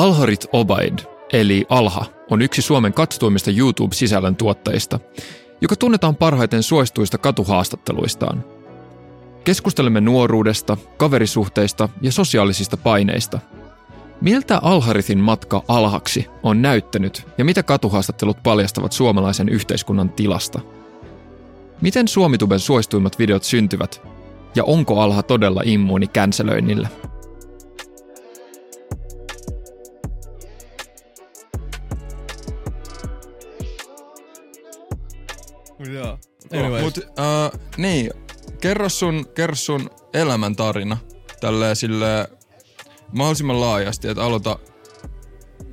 Alharit 0.00 0.46
Obaid, 0.52 0.98
eli 1.32 1.64
Alha, 1.68 2.04
on 2.30 2.42
yksi 2.42 2.62
Suomen 2.62 2.92
katsotuimmista 2.92 3.50
YouTube-sisällön 3.50 4.36
tuottajista, 4.36 5.00
joka 5.60 5.76
tunnetaan 5.76 6.16
parhaiten 6.16 6.62
suosituista 6.62 7.18
katuhaastatteluistaan. 7.18 8.44
Keskustelemme 9.44 10.00
nuoruudesta, 10.00 10.76
kaverisuhteista 10.96 11.88
ja 12.02 12.12
sosiaalisista 12.12 12.76
paineista. 12.76 13.38
Miltä 14.20 14.58
Alharithin 14.62 15.18
matka 15.18 15.62
alhaksi 15.68 16.26
on 16.42 16.62
näyttänyt 16.62 17.26
ja 17.38 17.44
mitä 17.44 17.62
katuhaastattelut 17.62 18.42
paljastavat 18.42 18.92
suomalaisen 18.92 19.48
yhteiskunnan 19.48 20.10
tilasta? 20.10 20.60
Miten 21.80 22.08
Suomituben 22.08 22.60
suosituimmat 22.60 23.18
videot 23.18 23.44
syntyvät 23.44 24.02
ja 24.54 24.64
onko 24.64 25.00
Alha 25.00 25.22
todella 25.22 25.62
immuuni 25.64 26.06
känselöinnille? 26.06 26.88
Joo. 35.88 36.18
Anyways. 36.52 36.84
Mut 36.84 36.98
uh, 36.98 37.60
niin, 37.76 38.10
kerro 38.60 38.88
sun, 38.88 39.26
kerro 39.34 39.54
sun 39.54 39.90
elämäntarina 40.14 40.96
tälleen 41.40 41.76
sille 41.76 42.28
mahdollisimman 43.12 43.60
laajasti, 43.60 44.08
että 44.08 44.24
aloita, 44.24 44.58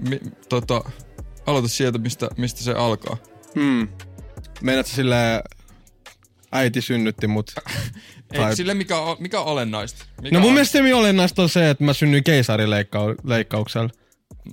mi, 0.10 0.20
tota, 0.50 0.82
aloita 1.46 1.68
sieltä, 1.68 1.98
mistä, 1.98 2.30
mistä 2.38 2.64
se 2.64 2.72
alkaa. 2.72 3.18
Hmm. 3.56 3.88
Meinaatko 4.62 4.94
sille 4.96 5.44
äiti 6.52 6.82
synnytti 6.82 7.28
mut? 7.28 7.52
Ei, 8.34 8.56
sille 8.56 8.74
mikä 8.74 8.98
on, 8.98 9.18
mikä 9.20 9.40
on 9.40 9.46
olennaista. 9.46 10.06
Mikä 10.22 10.36
no 10.36 10.40
mun 10.40 10.48
on? 10.48 10.54
mielestä 10.54 10.80
olennaista 10.96 11.42
on 11.42 11.50
se, 11.50 11.70
että 11.70 11.84
mä 11.84 11.94
synnyin 11.94 12.24
keisarileikkauksella. 12.24 13.90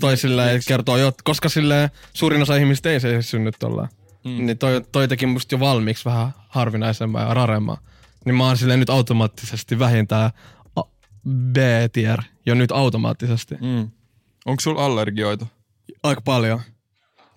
Tai 0.01 0.17
silleen 0.17 0.61
kertoo 0.69 0.97
jo, 0.97 1.13
koska 1.25 1.49
sille 1.49 1.91
suurin 2.13 2.43
osa 2.43 2.57
ihmistä 2.57 2.91
ei 2.91 3.01
se 3.01 3.23
synny 3.23 3.51
tollaan. 3.59 3.89
Mm. 4.25 4.47
Niin 4.47 4.59
toi, 4.59 4.83
toi 4.93 5.09
teki 5.09 5.27
musta 5.27 5.55
jo 5.55 5.61
valmiiksi 5.61 6.05
vähän 6.05 6.31
harvinaisempaa 6.49 7.23
ja 7.23 7.35
raremmaa. 7.35 7.81
Niin 8.25 8.35
mä 8.35 8.47
oon 8.47 8.57
silleen 8.57 8.81
nyt 8.81 8.91
automaattisesti 8.91 9.79
vähintään 9.79 10.31
B-tier 11.29 12.23
jo 12.47 12.55
nyt 12.55 12.73
automaattisesti. 12.73 13.55
Mm. 13.55 13.91
Onko 14.47 14.61
sulla 14.61 14.85
allergioita? 14.85 15.47
Aika 16.03 16.21
paljon. 16.21 16.61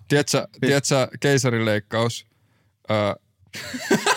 Tiedätkö, 0.08 0.48
tiedätkö 0.60 1.08
keisarileikkaus? 1.20 2.26
Öö, 2.90 3.14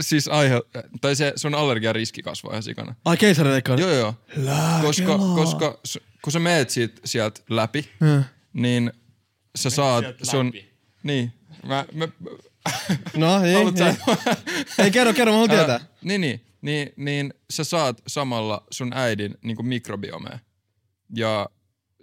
siis 0.00 0.28
aihe, 0.28 0.60
tai 1.00 1.16
se 1.16 1.32
sun 1.36 1.54
allergiariski 1.54 2.22
kasvaa 2.22 2.52
ihan 2.52 2.62
sikana. 2.62 2.94
Ai 3.04 3.16
keisarileikkaus? 3.16 3.80
Joo 3.80 3.90
joo. 3.90 4.14
Koska, 4.82 5.18
koska 5.18 5.78
kun 6.22 6.32
sä 6.32 6.38
meet 6.38 6.70
siitä, 6.70 7.00
sieltä 7.04 7.40
läpi, 7.50 7.88
hmm. 8.00 8.24
niin 8.52 8.92
sä 9.56 9.70
saat 9.70 10.04
sun... 10.22 10.46
Läpi. 10.46 10.71
Niin. 11.02 11.32
Mä, 11.66 11.84
mä, 11.92 12.08
no 13.16 13.38
niin, 13.42 13.74
niin. 13.74 13.96
Ei 14.78 14.90
kerro, 14.90 15.12
kerro, 15.12 15.32
mä 15.32 15.38
haluan 15.38 15.50
tietää. 15.50 15.74
Äh, 15.74 15.88
niin, 16.02 16.20
niin, 16.20 16.40
niin, 16.62 16.92
niin 16.96 17.34
sä 17.50 17.64
saat 17.64 18.02
samalla 18.06 18.66
sun 18.70 18.92
äidin 18.94 19.34
niin 19.42 19.66
mikrobiomea. 19.66 20.38
Ja 21.16 21.48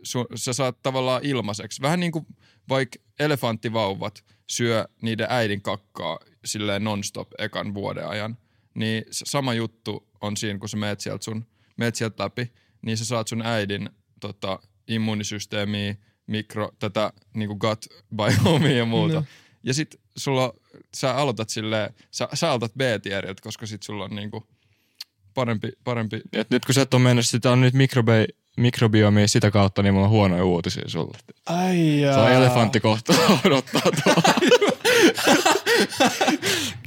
sun, 0.04 0.26
sä 0.36 0.54
saat 0.54 0.82
tavallaan 0.82 1.26
ilmaiseksi. 1.26 1.82
Vähän 1.82 2.00
niin 2.00 2.12
kuin 2.12 2.26
vaikka 2.70 3.00
elefanttivauvat 3.20 4.24
syö 4.50 4.86
niiden 5.02 5.28
äidin 5.30 5.62
kakkaa 5.62 6.20
silleen 6.46 6.84
nonstop 6.84 7.28
ekan 7.38 7.74
vuoden 7.74 8.08
ajan. 8.08 8.38
Niin 8.74 9.04
sama 9.12 9.54
juttu 9.54 10.10
on 10.22 10.38
siinä, 10.38 10.60
kun 10.60 10.70
sä 10.70 10.78
meet 10.78 11.00
sieltä, 11.00 11.24
sun, 11.24 11.46
meet 11.78 11.96
sieltä 11.96 12.24
läpi, 12.24 12.52
niin 12.82 12.98
sä 12.98 13.06
saat 13.06 13.28
sun 13.28 13.42
äidin 13.42 13.90
tota, 14.20 14.60
immuunisysteemiä, 14.88 15.96
mikro, 16.30 16.70
tätä 16.80 17.14
niinku 17.34 17.56
gut 17.56 17.86
biomea 18.16 18.72
ja 18.78 18.86
muuta. 18.86 19.16
No. 19.16 19.24
Ja 19.64 19.74
sit 19.74 20.00
sulla, 20.18 20.54
sä 20.94 21.16
aloitat 21.16 21.50
silleen, 21.50 21.94
sä, 22.12 22.28
sä 22.34 22.50
aloitat 22.50 22.74
B-tieriltä, 22.78 23.42
koska 23.44 23.66
sit 23.66 23.84
sulla 23.84 24.04
on 24.04 24.16
niinku 24.16 24.48
parempi, 25.34 25.72
parempi. 25.84 26.22
Et 26.34 26.50
nyt 26.50 26.66
kun 26.66 26.76
sä 26.76 26.82
et 26.82 26.94
ole 26.94 27.02
mennyt, 27.02 27.26
sitä 27.26 27.52
on 27.52 27.62
nyt 27.62 27.74
mikrobe, 27.74 28.28
mikrobiomia 28.58 29.28
sitä 29.28 29.52
kautta, 29.52 29.84
niin 29.84 29.94
mulla 29.94 30.06
on 30.06 30.12
huonoja 30.12 30.46
uutisia 30.46 30.90
sulle. 30.90 31.18
Ai 31.46 32.02
jaa. 32.02 32.14
Se 32.14 32.20
on 32.20 32.32
elefantti 32.32 32.80
kohta 32.80 33.14
odottaa 33.46 33.82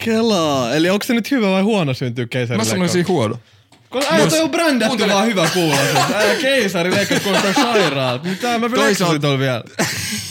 Kelaa. 0.04 0.74
Eli 0.74 0.90
onko 0.90 1.04
se 1.04 1.14
nyt 1.14 1.30
hyvä 1.30 1.50
vai 1.50 1.62
huono 1.62 1.94
syntyä 1.94 2.26
keisarille? 2.26 2.64
Mä 2.64 2.70
sanoisin 2.70 3.08
huono. 3.08 3.38
Kun 3.92 4.02
äijä 4.10 4.26
toi 4.26 4.40
on 4.40 4.50
brändätty 4.50 5.08
vaan 5.08 5.26
hyvä 5.26 5.48
kuulla. 5.52 5.76
Äijä 6.16 6.34
keisari 6.34 6.90
leikkaa 6.90 7.20
kuulostaa 7.20 7.52
sairaalta. 7.52 8.28
Mitä 8.28 8.58
mä 8.58 8.68
flexasin 8.68 9.20
tuolla 9.20 9.38
vielä? 9.38 9.64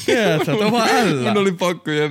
Tiedätkö, 0.05 0.45
toi 0.45 0.65
on 0.65 0.71
vaan 0.71 0.89
ällä. 0.99 1.29
Mun 1.29 1.41
oli 1.41 1.51
pakko. 1.51 1.91
Ja 1.91 2.09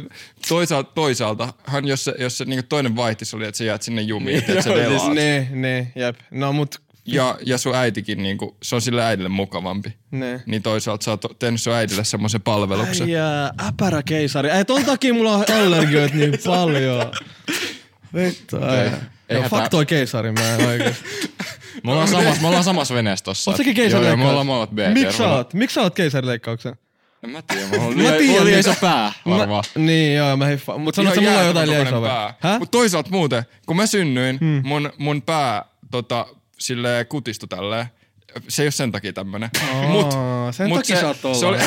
toisaalta, 0.48 0.90
toisaalta 0.94 1.52
hän, 1.64 1.88
jos 1.88 2.04
se, 2.04 2.14
jos 2.18 2.38
se 2.38 2.44
niin 2.44 2.66
toinen 2.68 2.96
vaihtis 2.96 3.34
oli, 3.34 3.46
että 3.46 3.58
sä 3.58 3.64
jäät 3.64 3.82
sinne 3.82 4.02
jumiin, 4.02 4.38
että 4.38 4.62
sä 4.62 4.70
delaat. 4.70 5.02
Siis, 5.02 5.14
ne, 5.14 5.48
ne, 5.50 5.92
jep. 5.96 6.16
No 6.30 6.52
mut 6.52 6.80
ja, 7.04 7.38
ja 7.46 7.58
sun 7.58 7.74
äitikin, 7.74 8.22
niin 8.22 8.38
kuin, 8.38 8.54
se 8.62 8.74
on 8.74 8.82
sille 8.82 9.04
äidille 9.04 9.28
mukavampi. 9.28 9.94
Ne. 10.10 10.42
Niin 10.46 10.62
toisaalta 10.62 11.04
sä 11.04 11.10
oot 11.10 11.38
tehnyt 11.38 11.60
sun 11.60 11.72
äidille 11.72 12.04
semmoisen 12.04 12.42
palveluksen. 12.42 13.06
Äijä, 13.06 13.50
äpärä 13.68 14.02
keisari. 14.02 14.50
Ei, 14.50 14.64
ton 14.64 14.84
takia 14.84 15.14
mulla 15.14 15.34
on 15.34 15.44
allergioita 15.64 16.16
niin 16.16 16.38
paljon. 16.44 17.12
Vittu, 18.14 18.56
okay. 18.56 18.90
Ei 19.30 19.42
no, 19.42 19.48
fuck 19.48 19.68
toi 19.68 19.86
keisari, 19.86 20.32
mä 20.32 20.54
en 20.54 20.66
oikeesti. 20.68 21.04
me, 21.84 21.92
ollaan 21.92 22.08
samas, 22.08 22.40
me 22.40 22.46
ollaan 22.46 22.64
samassa 22.64 22.94
veneessä 22.94 23.24
tossa. 23.24 23.50
Oot 23.50 23.56
säkin 23.56 23.74
keisarileikkaus? 23.74 24.18
Joo, 24.18 24.26
me 24.26 24.30
ollaan 24.30 24.46
molemmat. 24.46 24.94
Miksi 24.94 25.16
sä 25.16 25.28
oot? 25.28 25.54
Miksi 25.54 25.74
sä 25.74 25.80
oot 25.80 25.94
keisarileikkauksen? 25.94 26.74
En 27.22 27.30
mä 27.30 27.42
tiedä, 27.42 27.66
mulla 27.66 27.84
on 27.84 27.98
liian, 27.98 28.44
liian 28.44 28.60
iso 28.60 28.74
pää 28.80 29.12
varmaan. 29.26 29.64
Mä, 29.76 29.84
niin 29.84 30.16
joo, 30.16 30.36
mä 30.36 30.46
hiffa. 30.46 30.78
Mut 30.78 30.94
sanot 30.94 31.14
sä 31.14 31.20
mulla 31.20 31.42
jotain 31.42 31.70
liian 31.70 31.86
isoa 31.86 32.34
Mut 32.58 32.70
toisaalta 32.70 33.10
muuten, 33.10 33.42
kun 33.66 33.76
mä 33.76 33.86
synnyin, 33.86 34.38
hmm. 34.40 34.62
mun, 34.64 34.92
mun 34.98 35.22
pää 35.22 35.64
tota, 35.90 36.26
sille 36.58 37.06
kutistu 37.08 37.46
tälleen. 37.46 37.86
Se 38.48 38.62
ei 38.62 38.66
ole 38.66 38.70
sen 38.70 38.92
takia 38.92 39.12
tämmönen. 39.12 39.50
Oh, 39.72 39.88
mut, 39.88 40.14
sen 40.50 40.68
mut 40.68 40.78
takia 40.78 41.14
se, 41.14 41.34
se 41.40 41.46
oli, 41.46 41.58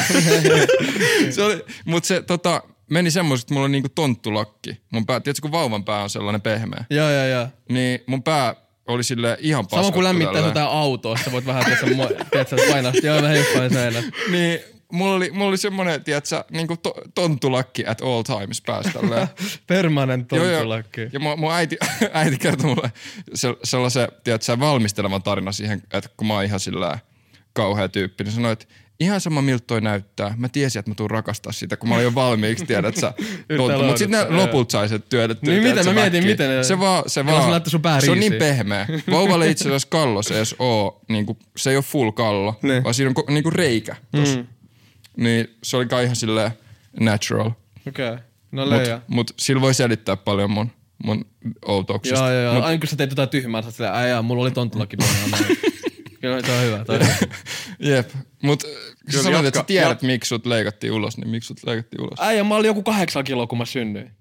se 1.35 1.43
oli, 1.43 1.65
mut 1.85 2.05
se 2.05 2.21
tota, 2.21 2.61
meni 2.93 3.11
semmoiset, 3.11 3.43
että 3.43 3.53
mulla 3.53 3.65
on 3.65 3.71
niinku 3.71 3.89
tonttulakki. 3.95 4.81
Mun 4.89 5.05
pää, 5.05 5.19
tiedätkö 5.19 5.41
kun 5.41 5.51
vauvan 5.51 5.83
pää 5.83 6.03
on 6.03 6.09
sellainen 6.09 6.41
pehmeä? 6.41 6.85
Joo, 6.89 7.09
joo, 7.09 7.25
joo. 7.25 7.47
Niin 7.69 7.99
mun 8.07 8.23
pää 8.23 8.55
oli 8.87 9.03
sille 9.03 9.37
ihan 9.39 9.63
paskattu 9.63 9.83
Sama 9.83 9.93
kuin 9.93 10.03
lämmittää 10.03 10.45
jotain 10.45 10.67
autoa, 10.67 11.17
sä 11.17 11.31
voit 11.31 11.45
vähän 11.45 11.65
tiedätkö, 11.65 12.55
painaa. 12.71 12.93
Joo, 13.03 13.21
mä 13.21 13.27
heippain 13.27 13.73
sen. 13.73 14.13
niin 14.31 14.59
mulla 14.91 15.15
oli, 15.15 15.31
mulla 15.31 15.49
oli 15.49 15.57
semmonen, 15.57 16.03
tiedätkö, 16.03 16.43
niinku 16.51 16.77
to, 16.77 16.93
tonttulakki 17.15 17.85
at 17.87 18.01
all 18.01 18.21
times 18.21 18.61
päästä 18.61 18.99
Permanent 19.67 20.27
tonttulakki. 20.27 21.01
Ja, 21.01 21.09
ja 21.13 21.19
mun, 21.19 21.39
mun 21.39 21.53
äiti, 21.53 21.77
äiti 22.13 22.37
kertoi 22.37 22.65
mulle 22.65 22.91
se, 23.33 23.55
sellaisen, 23.63 24.07
tiedätkö, 24.23 24.59
valmistelevan 24.59 25.23
tarina 25.23 25.51
siihen, 25.51 25.83
että 25.93 26.09
kun 26.17 26.27
mä 26.27 26.33
oon 26.33 26.43
ihan 26.43 26.59
sillä 26.59 26.99
kauhea 27.53 27.89
tyyppi, 27.89 28.23
niin 28.23 28.33
sanoi, 28.33 28.51
että 28.51 28.65
ihan 28.99 29.21
sama 29.21 29.41
miltä 29.41 29.63
toi 29.67 29.81
näyttää. 29.81 30.33
Mä 30.37 30.49
tiesin, 30.49 30.79
että 30.79 30.91
mä 30.91 30.95
tuun 30.95 31.11
rakastaa 31.11 31.51
sitä, 31.51 31.77
kun 31.77 31.89
mä 31.89 31.95
olin 31.95 32.03
jo 32.03 32.15
valmiiksi, 32.15 32.65
tiedät 32.65 32.95
sä. 32.95 33.13
Mutta 33.57 33.97
sitten 33.97 34.29
ne 34.29 34.35
lopulta 34.35 34.71
sai 34.71 34.89
se 34.89 34.99
työdettyä. 34.99 35.53
Niin 35.53 35.63
miten, 35.63 35.85
mä 35.85 35.93
mietin, 35.93 36.23
miten. 36.23 36.49
Ne... 36.49 36.63
Se 36.63 36.79
vaan, 36.79 37.03
se 37.07 37.25
vaan, 37.25 38.01
se 38.01 38.11
on 38.11 38.19
niin 38.19 38.33
pehmeä. 38.33 38.87
Vauvalle 39.11 39.49
itse 39.49 39.63
asiassa 39.63 39.87
kallo 39.91 40.21
se 40.21 40.35
edes 40.35 40.55
oo, 40.59 41.01
niin 41.09 41.25
kuin, 41.25 41.37
se 41.57 41.69
ei 41.69 41.75
ole 41.75 41.83
full 41.83 42.11
kallo, 42.11 42.59
ne. 42.61 42.83
vaan 42.83 42.93
siinä 42.93 43.13
on 43.15 43.33
niin 43.33 43.43
kuin 43.43 43.53
reikä 43.53 43.95
tossa. 44.11 44.39
Mm. 44.39 44.47
Niin 45.17 45.47
se 45.63 45.77
oli 45.77 45.85
kai 45.85 46.03
ihan 46.03 46.15
silleen 46.15 46.51
natural. 46.99 47.51
Okei, 47.87 48.09
okay. 48.09 48.17
no 48.51 48.69
leija. 48.69 48.95
Mut, 48.95 49.07
mut 49.07 49.33
sillä 49.39 49.61
voi 49.61 49.73
selittää 49.73 50.17
paljon 50.17 50.51
mun, 50.51 50.71
mun 51.03 51.25
outouksesta. 51.65 52.25
Joo, 52.25 52.31
joo, 52.31 52.41
joo. 52.41 52.53
Mut, 52.53 52.63
Aina 52.63 52.79
kun 52.79 52.87
sä 52.87 52.95
teit 52.95 53.09
jotain 53.09 53.29
tyhmää, 53.29 53.61
sä 53.61 53.71
silleen, 53.71 54.25
mulla 54.25 54.43
oli 54.43 54.51
tonttulakin 54.51 54.99
Kyllä, 56.23 56.41
se 56.41 56.51
on 56.51 56.63
hyvä. 56.63 56.85
Toi 56.85 56.95
on 56.95 57.01
hyvä. 57.01 57.33
Jep, 57.95 58.09
mut 58.43 58.63
sä 59.11 59.23
sanoit, 59.23 59.45
että 59.45 59.59
sä 59.59 59.63
tiedät, 59.63 60.01
ja... 60.01 60.07
miksi 60.07 60.27
sut 60.27 60.45
leikattiin 60.45 60.93
ulos, 60.93 61.17
niin 61.17 61.29
miksi 61.29 61.47
sut 61.47 61.57
leikattiin 61.65 62.01
ulos? 62.01 62.19
Äijä, 62.19 62.43
mä 62.43 62.55
olin 62.55 62.67
joku 62.67 62.83
kahdeksan 62.83 63.23
kiloa, 63.23 63.47
kun 63.47 63.57
mä 63.57 63.65
synnyin. 63.65 64.11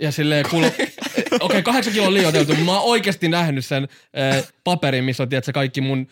Ja 0.00 0.12
silleen 0.12 0.44
kuulo... 0.50 0.66
Okei, 0.66 1.38
okay, 1.40 1.62
kahdeksan 1.62 1.92
kiloa 1.92 2.14
liioiteltu, 2.14 2.52
mutta 2.52 2.64
mä 2.64 2.80
oon 2.80 2.90
oikeasti 2.90 3.28
nähnyt 3.28 3.64
sen 3.64 3.88
äh, 4.18 4.44
paperin, 4.64 5.04
missä 5.04 5.22
on, 5.22 5.28
tiedätkö, 5.28 5.52
kaikki 5.52 5.80
mun 5.80 6.08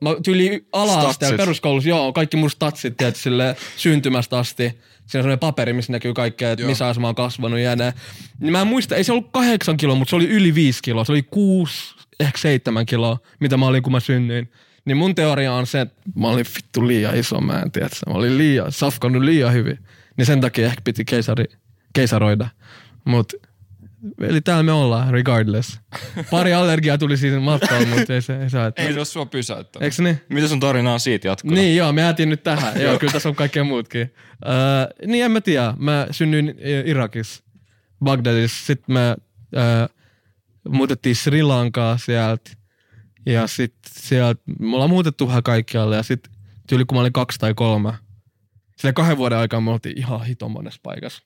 Mä 0.00 0.10
tyyli 0.24 0.66
ala-asteella 0.72 1.36
peruskoulussa, 1.36 1.88
joo, 1.88 2.12
kaikki 2.12 2.36
mun 2.36 2.50
statsit, 2.50 2.96
tiedät, 2.96 3.16
sille 3.16 3.56
syntymästä 3.76 4.38
asti. 4.38 4.62
Siinä 4.62 4.78
on 5.04 5.10
sellainen 5.10 5.38
paperi, 5.38 5.72
missä 5.72 5.92
näkyy 5.92 6.14
kaikkea, 6.14 6.52
että 6.52 6.66
missä 6.66 6.94
mä 7.00 7.06
oon 7.06 7.14
kasvanut 7.14 7.58
ja 7.58 7.76
näin. 7.76 7.92
Niin 8.40 8.52
mä 8.52 8.60
en 8.60 8.66
muista, 8.66 8.96
ei 8.96 9.04
se 9.04 9.12
ollut 9.12 9.30
kahdeksan 9.32 9.76
kiloa, 9.76 9.96
mutta 9.96 10.10
se 10.10 10.16
oli 10.16 10.28
yli 10.28 10.54
viisi 10.54 10.82
kiloa. 10.82 11.04
Se 11.04 11.12
oli 11.12 11.22
kuusi, 11.22 11.94
ehkä 12.20 12.38
seitsemän 12.38 12.86
kiloa, 12.86 13.18
mitä 13.40 13.56
mä 13.56 13.66
olin, 13.66 13.82
kun 13.82 13.92
mä 13.92 14.00
synnyin. 14.00 14.50
Niin 14.84 14.96
mun 14.96 15.14
teoria 15.14 15.52
on 15.52 15.66
se, 15.66 15.80
että 15.80 16.02
mä 16.14 16.28
olin 16.28 16.46
vittu 16.56 16.86
liian 16.86 17.16
iso, 17.16 17.40
mä 17.40 17.60
en 17.60 17.70
tiedä. 17.70 17.88
Mä 18.06 18.14
olin 18.14 18.38
liian, 18.38 18.72
safkannut 18.72 19.22
liian 19.22 19.52
hyvin. 19.52 19.78
Niin 20.16 20.26
sen 20.26 20.40
takia 20.40 20.66
ehkä 20.66 20.80
piti 20.84 21.04
keisari, 21.04 21.44
keisaroida. 21.92 22.48
Mut 23.04 23.32
Eli 24.20 24.40
täällä 24.40 24.62
me 24.62 24.72
ollaan, 24.72 25.12
regardless. 25.12 25.80
Pari 26.30 26.54
allergiaa 26.60 26.98
tuli 26.98 27.16
siinä 27.16 27.40
matkalla, 27.40 27.86
mutta 27.86 28.14
ei 28.14 28.22
se, 28.22 28.42
ei 28.42 28.50
se 28.50 28.58
Ei 28.76 28.92
se 28.92 28.98
ole 28.98 29.04
sua 29.04 29.26
pysäyttänyt. 29.26 29.84
Eikö 29.84 30.02
niin? 30.02 30.20
Mitä 30.28 30.48
sun 30.48 30.60
tarina 30.60 30.92
on 30.92 31.00
siitä 31.00 31.28
jatkona? 31.28 31.54
Niin 31.54 31.76
joo, 31.76 31.92
me 31.92 32.00
jäätiin 32.00 32.28
nyt 32.28 32.42
tähän. 32.42 32.80
joo, 32.82 32.98
kyllä 32.98 33.12
tässä 33.12 33.28
on 33.28 33.34
kaikkea 33.34 33.64
muutkin. 33.64 34.14
Öö, 34.46 34.52
niin 35.06 35.24
en 35.24 35.30
mä 35.30 35.40
tiedä. 35.40 35.74
Mä 35.78 36.06
synnyin 36.10 36.54
Irakissa, 36.84 37.44
Bagdadissa. 38.04 38.66
Sitten 38.66 38.94
me 38.94 39.16
öö, 39.56 39.86
muutettiin 40.68 41.16
Sri 41.16 41.42
Lankaa 41.42 41.98
sieltä. 41.98 42.50
Ja 43.26 43.46
sitten 43.46 43.92
sieltä, 43.96 44.42
me 44.58 44.74
ollaan 44.74 44.90
muutettu 44.90 45.28
vähän 45.28 45.42
kaikkialle. 45.42 45.96
Ja 45.96 46.02
sitten 46.02 46.32
tyyli 46.68 46.84
kun 46.84 46.96
mä 46.96 47.00
olin 47.00 47.12
kaksi 47.12 47.38
tai 47.38 47.54
kolme. 47.54 47.92
Sillä 48.76 48.92
kahden 48.92 49.16
vuoden 49.16 49.38
aikaa 49.38 49.60
me 49.60 49.70
oltiin 49.70 49.98
ihan 49.98 50.26
hiton 50.26 50.50
monessa 50.50 50.80
paikassa. 50.82 51.22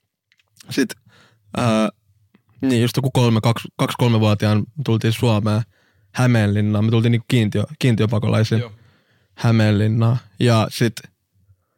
Sitten 0.71 1.03
öö, 1.59 1.65
niin 2.61 2.83
just 2.83 2.97
joku 2.97 3.11
kolme, 3.11 3.41
kaksi, 3.41 3.69
kaksi 3.77 3.95
kolme 3.99 4.21
vuotiaan 4.21 4.65
tultiin 4.85 5.12
Suomeen 5.12 5.62
Hämeenlinnaan. 6.15 6.85
Me 6.85 6.91
tultiin 6.91 7.12
niinku 7.12 7.25
kiintiö, 7.29 7.65
kiintiöpakolaisia. 7.79 8.59
Joo. 8.59 8.73
Hämeenlinnaan. 9.35 10.17
Ja 10.41 10.69
sit, 10.71 10.93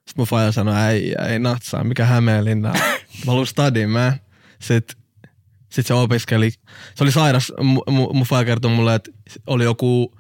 sit 0.09 0.17
mun 0.17 0.27
faija 0.27 0.53
sanoi, 0.53 0.91
ei, 0.91 1.15
ei 1.29 1.39
natsaa, 1.39 1.85
mikä 1.85 2.05
Hämeenlinna. 2.05 2.73
Mä 3.27 3.27
haluan 3.27 3.47
stadin, 3.47 3.91
mä. 3.91 4.19
Sit, 4.61 4.97
sit 5.71 5.87
se 5.87 5.95
opiskeli. 5.95 6.51
Se 6.95 7.05
oli 7.05 7.13
sairas. 7.13 7.53
Mu, 7.63 7.83
mu, 7.91 8.13
mun 8.13 8.27
faija 8.27 8.45
kertoi 8.45 8.71
mulle, 8.71 8.95
että 8.95 9.11
oli 9.47 9.65
joku 9.65 10.19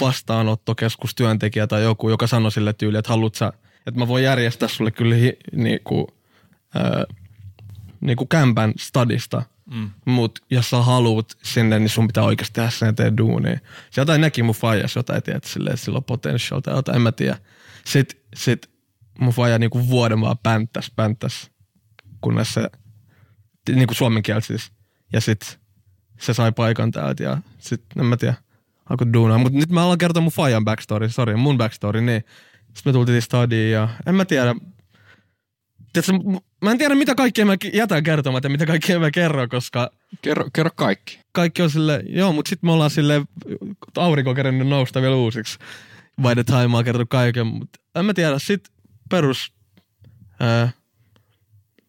vastaanottokeskustyöntekijä 0.00 1.66
tai 1.66 1.82
joku, 1.82 2.08
joka 2.08 2.26
sanoi 2.26 2.52
sille 2.52 2.72
tyyli, 2.72 2.98
että 2.98 3.08
haluat 3.08 3.34
sä, 3.34 3.52
että 3.86 4.00
mä 4.00 4.08
voin 4.08 4.24
järjestää 4.24 4.68
sulle 4.68 4.90
kyllä 4.90 5.14
hi, 5.14 5.36
niinku, 5.52 6.06
ää, 6.74 7.04
niinku 8.00 8.26
kämpän 8.26 8.72
stadista. 8.78 9.42
Mm. 9.70 9.90
Mut 10.04 10.38
jos 10.50 10.70
sä 10.70 10.76
haluut 10.76 11.32
sinne, 11.42 11.78
niin 11.78 11.88
sun 11.88 12.06
pitää 12.06 12.24
oikeasti 12.24 12.54
tehdä 12.54 12.70
sen 12.70 12.88
eteen 12.88 13.16
duunia. 13.16 13.58
Se 13.90 14.00
jotain 14.00 14.20
näki 14.20 14.42
mun 14.42 14.54
faijas 14.54 14.96
jotain, 14.96 15.22
tiedät, 15.22 15.44
silleen, 15.44 15.74
että 15.74 15.84
sillä 15.84 15.96
on 15.96 16.04
potential 16.04 16.60
tai 16.60 16.74
jotain, 16.74 16.96
en 16.96 17.02
mä 17.02 17.12
tiedä. 17.12 17.38
Sitten 17.86 18.20
sit 18.34 18.70
mun 19.18 19.32
faija 19.32 19.58
niinku 19.58 19.88
vuoden 19.88 20.20
vaan 20.20 20.38
pänttäs, 20.42 20.92
pänttäs, 20.96 21.50
kunnes 22.20 22.54
se, 22.54 22.70
niinku 23.68 23.94
suomen 23.94 24.22
kieltä 24.22 24.46
siis. 24.46 24.72
Ja 25.12 25.20
sit 25.20 25.58
se 26.20 26.34
sai 26.34 26.52
paikan 26.52 26.90
täältä 26.90 27.22
ja 27.22 27.38
sit, 27.58 27.82
en 27.98 28.06
mä 28.06 28.16
tiedä, 28.16 28.34
alkoi 28.90 29.12
duunaa. 29.12 29.38
Mut 29.38 29.52
nyt 29.52 29.70
mä 29.70 29.84
alan 29.84 29.98
kertoa 29.98 30.22
mun 30.22 30.32
faijan 30.32 30.64
backstory, 30.64 31.08
sorry, 31.08 31.36
mun 31.36 31.58
backstory, 31.58 32.00
niin. 32.00 32.24
Sitten 32.74 32.90
me 32.90 32.92
tultiin 32.92 33.22
stadiin 33.22 33.72
ja 33.72 33.88
en 34.06 34.14
mä 34.14 34.24
tiedä, 34.24 34.54
Tiedätkö, 35.94 36.40
mä 36.64 36.70
en 36.70 36.78
tiedä 36.78 36.94
mitä 36.94 37.14
kaikkea 37.14 37.44
mä 37.46 37.56
jätän 37.72 38.02
kertomatta 38.02 38.46
ja 38.46 38.50
mitä 38.50 38.66
kaikkea 38.66 38.98
mä 38.98 39.10
kerron, 39.10 39.48
koska 39.48 39.90
Kerro, 40.22 40.48
kerro 40.52 40.70
kaikki. 40.74 41.20
kaikki 41.32 41.62
on 41.62 41.70
sille, 41.70 42.02
joo, 42.06 42.32
mutta 42.32 42.48
sitten 42.48 42.68
me 42.68 42.72
ollaan 42.72 42.90
sille 42.90 43.22
aurinko 43.96 44.34
kerennyt 44.34 44.68
nousta 44.68 45.02
vielä 45.02 45.16
uusiksi. 45.16 45.58
By 46.22 46.34
the 46.34 46.44
time 46.44 46.68
mä 46.68 46.76
oon 46.76 46.84
kertonut 46.84 47.08
kaiken, 47.10 47.46
mutta 47.46 47.78
en 47.94 48.04
mä 48.04 48.14
tiedä, 48.14 48.38
sit 48.38 48.68
perus, 49.10 49.52
ää, 50.40 50.70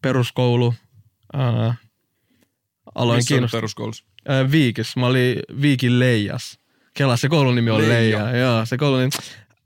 peruskoulu, 0.02 0.74
ää, 1.36 1.74
aloin 2.94 3.18
Missä 3.18 3.28
kiinnostaa. 3.28 3.58
peruskoulussa? 3.58 4.04
Ää, 4.28 4.50
Viikis, 4.50 4.96
mä 4.96 5.06
olin 5.06 5.38
Viikin 5.62 5.98
Leijas. 5.98 6.58
Kela, 6.94 7.16
se 7.16 7.28
koulun 7.28 7.54
nimi 7.54 7.70
on 7.70 7.88
Leija. 7.88 8.24
Leija. 8.24 8.36
Joo, 8.36 8.66
se 8.66 8.76
koulun 8.78 8.98
nimi. 8.98 9.10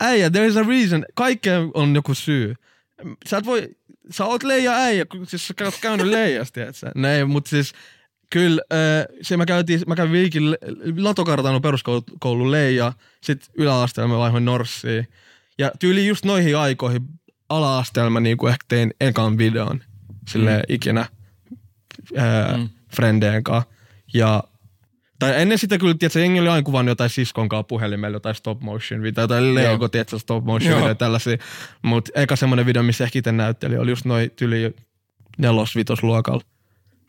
Äijä, 0.01 0.31
there 0.31 0.47
is 0.47 0.57
a 0.57 0.63
reason. 0.63 1.05
Kaikkeen 1.15 1.71
on 1.75 1.95
joku 1.95 2.15
syy. 2.15 2.55
Sä 3.29 3.37
et 3.37 3.47
voi, 3.47 3.69
sä 4.11 4.25
oot 4.25 4.43
Leija 4.43 4.73
äijä, 4.73 5.05
kun 5.05 5.27
siis 5.27 5.49
sä 5.49 5.55
oot 5.65 5.79
käynyt 5.81 6.07
Leijasta, 6.17 6.55
tiedätkö? 6.55 6.91
Nee, 6.95 7.25
mutta 7.25 7.51
siis 7.51 7.73
kyllä, 8.31 8.63
äh, 8.73 9.07
se 9.23 9.37
mä, 9.37 9.47
käytiin, 9.47 9.81
mä 9.87 9.97
kävin 9.97 10.13
Viikin 10.13 10.51
Le- 10.51 10.59
Latokartanon 10.99 11.63
peruskoulu 11.63 12.51
Leija, 12.51 12.93
sit 13.23 13.51
yläasteella 13.55 14.09
mä 14.09 14.19
vaihoin 14.19 14.45
Norssiin. 14.45 15.09
Ja 15.59 15.73
tyyli 15.79 16.07
just 16.07 16.25
noihin 16.25 16.57
aikoihin 16.57 17.03
ala-asteella 17.49 18.11
mä 18.11 18.21
niinku 18.21 18.47
ehkä 18.47 18.65
tein 18.69 18.95
ekan 19.01 19.39
videon 19.39 19.81
sille 20.29 20.57
mm. 20.57 20.63
ikinä 20.69 21.07
ää, 22.17 22.57
mm. 22.57 22.69
frendeen 22.97 23.45
kanssa. 23.45 23.71
Ja 24.15 24.45
tai 25.19 25.43
ennen 25.43 25.59
sitä 25.59 25.79
kyllä, 25.79 25.95
tiedätkö, 25.95 26.21
jengi 26.21 26.41
oli 26.41 26.49
aina 26.49 26.63
kuvannut 26.63 26.91
jotain 26.91 27.11
siskon 27.11 27.49
kanssa 27.49 27.65
puhelimella, 27.65 28.17
jotain 28.17 28.35
stop 28.35 28.61
motion 28.61 29.03
video, 29.03 29.29
tai 29.29 29.55
Lego, 29.55 29.89
tiedätkö, 29.89 30.19
stop 30.19 30.45
motion 30.45 30.71
Joo. 30.71 30.81
video, 30.81 30.95
tällaisia. 30.95 31.37
Mutta 31.83 32.11
eka 32.15 32.37
semmoinen 32.37 32.67
video, 32.67 32.83
missä 32.83 33.05
ehkä 33.05 33.19
itse 33.19 33.33
näytteli, 33.33 33.79
oli 33.79 33.91
just 33.91 34.05
noin 34.05 34.31
tyli 34.31 34.75
nelos 35.39 35.75
luokalla. 36.03 36.43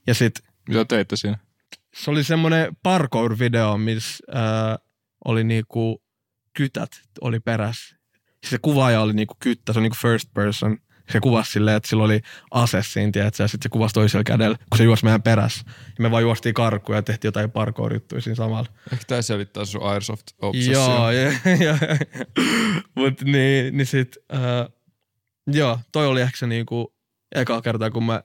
Ja 0.07 0.13
sit 0.13 0.39
Mitä 0.69 0.85
teitte 0.85 1.15
siinä? 1.15 1.37
se 1.95 2.11
oli 2.11 2.23
semmoinen 2.23 2.77
parkour-video, 2.83 3.77
missä 3.77 4.23
äh, 4.35 4.77
oli 5.25 5.43
niinku 5.43 6.03
kytät 6.53 6.91
oli 7.21 7.39
perässä. 7.39 7.95
Se 8.45 8.57
kuvaaja 8.57 9.01
oli 9.01 9.13
niinku 9.13 9.33
kyttä, 9.39 9.73
se 9.73 9.79
on 9.79 9.83
niinku 9.83 9.97
first 10.01 10.33
person. 10.33 10.77
Se 11.11 11.19
kuvasi 11.19 11.51
silleen, 11.51 11.77
että 11.77 11.89
sillä 11.89 12.03
oli 12.03 12.21
ase 12.51 12.83
siinä, 12.83 13.11
tiedätkö, 13.11 13.43
ja 13.43 13.47
sitten 13.47 13.63
se 13.63 13.69
kuvasi 13.69 13.93
toisella 13.93 14.23
kädellä, 14.23 14.57
kun 14.57 14.77
se 14.77 14.83
juosi 14.83 15.03
meidän 15.03 15.21
perässä. 15.21 15.63
Ja 15.67 16.01
me 16.01 16.11
vaan 16.11 16.23
juostiin 16.23 16.53
karkuun 16.53 16.95
ja 16.95 17.01
tehtiin 17.01 17.27
jotain 17.29 17.51
parkour-juttuja 17.51 18.21
siinä 18.21 18.35
samalla. 18.35 18.69
Ehkä 18.93 19.05
tää 19.07 19.21
selittää 19.21 19.65
sun 19.65 19.83
airsoft 19.83 20.27
obsessio. 20.41 20.73
Joo, 20.73 21.11
ja, 21.21 21.31
ja, 21.59 21.77
mut 22.95 23.21
niin, 23.21 23.77
niin 23.77 23.87
sit, 23.87 24.17
äh, 24.33 24.73
joo, 25.47 25.79
toi 25.91 26.07
oli 26.07 26.21
ehkä 26.21 26.37
se 26.37 26.47
niinku 26.47 26.93
eka 27.35 27.61
kerta, 27.61 27.91
kun 27.91 28.03
mä, 28.03 28.23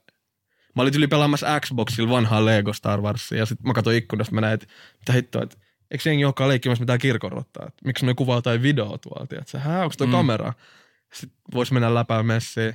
mä 0.77 0.83
olin 0.83 0.94
yli 0.97 1.06
pelaamassa 1.06 1.61
Xboxilla 1.61 2.11
vanhaa 2.11 2.44
Lego 2.44 2.73
Star 2.73 3.00
Warsia, 3.00 3.38
ja 3.38 3.47
sit 3.47 3.62
mä 3.62 3.73
katsoin 3.73 3.97
ikkunasta, 3.97 4.35
mä 4.35 4.41
näin, 4.41 4.55
että 4.55 4.67
mitä 4.99 5.12
hittoa, 5.12 5.43
että 5.43 5.56
eikö 5.91 6.03
se 6.03 6.11
jengi 6.11 6.25
olekaan 6.25 6.49
leikkimässä 6.49 6.83
mitään 6.83 6.99
kirkonrottaa, 6.99 7.67
että 7.69 7.83
miksi 7.85 8.06
ne 8.06 8.15
kuvaa 8.15 8.38
jotain 8.38 8.62
videoa 8.62 8.99
tuolta, 8.99 9.27
tiedätkö, 9.27 9.59
hää, 9.59 9.83
onko 9.83 9.94
toi 9.99 10.06
mm. 10.06 10.12
kamera? 10.12 10.53
Sitten 11.16 11.38
vois 11.54 11.72
mennä 11.72 11.94
läpään 11.94 12.26
messiin. 12.26 12.74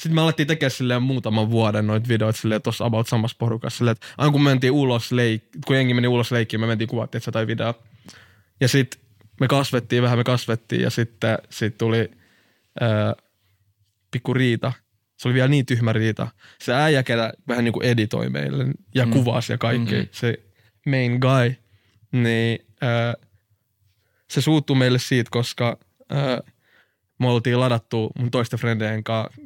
Sitten 0.00 0.14
me 0.14 0.20
alettiin 0.20 0.46
tekemään 0.46 0.70
silleen 0.70 1.02
muutaman 1.02 1.50
vuoden 1.50 1.86
noita 1.86 2.08
videoita 2.08 2.40
silleen 2.40 2.62
tossa 2.62 2.84
about 2.84 3.08
samassa 3.08 3.36
porukassa. 3.38 3.78
Silleen, 3.78 3.92
että 3.92 4.06
aina 4.18 4.32
kun 4.32 4.42
me 4.42 4.50
mentiin 4.50 4.72
ulos 4.72 5.12
leik- 5.12 5.58
kun 5.66 5.76
jengi 5.76 5.94
meni 5.94 6.08
ulos 6.08 6.32
leikkiin, 6.32 6.60
me 6.60 6.66
mentiin 6.66 6.88
kuvattiin 6.88 7.22
jotain 7.26 7.46
videoa. 7.46 7.74
Ja 8.60 8.68
sitten 8.68 9.00
me 9.40 9.48
kasvettiin 9.48 10.02
vähän, 10.02 10.18
me 10.18 10.24
kasvettiin 10.24 10.82
ja 10.82 10.90
sitten 10.90 11.38
sit 11.50 11.78
tuli 11.78 12.10
ää, 12.80 13.14
pikku 14.10 14.34
riita. 14.34 14.72
Se 15.16 15.28
oli 15.28 15.34
vielä 15.34 15.48
niin 15.48 15.66
tyhmä 15.66 15.92
riita. 15.92 16.28
Se 16.58 16.74
äijä, 16.74 17.02
ketä 17.02 17.32
vähän 17.48 17.64
niin 17.64 17.72
kuin 17.72 17.86
editoi 17.86 18.30
meille 18.30 18.64
ja 18.94 19.06
mm. 19.06 19.12
kuvasi 19.12 19.52
ja 19.52 19.58
kaikki, 19.58 19.94
mm-hmm. 19.94 20.08
se 20.12 20.40
main 20.86 21.18
guy, 21.18 21.56
niin 22.12 22.66
ää, 22.80 23.14
se 24.30 24.40
suuttui 24.40 24.76
meille 24.76 24.98
siitä, 24.98 25.30
koska 25.30 25.78
ää, 26.10 26.40
me 27.18 27.28
oltiin 27.28 27.60
ladattu 27.60 28.10
mun 28.18 28.30
toisten 28.30 28.58
frendeen 28.58 29.04
kanssa 29.04 29.40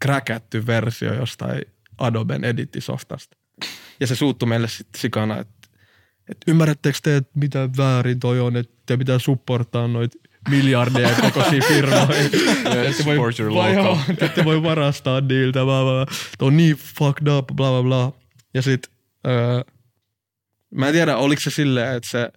kräkätty 0.00 0.66
versio 0.66 1.14
jostain 1.14 1.62
Adoben 1.98 2.44
edittisoftasta. 2.44 3.36
Ja 4.00 4.06
se 4.06 4.16
suuttui 4.16 4.48
meille 4.48 4.68
sitten 4.68 5.00
sikana, 5.00 5.38
että 5.38 5.68
et 6.28 6.38
ymmärrättekö 6.46 6.98
te, 7.02 7.16
että 7.16 7.38
mitä 7.38 7.68
väärin 7.76 8.20
toi 8.20 8.40
on, 8.40 8.56
että 8.56 8.76
te 8.86 8.96
pitää 8.96 9.18
supportaa 9.18 9.88
noita 9.88 10.18
miljardeja 10.48 11.14
kokoisia 11.20 11.62
firmoja. 11.68 12.08
Ette 12.88 13.04
voi, 13.04 13.16
te 14.18 14.24
ette 14.26 14.44
voi 14.44 14.62
varastaa 14.62 15.20
niiltä, 15.20 15.64
bla 15.64 15.82
bla. 15.82 16.04
bla. 16.04 16.46
On 16.46 16.56
niin 16.56 16.76
fucked 16.76 17.26
up, 17.26 17.46
bla 17.46 17.70
bla 17.70 17.82
bla. 17.82 18.12
Ja 18.54 18.62
sit, 18.62 18.88
öö, 19.26 19.62
mä 20.74 20.86
en 20.86 20.92
tiedä, 20.92 21.16
oliko 21.16 21.40
se 21.40 21.50
silleen, 21.50 21.96
että 21.96 22.08
se 22.08 22.32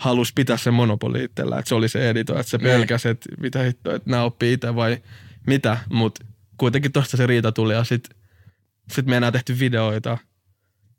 halusi 0.00 0.32
pitää 0.34 0.56
sen 0.56 0.74
monopoli 0.74 1.24
itsellä, 1.24 1.58
että 1.58 1.68
se 1.68 1.74
oli 1.74 1.88
se 1.88 2.10
edito, 2.10 2.38
että 2.38 2.50
se 2.50 2.58
pelkäsi, 2.58 3.08
että 3.08 3.28
mitä 3.40 3.62
hittoa, 3.62 3.94
että 3.94 4.10
nämä 4.10 4.22
oppii 4.22 4.52
itse 4.52 4.74
vai 4.74 5.02
mitä, 5.46 5.78
mutta 5.92 6.24
kuitenkin 6.56 6.92
tosta 6.92 7.16
se 7.16 7.26
riita 7.26 7.52
tuli 7.52 7.74
ja 7.74 7.84
sit, 7.84 8.08
sit 8.92 9.06
me 9.06 9.16
enää 9.16 9.32
tehty 9.32 9.58
videoita 9.58 10.18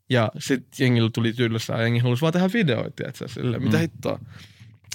ja 0.09 0.31
sit 0.39 0.67
jengillä 0.79 1.09
tuli 1.13 1.33
tylsää 1.33 1.81
jengi 1.81 1.99
halusi 1.99 2.21
vaan 2.21 2.33
tehdä 2.33 2.49
videoita, 2.53 3.07
että 3.07 3.27
sille, 3.27 3.59
mitä 3.59 3.77
Mm. 3.77 3.81
hittoa. 3.81 4.19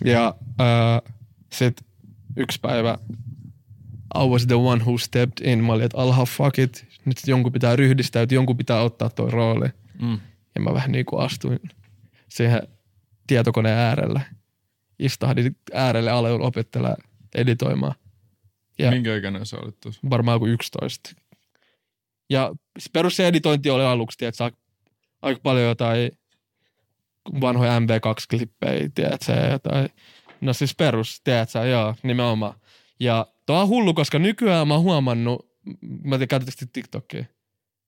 Ja 0.04 0.34
äh, 0.60 1.14
sit 1.52 1.80
yksi 2.36 2.60
päivä 2.60 2.98
I 4.14 4.28
was 4.28 4.46
the 4.46 4.54
one 4.54 4.84
who 4.84 4.98
stepped 4.98 5.46
in. 5.52 5.64
Mä 5.64 5.72
olin, 5.72 5.84
että 5.84 5.98
alha 5.98 6.25
fuck 6.25 6.58
it. 6.58 6.86
Nyt 7.04 7.16
jonkun 7.26 7.52
pitää 7.52 7.76
ryhdistäytyä, 7.76 8.36
jonkun 8.36 8.56
pitää 8.56 8.80
ottaa 8.82 9.10
toi 9.10 9.30
rooli. 9.30 9.68
Mm. 10.02 10.20
Ja 10.54 10.60
mä 10.60 10.75
vähän 10.75 10.92
niin 10.92 11.06
kuin 11.06 11.22
astuin 11.22 11.60
siihen 12.28 12.62
tietokoneen 13.26 13.78
äärelle. 13.78 14.21
Istahdin 14.99 15.56
äärelle 15.73 16.11
aloin 16.11 16.42
opettelemaan 16.42 16.97
editoimaan. 17.35 17.95
Ja 18.78 18.90
Minkä 18.90 19.16
ikäinen 19.16 19.47
sä 19.47 19.56
olit 19.56 19.80
tuossa? 19.80 20.00
varmaan 20.11 20.38
kuin 20.38 20.52
11. 20.52 21.11
Ja 22.30 22.54
perus 22.92 23.16
se 23.16 23.26
editointi 23.28 23.71
oli 23.71 23.85
aluksi, 23.85 24.18
tiedätkö, 24.18 24.45
aika- 24.45 24.59
aika 25.23 25.40
paljon 25.42 25.64
jotain 25.68 26.11
vanhoja 27.40 27.78
MV2-klippejä, 27.78 28.90
tiedätkö, 28.95 29.33
jotain. 29.33 29.88
No 30.40 30.52
siis 30.52 30.75
perus, 30.76 31.21
tiedätkö, 31.25 31.59
joo, 31.59 31.95
nimenomaan. 32.02 32.54
Ja 33.00 33.26
tuo 33.47 33.61
on 33.61 33.68
hullu, 33.68 33.95
koska 33.95 34.18
nykyään 34.18 34.68
mä 34.68 34.75
oon 34.75 34.83
huomannut, 34.83 35.50
mä 36.04 36.18
tiedän, 36.18 36.66
TikTokia? 36.73 37.25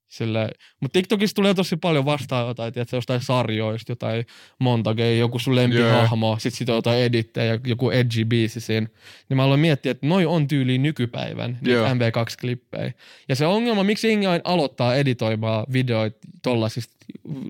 Sille, 0.09 0.51
mutta 0.81 0.93
TikTokissa 0.93 1.35
tulee 1.35 1.55
tosi 1.55 1.77
paljon 1.77 2.05
vastaan 2.05 2.49
jotain, 2.49 2.73
tiedätkö, 2.73 2.97
jostain 2.97 3.21
sarjoista, 3.21 3.93
jotain 3.93 4.27
montage, 4.59 5.17
joku 5.17 5.39
sun 5.39 5.57
lempihahmo, 5.57 6.37
sit 6.41 6.55
sit 6.55 6.69
on 6.69 6.75
jotain 6.75 6.99
edittejä, 6.99 7.59
joku 7.67 7.91
edgy 7.91 8.25
biisi 8.25 8.61
siinä. 8.61 8.87
Niin 9.29 9.37
mä 9.37 9.45
aloin 9.45 9.61
miettiä, 9.61 9.93
että 9.93 10.07
noi 10.07 10.27
on 10.27 10.49
tyyliin 10.49 10.83
nykypäivän 10.83 11.59
niitä 11.61 11.95
MV2-klippejä. 11.95 12.93
Ja 13.29 13.37
se 13.37 13.47
ongelma, 13.47 13.85
miksi 13.85 14.09
jengi 14.09 14.27
aina 14.27 14.43
aloittaa 14.45 14.95
editoimaan 14.95 15.67
videoita 15.73 16.19
tollasista 16.43 16.95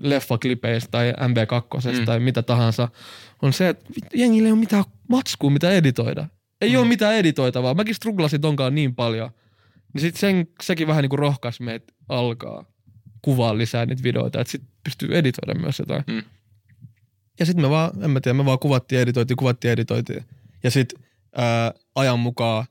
leffaklipeistä 0.01 0.91
tai 0.91 1.11
MV2 1.11 1.99
mm. 1.99 2.05
tai 2.05 2.19
mitä 2.19 2.41
tahansa, 2.41 2.87
on 3.41 3.53
se, 3.53 3.69
että 3.69 3.85
jengillä 4.15 4.47
ei 4.47 4.51
ole 4.51 4.59
mitään 4.59 4.83
matskua, 5.07 5.49
mitä 5.49 5.71
editoida. 5.71 6.27
Ei 6.61 6.69
mm. 6.69 6.77
ole 6.79 6.87
mitään 6.87 7.15
editoitavaa. 7.15 7.73
Mäkin 7.73 7.95
struglasin 7.95 8.41
tonkaan 8.41 8.75
niin 8.75 8.95
paljon. 8.95 9.29
Niin 9.93 10.01
sit 10.01 10.15
sen, 10.15 10.47
sekin 10.63 10.87
vähän 10.87 11.01
niinku 11.01 11.15
rohkas 11.15 11.59
meitä 11.59 11.93
alkaa 12.09 12.65
kuvaa 13.21 13.57
lisää 13.57 13.85
niitä 13.85 14.03
videoita, 14.03 14.41
että 14.41 14.51
sit 14.51 14.63
pystyy 14.83 15.17
editoida 15.17 15.59
myös 15.59 15.79
jotain. 15.79 16.03
Mm. 16.07 16.23
Ja 17.39 17.45
sitten 17.45 17.65
me 17.65 17.69
vaan, 17.69 18.03
en 18.03 18.11
mä 18.11 18.21
tiedä, 18.21 18.37
me 18.37 18.45
vaan 18.45 18.59
kuvattiin, 18.59 19.01
editoitiin, 19.01 19.37
kuvattiin, 19.37 19.71
editoitiin. 19.71 20.25
Ja 20.63 20.71
sitten 20.71 21.03
ajan 21.95 22.19
mukaan, 22.19 22.65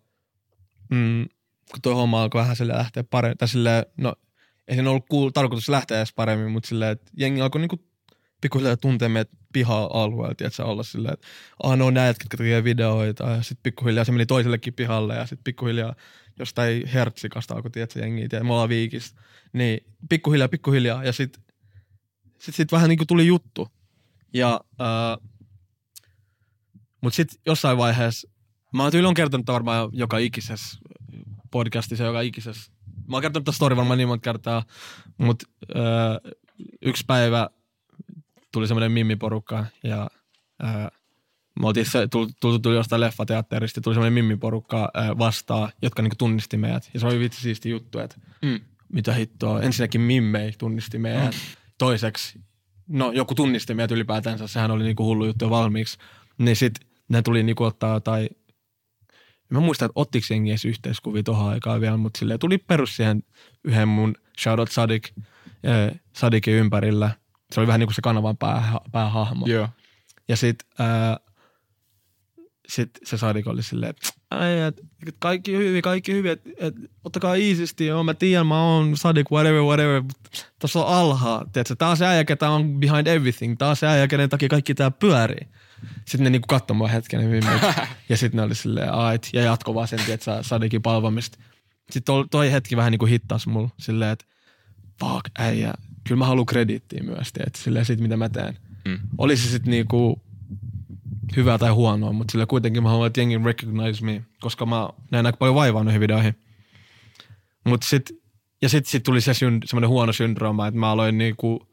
mm, 0.91 1.27
kun 1.71 1.83
tuo 1.83 1.95
homma 1.95 2.23
alkoi 2.23 2.41
vähän 2.41 2.57
sille 2.57 2.73
lähteä 2.73 3.05
paremmin, 3.05 3.39
tai 3.39 3.49
silleen, 3.49 3.87
no 3.97 4.15
ei 4.69 4.77
sen 4.77 4.87
ollut 4.87 5.07
kuul- 5.15 5.31
tarkoitus 5.35 5.69
lähteä 5.69 5.97
edes 5.97 6.13
paremmin, 6.13 6.51
mutta 6.51 6.69
silleen, 6.69 6.93
että 6.93 7.11
jengi 7.17 7.41
alkoi 7.41 7.61
niinku 7.61 7.85
pikkuhiljaa 8.41 8.77
tuntea 8.77 9.09
meidät 9.09 9.31
piha-alueelta, 9.53 10.35
tiedätkö, 10.35 10.65
olla 10.65 10.83
silleen, 10.83 11.15
että 11.15 11.27
ah, 11.63 11.77
no 11.77 11.91
näet, 11.91 12.19
ketkä 12.19 12.37
tekee 12.37 12.65
videoita, 12.65 13.31
ja 13.31 13.43
sitten 13.43 13.63
pikkuhiljaa 13.63 14.05
se 14.05 14.13
meni 14.13 14.27
toisellekin 14.27 14.75
pihalle, 14.75 15.15
ja 15.15 15.27
sitten 15.27 15.45
pikkuhiljaa 15.45 15.95
jostain 16.39 16.87
hertsikasta 16.87 17.55
alkoi, 17.55 17.71
tiedätkö, 17.71 18.01
jengiä, 18.01 18.29
tiedätkö, 18.29 18.47
me 18.47 18.53
ollaan 18.53 18.69
viikistä. 18.69 19.21
Niin 19.53 19.81
pikkuhiljaa, 20.09 20.49
pikkuhiljaa, 20.49 21.05
ja 21.05 21.13
sitten 21.13 21.43
sit, 22.39 22.55
sit 22.55 22.73
vähän 22.73 22.89
niinku 22.89 23.07
tuli 23.07 23.27
juttu. 23.27 23.69
Ja, 24.35 24.61
äh, 24.81 25.29
mutta 27.01 27.17
sitten 27.17 27.41
jossain 27.47 27.79
vaiheessa, 27.79 28.29
mä 28.75 28.83
oon 28.83 29.07
on 29.07 29.15
kertonut 29.15 29.47
varmaan 29.47 29.89
joka 29.93 30.19
ikisessä 30.19 30.79
podcastissa, 31.51 32.05
joka 32.05 32.21
ikisessä. 32.21 32.73
Mä 33.09 33.17
oon 33.17 33.23
kertonut 33.23 33.45
tästä 33.45 33.57
story 33.57 33.77
varmaan 33.77 33.99
niin 33.99 34.09
monta 34.09 34.25
kertaa, 34.25 34.65
mutta 35.19 35.47
äh, 35.77 36.33
yksi 36.83 37.05
päivä 37.07 37.49
tuli 38.53 38.69
semmoinen 38.69 38.93
mimmiporukka 38.93 39.67
ja 39.85 40.11
äh, 40.65 40.87
me 41.61 41.67
oltiin 41.67 41.87
se, 41.87 42.09
tuli, 42.09 42.29
tuli, 42.41 42.59
tuli 42.59 42.75
jostain 42.75 43.01
leffateatterista, 43.01 43.81
tuli 43.81 43.95
semmoinen 43.95 44.13
mimmiporukka 44.13 44.91
äh, 44.99 45.19
vastaan, 45.19 45.73
jotka 45.83 46.03
niinku 46.03 46.17
tunnisti 46.19 46.57
meidät. 46.57 46.91
Ja 46.95 47.01
se 47.01 47.07
oli 47.07 47.19
vitsi 47.19 47.41
siisti 47.41 47.71
juttu, 47.71 47.99
että 47.99 48.17
Mm. 48.43 48.61
mitä 48.93 49.13
hittoa. 49.15 49.63
Ensinnäkin 49.63 50.01
Mimmei 50.01 50.53
tunnisti 50.59 50.99
meidät. 50.99 51.35
Toiseksi, 51.79 52.41
no 52.89 53.13
joku 53.13 53.35
tunnisti 53.35 53.75
meidät 53.75 53.91
ylipäätänsä, 53.91 54.47
sehän 54.47 54.71
oli 54.71 54.85
niinku 54.85 55.05
hullu 55.05 55.25
juttu 55.27 55.45
jo 55.45 55.51
valmiiksi. 55.51 55.99
Niin 56.39 56.57
sit 56.57 56.75
ne 57.09 57.23
tuli 57.23 57.43
niinku 57.43 57.65
ottaa 57.65 57.95
jotain, 57.95 58.29
en 59.13 59.51
mä 59.51 59.61
muista, 59.61 59.85
että 59.85 59.93
ottiko 59.95 60.27
jengi 60.31 60.51
edes 60.51 60.65
yhteiskuvia 60.65 61.23
tohon 61.23 61.51
aikaan 61.53 61.81
vielä, 61.81 61.97
mutta 61.97 62.19
silleen 62.19 62.39
tuli 62.39 62.59
perus 62.59 62.97
siihen 62.97 63.23
yhden 63.65 63.89
mun 63.89 64.15
shoutout 64.43 64.71
Sadik, 64.71 65.09
äh, 65.67 66.01
Sadikin 66.13 66.55
ympärillä. 66.55 67.11
Se 67.53 67.61
oli 67.61 67.67
vähän 67.67 67.81
niinku 67.81 67.93
se 67.95 68.03
kanavan 68.03 68.37
pää, 68.37 68.73
päähahmo. 68.93 69.47
Joo. 69.47 69.69
Ja 70.29 70.37
sit, 70.37 70.57
ää, 70.79 71.17
sit 72.69 72.91
se 73.05 73.19
Sadik 73.19 73.47
oli 73.47 73.63
silleen, 73.63 73.91
että 73.91 74.09
"Ai, 74.31 74.61
et, 74.61 74.81
et 75.07 75.17
kaikki 75.19 75.53
hyvin, 75.57 75.83
kaikki 75.83 76.13
hyvin, 76.13 76.33
että 76.33 76.51
et, 76.59 76.75
ottakaa 77.05 77.37
easysti, 77.37 77.87
joo 77.87 78.05
mä 78.05 78.15
tiedän, 78.15 78.47
mä 78.47 78.63
oon 78.63 78.97
Sadik, 78.97 79.31
whatever, 79.33 79.63
whatever. 79.63 80.03
Tuossa 80.59 80.85
on 80.85 80.95
alhaa, 80.95 81.45
tiedätkö, 81.53 81.77
tää 81.77 81.89
on 81.89 81.97
se 81.97 82.07
äijä, 82.07 82.25
ketä 82.25 82.51
on 82.51 82.81
behind 82.81 83.07
everything, 83.07 83.57
tää 83.59 83.69
on 83.69 83.77
se 83.77 83.87
äijä, 83.87 84.09
kenen 84.09 84.29
takia 84.29 84.49
kaikki 84.49 84.75
tää 84.75 84.91
pyörii. 84.91 85.49
Sitten 86.05 86.25
ne 86.25 86.31
niinku 86.31 86.47
katsoi 86.47 86.77
mua 86.77 86.89
hetken 86.89 87.31
vimmit. 87.31 87.63
ja 88.09 88.17
sitten 88.17 88.37
ne 88.37 88.43
oli 88.43 88.55
silleen, 88.55 88.95
ait, 88.95 89.29
ja 89.33 89.43
jatko 89.43 89.75
vaan 89.75 89.89
sen, 89.89 89.99
tiedätkö, 90.07 90.39
Sadikin 90.43 90.83
palvomista. 90.83 91.39
Sitten 91.91 92.03
toi, 92.05 92.25
toi 92.31 92.53
hetki 92.53 92.77
vähän 92.77 92.91
niinku 92.91 93.07
hittas 93.07 93.47
mulla 93.47 93.71
silleen, 93.79 94.11
että 94.11 94.25
fuck, 95.01 95.25
äijä, 95.39 95.75
kyllä 96.09 96.19
mä 96.19 96.27
haluan 96.27 96.47
krediittiä 96.47 97.03
myös, 97.03 97.33
tiedätkö, 97.33 97.59
silleen 97.59 97.85
siitä, 97.85 98.03
mitä 98.03 98.17
mä 98.17 98.29
teen. 98.29 98.59
Mm. 98.85 98.99
Oli 99.19 99.37
se 99.37 99.49
sitten 99.49 99.71
niinku 99.71 100.23
hyvää 101.37 101.59
tai 101.59 101.71
huonoa, 101.71 102.13
mutta 102.13 102.33
sillä 102.33 102.47
kuitenkin 102.47 102.83
mä 102.83 102.89
haluan, 102.89 103.07
että 103.07 103.21
jengi 103.21 103.39
recognize 103.45 104.05
me, 104.05 104.25
koska 104.41 104.67
mä 104.67 104.89
näin 105.11 105.27
aika 105.27 105.37
paljon 105.37 105.55
vaivaa 105.55 105.85
noihin 105.85 106.01
videoihin. 106.01 106.35
Mut 107.65 107.83
sit, 107.83 108.11
ja 108.63 108.69
sitten 108.69 108.91
sit 108.91 109.03
tuli 109.03 109.21
se 109.21 109.35
syn, 109.35 109.61
semmoinen 109.65 109.89
huono 109.91 110.13
syndrooma, 110.13 110.67
että 110.67 110.81
mä 110.81 110.91
aloin 110.91 111.19
niinku, 111.19 111.69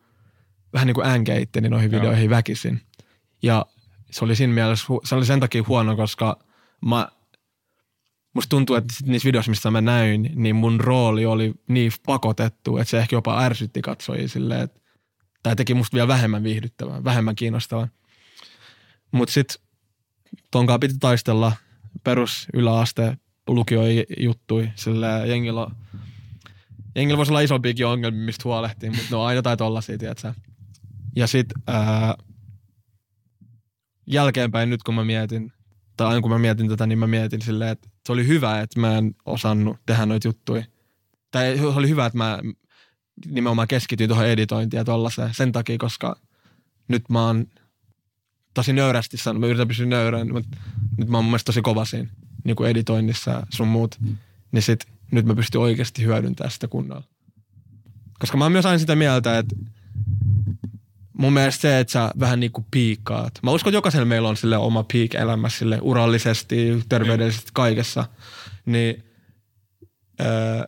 vähän 0.73 0.85
niinku 0.85 1.01
äänkeä 1.01 1.37
itteni 1.37 1.69
noihin 1.69 1.91
Joo. 1.91 2.01
videoihin 2.01 2.29
väkisin. 2.29 2.81
Ja 3.43 3.65
se 4.11 4.25
oli 4.25 4.35
siinä 4.35 4.53
mielessä, 4.53 4.85
se 5.03 5.15
oli 5.15 5.25
sen 5.25 5.39
takia 5.39 5.63
huono, 5.67 5.95
koska 5.95 6.39
mä, 6.85 7.07
musta 8.33 8.49
tuntuu, 8.49 8.75
että 8.75 8.93
sit 8.93 9.07
niissä 9.07 9.27
videoissa, 9.27 9.51
missä 9.51 9.71
mä 9.71 9.81
näin, 9.81 10.31
niin 10.35 10.55
mun 10.55 10.79
rooli 10.79 11.25
oli 11.25 11.53
niin 11.67 11.91
pakotettu, 12.05 12.77
että 12.77 12.89
se 12.91 12.97
ehkä 12.97 13.15
jopa 13.15 13.41
ärsytti 13.41 13.81
katsojia 13.81 14.27
silleen, 14.27 14.61
että 14.61 14.79
tai 15.43 15.55
teki 15.55 15.73
musta 15.73 15.95
vielä 15.95 16.07
vähemmän 16.07 16.43
viihdyttävää, 16.43 17.03
vähemmän 17.03 17.35
kiinnostavaa. 17.35 17.87
Mutta 19.15 19.33
sitten 19.33 19.61
tonkaan 20.51 20.79
piti 20.79 20.93
taistella 20.99 21.51
perus 22.03 22.47
yläaste 22.53 23.17
lukio 23.47 23.81
juttui, 24.19 24.71
sillä 24.75 25.25
jengillä, 25.25 25.67
jengillä 26.95 27.17
voisi 27.17 27.31
olla 27.31 27.41
isompiakin 27.41 27.85
ongelmia, 27.85 28.25
mistä 28.25 28.41
huolehtii, 28.43 28.89
mutta 28.89 29.05
ne 29.09 29.15
on 29.15 29.25
aina 29.25 29.35
jotain 29.35 29.57
tollasia, 29.57 29.97
tiedätkö? 29.97 30.33
Ja 31.15 31.27
sitten 31.27 31.63
jälkeenpäin 34.07 34.69
nyt 34.69 34.83
kun 34.83 34.95
mä 34.95 35.03
mietin, 35.03 35.53
tai 35.97 36.07
aina 36.07 36.21
kun 36.21 36.31
mä 36.31 36.39
mietin 36.39 36.67
tätä, 36.67 36.87
niin 36.87 36.99
mä 36.99 37.07
mietin 37.07 37.41
silleen, 37.41 37.71
että 37.71 37.89
se 38.05 38.11
oli 38.11 38.27
hyvä, 38.27 38.61
että 38.61 38.79
mä 38.79 38.97
en 38.97 39.15
osannut 39.25 39.77
tehdä 39.85 40.05
noita 40.05 40.27
juttuja. 40.27 40.65
Tai 41.31 41.57
se 41.57 41.65
oli 41.65 41.89
hyvä, 41.89 42.05
että 42.05 42.17
mä 42.17 42.39
nimenomaan 43.25 43.67
keskityin 43.67 44.07
tuohon 44.07 44.27
editointiin 44.27 44.77
ja 44.77 44.85
tollaiseen 44.85 45.33
sen 45.33 45.51
takia, 45.51 45.77
koska 45.77 46.15
nyt 46.87 47.09
mä 47.09 47.25
oon 47.25 47.45
tosi 48.55 48.73
nöyrästi 48.73 49.17
sanonut, 49.17 49.39
mä 49.39 49.47
yritän 49.47 49.67
pysyä 49.67 49.85
nöyrän, 49.85 50.33
mutta 50.33 50.57
nyt 50.97 51.09
mä 51.09 51.17
oon 51.17 51.25
mun 51.25 51.31
mielestä 51.31 51.45
tosi 51.45 51.61
kova 51.61 51.85
siinä 51.85 52.09
niin 52.43 52.55
kuin 52.55 52.69
editoinnissa 52.69 53.31
ja 53.31 53.43
sun 53.49 53.67
muut, 53.67 53.97
niin 54.51 54.61
sit 54.61 54.85
nyt 55.11 55.25
mä 55.25 55.35
pystyn 55.35 55.61
oikeasti 55.61 56.03
hyödyntämään 56.03 56.51
sitä 56.51 56.67
kunnolla. 56.67 57.03
Koska 58.19 58.37
mä 58.37 58.45
oon 58.45 58.51
myös 58.51 58.65
aina 58.65 58.79
sitä 58.79 58.95
mieltä, 58.95 59.37
että 59.37 59.55
mun 61.17 61.33
mielestä 61.33 61.61
se, 61.61 61.79
että 61.79 61.91
sä 61.91 62.11
vähän 62.19 62.39
niin 62.39 62.51
kuin 62.51 62.65
piikkaat. 62.71 63.33
Mä 63.43 63.51
uskon, 63.51 63.71
että 63.71 63.77
jokaisella 63.77 64.05
meillä 64.05 64.29
on 64.29 64.37
sille 64.37 64.57
oma 64.57 64.85
peak 64.93 65.15
elämässä 65.15 65.59
sille 65.59 65.79
urallisesti, 65.81 66.83
terveydellisesti, 66.89 67.51
kaikessa. 67.53 68.05
Niin 68.65 69.03
öö, 70.21 70.67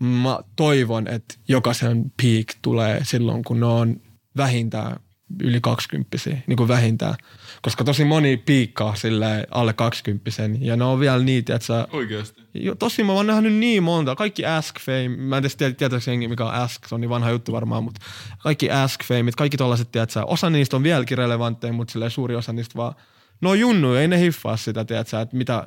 mä 0.00 0.38
toivon, 0.56 1.08
että 1.08 1.34
jokaisen 1.48 2.12
peak 2.22 2.46
tulee 2.62 3.00
silloin, 3.04 3.44
kun 3.44 3.60
ne 3.60 3.66
on 3.66 4.00
vähintään 4.36 4.96
yli 5.42 5.60
20 5.60 6.16
niin 6.46 6.56
kuin 6.56 6.68
vähintään. 6.68 7.14
Koska 7.62 7.84
tosi 7.84 8.04
moni 8.04 8.36
piikkaa 8.36 8.94
sille 8.94 9.46
alle 9.50 9.72
20 9.72 10.30
ja 10.58 10.76
ne 10.76 10.84
on 10.84 11.00
vielä 11.00 11.18
niitä, 11.18 11.54
että 11.54 11.66
sä 11.66 11.88
Oikeasti. 11.92 12.42
Jo, 12.54 12.74
tosi 12.74 13.04
mä 13.04 13.12
oon 13.12 13.26
nähnyt 13.26 13.54
niin 13.54 13.82
monta. 13.82 14.16
Kaikki 14.16 14.46
Ask 14.46 14.80
Fame, 14.80 15.08
mä 15.08 15.36
en 15.36 15.42
tiedä 15.58 15.74
tietääkö 15.74 16.10
jengi 16.10 16.28
mikä 16.28 16.44
on 16.44 16.54
Ask, 16.54 16.86
se 16.86 16.94
on 16.94 17.00
niin 17.00 17.08
vanha 17.08 17.30
juttu 17.30 17.52
varmaan, 17.52 17.84
mutta 17.84 18.00
kaikki 18.38 18.70
Ask 18.70 19.04
Fame, 19.04 19.32
kaikki 19.36 19.56
tollaset, 19.56 19.92
tiedätkö, 19.92 20.24
osa 20.24 20.50
niistä 20.50 20.76
on 20.76 20.82
vieläkin 20.82 21.18
relevantteja, 21.18 21.72
mutta 21.72 22.10
suuri 22.10 22.36
osa 22.36 22.52
niistä 22.52 22.74
vaan, 22.76 22.94
no 23.40 23.54
junnu, 23.54 23.94
ei 23.94 24.08
ne 24.08 24.20
hiffaa 24.20 24.56
sitä, 24.56 24.84
tiedätkö, 24.84 25.20
että 25.20 25.36
mitä 25.36 25.66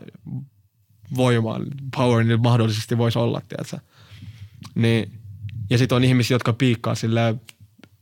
voimaa, 1.15 1.59
power 1.95 2.23
niillä 2.23 2.41
mahdollisesti 2.41 2.97
voisi 2.97 3.19
olla, 3.19 3.41
tiedätkö. 3.41 3.77
Niin, 4.75 5.11
ja 5.69 5.77
sitten 5.77 5.95
on 5.95 6.03
ihmisiä, 6.03 6.35
jotka 6.35 6.53
piikkaa 6.53 6.95
silleen 6.95 7.41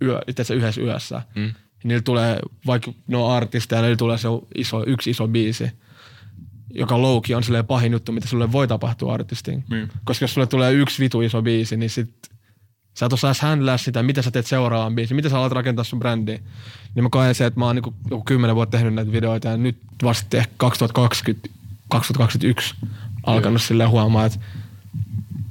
yö, 0.02 0.22
itse 0.28 0.42
asiassa 0.42 0.54
yhdessä 0.54 0.82
yössä. 0.82 1.22
Mm. 1.36 1.54
Niillä 1.84 2.02
tulee, 2.02 2.40
vaikka 2.66 2.92
ne 3.08 3.18
on 3.18 3.32
artisteja, 3.32 3.82
niillä 3.82 3.98
tulee 3.98 4.18
se 4.18 4.28
iso, 4.56 4.84
yksi 4.88 5.10
iso 5.10 5.28
biisi, 5.28 5.72
joka 6.74 7.02
louki 7.02 7.36
on 7.36 7.44
silleen 7.44 7.66
pahin 7.66 7.92
juttu, 7.92 8.12
mitä 8.12 8.28
sulle 8.28 8.52
voi 8.52 8.68
tapahtua 8.68 9.14
artistiin. 9.14 9.64
Mm. 9.70 9.88
Koska 10.04 10.24
jos 10.24 10.34
sulle 10.34 10.48
tulee 10.48 10.74
yksi 10.74 11.04
vitu 11.04 11.22
iso 11.22 11.42
biisi, 11.42 11.78
niin 11.78 11.90
sit 11.90 12.10
sä 12.94 13.06
et 13.06 13.14
osaa 13.14 13.34
handlaa 13.42 13.78
sitä, 13.78 14.04
mitä 14.04 14.22
sä 14.22 14.32
teet 14.32 14.46
seuraavan 14.46 14.96
biisin, 14.96 15.16
miten 15.16 15.32
sä 15.32 15.38
alat 15.38 15.52
rakentaa 15.52 15.84
sun 15.84 16.00
brändiä. 16.00 16.40
Niin 16.96 17.04
mä 17.04 17.10
koen 17.10 17.36
se, 17.36 17.46
että 17.46 17.60
mä 17.60 17.66
oon 17.66 17.76
niinku 17.76 17.94
joku 18.10 18.24
kymmenen 18.24 18.56
vuotta 18.56 18.78
tehnyt 18.78 18.94
näitä 18.94 19.12
videoita 19.12 19.48
ja 19.48 19.58
nyt 19.58 19.78
vasta 20.04 20.38
ehkä 20.38 20.54
2020, 20.58 21.50
2021 21.90 22.76
alkanut 23.26 23.62
silleen 23.62 23.90
huomaa, 23.90 24.26
että 24.26 24.40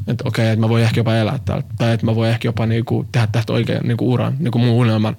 että 0.07 0.25
okei, 0.29 0.49
että 0.49 0.61
mä 0.61 0.69
voin 0.69 0.83
ehkä 0.85 1.01
jopa 1.01 1.15
elää 1.15 1.39
täällä. 1.45 1.65
Tai 1.79 1.93
että 1.93 2.07
mä 2.07 2.15
voin 2.15 2.31
ehkä 2.31 2.49
jopa 2.49 2.67
niinku 2.67 3.07
tehdä 3.13 3.27
tästä 3.27 3.53
oikein 3.53 3.81
niinku 3.83 4.13
uran, 4.13 4.37
niinku 4.39 4.59
mun 4.59 4.69
unelman. 4.69 5.17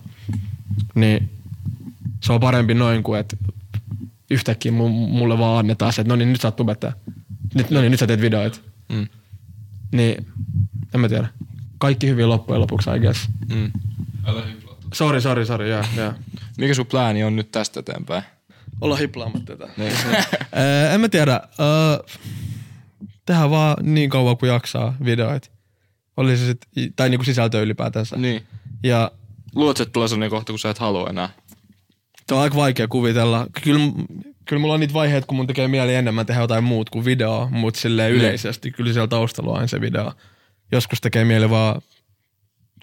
Niin 0.95 1.29
se 2.23 2.33
on 2.33 2.39
parempi 2.39 2.73
noin 2.73 3.03
kuin, 3.03 3.19
että 3.19 3.37
yhtäkkiä 4.31 4.71
mu- 4.71 5.09
mulle 5.09 5.39
vaan 5.39 5.59
annetaan 5.59 5.93
se, 5.93 6.01
että 6.01 6.13
no 6.13 6.15
niin, 6.15 6.31
nyt 6.31 6.41
sä 6.41 6.47
oot 6.47 6.55
tubettaja. 6.55 6.93
Nyt, 7.55 7.69
no 7.69 7.81
niin, 7.81 7.91
nyt 7.91 7.99
sä 7.99 8.07
teet 8.07 8.21
videoita. 8.21 8.59
Mm. 8.89 9.07
Niin, 9.91 10.27
en 10.93 10.99
mä 10.99 11.09
tiedä. 11.09 11.27
kaikki 11.77 12.07
hyvin 12.07 12.29
loppujen 12.29 12.61
lopuksi, 12.61 12.89
I 12.89 12.99
guess. 12.99 13.29
Mm. 13.55 13.71
Sorry, 14.93 15.21
sorry, 15.21 15.45
sorry, 15.45 15.69
jää, 15.69 15.87
jää. 15.95 16.13
Mikä 16.57 16.73
sun 16.73 16.85
plääni 16.85 17.23
on 17.23 17.35
nyt 17.35 17.51
tästä 17.51 17.79
eteenpäin? 17.79 18.23
Olla 18.81 18.95
hiplaamatta 18.95 19.55
tätä. 19.57 19.73
Ää, 20.51 20.93
en 20.93 21.01
mä 21.01 21.09
tiedä. 21.09 21.33
Ää, 21.33 21.99
tehdään 23.27 23.49
vaan 23.49 23.75
niin 23.81 24.09
kauan 24.09 24.37
kuin 24.37 24.49
jaksaa 24.49 24.95
videoita. 25.05 25.49
Oli 26.17 26.37
se 26.37 26.45
sit, 26.45 26.61
tai 26.95 27.09
niinku 27.09 27.23
sisältöä 27.23 27.61
ylipäätänsä. 27.61 28.17
Niin. 28.17 28.47
Ja 28.83 29.11
Luuletko, 29.55 29.83
että 29.83 29.93
tulee 29.93 30.07
sellainen 30.07 30.29
kohta, 30.29 30.53
kun 30.53 30.59
sä 30.59 30.69
et 30.69 30.77
halua 30.77 31.09
enää? 31.09 31.29
Tämä 32.27 32.39
on 32.39 32.43
aika 32.43 32.55
vaikea 32.55 32.87
kuvitella. 32.87 33.47
Kyllä, 33.63 33.79
kyllä 34.45 34.59
mulla 34.59 34.73
on 34.73 34.79
niitä 34.79 34.93
vaiheita, 34.93 35.27
kun 35.27 35.37
mun 35.37 35.47
tekee 35.47 35.67
mieli 35.67 35.95
enemmän 35.95 36.25
tehdä 36.25 36.41
jotain 36.41 36.63
muut 36.63 36.89
kuin 36.89 37.05
videoa, 37.05 37.49
mutta 37.49 37.79
silleen 37.79 38.11
yleisesti 38.11 38.71
kyllä 38.71 38.93
siellä 38.93 39.07
taustalla 39.07 39.51
on 39.51 39.55
aina 39.55 39.67
se 39.67 39.81
video. 39.81 40.13
Joskus 40.71 41.01
tekee 41.01 41.25
mieli 41.25 41.49
vaan 41.49 41.81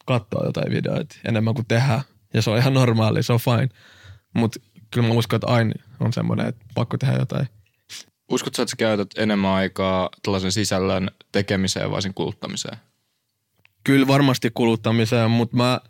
katsoa 0.07 0.47
jotain 0.47 0.73
videoita 0.73 1.17
enemmän 1.25 1.55
kuin 1.55 1.67
tehdä. 1.67 2.03
Ja 2.35 2.43
se 2.43 2.51
on 2.51 2.59
ihan 2.59 2.75
normaali, 2.75 3.23
se 3.23 3.33
on 3.33 3.41
fine. 3.41 3.69
Mutta 4.35 4.61
kyllä 4.91 5.09
mä 5.09 5.15
uskon, 5.15 5.37
että 5.37 5.47
aina 5.47 5.73
on 6.01 6.13
semmoinen, 6.13 6.47
että 6.47 6.65
pakko 6.75 6.99
tehdä 6.99 7.15
jotain. 7.15 7.49
Uskotko, 8.31 8.62
että 8.62 8.71
sä 8.71 8.76
käytät 8.76 9.09
enemmän 9.16 9.50
aikaa 9.50 10.09
tällaisen 10.23 10.52
sisällön 10.52 11.11
tekemiseen 11.33 11.90
vai 11.90 12.02
sen 12.02 12.14
kuluttamiseen? 12.14 12.76
Kyllä 13.85 14.07
varmasti 14.07 14.50
kuluttamiseen, 14.50 15.31
mutta 15.31 15.57
mä 15.57 15.81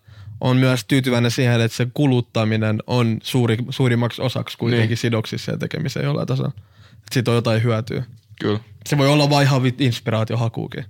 on 0.40 0.56
myös 0.56 0.84
tyytyväinen 0.84 1.30
siihen, 1.30 1.60
että 1.60 1.76
se 1.76 1.86
kuluttaminen 1.94 2.82
on 2.86 3.18
suuri, 3.22 3.56
suurimmaksi 3.70 4.22
osaksi 4.22 4.58
kuitenkin 4.58 4.88
niin. 4.88 4.96
sidoksissa 4.96 5.52
ja 5.52 5.58
tekemiseen 5.58 6.04
jollain 6.04 6.26
tasolla. 6.26 6.52
Että 6.92 7.14
siitä 7.14 7.30
on 7.30 7.34
jotain 7.34 7.62
hyötyä. 7.62 8.04
Kyllä. 8.40 8.60
Se 8.86 8.98
voi 8.98 9.08
olla 9.08 9.30
vaan 9.30 9.42
ihan 9.42 9.62
inspiraatiohakuukin. 9.78 10.84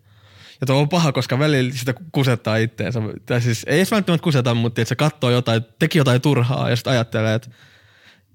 Ja 0.61 0.67
tuo 0.67 0.77
on 0.77 0.89
paha, 0.89 1.13
koska 1.13 1.39
välillä 1.39 1.73
sitä 1.75 1.95
kusettaa 2.13 2.57
itteensä. 2.57 3.01
Tai 3.27 3.41
siis 3.41 3.65
ei 3.67 3.77
edes 3.77 3.91
välttämättä 3.91 4.25
kuseta, 4.25 4.55
mutta 4.55 4.81
että 4.81 4.89
se 4.89 4.97
katsoo 4.97 5.31
jotain, 5.31 5.63
teki 5.79 5.99
jotain 5.99 6.21
turhaa 6.21 6.71
ja 6.71 6.77
sitten 6.77 6.93
ajattelee, 6.93 7.35
että 7.35 7.51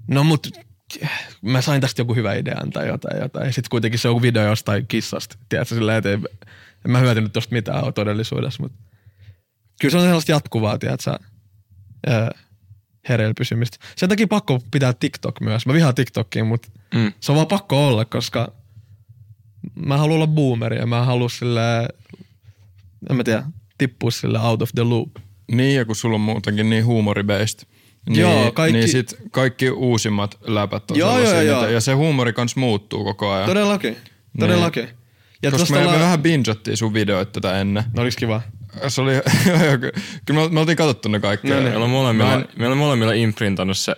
no 0.08 0.24
mut 0.24 0.48
mä 1.42 1.62
sain 1.62 1.82
tästä 1.82 2.02
joku 2.02 2.16
hyvä 2.16 2.34
idean 2.34 2.70
tai 2.70 2.88
jotain. 2.88 3.22
jotain. 3.22 3.46
Ja 3.46 3.54
sitten 3.54 3.70
kuitenkin 3.70 4.00
se 4.00 4.10
on 4.10 4.22
video 4.22 4.46
jostain 4.46 4.88
kissasta. 4.88 5.38
Tiedätkö, 5.50 5.76
sillä 5.76 5.98
että 5.98 6.14
en, 6.14 6.22
mä 6.88 7.00
hyötynyt 7.00 7.34
tosta 7.34 7.56
mitään 7.56 7.94
todellisuudessa. 7.94 8.64
Mutta 8.64 8.78
kyllä 9.82 9.92
se 9.92 9.98
on 9.98 10.04
sellaista 10.04 10.32
jatkuvaa, 10.32 10.78
tiedätkö, 10.78 11.18
hereillä 13.10 13.34
pysymistä. 13.38 13.78
Sen 13.96 14.10
takia 14.10 14.28
pakko 14.28 14.60
pitää 14.72 14.94
TikTok 14.94 15.42
myös. 15.42 15.66
Mä 15.66 15.74
vihaan 15.74 15.96
TikTokia, 15.96 16.46
mutta 16.46 16.68
Mm. 16.96 17.14
se 17.20 17.32
on 17.32 17.36
vaan 17.36 17.48
pakko 17.48 17.88
olla, 17.88 18.06
koska 18.06 18.54
mä 19.76 19.98
haluan 19.98 20.16
olla 20.16 20.28
boomeri 20.28 20.78
ja 20.78 20.86
mä 20.86 21.06
haluan 21.06 21.30
sille, 21.30 21.88
en 23.10 23.16
mä 23.16 23.24
tiedä, 23.24 23.44
tippua 23.78 24.12
sille 24.12 24.40
out 24.40 24.62
of 24.62 24.70
the 24.76 24.84
loop. 24.84 25.10
Niin, 25.52 25.76
ja 25.76 25.86
kun 25.86 25.96
sulla 25.96 26.16
on 26.16 26.22
muutenkin 26.22 26.70
niin 26.70 26.86
huumoribased. 26.86 27.60
Niin, 28.10 28.20
Joo, 28.22 28.52
kaikki- 28.52 28.78
Niin 28.78 28.90
sit 28.90 29.18
kaikki 29.32 29.70
uusimmat 29.70 30.38
läpät 30.48 30.92
on 30.92 30.98
Joo, 30.98 31.12
sellaisia, 31.14 31.44
joo, 31.44 31.62
joo. 31.64 31.72
ja 31.72 31.82
se 31.82 31.94
huumori 31.94 32.34
kans 32.34 32.56
muuttuu 32.56 33.04
koko 33.04 33.32
ajan. 33.32 33.46
Todellakin, 33.48 33.98
todellakin. 34.40 34.90
Ja 35.44 35.52
Koska 35.52 35.60
tosta 35.62 35.74
me, 35.74 35.80
me 35.80 35.86
ollaan- 35.86 36.02
vähän 36.02 36.22
bingeattiin 36.22 36.78
sun 36.78 36.94
videoita 36.94 37.32
tätä 37.42 37.62
ennen. 37.62 37.84
No 37.96 38.02
oliks 38.02 38.16
kiva. 38.16 38.42
Se 38.88 39.02
oli, 39.02 39.12
kyllä 40.26 40.42
me, 40.42 40.50
me 40.50 40.60
oltiin 40.60 40.78
katsottu 40.78 41.10
ne 41.10 41.20
kaikki. 41.20 41.48
No 41.48 41.56
niin. 41.56 41.64
Meillä 41.70 41.84
on 41.86 41.90
molemmilla, 41.92 42.34
en- 42.34 42.48
meillä 42.56 42.72
on 42.74 42.78
molemmilla 42.78 43.14
imprintannut 43.14 43.78
se, 43.78 43.96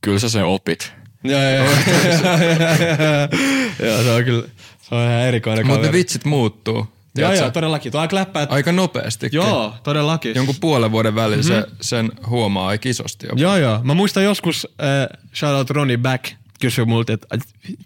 kyllä 0.00 0.18
sä 0.18 0.28
sen 0.28 0.44
opit. 0.44 0.92
Joo, 1.24 1.40
joo, 1.42 1.52
joo. 1.52 1.66
Joo, 3.88 4.02
se 4.02 4.10
on 4.10 4.24
kyllä, 4.24 4.44
se 4.82 4.94
on 4.94 5.00
ihan 5.02 5.20
erikoinen 5.20 5.66
Mutta 5.66 5.86
ne 5.86 5.92
vitsit 5.92 6.24
muuttuu. 6.24 6.86
Joo, 7.18 7.32
joo, 7.32 7.50
todellakin. 7.50 7.92
Tuo 7.92 8.00
aika 8.00 8.16
läppää, 8.16 8.46
Aika 8.50 8.72
nopeasti. 8.72 9.28
Joo, 9.32 9.74
todellakin. 9.82 10.34
Jonkun 10.34 10.54
puolen 10.60 10.92
vuoden 10.92 11.14
välillä 11.14 11.42
mm-hmm. 11.42 11.70
se, 11.70 11.76
sen 11.80 12.12
huomaa 12.26 12.68
aika 12.68 12.88
isosti. 12.88 13.26
Jopa. 13.26 13.40
Joo, 13.40 13.56
joo. 13.56 13.80
Mä 13.82 13.94
muistan 13.94 14.24
joskus, 14.24 14.68
äh, 14.82 15.18
shout 15.34 15.56
out 15.56 15.70
Ronnie 15.70 15.96
Back, 15.96 16.24
kysyi 16.60 16.84
multa, 16.84 17.12
että 17.12 17.26
"Ai, 17.30 17.38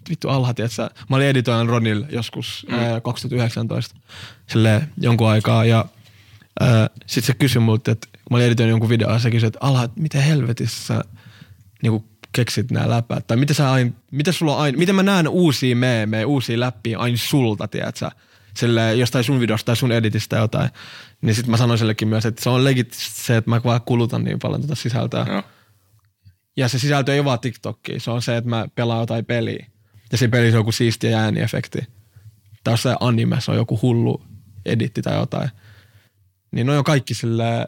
vittu 0.09 0.29
alha, 0.29 0.53
tiiätsä. 0.53 0.91
Mä 1.09 1.15
olin 1.15 1.27
editoijan 1.27 1.69
Ronille 1.69 2.05
joskus 2.09 2.65
mm. 2.69 2.79
äh, 2.79 3.01
2019, 3.03 3.95
silleen 4.47 4.89
jonkun 4.97 5.29
aikaa, 5.29 5.65
ja 5.65 5.85
äh, 6.61 6.69
sit 7.05 7.23
se 7.23 7.33
kysyi 7.33 7.61
multa, 7.61 7.91
että 7.91 8.07
mä 8.31 8.37
olin 8.37 8.47
editoinut 8.47 8.71
jonkun 8.71 8.89
videon, 8.89 9.13
ja 9.13 9.19
se 9.19 9.31
kysyi, 9.31 9.47
että 9.47 9.59
alha, 9.61 9.89
miten 9.95 10.21
helvetissä 10.21 10.85
sä 10.85 11.01
niinku 11.81 12.05
keksit 12.31 12.71
nämä 12.71 12.89
läpät, 12.89 13.27
tai 13.27 13.37
miten 13.37 13.55
sä 13.55 13.71
aina, 13.71 13.91
miten 14.11 14.33
sulla 14.33 14.57
aina, 14.57 14.77
miten 14.77 14.95
mä 14.95 15.03
näen 15.03 15.27
uusia 15.27 15.75
meemejä, 15.75 16.27
uusia 16.27 16.59
läppiä 16.59 16.99
aina 16.99 17.17
sulta, 17.17 17.67
tiedätkö? 17.67 18.09
Sille 18.59 18.95
jostain 18.95 19.23
sun 19.23 19.39
videosta 19.39 19.65
tai 19.65 19.75
sun 19.75 19.91
editistä 19.91 20.37
jotain, 20.37 20.69
niin 21.21 21.35
sit 21.35 21.47
mä 21.47 21.57
sanoin 21.57 21.79
sillekin 21.79 22.07
myös, 22.07 22.25
että 22.25 22.43
se 22.43 22.49
on 22.49 22.63
legit 22.63 22.93
se, 22.93 23.37
että 23.37 23.49
mä 23.49 23.61
vaan 23.63 23.81
kulutan 23.81 24.23
niin 24.23 24.39
paljon 24.39 24.61
tätä 24.61 24.75
sisältöä. 24.75 25.25
Joo. 25.29 25.43
Ja 26.57 26.67
se 26.67 26.79
sisältö 26.79 27.13
ei 27.13 27.19
ole 27.19 27.25
vaan 27.25 27.39
TikTokki, 27.39 27.99
se 27.99 28.11
on 28.11 28.21
se, 28.21 28.37
että 28.37 28.49
mä 28.49 28.67
pelaan 28.75 28.99
jotain 28.99 29.25
peliä. 29.25 29.65
Ja 30.11 30.17
se 30.17 30.27
pelissä 30.27 30.57
on 30.57 30.59
joku 30.59 30.71
siistiä 30.71 31.19
ääniefekti. 31.19 31.79
Tai 32.63 32.73
jos 32.73 32.83
se 32.83 32.95
anime, 32.99 33.41
se 33.41 33.51
on 33.51 33.57
joku 33.57 33.79
hullu 33.81 34.21
editti 34.65 35.01
tai 35.01 35.15
jotain. 35.15 35.49
Niin 36.51 36.67
ne 36.67 36.77
on 36.77 36.83
kaikki 36.83 37.13
sille 37.13 37.67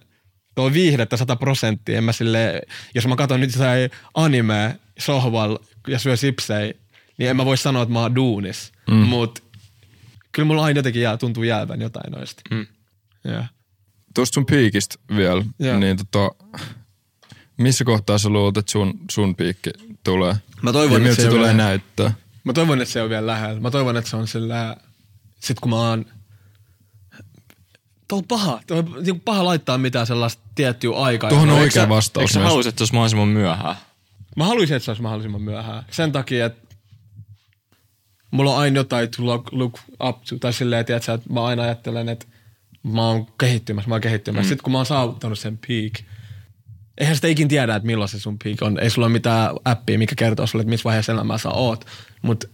tuo 0.56 0.66
on 0.66 0.74
viihdettä 0.74 1.18
100 1.18 1.36
prosenttia. 1.36 1.98
En 1.98 2.04
mä 2.04 2.12
sille, 2.12 2.62
jos 2.96 3.08
mä 3.08 3.16
katson 3.16 3.40
nyt 3.40 3.54
jotain 3.54 3.90
anime 4.14 4.80
sohval 5.00 5.58
ja 5.88 6.00
syö 6.00 6.16
sipsei, 6.16 6.74
niin 7.18 7.30
en 7.30 7.38
mä 7.38 7.46
voi 7.46 7.58
sanoa, 7.58 7.84
että 7.84 7.94
mä 7.94 8.00
oon 8.00 8.16
duunis. 8.16 8.72
Mm. 8.90 8.96
Mut 8.96 9.44
kyllä 10.32 10.48
mulla 10.48 10.64
aina 10.64 10.80
jotenkin 10.80 11.02
jää, 11.02 11.18
tuntuu 11.18 11.44
jäävän 11.44 11.82
jotain 11.82 12.12
noista. 12.12 12.42
Mm. 12.52 12.68
Yeah. 13.26 13.50
Tuosta 14.16 14.34
sun 14.34 14.46
piikistä 14.46 14.96
vielä, 15.16 15.46
Joo. 15.60 15.80
niin 15.80 15.98
tota, 15.98 16.46
missä 17.58 17.84
kohtaa 17.84 18.18
sä 18.18 18.30
luulet, 18.30 18.58
että 18.58 18.72
sun, 18.72 19.00
sun 19.12 19.36
piikki 19.36 19.70
tulee? 20.04 20.36
Mä 20.62 20.74
toivon, 20.74 20.92
ja 20.92 20.98
että 20.98 21.10
miltä 21.10 21.16
se 21.16 21.22
se 21.22 21.30
tulee 21.30 21.50
ole- 21.50 21.54
näyttää? 21.54 22.14
Mä 22.44 22.54
toivon, 22.54 22.82
että 22.82 22.92
se 22.94 23.02
on 23.02 23.10
vielä 23.10 23.28
lähellä. 23.28 23.60
Mä 23.60 23.72
toivon, 23.72 23.98
että 23.98 24.10
se 24.10 24.16
on 24.16 24.28
sillä... 24.28 24.78
Sit 25.40 25.60
kun 25.60 25.70
mä 25.70 25.76
oon... 25.76 26.06
Tuo 28.08 28.18
on 28.18 28.24
paha. 28.28 28.62
Tuo 28.68 28.78
on 28.78 28.96
niinku 29.04 29.22
paha 29.26 29.46
laittaa 29.46 29.78
mitään 29.78 30.08
sellaista 30.08 30.44
tiettyä 30.56 30.96
aikaa. 30.96 31.30
Tuohon 31.30 31.50
on 31.50 31.60
oikea 31.60 31.82
Eikö 31.82 31.90
vastaus 31.96 32.32
sä 32.32 32.40
myös. 32.40 32.48
haluaisit, 32.48 32.70
että 32.70 32.80
se 32.80 32.84
olisi 32.84 32.94
mahdollisimman 32.94 33.28
myöhään? 33.28 33.76
Mä 34.36 34.46
haluaisin, 34.46 34.76
että 34.76 34.86
se 34.86 34.92
olisi 34.92 35.02
mahdollisimman 35.02 35.42
myöhään. 35.42 35.84
Sen 35.92 36.12
takia, 36.12 36.46
että 36.46 36.71
mulla 38.32 38.52
on 38.52 38.60
aina 38.60 38.80
jotain 38.80 39.10
to 39.10 39.26
look, 39.26 39.52
look 39.52 39.80
up 40.04 40.24
to. 40.30 40.40
Tai 40.40 40.54
silleen, 40.54 40.86
tiedätkö, 40.86 41.14
että 41.14 41.34
mä 41.34 41.46
aina 41.46 41.64
ajattelen, 41.64 42.10
että 42.10 42.26
mä 42.84 43.08
oon 43.08 43.28
kehittymässä, 43.40 43.90
mä 43.90 43.96
oon 43.96 44.02
kehittymässä. 44.02 44.46
Mm. 44.46 44.50
Sitten 44.50 44.64
kun 44.64 44.72
mä 44.72 44.78
oon 44.78 44.86
saavuttanut 44.86 45.40
sen 45.40 45.60
peak, 45.68 45.94
eihän 46.98 47.16
sitä 47.16 47.28
ikin 47.28 47.48
tiedä, 47.48 47.76
että 47.76 47.88
milloin 47.88 48.10
se 48.10 48.20
sun 48.20 48.38
peak 48.44 48.62
on. 48.62 48.80
Ei 48.80 48.90
sulla 48.90 49.06
ole 49.06 49.14
mitään 49.14 49.56
appia, 49.66 49.98
mikä 49.98 50.16
kertoo 50.16 50.48
sulle, 50.48 50.62
että 50.62 50.70
missä 50.70 50.84
vaiheessa 50.84 51.12
elämää 51.12 51.38
sä 51.38 51.50
oot. 51.50 51.86
Mutta 52.22 52.48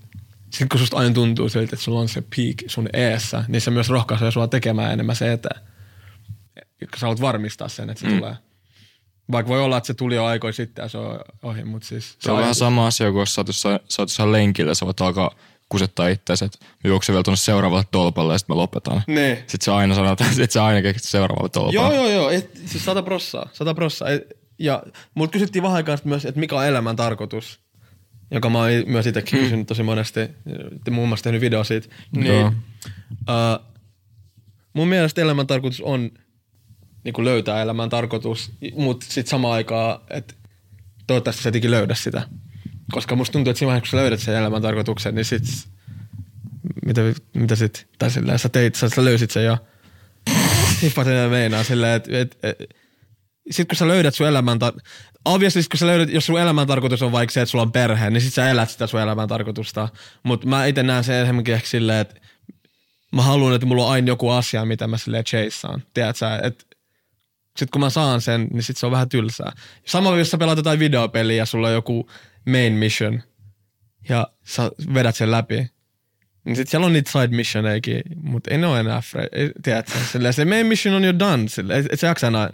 sitten 0.50 0.70
kun 0.70 0.80
susta 0.80 0.98
aina 0.98 1.14
tuntuu 1.14 1.50
siltä, 1.50 1.64
että 1.64 1.84
sulla 1.84 2.00
on 2.00 2.10
se 2.10 2.22
peak 2.22 2.56
sun 2.68 2.90
eessä, 2.94 3.44
niin 3.48 3.62
se 3.62 3.72
myös 3.72 3.90
rohkaisee 3.90 4.32
sua 4.32 4.48
tekemään 4.48 4.94
enemmän 4.94 5.16
se 5.16 5.34
eteen. 5.34 5.62
Sä 6.96 7.02
haluat 7.02 7.22
varmistaa 7.22 7.68
sen, 7.68 7.90
että 7.90 8.02
se 8.02 8.08
mm. 8.08 8.18
tulee. 8.18 8.36
Vaikka 9.32 9.50
voi 9.50 9.62
olla, 9.62 9.78
että 9.78 9.88
se 9.88 9.94
tuli 9.94 10.16
jo 10.16 10.26
aikoja 10.26 10.54
sitten 10.54 10.84
ja 10.84 10.90
se 10.90 10.98
on 10.98 11.20
ohi, 11.44 11.64
mutta 11.64 11.88
siis... 11.88 12.16
Se 12.20 12.32
on 12.32 12.40
vähän 12.40 12.56
sama 12.56 12.88
asia, 12.88 13.12
kun 13.12 13.20
jos 13.20 13.36
sä 13.36 13.42
oot 13.42 13.48
jossain, 13.48 13.80
sä 13.90 14.02
oot 14.02 14.10
jossain 14.10 14.32
lenkillä, 14.32 14.74
sä 14.74 14.86
voit 14.86 15.02
alkaa 15.02 15.32
kusettaa 15.70 16.08
itseäsi, 16.08 16.46
että 16.46 16.58
mä 16.66 16.90
juoksen 16.90 17.14
vielä 17.14 17.24
tuonne 17.24 17.38
seuraavalle 17.38 17.86
tolpalle 17.92 18.34
ja 18.34 18.38
sitten 18.38 18.56
mä 18.56 18.62
lopetan. 18.62 19.02
Niin. 19.08 19.38
Sitten 19.38 19.62
sä 19.62 19.76
aina 19.76 19.96
sanot, 19.96 20.22
että 20.22 20.54
sä 20.54 20.66
aina 20.66 20.82
keksit 20.82 21.10
seuraavalle 21.10 21.50
tolpalle. 21.50 21.76
Joo, 21.76 21.94
joo, 21.94 22.10
joo. 22.10 22.30
Et, 22.30 22.62
siis 22.66 22.86
sata 22.86 23.04
prossaa. 23.04 23.50
Sata 23.54 23.74
prossaa. 23.74 24.10
Et, 24.10 24.38
ja 24.60 24.84
multa 25.16 25.32
kysyttiin 25.32 25.64
vähän 25.64 25.76
aikaa 25.76 25.98
myös, 26.04 26.26
että 26.26 26.40
mikä 26.40 26.56
on 26.56 26.66
elämän 26.66 26.96
tarkoitus. 26.96 27.60
Joka 28.32 28.50
mä 28.50 28.60
oon 28.60 28.72
myös 28.86 29.08
itsekin 29.08 29.40
kysynyt 29.40 29.68
tosi 29.68 29.84
monesti. 29.84 30.20
Te 30.84 30.92
muun 30.92 31.08
muassa 31.08 31.24
tehnyt 31.24 31.42
video 31.42 31.64
siitä. 31.64 31.88
Niin, 32.16 32.46
uh, 32.46 32.54
mun 34.74 34.88
mielestä 34.88 35.22
elämän 35.22 35.48
tarkoitus 35.48 35.82
on 35.82 36.12
niin 37.04 37.14
kuin 37.14 37.26
löytää 37.26 37.62
elämän 37.62 37.90
tarkoitus, 37.90 38.52
mutta 38.76 39.06
sitten 39.06 39.30
samaan 39.30 39.54
aikaan, 39.54 40.00
että 40.10 40.34
toivottavasti 41.08 41.44
sä 41.44 41.50
etikin 41.50 41.72
löydä 41.72 41.96
sitä. 41.96 42.28
Koska 42.92 43.16
musta 43.16 43.34
tuntuu, 43.34 43.52
että 43.52 43.60
siinä 43.60 43.68
vaiheessa, 43.68 43.90
kun 43.90 43.98
sä 43.98 43.98
löydät 43.98 44.20
sen 44.20 44.36
elämän 44.36 44.62
tarkoituksen, 44.62 45.16
niin 45.16 45.26
sit, 45.26 45.44
mitä, 46.86 47.02
mitä 47.34 47.56
sit, 47.56 47.88
tai 48.00 48.12
silleen, 48.12 48.40
sä 48.40 48.50
teit, 48.50 48.76
sä, 48.76 48.90
sä 48.90 49.06
löysit 49.06 49.32
sen 49.32 49.46
jo. 49.46 49.58
Hippa 50.84 51.04
sen 51.04 51.30
meinaa 51.30 51.64
silleen, 51.64 51.94
että 51.94 52.20
et, 52.20 52.38
et, 52.44 52.58
sit 53.52 53.68
kun 53.68 53.76
sä 53.76 53.88
löydät 53.88 54.16
sun 54.16 54.28
elämän, 54.28 54.58
tar- 54.58 54.82
obviously 55.26 55.62
kun 55.72 55.78
sä 55.78 55.88
löydät, 55.88 56.10
jos 56.10 56.26
sun 56.26 56.40
elämän 56.40 56.68
tarkoitus 56.68 57.02
on 57.02 57.12
vaikka 57.12 57.34
se, 57.34 57.42
että 57.42 57.52
sulla 57.52 57.62
on 57.62 57.72
perhe, 57.72 58.10
niin 58.10 58.22
sit 58.22 58.34
sä 58.34 58.50
elät 58.50 58.70
sitä 58.70 58.88
sun 58.88 59.00
elämän 59.00 59.28
tarkoitusta. 59.28 59.90
Mutta 60.24 60.48
mä 60.48 60.66
itse 60.66 60.84
näen 60.84 61.04
sen 61.04 61.16
enemmänkin 61.16 61.54
ehkä 61.54 61.68
silleen, 61.68 62.00
että 62.00 62.16
mä 63.12 63.22
haluan, 63.22 63.54
että 63.54 63.68
mulla 63.68 63.86
on 63.86 63.92
aina 63.92 64.08
joku 64.08 64.30
asia, 64.30 64.66
mitä 64.66 64.88
mä 64.88 64.98
silleen 64.98 65.24
chaseaan. 65.24 65.84
Tiedät 65.94 66.16
sä, 66.16 66.40
että 66.44 66.66
sit 67.58 67.72
kun 67.72 67.82
mä 67.82 67.90
saan 67.90 68.22
sen, 68.22 68.48
niin 68.54 68.64
sit 68.64 68.78
se 68.78 68.86
on 68.86 68.92
vähän 68.92 69.10
tylsää. 69.10 69.52
Sama 69.86 70.18
jos 70.18 70.32
sä 70.32 70.38
pelaat 70.38 70.58
jotain 70.58 70.80
videopeliä 70.80 71.38
ja 71.38 71.46
sulla 71.46 71.68
on 71.68 71.74
joku 71.74 72.10
main 72.48 72.74
mission 72.74 73.24
ja 74.10 74.28
sä 74.44 74.72
vedät 74.94 75.16
sen 75.16 75.32
läpi, 75.32 75.72
Niin 76.46 76.56
sit 76.56 76.68
siellä 76.68 76.86
on 76.86 76.94
niitä 76.94 77.12
side 77.12 77.28
missioneikin, 77.28 78.02
mutta 78.22 78.52
ei 78.52 78.58
ne 78.58 78.68
ole 78.68 78.80
enää. 78.80 79.02
Ei, 79.32 79.52
tiedätkö, 79.64 80.00
silleen, 80.12 80.34
se 80.34 80.46
main 80.46 80.68
mission 80.68 80.96
on 80.96 81.04
jo 81.04 81.20
done. 81.20 81.48
Silleen, 81.48 81.80
et, 81.80 81.86
et 81.92 82.00
sä 82.00 82.08
jaksa 82.08 82.28
enää. 82.28 82.50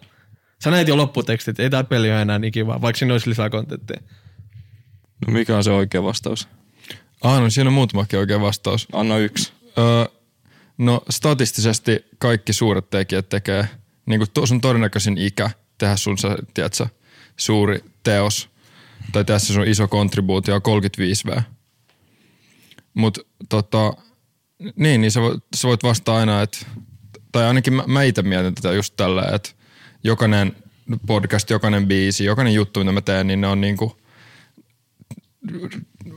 Sä 0.63 0.71
näet 0.71 0.87
jo 0.87 0.97
lopputekstit, 0.97 1.59
ei 1.59 1.69
tää 1.69 1.83
peli 1.83 2.11
ole 2.11 2.21
enää 2.21 2.39
niin 2.39 2.51
kiva, 2.51 2.81
vaikka 2.81 2.97
siinä 2.97 3.13
olisi 3.13 3.29
lisää 3.29 3.49
kontenttia. 3.49 4.01
No 5.27 5.33
mikä 5.33 5.57
on 5.57 5.63
se 5.63 5.71
oikea 5.71 6.03
vastaus? 6.03 6.47
Ah, 7.21 7.41
no 7.41 7.49
siinä 7.49 7.67
on 7.67 7.73
muutamakin 7.73 8.19
oikea 8.19 8.41
vastaus. 8.41 8.87
Anna 8.93 9.17
yksi. 9.17 9.53
Öö, 9.77 10.05
no 10.77 11.01
statistisesti 11.09 12.05
kaikki 12.17 12.53
suuret 12.53 12.89
tekijät 12.89 13.29
tekee, 13.29 13.67
niin 14.05 14.19
kuin 14.19 14.47
sun 14.47 14.61
todennäköisin 14.61 15.17
ikä 15.17 15.49
tehdä 15.77 15.95
sun 15.95 16.17
se, 16.17 16.27
tiedätkö, 16.53 16.87
suuri 17.37 17.83
teos 18.03 18.49
tai 19.11 19.39
se 19.39 19.53
sun 19.53 19.67
iso 19.67 19.87
kontribuutio 19.87 20.55
on 20.55 20.61
35 20.61 21.27
V. 21.27 21.41
Mut 22.93 23.27
tota, 23.49 23.93
niin, 24.75 25.01
niin 25.01 25.11
sä 25.11 25.21
voit, 25.21 25.43
sä 25.55 25.67
voit 25.67 25.83
vastata 25.83 26.15
aina, 26.15 26.41
että, 26.41 26.65
tai 27.31 27.45
ainakin 27.45 27.73
mä, 27.73 27.83
mä 27.87 28.03
itse 28.03 28.21
mietin 28.21 28.55
tätä 28.55 28.71
just 28.71 28.93
tällä, 28.95 29.23
että 29.33 29.49
jokainen 30.03 30.55
podcast, 31.07 31.49
jokainen 31.49 31.87
biisi, 31.87 32.25
jokainen 32.25 32.53
juttu, 32.53 32.79
mitä 32.79 32.91
mä 32.91 33.01
teen, 33.01 33.27
niin 33.27 33.41
ne 33.41 33.47
on 33.47 33.61
niinku, 33.61 33.97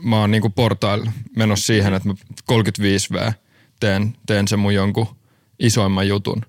mä 0.03 0.19
oon 0.19 0.31
niinku 0.31 0.49
portailla 0.49 1.11
menossa 1.35 1.65
siihen, 1.65 1.93
että 1.93 2.09
mä 2.09 2.15
35 2.45 3.13
V 3.13 3.31
teen, 3.79 4.17
teen 4.25 4.47
sen 4.47 4.59
mun 4.59 4.73
jonkun 4.73 5.07
isoimman 5.59 6.07
jutun. 6.07 6.45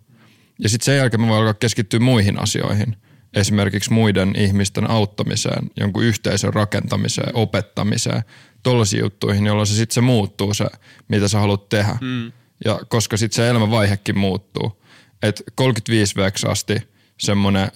Ja 0.59 0.69
sitten 0.69 0.85
sen 0.85 0.97
jälkeen 0.97 1.21
mä 1.21 1.27
voin 1.27 1.39
alkaa 1.39 1.55
keskittyä 1.55 2.01
muihin 2.01 2.43
asioihin. 2.43 2.97
Esimerkiksi 3.35 3.93
muiden 3.93 4.33
ihmisten 4.37 4.91
auttamiseen, 4.91 5.71
jonkun 5.81 6.05
yhteisön 6.05 6.55
rakentamiseen, 6.55 7.37
opettamiseen, 7.37 8.23
tollaisiin 8.63 9.01
juttuihin, 9.01 9.47
jolloin 9.47 9.67
se 9.67 9.75
sitten 9.75 9.95
se 9.95 10.01
muuttuu 10.01 10.55
se, 10.55 10.67
mitä 11.09 11.29
sä 11.29 11.39
haluat 11.39 11.69
tehdä. 11.69 11.99
Mm. 12.01 12.33
Ja 12.65 12.81
koska 12.89 13.17
sitten 13.17 13.37
se 13.37 13.49
elämänvaihekin 13.49 14.19
muuttuu. 14.19 14.83
Että 15.23 15.45
35 15.55 16.17
veeksi 16.17 16.47
asti 16.47 16.75
semmoinen 17.21 17.69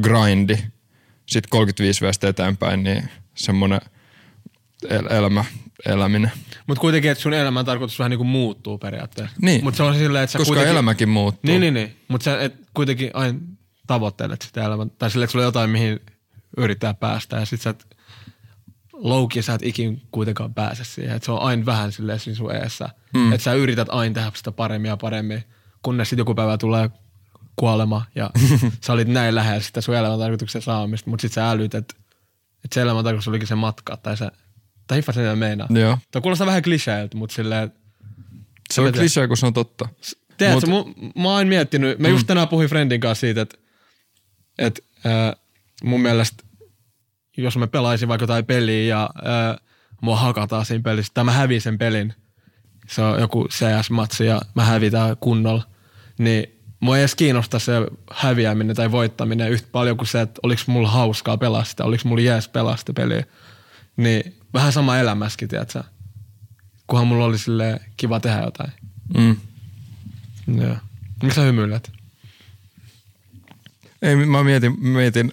grindi, 0.00 0.58
sitten 1.26 1.50
35 1.50 2.00
veestä 2.00 2.28
eteenpäin, 2.28 2.82
niin 2.82 3.08
semmoinen 3.34 3.80
el- 4.88 5.06
elämä, 5.10 5.44
eläminen. 5.86 6.32
Mutta 6.66 6.80
kuitenkin, 6.80 7.10
että 7.10 7.22
sun 7.22 7.34
elämän 7.34 7.64
tarkoitus 7.64 7.98
vähän 7.98 8.10
niin 8.10 8.18
kuin 8.18 8.28
muuttuu 8.28 8.78
periaatteessa. 8.78 9.36
Niin. 9.42 9.64
Mutta 9.64 9.76
se 9.76 9.82
on 9.82 9.94
silleen, 9.94 10.24
että 10.24 10.32
sä 10.32 10.38
Koska 10.38 10.48
kuitenkin... 10.48 10.72
elämäkin 10.72 11.08
muuttuu. 11.08 11.50
Niin, 11.50 11.60
niin, 11.60 11.74
niin. 11.74 11.96
Mutta 12.08 12.24
sä 12.24 12.40
et 12.40 12.54
kuitenkin 12.74 13.10
aina 13.14 13.38
tavoittelet 13.88 14.42
sitä 14.42 14.64
elämää. 14.64 14.86
Tai 14.98 15.08
että 15.08 15.26
sulla 15.26 15.42
on 15.42 15.48
jotain, 15.48 15.70
mihin 15.70 16.00
yrittää 16.56 16.94
päästä. 16.94 17.36
Ja 17.36 17.46
sit 17.46 17.60
sä 17.60 17.70
et 17.70 17.86
louki, 18.92 19.42
sä 19.42 19.54
et 19.54 19.62
ikin 19.62 20.02
kuitenkaan 20.10 20.54
pääse 20.54 20.84
siihen. 20.84 21.16
Että 21.16 21.26
se 21.26 21.32
on 21.32 21.42
aina 21.42 21.66
vähän 21.66 21.92
silleen 21.92 22.18
siinä 22.18 22.36
sun 22.36 22.54
eessä. 22.54 22.88
Mm. 23.14 23.32
Että 23.32 23.44
sä 23.44 23.52
yrität 23.52 23.88
aina 23.90 24.14
tehdä 24.14 24.32
sitä 24.34 24.52
paremmin 24.52 24.88
ja 24.88 24.96
paremmin, 24.96 25.44
kunnes 25.82 26.08
sitten 26.08 26.20
joku 26.20 26.34
päivä 26.34 26.58
tulee 26.58 26.90
kuolema 27.56 28.04
ja 28.14 28.30
sä 28.84 28.92
olit 28.92 29.08
näin 29.08 29.34
lähellä 29.34 29.60
sitä 29.60 29.80
sun 29.80 29.94
elämän 29.94 30.18
tarkoituksen 30.18 30.62
saamista, 30.62 31.10
mutta 31.10 31.22
sitten 31.22 31.34
sä 31.34 31.50
älyt, 31.50 31.74
että, 31.74 31.94
että 32.64 32.74
se 32.74 32.80
elämän 32.80 33.04
tarkoitus 33.04 33.28
olikin 33.28 33.48
se 33.48 33.54
matka 33.54 33.96
tai 33.96 34.16
se, 34.16 34.30
tai 34.86 34.98
hiffa 34.98 35.12
sen 35.12 35.38
meinaa. 35.38 35.68
Joo. 35.70 35.98
Tuo 36.10 36.22
kuulostaa 36.22 36.46
vähän 36.46 36.62
kliseeltä, 36.62 37.16
mutta 37.16 37.34
silleen, 37.34 37.72
Se 38.72 38.80
on 38.80 38.86
Mä 38.86 38.92
klisee, 38.92 39.28
kun 39.28 39.36
se 39.36 39.46
on 39.46 39.54
totta. 39.54 39.88
Tiedätkö, 40.36 40.66
Mut- 40.66 40.96
Mut, 40.96 41.16
mä 41.16 41.28
oon 41.28 41.46
miettinyt, 41.48 41.98
mä 41.98 42.08
just 42.08 42.26
tänään 42.26 42.48
puhuin 42.48 42.68
friendin 42.68 43.00
kanssa 43.00 43.20
siitä, 43.20 43.40
että, 43.40 43.58
että 44.58 44.82
äh, 45.06 45.34
mun 45.84 46.02
mielestä, 46.02 46.44
jos 47.36 47.56
mä 47.56 47.66
pelaisin 47.66 48.08
vaikka 48.08 48.22
jotain 48.22 48.46
peliä 48.46 48.84
ja 48.96 49.10
äh, 49.16 49.66
mua 50.00 50.16
hakataan 50.16 50.66
siinä 50.66 50.82
pelissä, 50.82 51.12
tai 51.14 51.24
mä 51.24 51.32
hävin 51.32 51.60
sen 51.60 51.78
pelin, 51.78 52.14
se 52.88 53.02
on 53.02 53.20
joku 53.20 53.48
CS-matsi 53.48 54.24
ja 54.24 54.40
mä 54.54 54.64
hävitään 54.64 55.16
kunnolla, 55.20 55.62
niin 56.18 56.58
mua 56.80 56.96
ei 56.96 57.02
edes 57.02 57.14
kiinnosta 57.14 57.58
se 57.58 57.72
häviäminen 58.12 58.76
tai 58.76 58.90
voittaminen 58.90 59.50
yhtä 59.50 59.68
paljon 59.72 59.96
kuin 59.96 60.08
se, 60.08 60.20
että 60.20 60.40
oliks 60.42 60.66
mulla 60.66 60.88
hauskaa 60.88 61.36
pelaa 61.36 61.64
sitä, 61.64 61.84
oliks 61.84 62.04
mulla 62.04 62.22
jees 62.22 62.48
pelaa 62.48 62.76
sitä 62.76 62.92
peliä. 62.92 63.24
Niin 63.96 64.36
vähän 64.54 64.72
sama 64.72 64.98
elämässäkin, 64.98 65.48
tiedätkö? 65.48 65.82
Kunhan 66.86 67.06
mulla 67.06 67.24
oli 67.24 67.38
silleen 67.38 67.80
kiva 67.96 68.20
tehdä 68.20 68.42
jotain. 68.42 68.72
Mm. 69.18 69.36
Joo. 70.60 70.76
Miksi 71.22 71.36
sä 71.36 71.42
hymyilet? 71.42 71.97
Ei, 74.02 74.16
mä 74.16 74.44
mietin, 74.44 74.80
mietin 74.80 75.32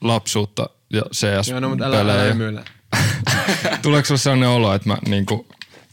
lapsuutta 0.00 0.70
ja 0.92 1.02
Joo, 1.50 1.60
no, 1.60 1.68
mutta 1.68 1.84
älä, 1.84 2.00
älä 2.00 2.22
hymyile. 2.22 2.64
Tuleeko 3.82 4.06
sulle 4.06 4.18
sellainen 4.18 4.48
olo, 4.48 4.74
että 4.74 4.88
mä 4.88 4.98
niinku 5.08 5.46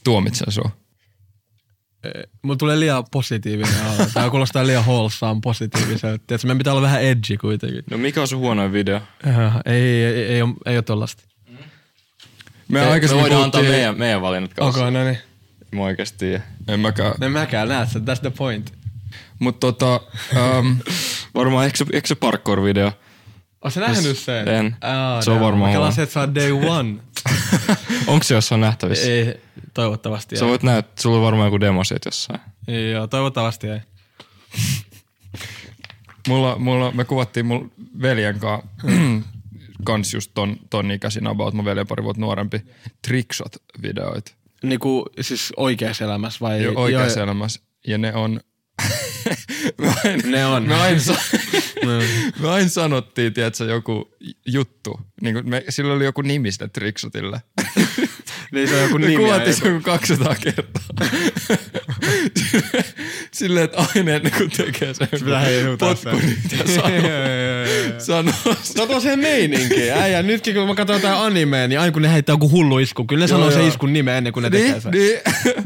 tuomitsen 0.03 0.51
sua? 0.51 0.71
Mulla 2.41 2.57
tulee 2.57 2.79
liian 2.79 3.03
positiivinen 3.11 3.85
olo. 3.85 4.07
Tää 4.13 4.29
kuulostaa 4.29 4.67
liian 4.67 4.85
wholesome 4.85 5.41
positiiviselta. 5.43 6.23
Tiedätkö, 6.27 6.47
meidän 6.47 6.57
pitää 6.57 6.73
olla 6.73 6.81
vähän 6.81 7.01
edgy 7.01 7.37
kuitenkin. 7.41 7.83
No 7.91 7.97
mikä 7.97 8.21
on 8.21 8.27
sun 8.27 8.39
huonoin 8.39 8.73
video? 8.73 9.01
Äh, 9.27 9.55
Ei, 9.65 9.81
ei, 9.81 10.03
ei, 10.03 10.25
ei, 10.25 10.41
ole, 10.41 10.53
ei 10.65 10.77
ole 10.77 10.81
tollasta. 10.81 11.23
Me, 11.47 11.57
Me, 12.67 12.79
me 12.79 12.85
aikaisemmin 12.85 13.21
voidaan 13.21 13.43
antaa 13.43 13.61
meidän, 13.61 13.97
meidän 13.97 14.21
valinnat 14.21 14.53
kanssa. 14.53 14.81
Okei, 14.81 14.91
no 14.91 15.03
niin. 15.03 15.17
Mä 15.71 15.81
oikeesti 15.81 16.17
tiedä. 16.17 16.43
En 16.67 16.79
mäkään. 16.79 17.13
En 17.21 17.31
mäkään 17.31 17.67
näe 17.67 17.85
sen, 17.85 18.01
that's 18.01 18.19
the 18.21 18.29
point. 18.29 18.73
Mutta 19.39 19.59
tota, 19.59 20.01
um, 20.59 20.77
Varmaan, 21.35 21.65
eikö 21.65 21.77
se, 21.77 21.85
eikö 21.93 22.07
se 22.07 22.15
parkour-video? 22.15 22.91
Oot 23.63 23.73
sä 23.73 23.79
nähnyt 23.79 24.17
sen? 24.17 24.47
En. 24.47 24.75
Aa, 24.81 25.21
Se 25.21 25.31
on 25.31 25.39
varmaan 25.39 25.59
Mä 25.59 25.65
huono. 25.67 25.73
kelasin, 25.81 26.03
että 26.03 26.13
sä 26.13 26.19
oot 26.19 26.35
day 26.35 26.51
one. 26.77 26.95
Onko 28.07 28.23
se 28.23 28.33
jossain 28.33 28.61
nähtävissä? 28.61 29.07
ei, 29.11 29.41
toivottavasti 29.73 30.37
Sä 30.37 30.45
ei. 30.45 30.49
voit 30.49 30.63
näyttää, 30.63 30.93
sulla 31.01 31.17
on 31.17 31.23
varmaan 31.23 31.47
joku 31.47 31.59
demo 31.59 31.83
siitä 31.83 32.07
jossain. 32.07 32.39
Ei, 32.67 32.91
Joo, 32.91 33.07
toivottavasti 33.07 33.67
ei. 33.67 33.79
mulla, 36.27 36.55
mulla, 36.59 36.91
me 36.91 37.05
kuvattiin 37.05 37.45
mun 37.45 37.71
veljen 38.01 38.39
kanssa 38.39 38.67
kans 39.83 40.13
just 40.13 40.31
ton, 40.33 40.57
ton 40.69 40.91
ikäisin 40.91 41.27
about, 41.27 41.53
mun 41.53 41.65
veljen 41.65 41.87
pari 41.87 42.03
vuotta 42.03 42.21
nuorempi, 42.21 42.61
trickshot-videoita. 43.07 44.31
Niinku 44.63 45.05
siis 45.21 45.53
oikeassa 45.57 46.05
elämässä 46.05 46.39
vai? 46.41 46.63
Jo, 46.63 46.71
oikeassa 46.75 47.23
elämässä. 47.23 47.61
Ja 47.87 47.97
ne 47.97 48.13
on... 48.15 48.39
me 49.79 49.93
aina, 50.03 50.23
Ne 50.29 50.45
on. 50.45 50.63
Me 50.67 50.75
aina, 50.75 50.99
sa- 50.99 51.13
No. 51.85 51.91
me 52.39 52.49
aina 52.49 52.69
sanottiin, 52.69 53.33
tiedätkö, 53.33 53.63
joku 53.63 54.15
juttu. 54.45 54.99
Niin 55.21 55.49
me, 55.49 55.63
sillä 55.69 55.93
oli 55.93 56.03
joku 56.05 56.21
nimi 56.21 56.51
sille 56.51 56.69
trickshotille. 56.73 57.41
Niin 58.51 58.67
se 58.69 58.75
on 58.75 58.81
joku 58.83 58.97
nimi. 58.97 59.15
kuvattiin 59.17 59.55
se 59.55 59.67
joku 59.67 59.81
200 59.81 60.35
kertaa. 60.35 60.83
Silleen, 63.31 63.63
että 63.65 63.77
aina 63.95 64.11
ennen 64.11 64.31
kuin 64.37 64.49
tekee 64.49 64.93
sen 64.93 65.07
potpuri, 65.79 66.25
mitä 66.43 66.73
sanoo. 67.99 68.33
Sanoo. 68.63 68.99
Se 68.99 69.15
meininki. 69.15 69.91
Äijä, 69.91 70.23
nytkin 70.23 70.55
kun 70.55 70.67
mä 70.67 70.75
katson 70.75 70.95
jotain 70.95 71.17
animea, 71.19 71.67
niin 71.67 71.79
aina 71.79 71.91
kun 71.91 72.01
ne 72.01 72.11
heittää 72.13 72.33
joku 72.33 72.49
hullu 72.51 72.79
isku, 72.79 73.05
kyllä 73.05 73.21
ne 73.23 73.27
sanoo 73.27 73.51
se 73.51 73.59
joo. 73.59 73.67
iskun 73.67 73.93
nimen 73.93 74.15
ennen 74.15 74.33
kuin 74.33 74.43
ne 74.43 74.49
Niin, 74.49 74.65
tekee 74.65 74.81
sen. 74.81 74.91
niin. 74.91 75.19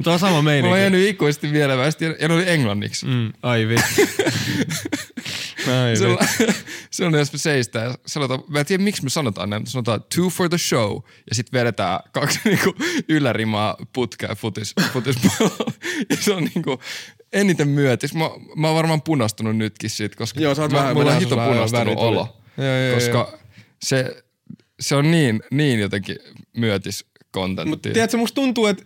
Tuo 0.04 0.14
on 0.14 0.20
sama 0.20 0.32
Mä 0.32 0.36
oon 0.36 0.46
meininki. 0.46 0.80
jäänyt 0.80 1.08
ikuisesti 1.10 1.52
vielävästi 1.52 2.06
ja 2.06 2.28
ne 2.28 2.34
oli 2.34 2.50
englanniksi. 2.50 3.06
Mm, 3.06 3.34
ai 3.44 3.68
vitsi. 3.68 4.02
ai 5.68 5.96
Se 5.98 6.06
on, 6.08 6.18
vitsi. 6.22 6.64
se 6.92 7.06
on 7.06 7.14
jos 7.14 7.34
me 7.34 7.40
seistään 7.40 7.94
sanotaan, 8.06 8.40
mä 8.48 8.60
en 8.60 8.66
tiedä 8.66 8.84
miksi 8.84 9.04
me 9.04 9.10
sanotaan 9.10 9.50
näin, 9.50 9.68
sanotaan 9.68 10.02
two 10.16 10.30
for 10.30 10.50
the 10.50 10.58
show 10.58 10.92
ja 11.30 11.36
sitten 11.36 11.60
vedetään 11.60 12.00
kaksi 12.12 12.40
niinku 12.46 12.73
ylärimaa 13.10 13.76
putkea 13.94 14.36
futis, 14.36 14.74
futispalloa. 14.94 15.72
ja 16.10 16.18
se 16.18 16.34
on 16.34 16.44
niinku 16.44 16.80
eniten 17.34 17.68
myötis. 17.68 18.14
Mä, 18.14 18.30
mä 18.56 18.68
oon 18.68 18.76
varmaan 18.76 19.02
punastunut 19.02 19.58
nytkin 19.58 19.90
siitä, 19.90 20.16
koska 20.16 20.40
Joo, 20.40 20.56
sä 20.56 20.62
oot 20.62 20.72
mä, 20.72 20.78
vähän- 20.78 20.96
mulla 20.96 21.12
on 21.12 21.20
hito 21.20 21.36
punastunut 21.36 21.98
olo. 21.98 22.38
Joo, 22.58 22.68
joo, 22.68 22.96
koska 22.96 23.38
se, 23.84 24.24
se 24.80 24.96
on 24.96 25.12
niin, 25.12 25.42
niin 25.52 25.80
jotenkin 25.80 26.16
myötis 26.58 27.06
Mutta 27.06 27.28
kontentti. 27.32 27.92
tiedätkö, 27.94 28.18
musta 28.18 28.36
tuntuu, 28.36 28.66
että 28.66 28.86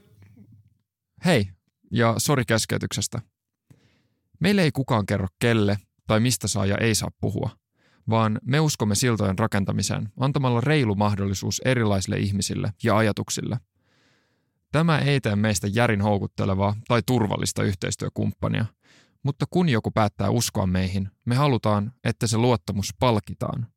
Hei, 1.26 1.47
ja 1.91 2.13
sori 2.17 2.43
keskeytyksestä. 2.45 3.21
Meille 4.39 4.62
ei 4.62 4.71
kukaan 4.71 5.06
kerro 5.06 5.28
kelle 5.39 5.78
tai 6.08 6.19
mistä 6.19 6.47
saa 6.47 6.65
ja 6.65 6.78
ei 6.78 6.95
saa 6.95 7.10
puhua, 7.21 7.50
vaan 8.10 8.39
me 8.43 8.60
uskomme 8.60 8.95
siltojen 8.95 9.39
rakentamiseen 9.39 10.10
antamalla 10.19 10.62
reilu 10.62 10.95
mahdollisuus 10.95 11.62
erilaisille 11.65 12.17
ihmisille 12.17 12.73
ja 12.84 12.97
ajatuksille. 12.97 13.58
Tämä 14.71 14.99
ei 14.99 15.21
tee 15.21 15.36
meistä 15.36 15.67
järin 15.67 16.01
houkuttelevaa 16.01 16.75
tai 16.88 17.01
turvallista 17.06 17.63
yhteistyökumppania, 17.63 18.65
mutta 19.23 19.45
kun 19.49 19.69
joku 19.69 19.91
päättää 19.91 20.30
uskoa 20.30 20.67
meihin, 20.67 21.10
me 21.25 21.36
halutaan, 21.36 21.93
että 22.03 22.27
se 22.27 22.38
luottamus 22.38 22.93
palkitaan. 22.99 23.67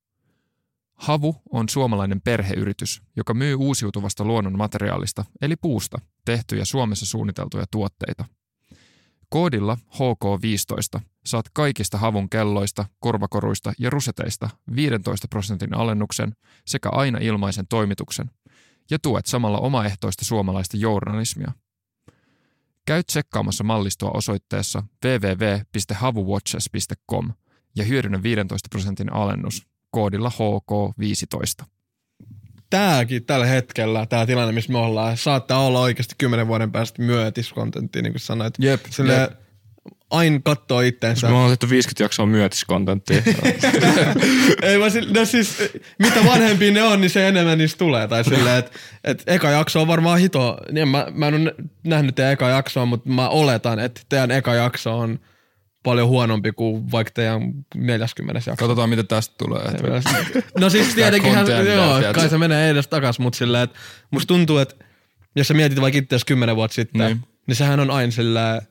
Havu 0.94 1.36
on 1.52 1.68
suomalainen 1.68 2.20
perheyritys, 2.20 3.02
joka 3.16 3.34
myy 3.34 3.54
uusiutuvasta 3.54 4.24
luonnon 4.24 4.58
materiaalista, 4.58 5.24
eli 5.40 5.56
puusta, 5.56 5.98
tehtyjä 6.24 6.64
Suomessa 6.64 7.06
suunniteltuja 7.06 7.64
tuotteita. 7.70 8.24
Koodilla 9.28 9.78
HK15 9.94 11.00
saat 11.26 11.46
kaikista 11.52 11.98
havun 11.98 12.30
kelloista, 12.30 12.84
korvakoruista 12.98 13.72
ja 13.78 13.90
ruseteista 13.90 14.50
15 14.76 15.28
prosentin 15.28 15.76
alennuksen 15.76 16.32
sekä 16.66 16.88
aina 16.88 17.18
ilmaisen 17.18 17.66
toimituksen 17.68 18.30
ja 18.90 18.98
tuet 18.98 19.26
samalla 19.26 19.58
omaehtoista 19.58 20.24
suomalaista 20.24 20.76
journalismia. 20.76 21.52
Käy 22.86 23.02
tsekkaamassa 23.02 23.64
mallistoa 23.64 24.10
osoitteessa 24.14 24.82
www.havuwatches.com 25.04 27.32
ja 27.76 27.84
hyödynnä 27.84 28.22
15 28.22 28.68
prosentin 28.70 29.12
alennus 29.12 29.66
koodilla 29.90 30.30
HK15. 30.30 31.64
Tääkin 32.70 33.24
tällä 33.24 33.46
hetkellä, 33.46 34.06
tämä 34.06 34.26
tilanne, 34.26 34.52
missä 34.52 34.72
me 34.72 34.78
ollaan, 34.78 35.16
saattaa 35.16 35.66
olla 35.66 35.80
oikeasti 35.80 36.14
kymmenen 36.18 36.48
vuoden 36.48 36.72
päästä 36.72 37.02
myötiskontenttia, 37.02 38.02
niin 38.02 38.12
kuin 38.12 38.20
sanoit. 38.20 38.54
Jep, 38.58 38.80
Sille 38.90 39.14
jep. 39.14 39.32
Aina 40.10 40.40
katsoo 40.44 40.80
itteensä. 40.80 41.26
Me 41.26 41.32
ollaan 41.32 41.50
tehty 41.50 41.70
50 41.70 42.04
jaksoa 42.04 42.26
myötiskontenttia. 42.26 43.22
Ei 44.62 44.80
vaan 44.80 44.90
sille, 44.90 45.18
no 45.20 45.24
siis, 45.24 45.56
mitä 45.98 46.24
vanhempia 46.24 46.72
ne 46.72 46.82
on, 46.82 47.00
niin 47.00 47.10
se 47.10 47.28
enemmän 47.28 47.58
niistä 47.58 47.78
tulee. 47.78 48.08
Tai 48.08 48.24
silleen, 48.24 48.58
että 48.58 48.70
et 49.04 49.22
eka 49.26 49.50
jakso 49.50 49.80
on 49.80 49.88
varmaan 49.88 50.18
hito. 50.18 50.56
Niin 50.72 50.88
mä, 50.88 51.06
mä 51.12 51.28
en 51.28 51.34
ole 51.34 51.54
nähnyt 51.84 52.14
teidän 52.14 52.32
eka 52.32 52.48
jaksoa, 52.48 52.86
mutta 52.86 53.08
mä 53.10 53.28
oletan, 53.28 53.78
että 53.78 54.00
teidän 54.08 54.30
eka 54.30 54.54
jakso 54.54 54.98
on 54.98 55.18
paljon 55.82 56.08
huonompi 56.08 56.52
kuin 56.52 56.92
vaikka 56.92 57.10
teidän 57.14 57.52
40 57.74 58.38
jakso. 58.38 58.56
Katsotaan, 58.56 58.90
mitä 58.90 59.02
tästä 59.02 59.34
tulee. 59.38 59.62
No 60.60 60.70
siis 60.70 60.94
tietenkin, 60.94 61.32
joo, 61.74 62.00
kai 62.14 62.28
se 62.28 62.38
menee 62.38 62.70
edes 62.70 62.88
takas, 62.88 63.18
mutta 63.18 63.36
silleen, 63.36 63.64
että 63.64 63.78
musta 64.10 64.28
tuntuu, 64.28 64.58
että 64.58 64.74
jos 65.36 65.48
sä 65.48 65.54
mietit 65.54 65.80
vaikka 65.80 65.98
itseäsi 65.98 66.26
kymmenen 66.26 66.56
vuotta 66.56 66.74
sitten, 66.74 66.98
Niin. 66.98 67.16
niin. 67.16 67.28
niin 67.46 67.56
sehän 67.56 67.80
on 67.80 67.90
aina 67.90 68.12
silleen, 68.12 68.62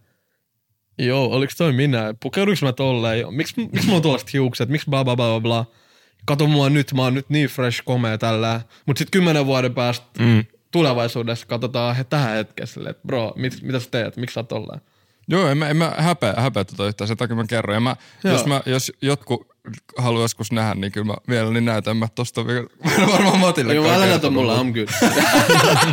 joo, 0.99 1.25
oliks 1.25 1.55
toi 1.55 1.73
minä? 1.73 2.13
Pukeuduks 2.23 2.61
mä 2.61 2.73
tolleen? 2.73 3.19
Joo, 3.19 3.31
Miksi, 3.31 3.53
miksi 3.57 3.85
mulla 3.85 3.95
on 3.95 4.01
tuollaiset 4.01 4.33
hiukset? 4.33 4.69
Miksi 4.69 4.89
bla 4.89 5.03
bla 5.03 5.15
bla 5.15 5.39
bla? 5.39 5.65
Kato 6.25 6.47
mua 6.47 6.69
nyt, 6.69 6.93
mä 6.93 7.01
oon 7.01 7.13
nyt 7.13 7.29
niin 7.29 7.49
fresh, 7.49 7.81
komea 7.85 8.17
tällä. 8.17 8.61
Mut 8.85 8.97
sit 8.97 9.07
kymmenen 9.11 9.45
vuoden 9.45 9.73
päästä 9.73 10.05
mm. 10.19 10.45
tulevaisuudessa 10.71 11.47
katsotaan 11.47 11.95
he, 11.95 12.03
tähän 12.03 12.35
hetkessä, 12.35 12.73
silleen, 12.73 12.91
että 12.91 13.07
bro, 13.07 13.33
mit, 13.35 13.61
mitä 13.61 13.79
sä 13.79 13.87
teet? 13.91 14.17
Miksi 14.17 14.33
sä 14.33 14.39
oot 14.39 14.47
tolleen? 14.47 14.81
Joo, 15.27 15.47
en 15.47 15.57
mä, 15.57 15.69
en 15.69 15.77
mä 15.77 15.93
häpeä, 15.97 16.33
häpeä 16.37 16.63
tota 16.63 16.87
yhtään, 16.87 17.07
sen 17.07 17.17
takia 17.17 17.35
mä 17.35 17.45
kerron. 17.49 17.73
Ja 17.73 17.79
mä, 17.79 17.95
Joo. 18.23 18.33
jos, 18.33 18.45
mä, 18.45 18.61
jos 18.65 18.91
jotkut 19.01 19.47
haluaa 19.97 20.23
joskus 20.23 20.51
nähdä, 20.51 20.75
niin 20.75 20.91
kyllä 20.91 21.05
mä 21.07 21.13
mielelläni 21.27 21.61
näytän. 21.61 21.97
Mä 21.97 22.07
tosta 22.15 22.47
vielä 22.47 22.67
varmaan 23.13 23.39
Matille. 23.39 23.73
Joo, 23.75 23.89
älä 23.91 24.05
näytä 24.05 24.29
mulle, 24.29 24.53
I'm 24.57 24.73
good. 24.73 24.87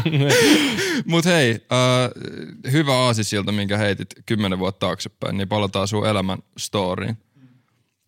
Mut 1.07 1.25
hei, 1.25 1.51
äh, 1.51 2.73
hyvä 2.73 2.95
aasisilta, 2.95 3.53
minkä 3.53 3.77
heitit 3.79 4.09
kymmenen 4.27 4.59
vuotta 4.59 4.87
taaksepäin, 4.87 5.37
niin 5.37 5.49
palataan 5.49 5.89
sun 5.89 6.07
elämän 6.07 6.39
storyin. 6.59 7.19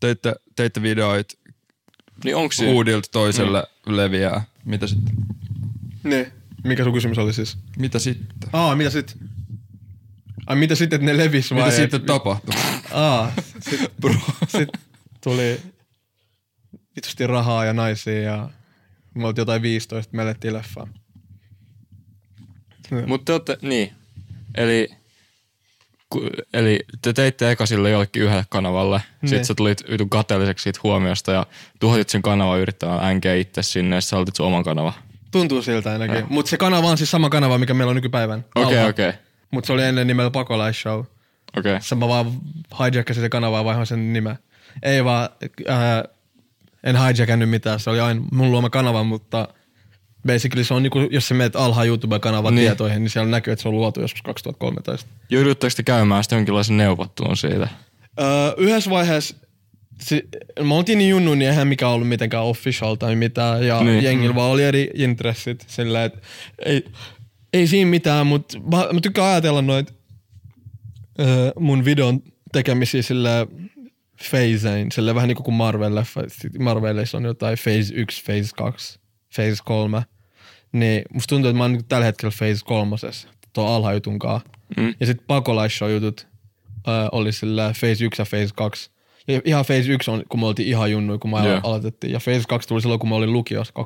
Teitte, 0.01 0.35
teitte 0.57 0.83
videoit 0.83 1.39
Niin 2.25 2.37
siinä? 2.53 2.73
uudilta 2.73 3.09
toiselle 3.13 3.65
leviää. 3.87 4.45
Mitä 4.65 4.87
sitten? 4.87 5.15
niin. 6.05 6.27
Mikä 6.65 6.85
sun 6.85 6.93
kysymys 6.93 7.19
oli 7.19 7.33
siis? 7.33 7.59
Mitä 7.79 7.99
sitten? 7.99 8.49
Aa, 8.53 8.77
mitä 8.77 8.91
sit? 8.91 9.17
Ai 10.47 10.57
mitä 10.57 10.75
sitten, 10.75 11.01
että 11.01 11.13
ne 11.13 11.17
levis 11.25 11.51
vai? 11.51 11.65
Mitä 11.65 11.77
sitten 11.77 12.01
tapahtui? 12.03 12.55
Aa, 12.93 13.33
sit, 13.61 13.81
Bro. 14.01 14.15
sit 14.49 14.69
tuli 15.21 15.61
vitusti 16.97 17.27
rahaa 17.27 17.65
ja 17.65 17.73
naisia 17.73 18.21
ja 18.21 18.49
me 19.15 19.27
oltiin 19.27 19.43
jotain 19.43 19.63
15, 19.63 20.17
me 20.17 20.23
elettiin 20.23 20.55
leffaa. 20.55 20.89
Mutta 23.07 23.41
te 23.41 23.59
niin. 23.63 23.93
Eli, 24.55 24.89
ku, 26.11 26.23
eli 26.53 26.81
te 27.03 27.13
teitte 27.13 27.51
eka 27.51 27.67
sille 27.67 27.91
jollekin 27.91 28.23
yhdelle 28.23 28.45
kanavalle. 28.49 29.03
Niin. 29.23 29.29
Sitten 29.29 29.45
sä 29.45 29.55
tulit 29.55 29.91
vitun 29.91 30.11
kateelliseksi 30.11 30.63
siitä 30.63 30.81
huomiosta 30.83 31.33
ja 31.33 31.47
tuhotit 31.81 32.09
sen 32.09 32.23
kanavan 32.23 32.61
yrittämään 32.61 33.05
änkeä 33.05 33.35
itse 33.35 33.63
sinne 33.63 33.97
ja 33.97 34.01
sä 34.01 34.17
aloitit 34.17 34.37
sun 34.37 34.47
oman 34.47 34.65
kanava. 34.65 34.93
Tuntuu 35.31 35.63
siltä 35.63 35.93
ainakin. 35.93 36.27
Mutta 36.29 36.51
se 36.51 36.57
kanava 36.57 36.89
on 36.89 36.99
siis 36.99 37.11
sama 37.11 37.31
kanava, 37.31 37.59
mikä 37.59 37.75
meillä 37.75 37.91
on 37.91 37.97
nykypäivän. 37.97 38.45
Okei, 38.55 38.89
okei. 38.89 39.13
Mutta 39.51 39.67
se 39.67 39.73
oli 39.73 39.83
ennen 39.83 40.07
nimellä 40.07 40.31
Pakolaisshow. 40.31 41.05
Okei. 41.57 41.81
Sitten 41.81 41.99
mä 41.99 42.09
vaan 42.09 42.33
hijackasin 42.81 43.23
se 43.23 43.29
kanavaa 43.29 43.61
ja 43.61 43.65
vaihoin 43.65 43.87
sen 43.87 44.13
nimeä. 44.13 44.37
Ei 44.83 45.05
vaan, 45.05 45.29
ää, 45.69 46.05
en 46.85 46.97
hijackannut 46.97 47.51
mitään. 47.51 47.81
Se 47.81 47.91
oli 47.91 48.01
aina 48.01 48.21
mun 48.33 48.51
luoma 48.53 48.71
kanava, 48.71 49.05
mutta 49.05 49.49
basically 50.27 50.65
se 50.65 50.75
on 50.75 50.83
niinku, 50.83 50.99
jos 51.11 51.29
sä 51.29 51.35
menet 51.35 51.57
alhaan 51.57 51.87
YouTube-kanavan 51.87 52.55
Niin. 52.55 52.67
tietoihin, 52.67 53.03
niin 53.03 53.11
siellä 53.11 53.31
näkyy, 53.31 53.53
että 53.53 53.63
se 53.63 53.69
on 53.69 53.75
luotu 53.75 54.01
joskus 54.01 54.23
2013. 54.23 55.11
Joudutteko 55.31 55.73
te 55.77 55.83
käymään 55.83 56.25
sitten 56.25 56.37
jonkinlaisen 56.37 56.77
neuvottelun 56.77 57.37
siitä? 57.37 57.69
Öö, 58.21 58.27
yhdessä 58.57 58.91
vaiheessa 58.91 59.37
si- 60.01 60.29
mä 60.65 60.75
oltiin 60.75 60.99
niin 60.99 61.11
junnu, 61.11 61.35
niin 61.35 61.49
eihän 61.51 61.69
mikään 61.69 61.93
ollut 61.93 62.09
mitenkään 62.09 62.45
official 62.45 62.95
tai 62.95 63.17
mitään. 63.17 63.67
Ja 63.67 63.81
Niin. 63.85 64.05
jengillä 64.05 64.35
vaan 64.35 64.51
oli 64.51 64.65
eri 64.65 64.91
intressit. 64.95 65.65
Sillä, 65.69 66.05
että 66.05 66.19
ei, 66.65 66.85
ei 67.53 67.67
siinä 67.67 67.91
mitään, 67.91 68.27
mutta 68.27 68.59
mä, 68.61 68.89
mä 68.93 69.01
tykkään 69.01 69.29
ajatella 69.29 69.63
noita 69.63 69.93
öö, 71.21 71.51
mun 71.61 71.85
videon 71.85 72.23
tekemisiä 72.53 73.03
sillä 73.03 73.47
phasein. 74.31 74.93
Sillä 74.93 75.15
vähän 75.15 75.29
niin 75.29 75.37
kuin 75.37 75.55
Marvel-leffa. 75.55 76.25
Sit 76.29 76.59
Marvelissa 76.59 77.17
on 77.17 77.25
jotain 77.25 77.59
phase 77.65 77.95
1, 77.95 78.25
phase 78.25 78.51
2, 78.57 78.99
phase 79.37 79.63
3. 79.65 80.03
Niin 80.73 81.03
musta 81.13 81.29
tuntuu, 81.29 81.49
että 81.49 81.59
mä 81.59 81.65
oon 81.65 81.73
niinku 81.73 81.87
tällä 81.89 82.07
hetkellä 82.07 82.33
phase 82.39 82.65
kolmosessa. 82.65 83.29
Tuo 83.53 83.67
alhajutunkaan. 83.67 84.41
Mm. 84.77 84.95
Ja 85.01 85.07
sitten 85.07 85.27
pakolaisshow-jutut 85.27 86.27
ö, 86.89 86.91
oli 87.13 87.33
sillä 87.33 87.73
phase 87.81 88.05
1 88.05 88.23
ja 88.23 88.27
phase 88.31 88.49
2. 88.57 88.91
Ja 89.29 89.41
ihan 89.45 89.65
phase 89.65 89.93
1 89.93 90.11
on, 90.11 90.23
kun 90.29 90.41
me 90.41 90.47
oltiin 90.47 90.69
ihan 90.69 90.91
junnuja, 90.91 91.19
kun 91.19 91.31
me 91.31 91.39
yeah. 91.45 91.61
aloitettiin. 91.65 92.13
Ja 92.13 92.21
phase 92.25 92.43
2 92.49 92.69
tuli 92.69 92.81
silloin, 92.81 93.01
kun 93.01 93.09
mä 93.09 93.15
olin 93.15 93.33
lukiossa 93.33 93.75
2015-16. 93.79 93.83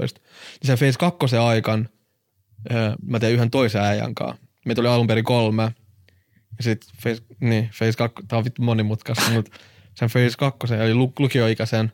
Niin 0.00 0.18
sen 0.64 0.78
phase 0.78 0.98
2 0.98 1.36
aikan 1.36 1.88
ö, 2.70 2.96
mä 3.02 3.18
tein 3.18 3.34
yhden 3.34 3.50
toisen 3.50 3.82
äijän 3.82 4.14
kanssa. 4.14 4.42
Meitä 4.66 4.80
oli 4.80 4.88
alun 4.88 5.06
perin 5.06 5.24
kolme. 5.24 5.72
Ja 6.58 6.64
sitten 6.64 6.90
phase, 7.02 7.22
niin, 7.40 7.70
phase 7.78 7.92
2, 7.92 8.14
tää 8.28 8.38
on 8.38 8.44
vittu 8.44 8.62
monimutkaista, 8.62 9.30
mutta 9.30 9.58
sen 9.94 10.10
phase 10.10 10.36
2, 10.38 10.74
eli 10.74 10.94
lu, 10.94 11.12
lukioikäisen, 11.18 11.92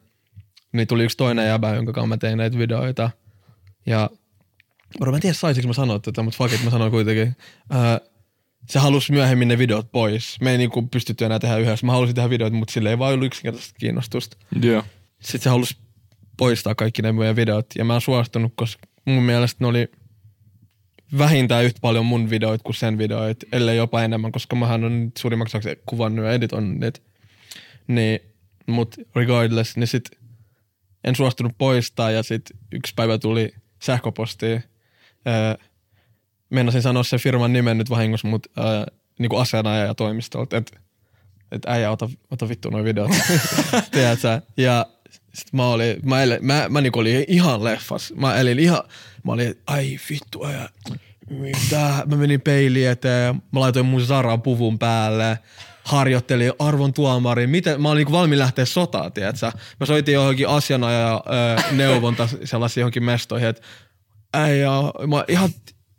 niin 0.72 0.86
tuli 0.86 1.04
yksi 1.04 1.16
toinen 1.16 1.46
jäbä, 1.46 1.74
jonka 1.74 1.92
kanssa 1.92 2.06
mä 2.06 2.16
tein 2.16 2.38
näitä 2.38 2.58
videoita. 2.58 3.10
Ja 3.86 4.10
Bro, 4.98 5.10
mä 5.12 5.16
en 5.16 5.20
tiedä 5.22 5.34
saisinko 5.34 5.68
mä 5.68 5.72
sanoa 5.72 5.98
tätä, 5.98 6.22
mutta 6.22 6.38
fuck 6.38 6.54
it, 6.54 6.64
mä 6.64 6.70
sanoin 6.70 6.90
kuitenkin. 6.90 7.36
Öö, 7.74 8.08
se 8.68 8.78
halusi 8.78 9.12
myöhemmin 9.12 9.48
ne 9.48 9.58
videot 9.58 9.92
pois. 9.92 10.40
Me 10.40 10.50
ei 10.50 10.58
niinku 10.58 10.82
pystytty 10.82 11.24
enää 11.24 11.38
tehdä 11.38 11.56
yhdessä. 11.56 11.86
Mä 11.86 11.92
halusin 11.92 12.14
tehdä 12.14 12.30
videoita, 12.30 12.56
mutta 12.56 12.72
sille 12.72 12.90
ei 12.90 12.98
vaan 12.98 13.14
ollut 13.14 13.26
yksinkertaisesti 13.26 13.74
kiinnostusta. 13.80 14.36
Joo. 14.62 14.84
Sitten 15.20 15.40
se 15.40 15.50
halusi 15.50 15.76
poistaa 16.36 16.74
kaikki 16.74 17.02
ne 17.02 17.12
meidän 17.12 17.36
videot. 17.36 17.66
Ja 17.78 17.84
mä 17.84 17.92
oon 17.92 18.00
suostunut, 18.00 18.52
koska 18.56 18.86
mun 19.04 19.22
mielestä 19.22 19.64
ne 19.64 19.66
oli 19.66 19.88
vähintään 21.18 21.64
yhtä 21.64 21.78
paljon 21.80 22.06
mun 22.06 22.30
videoit 22.30 22.62
kuin 22.62 22.76
sen 22.76 22.98
videoit, 22.98 23.38
ellei 23.52 23.76
jopa 23.76 24.02
enemmän, 24.02 24.32
koska 24.32 24.56
mähän 24.56 24.84
on 24.84 25.04
nyt 25.04 25.16
suurimmaksi 25.16 25.56
osaksi 25.56 25.82
kuvannut 25.86 26.24
ja 26.24 26.32
editoinut 26.32 26.78
niitä. 26.78 27.00
Niin, 27.88 28.20
mut 28.66 28.96
regardless, 29.14 29.76
niin 29.76 29.86
sit 29.86 30.10
en 31.04 31.16
suostunut 31.16 31.52
poistaa 31.58 32.10
ja 32.10 32.22
sit 32.22 32.42
yksi 32.72 32.92
päivä 32.96 33.18
tuli 33.18 33.54
sähköpostiin. 33.82 34.64
Öö, 35.28 35.66
meinasin 36.50 36.82
sanoa 36.82 37.02
sen 37.02 37.20
firman 37.20 37.52
nimen 37.52 37.78
nyt 37.78 37.90
vahingossa, 37.90 38.28
mutta 38.28 38.50
öö, 38.58 38.84
niinku 39.18 39.36
asianajaja 39.36 39.94
toimistolta, 39.94 40.56
että 40.56 40.80
et 41.52 41.62
äijä, 41.66 41.90
ota, 41.90 42.08
ota 42.30 42.48
vittu 42.48 42.70
noin 42.70 42.84
videot. 42.84 43.10
Tiedätkö? 43.90 44.40
Ja 44.56 44.86
sit 45.34 45.52
mä 45.52 45.68
olin, 45.68 45.96
mä, 46.02 46.22
elin, 46.22 46.38
mä, 46.40 46.66
mä 46.68 46.80
niinku 46.80 46.98
olin 46.98 47.24
ihan 47.28 47.64
leffas. 47.64 48.12
Mä 48.16 48.36
elin 48.36 48.58
ihan, 48.58 48.82
mä 49.24 49.32
olin, 49.32 49.54
ai 49.66 49.98
vittu 50.10 50.46
äijä, 50.46 50.68
mitä? 51.30 52.02
Mä 52.06 52.16
menin 52.16 52.40
peiliin 52.40 52.88
eteen, 52.88 53.34
mä 53.52 53.60
laitoin 53.60 53.86
mun 53.86 54.00
Zaran 54.00 54.42
puvun 54.42 54.78
päälle, 54.78 55.38
harjoittelin 55.84 56.52
arvon 56.58 56.92
tuomariin. 56.92 57.50
Miten, 57.50 57.82
mä 57.82 57.88
olin 57.88 57.98
niinku 57.98 58.12
valmiin 58.12 58.38
lähteä 58.38 58.64
sotaan, 58.64 59.12
tiedätkö? 59.12 59.52
Mä 59.80 59.86
soitin 59.86 60.14
johonkin 60.14 60.48
asianajaja 60.48 61.24
neuvonta 61.70 62.28
sellaisiin 62.44 62.82
johonkin 62.82 63.04
mestoihin, 63.04 63.48
että 63.48 63.62
äijä, 64.34 64.68
mä 65.06 65.24
ihan, 65.28 65.50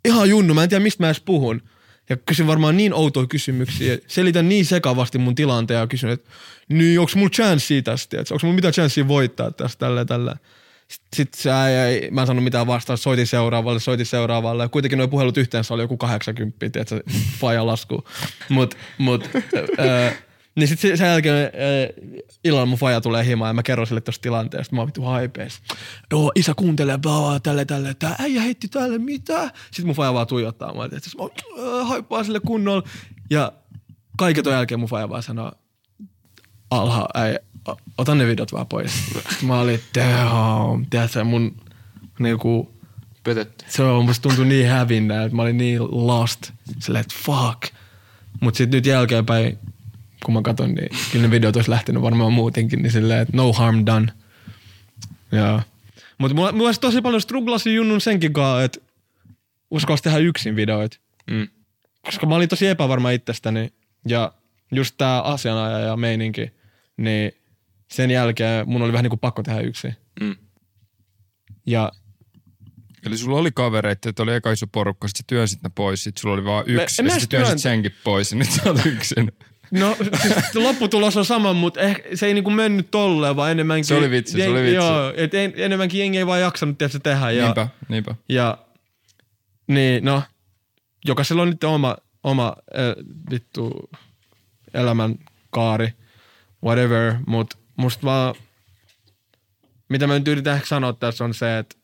ihan 0.04 0.28
junnu, 0.28 0.54
mä 0.54 0.62
en 0.62 0.68
tiedä 0.68 0.82
mistä 0.82 1.02
mä 1.02 1.08
edes 1.08 1.20
puhun. 1.20 1.62
Ja 2.08 2.16
kysyn 2.16 2.46
varmaan 2.46 2.76
niin 2.76 2.94
outoja 2.94 3.26
kysymyksiä. 3.26 3.98
Selitän 4.06 4.48
niin 4.48 4.64
sekavasti 4.64 5.18
mun 5.18 5.34
tilanteen 5.34 5.80
ja 5.80 5.86
kysyn, 5.86 6.10
että 6.10 6.30
niin 6.68 7.00
onko 7.00 7.12
mulla 7.16 7.30
chanssia 7.30 7.82
tästä, 7.82 8.16
onko 8.16 8.38
mulla 8.42 8.54
mitään 8.54 8.74
chanssia 8.74 9.08
voittaa 9.08 9.50
tästä 9.50 9.78
tällä 9.78 10.04
tällä. 10.04 10.36
Sitten 10.94 11.16
sit 11.16 11.34
se 11.34 11.50
ei, 11.86 12.10
mä 12.10 12.20
en 12.20 12.26
sanonut 12.26 12.44
mitään 12.44 12.66
vastaan, 12.66 12.98
soitin 12.98 13.26
seuraavalle, 13.26 13.80
soitin 13.80 14.06
seuraavalle. 14.06 14.68
Kuitenkin 14.68 14.98
nuo 14.98 15.08
puhelut 15.08 15.36
yhteensä 15.36 15.74
oli 15.74 15.82
joku 15.82 15.96
80, 15.96 16.70
tiedätkö, 16.70 17.02
faja 17.40 17.66
lasku. 17.66 18.04
Mut, 18.48 18.74
mut, 18.98 19.30
öö, 19.78 20.10
niin 20.54 20.68
sitten 20.68 20.98
sen 20.98 21.06
jälkeen 21.06 21.44
äh, 21.44 22.14
illalla 22.44 22.66
mun 22.66 22.78
faija 22.78 23.00
tulee 23.00 23.26
himaan 23.26 23.48
ja 23.48 23.54
mä 23.54 23.62
kerron 23.62 23.86
sille 23.86 24.00
tosta 24.00 24.22
tilanteesta. 24.22 24.74
Mä 24.74 24.80
oon 24.80 24.86
vittu 24.86 25.02
haipees. 25.02 25.62
Joo, 26.10 26.32
isä 26.34 26.52
kuuntelee, 26.56 26.98
bla, 26.98 27.40
tälle, 27.40 27.64
tälle. 27.64 27.94
Tää 27.94 28.16
äijä 28.18 28.40
heitti 28.40 28.68
tälle, 28.68 28.98
mitä? 28.98 29.50
Sitten 29.64 29.86
mun 29.86 29.94
faija 29.94 30.14
vaan 30.14 30.26
tuijottaa. 30.26 30.72
Oon, 30.72 30.86
että 30.86 31.10
mä 31.18 31.24
äh, 31.80 31.88
haippaan 31.88 32.24
sille 32.24 32.40
kunnolla. 32.40 32.88
Ja 33.30 33.52
kaiken 34.18 34.44
ton 34.44 34.52
jälkeen 34.52 34.80
mun 34.80 34.88
faija 34.88 35.08
vaan 35.08 35.22
sanoo, 35.22 35.52
alha, 36.80 37.08
o- 37.68 37.76
ota 37.98 38.14
ne 38.14 38.26
videot 38.26 38.52
vaan 38.52 38.66
pois. 38.66 38.92
Mä 39.46 39.60
olin, 39.60 39.80
damn, 39.94 40.86
tiedätkö, 40.90 41.24
mun 41.24 41.56
niinku 42.18 42.74
Petetty. 43.24 43.64
se 43.68 43.82
on, 43.82 44.04
musta 44.04 44.22
tuntui 44.28 44.46
niin 44.46 44.68
hävinnä, 44.68 45.24
että 45.24 45.36
mä 45.36 45.42
olin 45.42 45.58
niin 45.58 45.82
lost. 45.82 46.52
Silleen, 46.78 47.00
että 47.00 47.14
fuck. 47.18 47.74
Mut 48.40 48.54
sit 48.54 48.70
nyt 48.70 48.86
jälkeenpäin, 48.86 49.58
kun 50.24 50.34
mä 50.34 50.42
katson, 50.42 50.74
niin 50.74 50.88
kyllä 51.12 51.26
ne 51.26 51.30
videot 51.30 51.56
olisi 51.56 51.70
lähtenyt 51.70 52.02
varmaan 52.02 52.32
muutenkin, 52.32 52.82
niin 52.82 52.92
silleen, 52.92 53.20
että 53.20 53.36
no 53.36 53.52
harm 53.52 53.86
done. 53.86 54.12
Joo. 55.32 55.60
Mutta 56.18 56.34
mulla, 56.34 56.52
mulla 56.52 56.68
olisi 56.68 56.80
tosi 56.80 57.00
paljon 57.02 57.20
strugglasi 57.20 57.74
junnun 57.74 58.00
senkin 58.00 58.32
kanssa, 58.32 58.64
että 58.64 58.80
uskalsi 59.70 60.02
tehdä 60.02 60.18
yksin 60.18 60.56
videoita. 60.56 60.96
Mm. 61.30 61.48
Koska 62.04 62.26
mä 62.26 62.34
olin 62.34 62.48
tosi 62.48 62.66
epävarma 62.66 63.10
itsestäni 63.10 63.72
ja 64.08 64.32
just 64.72 64.94
tää 64.98 65.22
asianaja 65.22 65.78
ja 65.78 65.96
meininki, 65.96 66.52
niin 66.96 67.32
sen 67.92 68.10
jälkeen 68.10 68.68
mun 68.68 68.82
oli 68.82 68.92
vähän 68.92 69.02
niinku 69.04 69.16
pakko 69.16 69.42
tehdä 69.42 69.60
yksin. 69.60 69.96
Mm. 70.20 70.36
Ja 71.66 71.92
Eli 73.06 73.18
sulla 73.18 73.38
oli 73.38 73.50
kavereita, 73.54 74.08
että 74.08 74.22
oli 74.22 74.34
eka 74.34 74.52
iso 74.52 74.66
porukka, 74.66 75.08
sit 75.08 75.16
sä 75.16 75.22
työnsit 75.26 75.62
ne 75.62 75.70
pois, 75.74 76.04
sit 76.04 76.16
sulla 76.16 76.34
oli 76.34 76.44
vaan 76.44 76.64
yksi, 76.66 77.02
en 77.02 77.06
ja 77.06 77.12
mä 77.12 77.18
sit 77.18 77.30
sä 77.30 77.36
edes 77.36 77.46
työnsit 77.46 77.48
työntä. 77.48 77.62
senkin 77.62 77.92
pois, 78.04 78.32
ja 78.32 78.38
nyt 78.38 78.50
sä 78.50 78.62
oot 78.66 78.86
yksin. 78.86 79.32
No 79.70 79.96
siis 80.22 80.54
lopputulos 80.54 81.16
on 81.16 81.24
sama, 81.24 81.52
mutta 81.52 81.80
ehkä 81.80 82.16
se 82.16 82.26
ei 82.26 82.34
niinku 82.34 82.50
mennyt 82.50 82.90
tolleen, 82.90 83.36
vaan 83.36 83.50
enemmänkin... 83.50 83.84
Se 83.84 83.94
oli 83.94 84.10
vitsi, 84.10 84.32
se 84.38 84.48
oli 84.48 84.60
vitsi. 84.62 84.74
Joo, 84.74 85.12
et 85.16 85.34
en, 85.34 85.52
enemmänkin 85.56 86.00
jengi 86.00 86.18
ei 86.18 86.26
vaan 86.26 86.40
jaksanut 86.40 86.78
tietysti 86.78 87.00
tehdä. 87.00 87.30
Ja, 87.30 87.44
Niinpä, 87.44 87.68
niinpä. 87.88 88.14
ja 88.28 88.58
niin, 89.66 90.04
no, 90.04 90.22
jokaisella 91.04 91.42
on 91.42 91.50
nyt 91.50 91.64
oma, 91.64 91.96
oma 92.22 92.56
äh, 92.78 93.04
vittu 93.30 93.90
elämän 94.74 95.14
kaari, 95.50 95.92
whatever, 96.64 97.14
mutta 97.26 97.56
musta 97.76 98.02
vaan, 98.06 98.34
mitä 99.88 100.06
mä 100.06 100.18
nyt 100.18 100.28
yritän 100.28 100.54
ehkä 100.54 100.66
sanoa 100.66 100.92
tässä 100.92 101.24
on 101.24 101.34
se, 101.34 101.58
että 101.58 101.76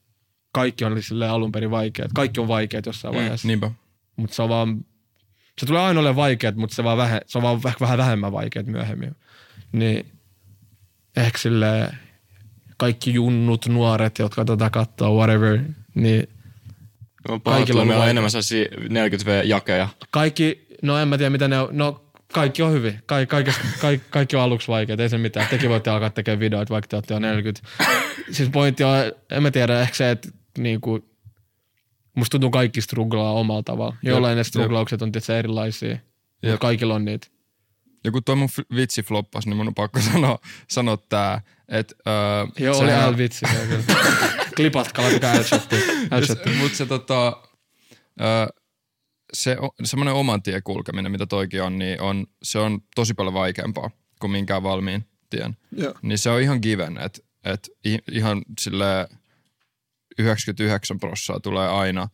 kaikki 0.53 0.85
on 0.85 1.03
silleen 1.03 1.31
alun 1.31 1.53
perin 1.53 1.71
vaikeat. 1.71 2.11
Kaikki 2.15 2.41
on 2.41 2.49
vaikeat 2.49 2.87
jossain 2.87 3.15
vaiheessa. 3.15 3.49
Niinpä. 3.49 3.71
Mutta 4.17 4.37
se 4.37 4.43
on 4.43 4.49
vaan, 4.49 4.85
se 5.61 5.67
tulee 5.67 5.83
aina 5.83 6.01
olemaan 6.01 6.17
vaikeat, 6.17 6.57
mutta 6.57 6.77
se, 6.77 6.85
vaan 6.85 6.99
vähe, 6.99 7.21
se 7.27 7.39
on 7.39 7.43
vaan 7.43 7.63
vähän, 7.63 7.77
vähän 7.81 7.99
vähemmän 7.99 8.33
vaikeat 8.33 8.67
myöhemmin. 8.67 9.17
Niin 9.73 10.13
ehkä 11.17 11.39
sille 11.39 11.91
kaikki 12.77 13.15
junnut, 13.15 13.67
nuoret, 13.67 14.19
jotka 14.19 14.45
tätä 14.45 14.71
katsoo, 14.71 15.17
whatever, 15.17 15.59
niin 15.95 16.29
No, 17.29 17.41
Kaikilla 17.41 17.81
on 17.81 17.87
meillä 17.87 17.99
on 17.99 18.01
vaikea. 18.01 18.11
enemmän 18.11 18.31
sellaisia 18.31 18.65
40V-jakeja. 18.65 19.89
kaikki, 20.11 20.67
no 20.83 20.99
en 20.99 21.09
mä 21.09 21.19
tiedä 21.19 21.31
mitä 21.31 21.49
ne 21.49 21.59
on, 21.61 21.69
no 21.73 22.10
kaikki 22.33 22.63
on 22.63 22.73
hyvin. 22.73 22.99
Ka- 23.07 23.27
kaikista, 23.27 23.61
kaikki, 23.81 24.07
kaikki 24.11 24.37
on 24.37 24.43
aluksi 24.43 24.69
vaikeat, 24.69 25.01
ei 25.01 25.09
se 25.09 25.19
mitään. 25.19 25.47
Tekin 25.49 25.71
voitte 25.71 25.91
alkaa 25.91 26.11
tekemään 26.11 26.41
videoita, 26.41 26.73
vaikka 26.75 26.89
te 26.89 26.97
olette 26.97 27.15
jo 27.15 27.19
40. 27.21 27.69
Siis 28.31 28.49
pointti 28.49 28.85
on, 28.85 28.97
en 29.31 29.43
mä 29.43 29.51
tiedä, 29.51 29.81
ehkä 29.81 29.95
se, 29.95 30.11
että 30.11 30.29
niinku, 30.59 31.09
musta 32.17 32.31
tuntuu 32.31 32.51
kaikki 32.51 32.81
strugglaa 32.81 33.33
omalla 33.33 33.63
tavalla. 33.63 33.97
Jollain 34.03 34.37
ne 34.37 34.45
strugglaukset 34.45 35.03
on 35.03 35.13
tietysti 35.13 35.33
erilaisia, 35.33 35.99
mutta 36.43 36.59
kaikilla 36.59 36.95
on 36.95 37.05
niitä. 37.05 37.27
Ja 38.05 38.11
kun 38.11 38.25
toi 38.25 38.37
mun 38.37 38.49
vitsi 38.75 39.03
floppas, 39.03 39.47
niin 39.47 39.57
mun 39.57 39.67
on 39.69 39.75
pakko 39.75 40.01
sanoa, 40.13 40.39
sanoa 40.69 40.97
tää, 40.97 41.41
että... 41.69 41.95
Öö, 42.09 42.47
Joo, 42.59 42.79
oli 42.79 42.93
äl 42.93 43.17
vitsi. 43.17 43.47
Klipatkaa, 44.57 45.05
laittakaa 45.05 45.41
L-chatti. 45.41 45.77
L-chatti. 46.21 46.51
Mutta 46.51 46.79
se 46.79 46.87
tota, 46.87 47.43
ö, 48.21 48.60
se 49.33 49.57
semmoinen 49.85 50.15
oman 50.15 50.43
tien 50.43 50.63
kulkeminen, 50.63 51.13
mitä 51.13 51.27
toikin 51.27 51.63
on, 51.63 51.79
niin 51.79 52.01
on, 52.01 52.27
se 52.43 52.59
on 52.59 52.81
tosi 52.95 53.15
paljon 53.15 53.35
vaikeampaa 53.35 53.91
kuin 54.21 54.31
minkään 54.31 54.63
valmiin 54.63 55.05
tien. 55.31 55.57
Joo. 55.73 55.95
Niin 56.03 56.19
se 56.19 56.31
on 56.31 56.41
ihan 56.41 56.59
given, 56.63 56.99
että 56.99 57.21
et 57.45 57.69
ihan 58.13 58.43
sille 58.61 59.09
99 60.19 61.01
prossaa 61.01 61.41
tulee 61.41 61.69
aina 61.69 62.09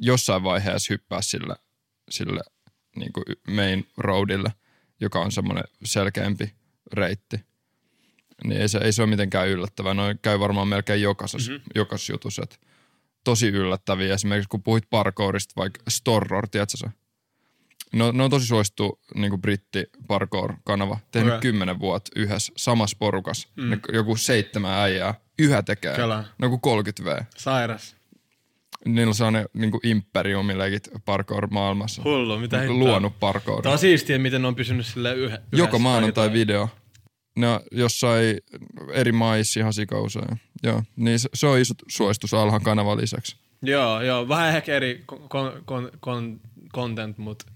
jossain 0.00 0.42
vaiheessa 0.42 0.94
hyppää 0.94 1.22
sille, 1.22 1.56
sille 2.10 2.40
niin 2.96 3.12
kuin 3.12 3.24
main 3.50 3.88
roadille, 3.96 4.52
joka 5.00 5.20
on 5.20 5.32
semmoinen 5.32 5.64
selkeämpi 5.84 6.54
reitti. 6.92 7.36
Niin 8.44 8.60
ei 8.60 8.68
se, 8.68 8.78
ei 8.78 8.92
se 8.92 9.02
ole 9.02 9.10
mitenkään 9.10 9.48
yllättävää. 9.48 9.94
Noin 9.94 10.18
käy 10.22 10.40
varmaan 10.40 10.68
melkein 10.68 11.02
jokaisessa, 11.02 11.52
mm-hmm. 11.52 11.70
jokaisessa 11.74 12.12
jutussa. 12.12 12.42
Et 12.42 12.60
tosi 13.24 13.48
yllättäviä. 13.48 14.14
Esimerkiksi 14.14 14.48
kun 14.48 14.62
puhuit 14.62 14.84
parkourista, 14.90 15.52
vaikka 15.56 15.80
Storror, 15.88 16.48
tiedätkö 16.48 16.76
se? 16.76 16.86
No, 17.92 18.12
ne 18.12 18.22
on 18.22 18.30
tosi 18.30 18.46
suosittu 18.46 19.00
niin 19.14 19.40
britti 19.40 19.84
parkour-kanava. 20.06 20.98
Tehnyt 21.10 21.32
okay. 21.32 21.40
kymmenen 21.40 21.78
vuotta 21.78 22.10
yhdessä 22.16 22.52
samassa 22.56 22.96
porukas. 23.00 23.48
Mm. 23.56 23.70
Ne, 23.70 23.78
joku 23.92 24.16
seitsemän 24.16 24.78
äijää. 24.78 25.14
Yhä 25.38 25.62
tekee. 25.62 25.94
Kyllä. 25.94 26.24
No 26.38 26.48
kuin 26.48 26.60
30 26.60 27.04
V. 27.04 27.24
Sairas. 27.36 27.96
Niillä 28.84 29.10
on 29.10 29.14
sellainen 29.14 29.48
niin 29.52 29.70
imperiumileikit 29.82 30.88
parkour-maailmassa. 31.04 32.02
Hullu, 32.04 32.38
mitä 32.38 32.60
hittoa. 32.60 32.76
Luonut 32.76 33.20
parkour. 33.20 33.62
Tää 33.62 33.72
on 33.72 33.78
siistiä, 33.78 34.18
miten 34.18 34.42
ne 34.42 34.48
on 34.48 34.54
pysynyt 34.54 34.86
sille 34.86 35.14
yhä, 35.14 35.36
yhdessä. 35.36 35.56
Joka 35.56 35.78
maanantai 35.78 36.32
video. 36.32 36.68
Ne 37.36 37.60
jossain 37.70 38.36
eri 38.92 39.12
maissa 39.12 39.60
ihan 39.60 39.72
sikauseja. 39.72 40.36
Joo, 40.62 40.82
niin 40.96 41.18
se, 41.18 41.28
se 41.34 41.46
on 41.46 41.58
iso 41.58 41.74
suositus 41.88 42.34
Alhan 42.34 42.62
kanavan 42.62 42.98
lisäksi. 42.98 43.36
Joo, 43.62 44.02
joo. 44.02 44.28
Vähän 44.28 44.56
ehkä 44.56 44.74
eri 44.74 45.04
kon, 45.06 45.62
kon, 45.64 45.90
kon, 46.00 46.40
content, 46.74 47.18
mutta 47.18 47.46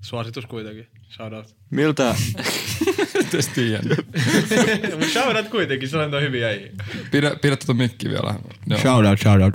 suositus 0.00 0.46
kuitenkin. 0.46 0.86
Shout 1.08 1.32
out. 1.32 1.56
Miltä, 1.70 2.14
Mites 3.32 3.48
tiedän? 3.48 3.82
Mut 4.98 5.08
shout 5.08 5.36
out 5.36 5.48
kuitenkin, 5.48 5.88
se 5.88 5.96
on 5.96 6.22
hyviä 6.22 6.48
äijä. 6.48 6.70
Pidä, 7.10 7.36
pidä 7.42 7.56
tuota 7.56 7.74
mikki 7.74 8.08
vielä. 8.08 8.34
Joo. 8.70 8.80
Shout 8.80 9.06
out, 9.06 9.20
shout 9.20 9.42
out. 9.42 9.54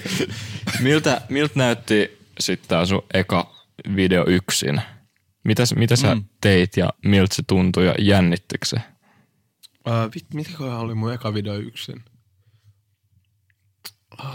miltä, 0.80 1.20
miltä 1.28 1.52
näytti 1.56 2.18
sitten 2.40 2.68
tää 2.68 2.86
sun 2.86 3.02
eka 3.14 3.54
video 3.96 4.24
yksin? 4.28 4.82
Mitä, 5.50 5.62
mitä 5.76 5.96
sä 5.96 6.14
Mm. 6.14 6.24
teit 6.40 6.76
ja 6.76 6.90
miltä 7.04 7.34
se 7.34 7.42
tuntui 7.46 7.86
ja 7.86 7.94
jännittikö 7.98 8.66
se? 8.66 8.76
Uh, 9.86 10.14
vit, 10.14 10.34
mitäköhän 10.34 10.78
oli 10.78 10.94
mun 10.94 11.12
eka 11.12 11.34
video 11.34 11.54
yksin? 11.54 12.04
Uh, 14.20 14.26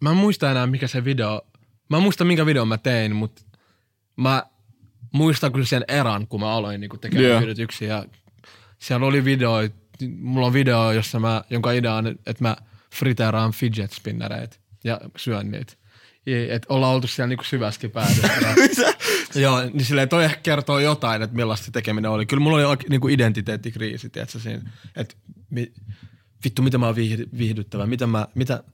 mä 0.00 0.10
en 0.10 0.16
muista 0.16 0.50
enää 0.50 0.66
mikä 0.66 0.86
se 0.86 1.04
video, 1.04 1.46
mä 1.88 1.96
en 1.96 2.02
muista 2.02 2.24
minkä 2.24 2.46
video 2.46 2.64
mä 2.64 2.78
tein, 2.78 3.16
mutta 3.16 3.42
mä 4.16 4.46
muistan 5.12 5.52
kyllä 5.52 5.66
sen 5.66 5.84
eran, 5.88 6.26
kun 6.26 6.40
mä 6.40 6.52
aloin 6.52 6.80
niin 6.80 7.00
tekemään 7.00 7.30
yeah. 7.30 7.42
videot 7.42 7.58
yksin 7.58 7.88
ja 7.88 8.04
siellä 8.78 9.06
oli 9.06 9.24
video, 9.24 9.54
mulla 10.18 10.46
on 10.46 10.52
video, 10.52 10.92
jossa 10.92 11.20
mä, 11.20 11.44
jonka 11.50 11.72
idea 11.72 11.94
on, 11.94 12.06
että 12.06 12.44
mä 12.44 12.56
friteeraan 12.94 13.52
fidget 13.52 13.92
spinnereitä 13.92 14.56
ja 14.84 15.00
syön 15.16 15.50
niitä. 15.50 15.72
Ja- 16.26 16.54
Et 16.54 16.66
ollaan 16.68 16.94
oltu 16.94 17.06
siellä 17.06 17.28
niinku 17.28 17.44
syvästi 17.44 17.88
päädyssä. 17.88 18.94
Joo, 19.34 19.62
niin 19.62 19.84
silleen 19.84 20.08
toi 20.08 20.24
ehkä 20.24 20.40
kertoo 20.42 20.78
jotain, 20.78 21.22
että 21.22 21.36
millaista 21.36 21.66
se 21.66 21.70
tekeminen 21.72 22.10
oli. 22.10 22.26
Kyllä 22.26 22.42
mulla 22.42 22.68
oli 22.68 22.76
niinku 22.88 23.08
identiteettikriisi, 23.08 24.10
tiedätkö 24.10 24.38
siinä, 24.38 24.70
että 24.96 25.14
mi, 25.50 25.72
vittu, 26.44 26.62
mitä 26.62 26.78
mä 26.78 26.86
oon 26.86 26.94
viihdy, 26.96 27.28
viihdyttävä, 27.38 27.86
mitä 27.86 28.06
mä, 28.06 28.26
mitä, 28.34 28.64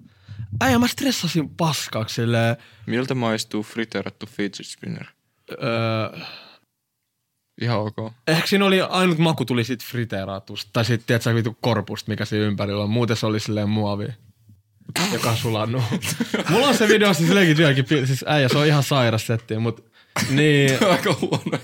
äijä 0.61 0.79
mä 0.79 0.87
stressasin 0.89 1.49
paskaksi 1.51 2.15
silleen, 2.15 2.57
Miltä 2.87 3.15
maistuu 3.15 3.63
friteerattu 3.63 4.27
fidget 4.27 4.67
spinner? 4.67 5.07
öö, 5.51 6.19
Ihan 7.61 7.79
ok. 7.79 8.13
ehkä 8.29 8.47
siinä 8.47 8.65
oli 8.65 8.81
ainut 8.81 9.19
maku 9.19 9.45
tuli 9.45 9.65
sit 9.65 9.85
friteeratusta, 9.85 10.71
tai 10.73 10.85
sit 10.85 11.03
tiedätkö 11.07 11.35
vittu 11.35 11.57
korpusta, 11.61 12.11
mikä 12.11 12.25
siinä 12.25 12.45
ympärillä 12.47 12.83
on, 12.83 12.91
muuten 12.91 13.17
se 13.17 13.27
oli 13.27 13.41
silleen 13.41 13.69
muovi. 13.69 14.07
Joka 15.13 15.31
on 15.31 15.37
sulannut. 15.37 15.83
Mulla 16.49 16.67
on 16.69 16.77
se 16.77 16.89
video 16.89 17.15
siis 17.15 17.31
legit 17.31 17.59
vieläkin, 17.59 17.87
siis 18.07 18.25
äijä, 18.29 18.49
se 18.49 18.59
on 18.59 18.67
ihan 18.67 18.83
sairas 18.83 19.27
setti, 19.27 19.59
mut 19.59 19.93
niin, 20.31 20.71
Aika 20.91 21.17
huono, 21.21 21.59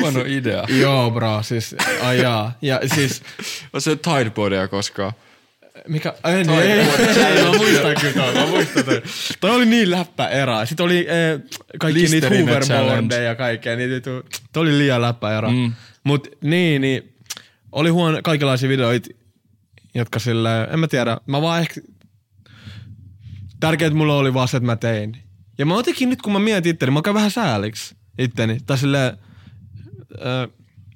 huono 0.00 0.24
idea. 0.26 0.64
joo 0.80 1.10
bro, 1.10 1.42
siis 1.42 1.74
ajaa. 2.02 2.58
Ja 2.62 2.80
siis, 2.94 3.22
On 3.72 3.80
se 3.80 3.96
Tideboardia 3.96 4.68
koskaan? 4.68 5.12
Mikä? 5.88 6.14
Ei, 6.24 6.44
niin, 6.44 6.50
ei, 6.60 6.70
ei, 6.70 6.78
ei, 6.78 7.44
mä 7.44 7.52
muistan 7.56 7.94
kyllä 8.00 8.14
toi, 8.14 8.34
mä 8.34 8.46
muistan 8.46 8.84
toi. 8.84 9.02
Toi 9.40 9.50
oli 9.50 9.66
niin 9.66 9.90
läppä 9.90 10.28
erä. 10.28 10.66
Sitten 10.66 10.86
oli 10.86 10.98
eh, 10.98 11.40
kaikki 11.78 12.00
niitä 12.00 12.14
Listerine 12.14 12.52
hoverboardeja 12.52 13.22
ja 13.22 13.34
kaikkea. 13.34 13.76
Niin, 13.76 14.02
toi 14.52 14.62
oli 14.62 14.78
liian 14.78 15.02
läppä 15.02 15.38
erä. 15.38 15.48
Mm. 15.48 15.72
Mut 16.04 16.28
niin, 16.40 16.82
niin 16.82 17.14
oli 17.72 17.90
huono 17.90 18.18
kaikenlaisia 18.22 18.68
videoita, 18.68 19.08
jotka 19.94 20.18
sille, 20.18 20.64
en 20.64 20.78
mä 20.78 20.88
tiedä, 20.88 21.16
mä 21.26 21.42
vaan 21.42 21.60
ehkä, 21.60 21.80
tärkeet 23.60 23.92
mulla 23.94 24.16
oli 24.16 24.34
vaan 24.34 24.48
se, 24.48 24.56
että 24.56 24.66
mä 24.66 24.76
tein. 24.76 25.16
Ja 25.58 25.66
mä 25.66 25.74
jotenkin 25.74 26.10
nyt, 26.10 26.22
kun 26.22 26.32
mä 26.32 26.38
mietin 26.38 26.70
itteni, 26.70 26.92
mä 26.92 27.02
käyn 27.02 27.14
vähän 27.14 27.30
sääliksi 27.30 27.94
itteni. 28.18 28.58
Tai 28.66 28.78
silleen, 28.78 29.18
ö, 30.14 30.48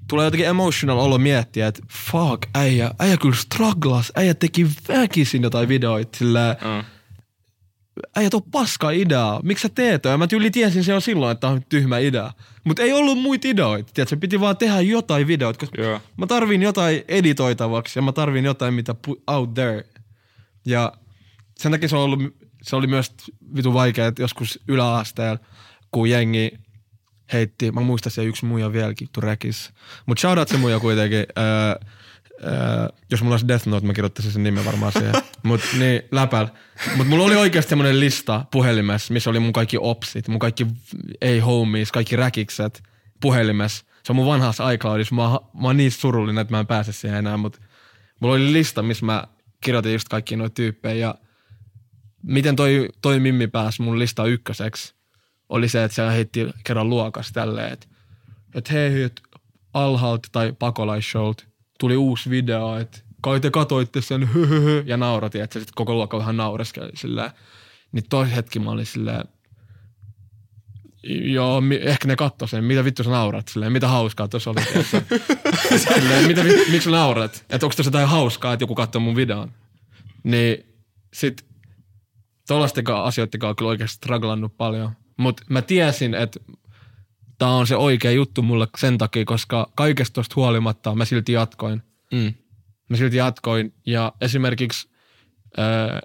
tulee 0.09 0.25
jotenkin 0.25 0.49
emotional 0.49 0.99
olo 0.99 1.19
miettiä, 1.19 1.67
että 1.67 1.83
fuck, 2.13 2.43
äijä, 2.55 2.91
äijä 2.99 3.17
kyllä 3.17 3.35
strugglas, 3.37 4.13
äijä 4.17 4.35
teki 4.35 4.67
väkisin 4.89 5.43
jotain 5.43 5.69
videoita, 5.69 6.19
sillä 6.19 6.57
Mm. 6.65 6.85
äijä 8.17 8.31
tuo 8.31 8.41
paska 8.41 8.91
idea, 8.91 9.41
miksi 9.43 9.63
sä 9.63 9.69
teet 9.75 10.03
toi? 10.03 10.13
Ja 10.13 10.19
mä 10.19 10.27
tyyli 10.27 10.51
tiesin 10.51 10.85
se 10.85 10.93
jo 10.93 11.01
silloin, 11.01 11.33
että 11.33 11.41
tää 11.41 11.51
on 11.51 11.63
tyhmä 11.69 11.99
idea. 11.99 12.33
Mutta 12.65 12.83
ei 12.83 12.93
ollut 12.93 13.19
muita 13.19 13.49
ideoita, 13.49 13.91
tiedätkö? 13.95 14.17
piti 14.17 14.41
vaan 14.41 14.57
tehdä 14.57 14.81
jotain 14.81 15.27
videoita, 15.27 15.61
koska 15.61 15.83
Joo. 15.83 16.01
mä 16.17 16.27
tarvin 16.27 16.63
jotain 16.63 17.03
editoitavaksi 17.09 17.99
ja 17.99 18.03
mä 18.03 18.13
tarvin 18.13 18.45
jotain, 18.45 18.75
mitä 18.75 18.95
put 19.07 19.23
out 19.27 19.55
there. 19.55 19.85
Ja 20.67 20.93
sen 21.59 21.73
takia 21.73 21.89
se 21.89 21.97
on 21.97 22.03
ollut 22.03 22.21
se 22.63 22.77
oli 22.77 22.87
myös 22.87 23.13
vitu 23.57 23.75
vaikea, 23.75 24.07
että 24.07 24.23
joskus 24.23 24.61
yläasteella, 24.69 25.39
kun 25.91 26.11
jengi 26.11 26.53
heitti, 27.33 27.73
mä 27.73 27.81
muistan 27.81 28.13
se 28.13 28.25
yksi 28.25 28.47
muija 28.47 28.73
vieläkin, 28.73 29.09
Turekis. 29.13 29.71
Mutta 30.07 30.21
shoutout 30.21 30.49
se 30.49 30.57
muija 30.57 30.81
kuitenkin. 30.81 31.19
Öö, 31.39 31.75
öö, 32.45 32.89
jos 33.11 33.23
mulla 33.23 33.35
olisi 33.35 33.49
Death 33.49 33.67
Note, 33.67 33.87
mä 33.87 33.93
kirjoittaisin 33.93 34.33
sen 34.33 34.43
nimen 34.43 34.65
varmaan 34.65 34.93
siihen. 34.93 35.15
Mut 35.43 35.61
niin, 35.79 36.03
läpäl. 36.13 36.47
Mut 36.97 37.09
mulla 37.09 37.25
oli 37.25 37.37
oikeasti 37.37 37.69
semmonen 37.69 38.01
lista 38.01 38.45
puhelimessa, 38.51 39.13
missä 39.13 39.31
oli 39.31 39.41
mun 39.41 39.53
kaikki 39.53 39.77
opsit, 39.81 40.29
mun 40.29 40.39
kaikki 40.39 40.67
ei-homies, 41.21 41.93
kaikki 41.93 42.17
räkikset 42.17 42.83
puhelimessa. 43.21 43.85
Se 44.03 44.13
on 44.13 44.17
mun 44.17 44.27
vanhassa 44.27 44.71
iCloudissa. 44.71 45.15
Mä, 45.15 45.23
mä 45.23 45.39
oon 45.63 45.77
niin 45.77 45.93
surullinen, 45.93 46.43
että 46.43 46.55
mä 46.55 46.61
en 46.61 46.67
pääse 46.67 46.93
siihen 46.93 47.19
enää, 47.19 47.37
mutta 47.37 47.59
mulla 48.21 48.35
oli 48.35 48.53
lista, 48.53 48.83
missä 48.83 49.07
mä 49.07 49.25
kirjoitin 49.61 49.93
just 49.93 50.09
kaikki 50.09 50.37
noita 50.37 50.55
tyyppejä 50.55 50.95
ja 50.95 51.15
miten 52.23 52.57
toi, 52.57 52.89
toi 53.03 53.21
Mimmi 53.21 53.47
pääsi 53.47 53.83
mun 53.83 53.99
lista 53.99 54.27
ykköseksi, 54.27 54.95
oli 55.49 55.69
se, 55.69 55.85
että 55.85 55.95
se 55.95 56.13
heitti 56.13 56.47
kerran 56.65 56.91
luokas 56.91 57.33
tälleen, 57.33 57.73
että, 57.73 57.87
että 58.55 58.73
hei, 58.73 59.03
että 59.03 59.23
alhaalta 59.75 60.29
tai 60.33 60.53
pakolaissholt 60.59 61.47
tuli 61.79 61.97
uusi 61.97 62.31
video, 62.31 62.79
että 62.79 62.99
kai 63.21 63.41
te 63.41 63.51
katoitte 63.51 64.01
sen 64.01 64.35
hyhyhy, 64.35 64.83
ja 64.87 64.97
nauratin, 64.97 65.43
että 65.43 65.59
sitten 65.59 65.75
koko 65.75 65.95
luokka 65.95 66.19
vähän 66.19 66.37
naureskeli 66.37 66.91
silleen. 66.95 67.31
Niin 67.93 68.05
toi 68.11 68.35
hetki 68.35 68.59
mä 68.59 68.71
olin 68.71 68.87
silleen, 68.87 69.25
joo, 71.03 71.61
mi- 71.61 71.81
ehkä 71.83 72.09
ne 72.09 72.17
katsoi 72.17 72.49
sen, 72.49 72.65
mitä 72.65 72.85
vittu 72.85 73.05
sä 73.05 73.11
naurat, 73.11 73.49
silleen, 73.49 73.73
mitä 73.73 73.89
hauskaa 73.89 74.29
tuossa 74.29 74.51
oli. 74.51 74.61
silleen, 75.95 76.27
mitä, 76.27 76.43
miksi 76.45 76.81
sä 76.81 76.91
naurat? 76.91 77.45
Että 77.51 77.67
onko 77.67 77.77
tässä 77.77 77.89
jotain 77.89 78.09
hauskaa, 78.09 78.53
että 78.53 78.63
joku 78.63 78.75
katsoo 78.75 79.01
mun 79.01 79.17
videon? 79.17 79.53
Niin 80.25 80.65
sit 81.13 81.45
tollaisten 82.55 82.85
ka- 82.85 83.03
asioiden 83.03 83.41
kanssa 83.41 83.55
kyllä 83.55 83.69
oikeasti 83.69 83.97
struglannut 83.97 84.57
paljon. 84.57 84.91
Mutta 85.17 85.43
mä 85.49 85.63
tiesin, 85.63 86.15
että 86.15 86.41
tämä 87.39 87.51
on 87.51 87.67
se 87.67 87.77
oikea 87.77 88.11
juttu 88.11 88.43
mulle 88.43 88.69
sen 88.79 88.99
takia, 88.99 89.25
koska 89.25 89.71
kaikesta 89.75 90.15
tosta 90.15 90.35
huolimatta 90.37 90.95
mä 90.95 91.05
silti 91.05 91.33
jatkoin. 91.33 91.83
Mm. 92.13 92.35
Mä 92.89 92.97
silti 92.97 93.17
jatkoin 93.17 93.75
ja 93.87 94.13
esimerkiksi 94.21 94.89
ää, 95.57 96.01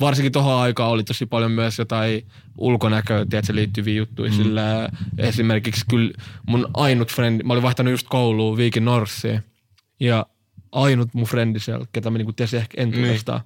varsinkin 0.00 0.32
tohon 0.32 0.60
aikaan 0.60 0.90
oli 0.90 1.04
tosi 1.04 1.26
paljon 1.26 1.50
myös 1.50 1.78
jotain 1.78 2.26
ulkonäköä, 2.58 3.26
tiedätkö, 3.30 3.54
liittyviä 3.54 3.94
juttuja. 3.94 4.30
Mm. 4.30 4.36
Sillä 4.36 4.88
esimerkiksi 5.18 5.84
kyllä 5.90 6.12
mun 6.46 6.68
ainut 6.74 7.12
frendi, 7.12 7.44
mä 7.44 7.52
olin 7.52 7.62
vaihtanut 7.62 7.90
just 7.90 8.06
kouluun 8.08 8.56
Viikin 8.56 8.84
Norssiin 8.84 9.42
ja 10.00 10.26
ainut 10.72 11.14
mun 11.14 11.26
frendi 11.26 11.60
siellä, 11.60 11.86
ketä 11.92 12.10
mä 12.10 12.18
niinku 12.18 12.32
tiesin 12.32 12.60
ehkä 12.60 12.82
entuudestaan. 12.82 13.40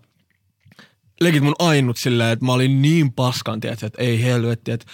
Legit 1.21 1.43
mun 1.43 1.55
ainut 1.59 1.97
silleen, 1.97 2.31
että 2.31 2.45
mä 2.45 2.53
olin 2.53 2.83
niin 2.83 3.13
paskan, 3.13 3.61
tiedätkö, 3.61 3.87
että 3.87 4.03
ei 4.03 4.23
helvetti, 4.23 4.71
että 4.71 4.87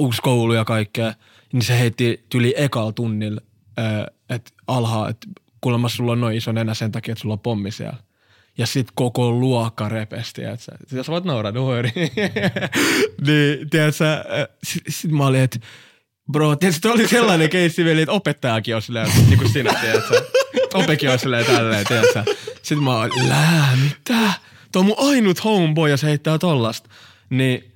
uusi 0.00 0.22
koulu 0.22 0.52
ja 0.52 0.64
kaikkea. 0.64 1.14
Niin 1.52 1.62
se 1.62 1.78
heitti 1.78 2.24
tyli 2.28 2.54
ekal 2.56 2.90
tunnilla, 2.90 3.40
ää, 3.76 4.06
että 4.28 4.50
alhaa, 4.66 5.08
että 5.08 5.26
kuulemma 5.60 5.88
sulla 5.88 6.12
on 6.12 6.20
noin 6.20 6.36
iso 6.36 6.52
nenä 6.52 6.74
sen 6.74 6.92
takia, 6.92 7.12
että 7.12 7.22
sulla 7.22 7.32
on 7.32 7.40
pommi 7.40 7.70
siellä. 7.70 7.96
Ja 8.58 8.66
sit 8.66 8.88
koko 8.94 9.30
luokka 9.30 9.88
repesti, 9.88 10.44
että 10.44 10.64
sä, 10.64 10.72
voit 11.08 11.24
nauraa, 11.24 11.52
worry. 11.52 11.90
niin, 13.26 13.70
tiedätkö, 13.70 14.04
äh, 14.12 14.48
sit, 14.64 14.82
sit 14.88 15.10
mä 15.10 15.26
olin, 15.26 15.40
että 15.40 15.58
bro, 16.32 16.56
tiedätkö, 16.56 16.80
toi 16.82 16.92
oli 16.92 17.08
sellainen 17.08 17.50
keissi 17.50 17.84
vielä, 17.84 18.00
että 18.00 18.12
opettajakin 18.12 18.76
on 18.76 18.82
silleen, 18.82 19.08
niin 19.26 19.38
kuin 19.38 19.52
sinä, 19.52 19.74
tiedätkö. 19.80 20.24
Opekin 20.74 21.10
on 21.10 21.18
silleen 21.18 21.46
tälleen, 21.46 21.86
tiedätkö. 21.86 22.24
Sitten 22.62 22.82
mä 22.84 23.00
olin, 23.00 23.28
lää, 23.28 23.78
mitä? 23.82 24.32
Tuo 24.72 24.80
on 24.80 24.86
mun 24.86 24.96
ainut 24.98 25.44
homeboy 25.44 25.90
ja 25.90 25.96
se 25.96 26.06
heittää 26.06 26.38
tollasta. 26.38 26.90
Niin 27.30 27.72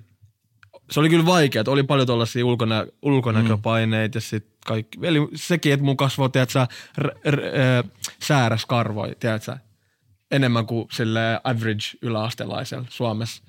se 0.90 1.00
oli 1.00 1.08
kyllä 1.08 1.26
vaikea, 1.26 1.60
että 1.60 1.70
oli 1.70 1.82
paljon 1.82 2.06
tuollaisia 2.06 2.46
ulkonä, 2.46 2.86
ulkonäköpaineita 3.02 4.16
ja 4.16 4.20
sitten 4.20 4.58
kaikki. 4.66 4.98
Eli 5.02 5.18
sekin, 5.34 5.72
että 5.72 5.84
mun 5.84 5.96
kasvoi, 5.96 6.30
tiedätkö, 6.30 6.66
r, 6.98 7.08
r, 7.30 7.38
r, 7.38 7.84
sääräs 8.22 8.66
karvoi, 8.66 9.16
tiedätkö, 9.20 9.56
enemmän 10.30 10.66
kuin 10.66 10.88
sille 10.92 11.40
average 11.44 11.98
yläastelaisella 12.02 12.86
Suomessa. 12.90 13.42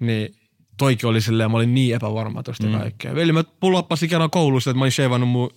Niin 0.00 0.34
toikin 0.76 1.08
oli 1.08 1.20
silleen, 1.20 1.50
mä 1.50 1.56
olin 1.56 1.74
niin 1.74 1.94
epävarma 1.94 2.42
tosta 2.42 2.66
mm. 2.66 2.78
kaikkea. 2.78 3.14
Veli, 3.14 3.32
mä 3.32 3.44
pulappasin 3.60 4.08
kerran 4.08 4.30
koulussa, 4.30 4.70
että 4.70 4.78
mä 4.78 4.82
olin 4.82 4.92
shavannut 4.92 5.28
mun 5.28 5.50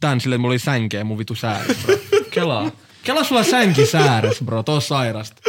tän 0.00 0.20
silleen, 0.20 0.36
että 0.36 0.40
mulla 0.40 0.52
oli 0.52 0.58
sänkeä 0.58 1.04
mun 1.04 1.18
vitu 1.18 1.34
sääräs, 1.34 1.76
bro. 1.84 1.96
Kelaa. 2.30 2.70
Kelaa 3.02 3.24
sulla 3.24 3.42
sänki 3.42 3.86
sääräs, 3.86 4.42
bro, 4.44 4.62
tuo 4.62 4.80
sairasta. 4.80 5.42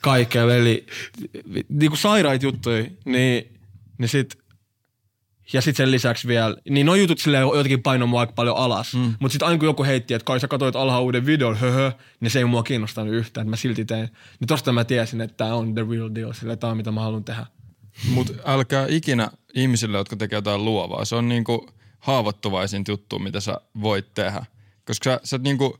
Kaikkea, 0.00 0.46
veli. 0.46 0.86
Niinku 1.68 1.96
sairaita 1.96 2.44
juttuja, 2.44 2.84
niin, 3.04 3.58
niin 3.98 4.08
sit 4.08 4.38
ja 5.52 5.60
sitten 5.62 5.86
sen 5.86 5.90
lisäksi 5.90 6.28
vielä, 6.28 6.56
niin 6.70 6.86
noin 6.86 7.00
jutut 7.00 7.18
silleen 7.18 7.42
jotenkin 7.42 7.82
painoi 7.82 8.08
mua 8.08 8.20
aika 8.20 8.32
paljon 8.32 8.56
alas. 8.56 8.94
Mm. 8.94 9.14
Mutta 9.20 9.32
sitten 9.32 9.48
aina 9.48 9.58
kun 9.58 9.68
joku 9.68 9.84
heitti, 9.84 10.14
että 10.14 10.24
kai 10.24 10.40
sä 10.40 10.48
katsoit 10.48 10.76
alhaa 10.76 11.00
uuden 11.00 11.26
videon, 11.26 11.56
höhö, 11.56 11.92
niin 12.20 12.30
se 12.30 12.38
ei 12.38 12.44
mua 12.44 12.62
kiinnostanut 12.62 13.14
yhtään, 13.14 13.42
että 13.42 13.50
mä 13.50 13.56
silti 13.56 13.84
tein. 13.84 14.08
Niin 14.40 14.48
tosta 14.48 14.72
mä 14.72 14.84
tiesin, 14.84 15.20
että 15.20 15.36
tämä 15.36 15.54
on 15.54 15.74
the 15.74 15.86
real 15.90 16.10
deal, 16.14 16.32
sille 16.32 16.56
tämä 16.56 16.70
on 16.70 16.76
mitä 16.76 16.92
mä 16.92 17.00
haluan 17.00 17.24
tehdä. 17.24 17.46
Mutta 18.08 18.32
älkää 18.44 18.86
ikinä 18.88 19.30
ihmisille, 19.54 19.98
jotka 19.98 20.16
tekee 20.16 20.36
jotain 20.36 20.64
luovaa. 20.64 21.04
Se 21.04 21.16
on 21.16 21.28
niinku 21.28 21.68
haavoittuvaisin 21.98 22.84
juttu, 22.88 23.18
mitä 23.18 23.40
sä 23.40 23.60
voit 23.80 24.14
tehdä. 24.14 24.44
Koska 24.84 25.10
sä, 25.10 25.20
sä 25.24 25.38
niinku, 25.38 25.78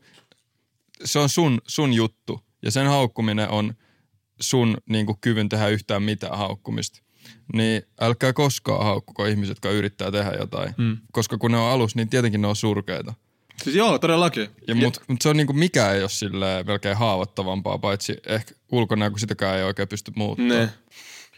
se 1.05 1.19
on 1.19 1.29
sun, 1.29 1.61
sun 1.67 1.93
juttu 1.93 2.46
ja 2.67 2.71
sen 2.71 2.87
haukkuminen 2.87 3.49
on 3.49 3.75
sun 4.41 4.77
niinku 4.89 5.19
kyvyn 5.21 5.49
tehdä 5.49 5.69
yhtään 5.69 6.03
mitään 6.03 6.39
haukkumista. 6.39 7.03
Niin 7.53 7.83
älkää 8.01 8.33
koskaan 8.33 8.85
haukkuko 8.85 9.27
ihmiset, 9.27 9.51
jotka 9.51 9.71
yrittää 9.71 10.11
tehdä 10.11 10.33
jotain. 10.39 10.75
Mm. 10.79 10.97
Koska 11.13 11.39
kun 11.39 11.51
ne 11.51 11.59
on 11.59 11.73
alus, 11.73 11.97
niin 11.97 12.09
tietenkin 12.09 12.43
ne 12.43 12.49
on 12.49 12.57
surkeita. 12.57 13.15
Siis 13.65 13.77
joo, 13.77 13.99
todellakin. 13.99 14.49
Ja 14.69 14.75
mut, 14.75 15.01
mut 15.09 15.23
se 15.23 15.29
on 15.29 15.37
niinku, 15.37 15.53
mikä 15.53 15.93
ei 15.93 16.01
ole 16.01 16.09
silleen 16.09 16.67
melkein 16.67 16.97
haavoittavampaa, 16.97 17.79
paitsi 17.79 18.17
ehkä 18.27 18.55
ulkona, 18.73 19.11
kun 19.11 19.21
sitäkään 19.21 19.57
ei 19.57 19.65
oikein 19.65 19.89
pysty 19.89 20.13
muuttamaan. 20.17 20.61
Ne. 20.61 20.71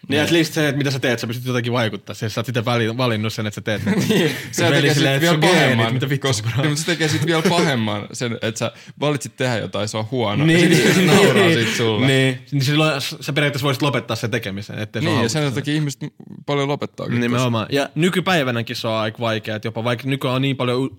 Niin 0.09 0.23
at 0.23 0.31
least 0.31 0.53
se, 0.55 0.69
että 0.69 0.79
mitä 0.79 0.91
sä 0.91 0.99
teet, 0.99 1.19
sä 1.19 1.27
pystyt 1.27 1.47
jotenkin 1.47 1.73
vaikuttaa. 1.73 2.15
Siis 2.15 2.35
sä 2.35 2.41
oot 2.41 2.47
sitten 2.47 2.65
vali- 2.65 2.97
valinnut 2.97 3.33
sen, 3.33 3.47
että 3.47 3.55
sä 3.55 3.61
teet. 3.61 3.83
Niin, 4.09 4.31
se 4.53 4.65
Veli 4.65 4.75
tekee 4.75 4.95
silleen, 4.95 5.15
että 5.15 5.27
vielä 5.27 5.39
pahemman, 5.39 5.95
mitä 5.95 6.09
vittua, 6.09 6.29
koska, 6.29 6.49
niin, 6.57 6.67
mutta 6.69 6.81
se 6.81 6.87
tekee 6.87 7.09
sit 7.09 7.27
vielä 7.27 7.43
pahemman 7.49 8.07
sen, 8.13 8.39
että 8.43 8.59
sä 8.59 8.73
valitsit 9.01 9.37
tehdä 9.37 9.57
jotain, 9.59 9.89
se 9.89 9.97
on 9.97 10.07
huono. 10.11 10.45
niin, 10.47 10.71
ja 10.71 10.77
sit 10.77 10.95
se 10.95 11.01
niin, 11.01 11.07
nauraa 11.17 11.35
niin, 11.47 11.67
sit 11.67 11.77
sulle. 11.77 12.07
Niin, 12.07 12.39
niin 12.53 12.65
silloin 12.65 13.01
sä 13.01 13.33
periaatteessa 13.33 13.65
voisit 13.65 13.83
lopettaa 13.83 14.17
sen 14.17 14.31
tekemisen, 14.31 14.79
ettei 14.79 15.03
se 15.03 15.09
Niin, 15.09 15.15
ja 15.15 15.19
hauska. 15.21 15.41
sen 15.41 15.53
takia 15.53 15.75
ihmiset 15.75 16.01
paljon 16.47 16.69
lopettaa. 16.69 17.09
Nimenomaan. 17.09 17.67
Ja 17.71 17.89
nykypäivänäkin 17.95 18.77
se 18.77 18.89
on 18.89 18.95
aika 18.95 19.19
vaikea, 19.19 19.57
että 19.57 19.69
jopa 19.69 19.85
vaikka 19.85 20.09
nykyään 20.09 20.37
on 20.37 20.43
niin 20.43 20.57
paljon 20.57 20.91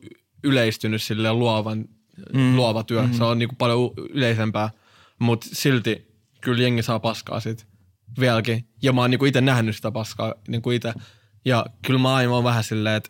yleistynyt 0.43 1.02
sille 1.02 1.34
luovan, 1.34 1.86
mm. 2.34 2.56
luova 2.56 2.84
työ, 2.84 3.02
mm. 3.02 3.14
se 3.14 3.24
on 3.24 3.39
niinku 3.39 3.56
paljon 3.56 3.80
u- 3.80 3.93
yleisempää, 4.10 4.70
mutta 5.20 5.47
silti 5.54 6.08
kyllä 6.41 6.64
jengi 6.64 6.84
saa 6.84 7.00
paskaa 7.00 7.39
sit 7.39 7.68
vieläkin. 8.20 8.68
Ja 8.82 8.93
mä 8.93 9.01
oon 9.01 9.10
niinku 9.10 9.26
itse 9.26 9.41
nähnyt 9.41 9.76
sitä 9.76 9.91
paskaa 9.91 10.34
niinku 10.47 10.72
itse. 10.72 10.93
Ja 11.45 11.66
kyllä 11.86 11.99
mä 11.99 12.16
aina 12.16 12.32
oon 12.32 12.43
vähän 12.43 12.64
silleen, 12.64 12.95
että, 12.95 13.10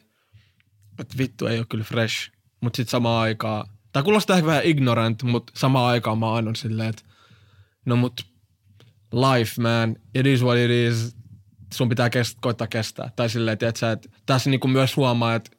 että 1.00 1.18
vittu 1.18 1.47
ei 1.47 1.58
ole 1.58 1.66
kyllä 1.70 1.84
fresh, 1.84 2.32
mutta 2.62 2.78
sitten 2.78 2.91
samaan 2.91 3.22
aikaan, 3.22 3.70
tai 3.91 4.04
kuulostaa 4.04 4.36
ehkä 4.36 4.47
vähän 4.47 4.66
ignorant, 4.66 5.24
mutta 5.24 5.54
samaan 5.56 5.91
aikaan 5.91 6.18
mä 6.18 6.34
aina 6.34 6.56
silleen, 6.56 6.89
että 6.89 7.04
no 7.86 7.95
mut 7.95 8.26
life 9.14 9.62
man, 9.62 9.95
it 10.16 10.26
is 10.26 10.43
what 10.43 10.58
it 10.58 10.72
is, 10.72 11.16
sun 11.74 11.89
pitää 11.89 12.10
kest, 12.10 12.38
koittaa 12.41 12.68
kestää. 12.68 13.12
Tai 13.16 13.30
silleen, 13.30 13.54
että, 13.54 13.91
että 13.91 14.10
tässä 14.26 14.50
niinku 14.50 14.68
myös 14.68 14.95
huomaa, 14.95 15.36
että 15.36 15.52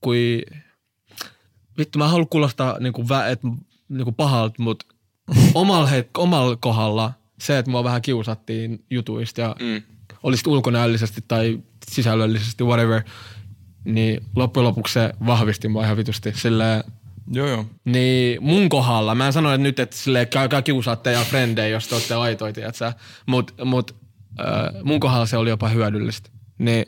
kui, 0.00 0.42
vittu 1.78 1.98
mä 1.98 2.04
en 2.04 2.10
halua 2.10 2.26
kuulostaa 2.26 2.78
niinku, 2.80 3.08
vä, 3.08 3.28
et, 3.28 3.40
niinku 3.88 4.12
pahalta, 4.12 4.62
mutta 4.62 4.86
omalla, 5.54 5.90
omalla 6.16 6.56
kohdalla 6.56 7.12
se, 7.42 7.58
että 7.58 7.70
mua 7.70 7.84
vähän 7.84 8.02
kiusattiin 8.02 8.84
jutuista 8.90 9.40
ja 9.40 9.56
mm. 9.60 9.82
oli 10.22 10.36
sit 10.36 10.46
ulkonäöllisesti 10.46 11.24
tai 11.28 11.60
sisällöllisesti, 11.90 12.64
whatever, 12.64 13.02
niin 13.84 14.20
loppujen 14.36 14.64
lopuksi 14.64 14.92
se 14.94 15.12
vahvisti 15.26 15.68
mua 15.68 15.84
ihan 15.84 15.96
vitusti. 15.96 16.32
Silleen, 16.34 16.84
Joo, 17.30 17.48
joo. 17.48 17.66
niin 17.84 18.42
mun 18.42 18.68
kohdalla, 18.68 19.14
mä 19.14 19.26
en 19.26 19.32
sano 19.32 19.52
että 19.52 19.62
nyt, 19.62 19.78
että 19.78 19.96
sille 19.96 20.26
käykää 20.26 20.62
kiusaa 20.62 20.96
teidän 20.96 21.26
frendejä, 21.26 21.68
jos 21.68 21.88
te 21.88 21.94
olette 21.94 22.14
aitoja, 22.14 22.52
tiedätkö? 22.52 22.92
Mut, 23.26 23.54
mut 23.64 23.96
äh, 24.40 24.82
mun 24.84 25.00
kohdalla 25.00 25.26
se 25.26 25.36
oli 25.36 25.50
jopa 25.50 25.68
hyödyllistä. 25.68 26.30
Niin, 26.58 26.86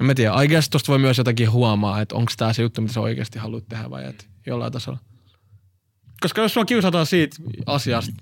en 0.00 0.06
mä 0.06 0.14
tiedä, 0.14 0.42
I 0.42 0.48
guess 0.48 0.68
tosta 0.70 0.92
voi 0.92 0.98
myös 0.98 1.18
jotakin 1.18 1.50
huomaa, 1.50 2.00
että 2.00 2.14
onko 2.14 2.32
tää 2.36 2.52
se 2.52 2.62
juttu, 2.62 2.80
mitä 2.80 2.94
sä 2.94 3.00
oikeasti 3.00 3.38
haluat 3.38 3.68
tehdä 3.68 3.90
vai 3.90 4.04
et 4.04 4.28
jollain 4.46 4.72
tasolla. 4.72 4.98
Koska 6.22 6.42
jos 6.42 6.54
sua 6.54 6.64
kiusataan 6.64 7.06
siitä 7.06 7.36
asiasta, 7.66 8.12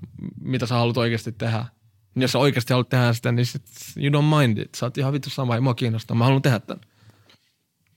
mitä 0.41 0.67
sä 0.67 0.75
haluat 0.75 0.97
oikeasti 0.97 1.33
tehdä, 1.33 1.65
niin 2.15 2.23
jos 2.23 2.33
sä 2.33 2.39
oikeasti 2.39 2.73
haluat 2.73 2.89
tehdä 2.89 3.13
sitä, 3.13 3.33
niin 3.33 3.47
sit 3.47 3.63
you 3.97 4.23
don't 4.23 4.39
mind 4.39 4.59
it. 4.59 4.75
Sä 4.75 4.87
oot 4.87 4.99
ihan 4.99 5.13
vittu 5.13 5.31
sama, 5.31 5.55
ei 5.55 5.61
mua 5.61 5.75
kiinnostaa, 5.75 6.17
mä 6.17 6.25
haluan 6.25 6.43
tehdä 6.43 6.59
tämän. 6.59 6.81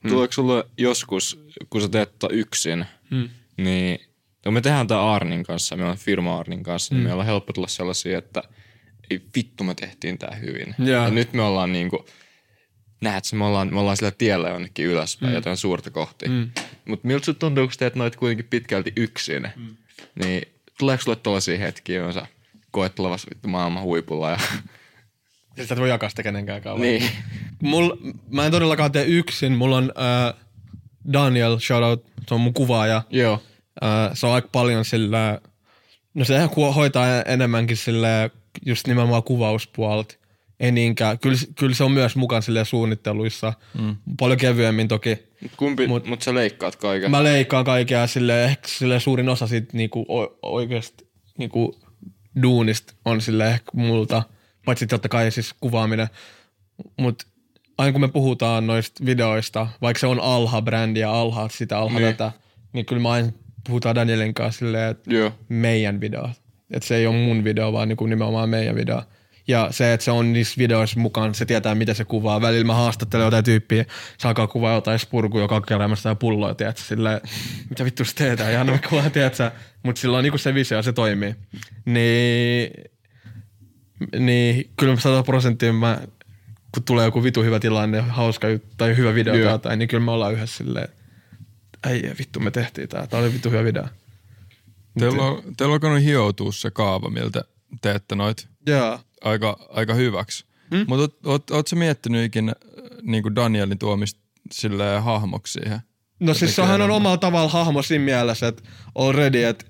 Mm. 0.04 0.10
Tuleeko 0.10 0.34
sulle 0.34 0.66
joskus, 0.78 1.46
kun 1.70 1.82
sä 1.82 1.90
teet 1.90 2.20
tota 2.20 2.34
yksin, 2.34 2.86
Mm. 3.12 3.30
niin 3.58 4.00
no 4.46 4.52
me 4.52 4.62
tehdään 4.62 4.88
tämä 4.88 5.14
Arnin 5.14 5.44
kanssa, 5.44 5.76
meillä 5.76 5.92
on 5.92 5.98
firma 5.98 6.40
Arnin 6.40 6.64
kanssa, 6.64 6.96
niin 6.96 7.04
meillä 7.04 7.20
on 7.20 7.26
helppo 7.26 7.54
tulla 7.54 7.68
sellaisia, 7.68 8.18
että 8.18 8.44
ei 9.10 9.22
vittu 9.36 9.64
me 9.64 9.76
tehtiin 9.76 10.18
tää 10.18 10.36
hyvin. 10.36 10.76
Joo. 10.80 11.04
Ja 11.04 11.10
nyt 11.10 11.34
me 11.34 11.42
ollaan 11.42 11.72
niinku, 11.72 12.06
näet 13.02 13.24
me 13.34 13.46
ollaan, 13.46 13.74
me 13.74 13.80
ollaan 13.80 13.98
sillä 13.98 14.12
tiellä 14.12 14.50
jonnekin 14.50 14.86
ylöspäin, 14.86 15.32
mm. 15.32 15.36
jotain 15.36 15.58
suurta 15.58 15.92
kohti. 15.92 16.30
Mm. 16.30 16.52
Mutta 16.86 17.08
miltä 17.08 17.26
sun 17.26 17.36
tuntuu, 17.36 17.68
kun 17.68 17.74
teet 17.80 17.96
noit 17.96 18.16
kuitenkin 18.16 18.48
pitkälti 18.50 18.94
yksin, 18.96 19.48
mm. 19.56 19.76
Niin 20.24 20.42
tuleeko 20.80 21.04
sulle 21.04 21.18
tollasia 21.18 21.58
hetkiä, 21.58 21.96
joissa 21.96 22.22
sä 22.22 22.28
koet 22.72 22.94
vittu 23.30 23.48
maailman 23.48 23.84
huipulla 23.84 24.30
ja 24.32 24.38
Ja 25.58 25.64
sitä 25.64 25.74
et 25.74 25.80
voi 25.80 25.90
jakaa 25.90 26.10
sitä 26.10 26.24
kenenkään 26.24 26.62
kanssa. 26.62 26.82
niin. 26.82 27.04
Mul, 27.62 27.96
mä 28.30 28.46
en 28.46 28.52
todellakaan 28.52 28.92
tee 28.92 29.06
yksin. 29.06 29.54
Mulla 29.54 29.78
on 29.78 29.94
äh, 29.98 30.42
Daniel, 31.14 31.60
shout 31.60 31.84
out, 31.84 32.06
se 32.28 32.34
on 32.34 32.42
mun 32.42 32.54
kuvaaja. 32.54 33.02
Joo. 33.10 33.44
Äh, 33.84 34.12
se 34.14 34.28
on 34.28 34.34
aika 34.34 34.50
paljon 34.52 34.86
sillä, 34.86 35.40
no 36.14 36.26
se 36.26 36.40
hoitaa 36.76 37.22
enemmänkin 37.22 37.78
sille 37.78 38.32
just 38.66 38.88
nimenomaan 38.88 39.24
kuvauspuolta. 39.24 40.16
Ei 40.60 40.72
niinkään. 40.72 41.20
Kyllä, 41.20 41.38
kyllä 41.56 41.76
se 41.76 41.84
on 41.84 41.92
myös 41.92 42.16
mukana 42.16 42.42
sille 42.42 42.66
suunnitteluissa. 42.66 43.54
Mm. 43.80 43.96
Paljon 44.20 44.40
kevyemmin 44.40 44.88
toki. 44.88 45.18
Kumpi, 45.58 45.88
Mut- 45.88 46.06
mut, 46.08 46.22
sä 46.22 46.34
leikkaat 46.34 46.76
kaiken. 46.76 47.12
Mä 47.12 47.24
leikkaan 47.24 47.66
kaikkea 47.66 48.08
sille 48.08 48.46
ehkä 48.46 48.68
sille 48.68 49.00
suurin 49.00 49.30
osa 49.30 49.48
siitä 49.48 49.78
niinku 49.78 50.06
oikeasti 50.42 51.08
niinku 51.38 51.80
duunista 52.42 52.94
on 53.06 53.22
sille 53.22 53.48
ehkä 53.48 53.72
multa. 53.74 54.24
Paitsi 54.66 54.88
totta 54.88 55.10
kai 55.10 55.32
siis 55.32 55.54
kuvaaminen. 55.62 56.08
Mut 57.00 57.24
aina 57.78 57.92
kun 57.92 58.02
me 58.02 58.08
puhutaan 58.08 58.68
noista 58.68 59.06
videoista, 59.06 59.68
vaikka 59.82 60.00
se 60.00 60.08
on 60.08 60.20
alha-brändi 60.20 61.00
ja 61.00 61.12
alha 61.12 61.50
sitä 61.50 61.78
alha 61.80 62.00
Niin. 62.00 62.12
tätä, 62.16 62.32
niin 62.74 62.86
kyllä 62.86 63.02
mä 63.02 63.12
aina 63.12 63.32
puhutaan 63.68 63.96
Danielin 63.96 64.34
kanssa 64.34 64.60
silleen, 64.60 64.92
että 64.92 65.14
Joo. 65.14 65.32
meidän 65.50 66.02
video. 66.02 66.30
Että 66.72 66.88
se 66.88 66.96
ei 66.96 67.08
ole 67.08 67.16
mun 67.16 67.44
video, 67.44 67.74
vaan 67.74 67.88
niinku 67.88 68.06
nimenomaan 68.06 68.50
meidän 68.50 68.76
video. 68.76 69.02
Ja 69.48 69.68
se, 69.72 69.94
että 69.94 70.04
se 70.04 70.12
on 70.12 70.34
niissä 70.34 70.56
videoissa 70.58 71.00
mukaan, 71.00 71.36
se 71.36 71.46
tietää, 71.46 71.76
miten 71.76 71.96
se 71.96 72.06
kuvaa. 72.06 72.42
Välillä 72.42 72.66
mä 72.66 72.74
haastattelen 72.74 73.26
jotain 73.26 73.44
tyyppiä, 73.44 73.86
se 74.18 74.28
alkaa 74.28 74.48
kuvaa 74.48 74.74
jotain 74.74 75.00
spurkua, 75.00 75.42
joka 75.42 75.56
on 75.56 75.62
keräämässä 75.62 76.10
ja 76.10 76.16
pulloa, 76.16 76.56
tiedätkö, 76.56 76.82
silleen, 76.82 77.22
mitä 77.70 77.86
vittu 77.86 78.06
sä 78.06 78.14
teet, 78.16 78.40
ihan 78.40 78.68
no 78.68 78.80
kuvaa, 78.90 79.10
tiedätkö, 79.10 79.52
mutta 79.84 80.02
sillä 80.02 80.18
on 80.18 80.24
niinku 80.24 80.38
se 80.38 80.54
visio, 80.54 80.84
se 80.84 80.94
toimii. 80.94 81.36
Niin, 81.86 82.72
niin 84.20 84.70
kyllä 84.78 84.96
100 84.96 85.24
prosenttia 85.24 85.74
mä, 85.74 86.00
kun 86.74 86.84
tulee 86.84 87.06
joku 87.06 87.24
vitu 87.24 87.44
hyvä 87.44 87.60
tilanne, 87.60 88.02
hauska 88.02 88.50
juttu 88.50 88.68
tai 88.78 88.98
hyvä 88.98 89.16
video 89.16 89.36
Joo. 89.36 89.46
tai 89.46 89.54
jotain, 89.54 89.80
niin 89.80 89.90
kyllä 89.90 90.06
me 90.06 90.12
ollaan 90.12 90.34
yhdessä 90.34 90.58
silleen, 90.58 90.88
ei 91.90 92.12
vittu 92.20 92.40
me 92.40 92.52
tehtiin 92.52 92.90
tää, 92.90 93.08
tää 93.08 93.20
oli 93.20 93.34
vittu 93.34 93.50
hyvä 93.50 93.64
video. 93.64 93.84
Teillä 95.00 95.24
on, 95.24 95.44
teillä 95.58 95.72
on 95.72 95.74
alkanut 95.74 96.04
hioutua 96.04 96.52
se 96.52 96.72
kaava, 96.72 97.10
miltä 97.10 97.44
teette 97.82 98.16
noit 98.16 98.48
Joo. 98.68 99.00
Aika, 99.24 99.58
aika 99.70 99.94
hyväksi. 99.94 100.46
Mm? 100.72 100.86
Mutta 100.88 101.02
oot, 101.02 101.26
oot, 101.26 101.52
oot 101.52 101.68
sä 101.68 101.76
miettinyt 101.76 102.26
ikinä 102.26 102.54
niin 103.02 103.36
Danielin 103.36 103.80
tuomista 103.80 104.22
silleen 104.52 105.04
hahmoksi 105.04 105.54
siihen? 105.54 105.80
No 106.20 106.34
siis 106.34 106.56
sehän 106.56 106.82
on 106.82 106.92
omalla 106.92 107.18
tavalla 107.18 107.50
hahmo 107.50 107.82
siinä 107.82 108.06
mielessä, 108.06 108.48
että 108.48 108.64
already, 108.96 109.44
että 109.44 109.66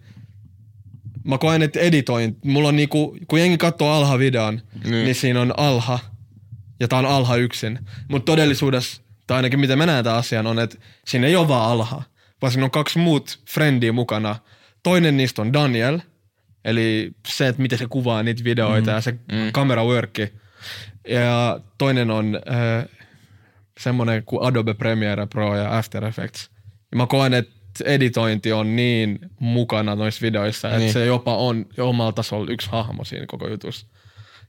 mä 1.23 1.37
koen, 1.37 1.61
että 1.61 1.79
editoin. 1.79 2.37
Mulla 2.45 2.67
on 2.67 2.75
niinku, 2.75 3.17
kun 3.27 3.39
jengi 3.39 3.57
katsoo 3.57 3.91
alha-videon, 3.91 4.61
niin. 4.83 5.03
niin 5.03 5.15
siinä 5.15 5.41
on 5.41 5.53
alha, 5.57 5.99
ja 6.79 6.87
tää 6.87 6.99
on 6.99 7.05
alha 7.05 7.35
yksin. 7.35 7.79
Mutta 8.09 8.31
todellisuudessa, 8.31 9.01
tai 9.27 9.35
ainakin 9.35 9.59
miten 9.59 9.77
mä 9.77 9.85
näen 9.85 10.03
tämän 10.03 10.19
asian, 10.19 10.47
on, 10.47 10.59
että 10.59 10.77
siinä 11.07 11.27
ei 11.27 11.35
ole 11.35 11.47
vaan 11.47 11.71
alha, 11.71 12.03
vaan 12.41 12.51
siinä 12.51 12.65
on 12.65 12.71
kaksi 12.71 12.99
muut 12.99 13.39
frendiä 13.49 13.91
mukana. 13.91 14.35
Toinen 14.83 15.17
niistä 15.17 15.41
on 15.41 15.53
Daniel, 15.53 15.99
eli 16.65 17.11
se, 17.27 17.47
että 17.47 17.61
miten 17.61 17.79
se 17.79 17.85
kuvaa 17.87 18.23
niitä 18.23 18.43
videoita 18.43 18.91
mm. 18.91 18.95
ja 18.95 19.01
se 19.01 19.11
mm. 19.11 19.51
camera 19.53 19.85
workki. 19.85 20.33
Ja 21.07 21.59
toinen 21.77 22.11
on 22.11 22.35
äh, 22.35 22.85
semmoinen 23.79 24.23
kuin 24.23 24.43
Adobe 24.43 24.73
Premiere 24.73 25.25
Pro 25.25 25.57
ja 25.57 25.77
After 25.77 26.05
Effects. 26.05 26.49
Ja 26.91 26.97
mä 26.97 27.07
koen, 27.07 27.33
että 27.33 27.53
editointi 27.85 28.51
on 28.51 28.75
niin 28.75 29.19
mukana 29.39 29.95
noissa 29.95 30.21
videoissa, 30.21 30.67
että 30.67 30.79
Niin. 30.79 30.93
se 30.93 31.05
jopa 31.05 31.37
on 31.37 31.65
omalla 31.79 32.11
tasolla 32.11 32.51
yksi 32.51 32.69
hahmo 32.71 33.03
siinä 33.03 33.25
koko 33.25 33.47
jutussa. 33.47 33.87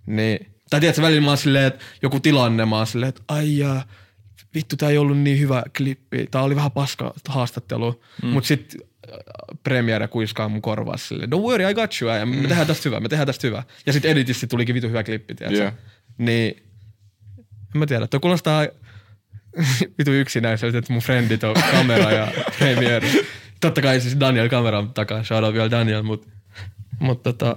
Niin. 0.07 0.47
Tai 0.71 0.81
tiedätkö, 0.81 1.03
välillä 1.03 1.21
mä 1.21 1.29
oon 1.31 1.39
silleen, 1.39 1.65
että 1.65 1.85
joku 2.03 2.21
tilanne, 2.21 2.65
mä 2.65 2.77
oon 2.77 2.87
silleen, 2.87 3.09
että 3.09 3.23
ai 3.29 3.59
vittu, 4.55 4.77
tää 4.77 4.91
ei 4.91 4.99
ollut 4.99 5.19
niin 5.19 5.41
hyvä 5.41 5.63
klippi. 5.77 6.27
Tää 6.31 6.43
oli 6.43 6.57
vähän 6.57 6.71
paska 6.71 7.15
haastattelu. 7.29 8.03
Mm. 8.23 8.29
Mut 8.29 8.45
sit 8.45 8.77
äh, 8.83 8.89
Premiere 9.63 10.09
kuiskaa 10.09 10.49
mun 10.49 10.63
korvaa 10.63 10.97
silleen, 10.97 11.33
don't 11.33 11.43
worry, 11.43 11.71
I 11.71 11.75
got 11.75 11.95
you. 12.03 12.11
Ja 12.11 12.27
me 12.27 12.49
tehdään 12.49 12.67
tästä 12.67 12.89
hyvä, 12.89 13.01
me 13.01 13.09
tehdään 13.09 13.27
tästä 13.27 13.47
hyvä. 13.47 13.63
Ja 13.87 13.93
sit 13.93 14.05
editissä 14.05 14.47
tulikin 14.47 14.75
vitu 14.75 14.89
hyvä 14.89 15.05
klippi, 15.05 15.35
tiedätkö? 15.35 15.63
Joo. 15.63 15.73
Niin, 16.19 16.63
en 17.75 17.79
mä 17.79 17.87
tiedä, 17.87 18.07
toi 18.07 18.21
kuulostaa 18.21 18.67
vitu 19.99 20.13
yksinäiseltä, 20.13 20.79
että 20.79 20.93
mun 20.93 21.03
frendit 21.03 21.45
on 21.45 21.57
kamera 21.71 22.11
ja 22.11 22.29
Premiere. 22.59 23.09
Totta 23.61 23.83
kai 23.83 24.01
siis 24.01 24.21
Daniel 24.21 24.49
kameran 24.49 24.95
takaa, 24.95 25.25
shout 25.25 25.45
out 25.45 25.55
vielä 25.55 25.71
Daniel, 25.71 26.03
mut, 26.03 26.29
mut 27.01 27.23
tota, 27.23 27.57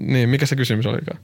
niin, 0.00 0.28
mikä 0.28 0.46
se 0.46 0.56
kysymys 0.56 0.86
olikaan? 0.86 1.20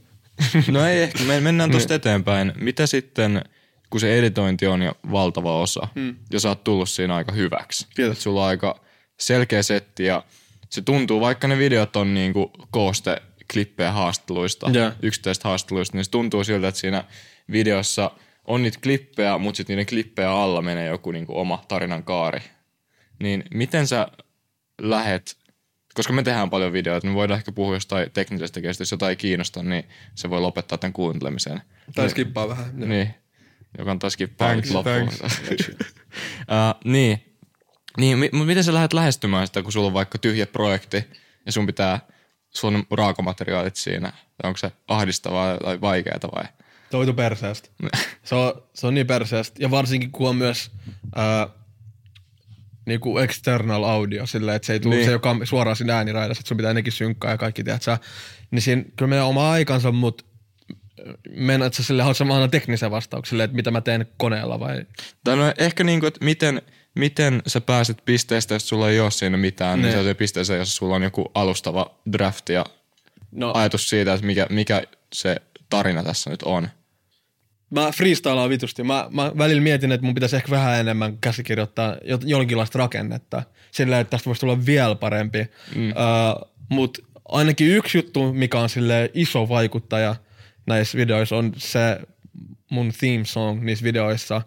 No 0.71 0.85
ei 0.85 1.01
ehkä, 1.01 1.23
me 1.23 1.39
mennään 1.39 1.71
tosta 1.71 1.95
eteenpäin. 1.95 2.53
Mitä 2.55 2.87
sitten, 2.87 3.41
kun 3.89 3.99
se 3.99 4.19
editointi 4.19 4.67
on 4.67 4.81
jo 4.81 4.91
valtava 5.11 5.61
osa, 5.61 5.87
mm. 5.95 6.15
ja 6.33 6.39
sä 6.39 6.49
oot 6.49 6.63
tullut 6.63 6.89
siinä 6.89 7.15
aika 7.15 7.31
hyväksi. 7.31 7.87
Kiitos. 7.95 8.23
Sulla 8.23 8.41
on 8.41 8.47
aika 8.47 8.81
selkeä 9.19 9.63
setti 9.63 10.05
ja 10.05 10.23
se 10.69 10.81
tuntuu, 10.81 11.21
vaikka 11.21 11.47
ne 11.47 11.57
videot 11.57 11.95
on 11.95 12.13
niinku 12.13 12.51
kooste 12.71 13.21
klippejä 13.53 13.91
haastatteluista, 13.91 14.69
Joo. 14.73 14.91
yksittäisistä 15.01 15.47
haastatteluista, 15.47 15.97
niin 15.97 16.05
se 16.05 16.11
tuntuu 16.11 16.43
siltä, 16.43 16.67
että 16.67 16.81
siinä 16.81 17.03
videossa 17.51 18.11
on 18.45 18.63
niitä 18.63 18.79
klippejä, 18.83 19.37
mutta 19.37 19.57
sitten 19.57 19.73
niiden 19.73 19.89
klippejä 19.89 20.31
alla 20.31 20.61
menee 20.61 20.87
joku 20.87 21.11
niinku 21.11 21.39
oma 21.39 21.63
tarinan 21.67 22.03
kaari. 22.03 22.39
Niin 23.19 23.43
miten 23.53 23.87
sä 23.87 24.07
lähet, 24.81 25.37
koska 25.93 26.13
me 26.13 26.23
tehdään 26.23 26.49
paljon 26.49 26.73
videoita, 26.73 27.07
niin 27.07 27.13
me 27.13 27.17
voidaan 27.17 27.37
ehkä 27.37 27.51
puhua 27.51 27.73
jostain 27.73 28.11
teknisestä 28.11 28.61
kestä, 28.61 28.81
jos 28.81 28.91
jotain 28.91 29.09
ei 29.09 29.15
kiinnosta, 29.15 29.63
niin 29.63 29.83
se 30.15 30.29
voi 30.29 30.41
lopettaa 30.41 30.77
tämän 30.77 30.93
kuuntelemisen. 30.93 31.61
Tai 31.95 32.09
skippaa 32.09 32.49
vähän. 32.49 32.71
Niin, 32.73 33.15
joka 33.77 33.91
on 33.91 33.99
taas 33.99 34.13
skippaa 34.13 34.55
nyt 34.55 34.65
Thanks, 34.65 34.71
loppuun. 34.71 35.29
thanks. 35.29 35.69
uh, 35.69 35.75
niin, 36.91 37.28
niin 37.99 38.17
mi- 38.17 38.29
mut 38.33 38.47
miten 38.47 38.63
sä 38.63 38.73
lähdet 38.73 38.93
lähestymään 38.93 39.47
sitä, 39.47 39.63
kun 39.63 39.71
sulla 39.71 39.87
on 39.87 39.93
vaikka 39.93 40.17
tyhjä 40.17 40.45
projekti 40.45 41.03
ja 41.45 41.51
sun 41.51 41.65
pitää, 41.65 41.99
sulla 42.49 42.77
on 42.77 42.83
raakamateriaalit 42.97 43.75
siinä. 43.75 44.13
Onko 44.43 44.57
se 44.57 44.71
ahdistavaa 44.87 45.57
tai 45.57 45.81
vaikeaa 45.81 46.19
vai? 46.35 46.43
Toitu 46.91 47.13
perseestä. 47.13 47.69
se, 48.23 48.35
on, 48.35 48.61
se 48.73 48.87
on 48.87 48.93
niin 48.93 49.07
perseestä. 49.07 49.63
Ja 49.63 49.71
varsinkin 49.71 50.11
kun 50.11 50.29
on 50.29 50.35
myös 50.35 50.71
ää, 51.15 51.47
niinku 52.85 53.17
external 53.17 53.83
audio 53.83 54.25
silleen, 54.25 54.55
että 54.55 54.65
se 54.65 54.73
ei 54.73 54.79
tule, 54.79 54.95
Niin. 54.95 55.05
se 55.09 55.15
kam- 55.15 55.45
suoraan 55.45 55.75
siinä 55.75 55.97
ääniraidassa, 55.97 56.41
että 56.41 56.47
sun 56.47 56.57
pitää 56.57 56.71
ennenkin 56.71 56.93
synkkaa 56.93 57.31
ja 57.31 57.37
kaikki, 57.37 57.63
tiedät 57.63 57.81
sä. 57.81 57.97
Niin 58.51 58.61
siinä 58.61 58.83
kyllä 58.95 59.09
menee 59.09 59.23
oma 59.23 59.51
aikansa, 59.51 59.91
mutta 59.91 60.23
meinaat 61.29 61.73
sä 61.73 61.83
sille, 61.83 62.01
haluatko 62.03 62.25
sä 62.25 62.33
aina 62.33 62.47
teknisen 62.47 62.91
vastauksen 62.91 63.41
että 63.41 63.55
mitä 63.55 63.71
mä 63.71 63.81
teen 63.81 64.05
koneella 64.17 64.59
vai? 64.59 64.85
Tai 65.23 65.35
no 65.35 65.53
ehkä 65.57 65.83
niinku, 65.83 66.05
että 66.05 66.25
miten, 66.25 66.61
miten 66.99 67.41
sä 67.47 67.61
pääset 67.61 67.97
pisteestä, 68.05 68.55
jos 68.55 68.69
sulla 68.69 68.89
ei 68.89 68.99
ole 68.99 69.11
siinä 69.11 69.37
mitään, 69.37 69.77
niin, 69.77 69.83
Niin. 69.83 69.91
sellaiseen 69.91 70.15
pisteeseen, 70.15 70.59
jossa 70.59 70.75
sulla 70.75 70.95
on 70.95 71.03
joku 71.03 71.31
alustava 71.33 71.91
draft 72.11 72.49
ja 72.49 72.65
No, 73.31 73.51
ajatus 73.55 73.89
siitä, 73.89 74.13
että 74.13 74.25
mikä, 74.25 74.47
mikä 74.49 74.83
se 75.13 75.35
tarina 75.69 76.03
tässä 76.03 76.29
nyt 76.29 76.43
on. 76.43 76.69
mä 77.69 77.91
freestylaan 77.91 78.49
vitusti. 78.49 78.83
Mä, 78.83 79.07
mä 79.11 79.31
välillä 79.37 79.61
mietin, 79.61 79.91
että 79.91 80.05
mun 80.05 80.13
pitäisi 80.15 80.35
ehkä 80.35 80.49
vähän 80.51 80.79
enemmän 80.79 81.17
käsikirjoittaa 81.17 81.95
jo- 82.03 82.19
jonkinlaista 82.25 82.79
rakennetta. 82.79 83.43
Sillä 83.71 83.99
että 83.99 84.11
tästä 84.11 84.25
voisi 84.25 84.39
tulla 84.39 84.65
vielä 84.65 84.95
parempi. 84.95 85.47
Mm. 85.75 85.89
Uh, 85.89 86.49
Mutta 86.69 87.01
ainakin 87.29 87.67
yksi 87.67 87.97
juttu, 87.97 88.33
mikä 88.33 88.59
on 88.59 88.69
sille 88.69 89.11
iso 89.13 89.49
vaikuttaja 89.49 90.15
näissä 90.67 90.97
videoissa, 90.97 91.35
on 91.37 91.51
se 91.57 91.99
mun 92.69 92.91
theme 92.99 93.25
song 93.25 93.61
niissä 93.63 93.83
videoissa, 93.83 94.41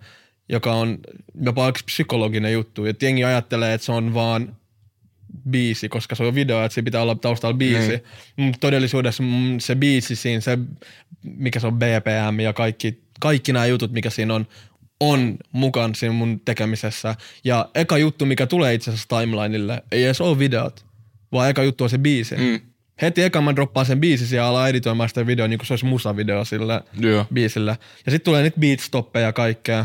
joka 0.53 0.73
on 0.73 0.99
jopa 1.41 1.69
yksi 1.69 1.85
psykologinen 1.85 2.53
juttu. 2.53 2.85
Et 2.85 3.03
jengi 3.03 3.25
ajattelee, 3.25 3.75
että 3.75 3.85
se 3.85 3.93
on 3.93 4.15
vaan 4.15 4.57
biisi, 5.51 5.89
koska 5.89 6.15
se 6.15 6.23
on 6.25 6.35
video, 6.35 6.65
että 6.65 6.75
se 6.75 6.83
pitää 6.83 7.03
olla 7.03 7.15
taustalla 7.15 7.57
biisi. 7.57 7.89
Niin. 7.89 8.03
Mutta 8.37 8.61
todellisuudessa 8.61 9.23
mm, 9.23 9.59
se 9.59 9.75
biisi 9.75 10.17
siinä, 10.17 10.41
se, 10.41 10.59
mikä 11.23 11.61
se 11.61 11.67
on 11.67 11.79
BPM 11.79 12.41
ja 12.41 12.53
kaikki, 12.53 13.03
kaikki 13.21 13.53
nämä 13.53 13.67
jutut, 13.67 13.93
mikä 13.93 14.11
siinä 14.11 14.35
on, 14.35 14.47
on 15.01 15.37
mukaan 15.53 15.95
siinä 15.95 16.15
mun 16.15 16.41
tekemisessä. 16.45 17.15
Ja 17.45 17.69
eka 17.75 17.99
juttu, 17.99 18.27
mikä 18.27 18.47
tulee 18.47 18.75
itse 18.75 18.91
asiassa 18.91 19.21
timelineille, 19.21 19.83
ei 19.93 20.05
edes 20.05 20.21
ole 20.21 20.39
videot, 20.39 20.85
vaan 21.33 21.51
eka 21.51 21.63
juttu 21.63 21.85
on 21.85 21.91
se 21.91 21.99
biisi. 21.99 22.37
Mm. 22.37 22.61
Heti 23.03 23.23
eka 23.23 23.41
mä 23.41 23.57
droppaan 23.57 23.87
sen 23.87 24.01
biisin 24.01 24.37
ja 24.37 24.49
alan 24.49 24.69
editoimaan 24.69 25.09
sitä 25.09 25.27
videoa, 25.27 25.49
niin 25.49 25.59
kuin 25.59 25.67
se 25.67 25.73
olisi 25.73 25.87
musavideo 25.87 26.45
sille 26.45 26.83
Joo. 27.01 27.27
biisillä. 27.35 27.77
Ja 28.07 28.13
sitten 28.13 28.25
tulee 28.25 28.43
niitä 28.43 28.61
beatstoppeja 28.61 29.27
ja 29.27 29.33
kaikkea. 29.33 29.85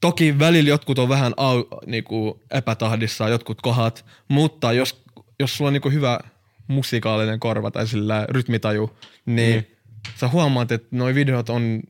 Toki 0.00 0.38
välillä 0.38 0.68
jotkut 0.68 0.98
on 0.98 1.08
vähän 1.08 1.32
au, 1.36 1.64
niinku 1.86 2.42
epätahdissa, 2.50 3.28
jotkut 3.28 3.60
kohdat, 3.62 4.04
mutta 4.28 4.72
jos, 4.72 5.04
jos 5.40 5.56
sulla 5.56 5.68
on 5.68 5.72
niinku 5.72 5.90
hyvä 5.90 6.20
musikaalinen 6.68 7.40
korva 7.40 7.70
tai 7.70 7.86
sillä 7.86 8.26
rytmitaju, 8.28 8.96
niin 9.26 9.56
mm. 9.56 9.92
sä 10.16 10.28
huomaat, 10.28 10.72
että 10.72 10.88
noi 10.90 11.14
videot 11.14 11.48
on 11.48 11.82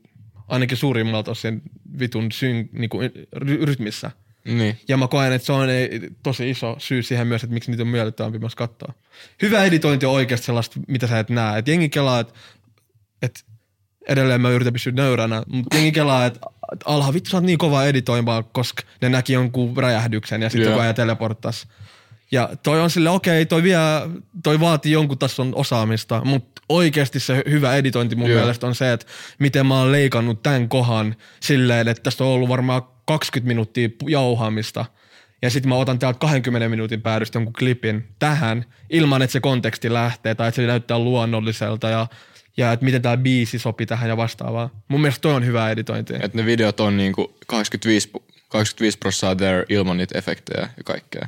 ainakin 0.47 0.77
suurimmalta 0.77 1.31
osin 1.31 1.61
vitun 1.99 2.31
syn, 2.31 2.69
niinku, 2.71 2.99
ry- 3.35 3.65
rytmissä. 3.65 4.11
Niin. 4.45 4.79
Ja 4.87 4.97
mä 4.97 5.07
koen, 5.07 5.33
että 5.33 5.45
se 5.45 5.51
on 5.51 5.69
ei, 5.69 6.01
tosi 6.23 6.49
iso 6.49 6.75
syy 6.79 7.03
siihen 7.03 7.27
myös, 7.27 7.43
että 7.43 7.53
miksi 7.53 7.71
niitä 7.71 7.83
on 7.83 7.89
miellyttävämpi 7.89 8.39
myös 8.39 8.55
katsoa. 8.55 8.93
Hyvä 9.41 9.63
editointi 9.63 10.05
on 10.05 10.13
oikeasti 10.13 10.45
sellaista, 10.45 10.79
mitä 10.87 11.07
sä 11.07 11.19
et 11.19 11.29
näe. 11.29 11.59
Et 11.59 11.67
jengi 11.67 11.89
kelaa, 11.89 12.19
että 12.19 12.33
et 13.21 13.45
edelleen 14.07 14.41
mä 14.41 14.49
yritän 14.49 14.73
pysyä 14.73 14.93
nöyränä, 14.93 15.43
mutta 15.47 15.75
jengi 15.75 15.91
kelaa, 15.91 16.25
että 16.25 16.39
et 16.43 16.56
alha, 16.85 17.13
vittu 17.13 17.29
sä 17.29 17.37
oot 17.37 17.43
niin 17.43 17.57
kova 17.57 17.83
editoimaan, 17.83 18.43
koska 18.51 18.83
ne 19.01 19.09
näki 19.09 19.33
jonkun 19.33 19.77
räjähdyksen 19.77 20.41
ja 20.41 20.49
sitten 20.49 20.63
Joo. 20.63 20.71
joku 20.71 20.81
ajan 20.81 20.95
teleporttas. 20.95 21.67
Ja 22.31 22.49
toi 22.63 22.81
on 22.81 22.89
sille, 22.89 23.09
okei, 23.09 23.45
toi, 23.45 23.63
vie, 23.63 23.77
toi 24.43 24.59
vaatii 24.59 24.91
jonkun 24.91 25.17
tason 25.17 25.55
osaamista, 25.55 26.21
mutta 26.25 26.61
oikeasti 26.69 27.19
se 27.19 27.43
hyvä 27.49 27.75
editointi 27.75 28.15
mun 28.15 28.29
Joo. 28.29 28.39
mielestä 28.39 28.67
on 28.67 28.75
se, 28.75 28.93
että 28.93 29.05
miten 29.39 29.65
mä 29.65 29.79
oon 29.79 29.91
leikannut 29.91 30.43
tämän 30.43 30.69
kohan 30.69 31.15
silleen, 31.39 31.87
että 31.87 32.03
tästä 32.03 32.23
on 32.23 32.29
ollut 32.29 32.49
varmaan 32.49 32.81
20 33.05 33.47
minuuttia 33.47 33.89
jauhaamista. 34.07 34.85
Ja 35.41 35.49
sitten 35.49 35.69
mä 35.69 35.75
otan 35.75 35.99
täältä 35.99 36.19
20 36.19 36.69
minuutin 36.69 37.01
päädystä 37.01 37.37
jonkun 37.37 37.53
klipin 37.53 38.07
tähän, 38.19 38.65
ilman 38.89 39.21
että 39.21 39.31
se 39.31 39.39
konteksti 39.39 39.93
lähtee 39.93 40.35
tai 40.35 40.47
että 40.47 40.55
se 40.55 40.67
näyttää 40.67 40.99
luonnolliselta 40.99 41.89
ja, 41.89 42.07
ja 42.57 42.71
että 42.71 42.85
miten 42.85 43.01
tämä 43.01 43.17
biisi 43.17 43.59
sopii 43.59 43.87
tähän 43.87 44.09
ja 44.09 44.17
vastaavaa. 44.17 44.69
Mun 44.87 45.01
mielestä 45.01 45.21
toi 45.21 45.33
on 45.33 45.45
hyvä 45.45 45.71
editointi. 45.71 46.13
Että 46.13 46.37
ne 46.37 46.45
videot 46.45 46.79
on 46.79 46.97
niinku 46.97 47.37
85, 47.47 48.09
85 48.49 48.97
prosenttia 48.97 49.35
there 49.35 49.65
ilman 49.69 49.97
niitä 49.97 50.17
efektejä 50.17 50.69
ja 50.77 50.83
kaikkea. 50.83 51.27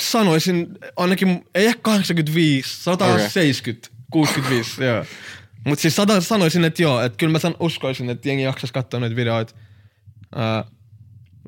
sanoisin 0.00 0.68
ainakin, 0.96 1.44
ei 1.54 1.66
ehkä 1.66 1.80
85, 1.82 2.82
170, 2.82 3.88
65, 4.10 4.84
joo. 4.84 5.04
Mutta 5.64 5.82
siis 5.82 5.96
sata, 5.96 6.20
sanoisin, 6.20 6.64
että 6.64 6.82
joo, 6.82 7.00
että 7.00 7.16
kyllä 7.16 7.32
mä 7.32 7.38
san, 7.38 7.54
uskoisin, 7.60 8.10
että 8.10 8.28
jengi 8.28 8.42
jaksaisi 8.42 8.72
katsoa 8.72 9.00
noita 9.00 9.16
videoita, 9.16 9.54
ää, 10.34 10.64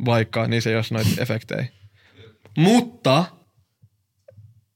vaikka 0.05 0.49
niissä 0.49 0.71
ei 0.71 0.77
olisi 0.77 0.95
noita 0.95 1.11
efektejä. 1.19 1.67
Mutta 2.57 3.25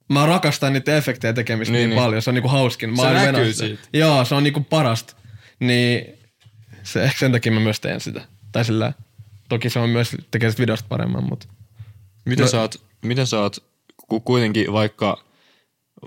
mä 0.08 0.26
rakastan 0.26 0.72
niitä 0.72 0.96
efektejä 0.96 1.32
tekemistä 1.32 1.72
niin, 1.72 1.80
Niin, 1.80 1.90
niin 1.90 2.02
paljon. 2.02 2.22
Se 2.22 2.30
on 2.30 2.34
niinku 2.34 2.48
hauskin. 2.48 2.90
Mä 2.90 3.02
Se 3.02 3.10
näkyy 3.10 3.52
siitä. 3.52 3.82
Joo, 3.92 4.24
se 4.24 4.34
on 4.34 4.42
niinku 4.42 4.60
parasta. 4.60 5.16
Niin 5.60 6.06
se, 6.82 7.02
ehkä 7.02 7.18
sen 7.18 7.32
takia 7.32 7.52
mä 7.52 7.60
myös 7.60 7.80
teen 7.80 8.00
sitä. 8.00 8.20
Tai 8.52 8.64
sillä, 8.64 8.92
toki 9.48 9.70
se 9.70 9.78
on 9.78 9.90
myös 9.90 10.16
tekee 10.30 10.50
sitä 10.50 10.60
videosta 10.60 10.86
paremman, 10.88 11.24
mutta 11.24 11.46
Miten, 12.26 12.42
No- 12.42 12.48
sä 12.48 12.60
oot, 12.60 12.82
miten 13.02 13.26
sä 13.26 13.40
oot, 13.40 13.56
ku- 14.08 14.20
kuitenkin 14.20 14.72
vaikka, 14.72 15.24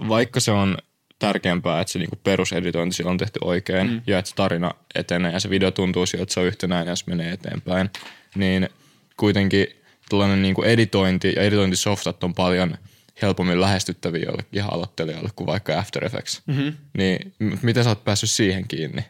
vaikka 0.07 0.39
se 0.39 0.51
on 0.51 0.77
tärkeämpää, 1.19 1.81
että 1.81 1.93
se 1.93 1.99
niinku 1.99 2.15
peruseditointi 2.23 2.95
siellä 2.95 3.11
on 3.11 3.17
tehty 3.17 3.39
oikein 3.43 3.89
mm. 3.89 4.01
ja 4.07 4.19
että 4.19 4.29
se 4.29 4.35
tarina 4.35 4.71
etenee 4.95 5.31
ja 5.31 5.39
se 5.39 5.49
video 5.49 5.71
tuntuu 5.71 6.05
siltä, 6.05 6.23
että 6.23 6.33
se 6.33 6.39
on 6.39 6.45
yhtenäinen 6.45 6.91
ja 6.91 6.95
se 6.95 7.03
menee 7.07 7.31
eteenpäin, 7.31 7.89
niin 8.35 8.69
kuitenkin 9.17 9.67
tällainen 10.09 10.41
niinku 10.41 10.63
editointi 10.63 11.33
ja 11.35 11.41
editointisoftat 11.41 12.23
on 12.23 12.33
paljon 12.33 12.77
helpommin 13.21 13.61
lähestyttäviä 13.61 14.23
jollekin 14.23 14.59
ihan 14.59 14.73
aloittelijalle 14.73 15.29
kuin 15.35 15.47
vaikka 15.47 15.79
After 15.79 16.05
Effects. 16.05 16.41
Mm-hmm. 16.45 16.73
Niin 16.97 17.33
m- 17.39 17.57
miten 17.61 17.83
sä 17.83 17.89
oot 17.89 18.03
päässyt 18.03 18.29
siihen 18.29 18.67
kiinni? 18.67 19.05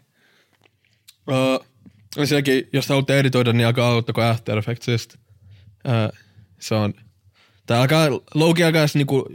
Uh, 1.28 1.66
ensinnäkin, 2.18 2.70
jos 2.74 2.88
te 2.88 2.93
haluatte 2.93 3.20
editoida, 3.20 3.53
niin 3.53 3.68
alkaa 3.68 3.89
aloittako 3.89 4.22
After 4.22 4.57
Effectsista. 4.57 5.18
Uh, 5.88 6.20
se 6.60 6.76
on, 6.76 6.93
tää 7.66 7.82
alkaa, 7.82 8.10
Loki 8.34 8.64
alkaa 8.64 8.82
edes 8.82 8.95
niinku, 8.95 9.30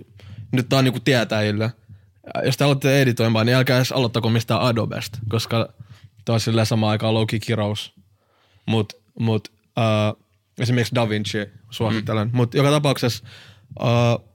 nyt 0.53 0.69
tää 0.69 0.79
on 0.79 0.85
niinku 0.85 1.01
tietäjille. 1.01 1.65
Äh, 1.65 2.45
Jos 2.45 2.57
te 2.57 2.65
haluatte 2.65 3.03
editoimaan, 3.03 3.47
niin 3.47 3.57
älkää 3.57 3.77
edes 3.77 3.93
aloittako 3.93 4.31
mistään 4.31 4.61
Adobesta, 4.61 5.19
koska 5.29 5.75
tää 6.25 6.33
on 6.33 6.41
silleen 6.41 6.67
sama 6.67 6.91
aikaan 6.91 7.15
Loki 7.15 7.41
kirous. 7.41 7.95
Mut, 8.67 8.93
mut 9.19 9.49
uh, 9.49 10.23
esimerkiksi 10.59 10.95
DaVinci 10.95 11.39
suosittelen. 11.71 12.29
Mm. 12.29 12.37
Mut 12.37 12.55
joka 12.55 12.71
tapauksessa, 12.71 13.25
uh, 13.81 14.34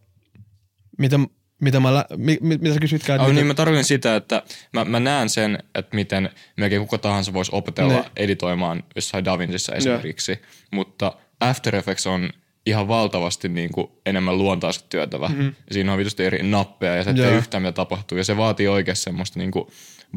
mitä, 0.99 1.19
mitä, 1.61 1.79
mä, 1.79 2.05
mi, 2.17 2.37
mi, 2.41 2.57
mitä 2.57 2.73
sä 2.73 2.79
kysytkään? 2.79 3.19
Oh, 3.19 3.25
mitä- 3.27 3.35
niin 3.35 3.47
mä 3.47 3.53
tarkoitan 3.53 3.83
sitä, 3.83 4.15
että 4.15 4.43
mä, 4.73 4.85
mä 4.85 4.99
näen 4.99 5.29
sen, 5.29 5.57
että 5.75 5.95
miten 5.95 6.29
melkein 6.57 6.81
kuka 6.81 6.97
tahansa 6.97 7.33
voisi 7.33 7.51
opetella 7.53 7.93
Ne. 7.93 8.05
editoimaan 8.17 8.83
jossain 8.95 9.25
DaVincissa 9.25 9.75
esimerkiksi, 9.75 10.39
mutta 10.71 11.13
After 11.39 11.75
Effects 11.75 12.07
on 12.07 12.29
ihan 12.65 12.87
valtavasti 12.87 13.49
niin 13.49 13.69
kuin 13.71 13.87
enemmän 14.05 14.37
luontaista 14.37 14.85
työtävä. 14.89 15.27
Mm-hmm. 15.27 15.53
Siinä 15.71 15.91
on 15.91 15.97
vitusti 15.97 16.23
eri 16.25 16.43
nappeja 16.43 16.95
ja 16.95 17.03
se 17.03 17.09
ei 17.09 17.33
yhtään 17.37 17.63
mitä 17.63 17.71
tapahtuu. 17.71 18.17
Ja 18.17 18.23
se 18.23 18.37
vaatii 18.37 18.67
oikeasti 18.67 19.03
semmoista 19.03 19.39
niin 19.39 19.51
kuin 19.51 19.67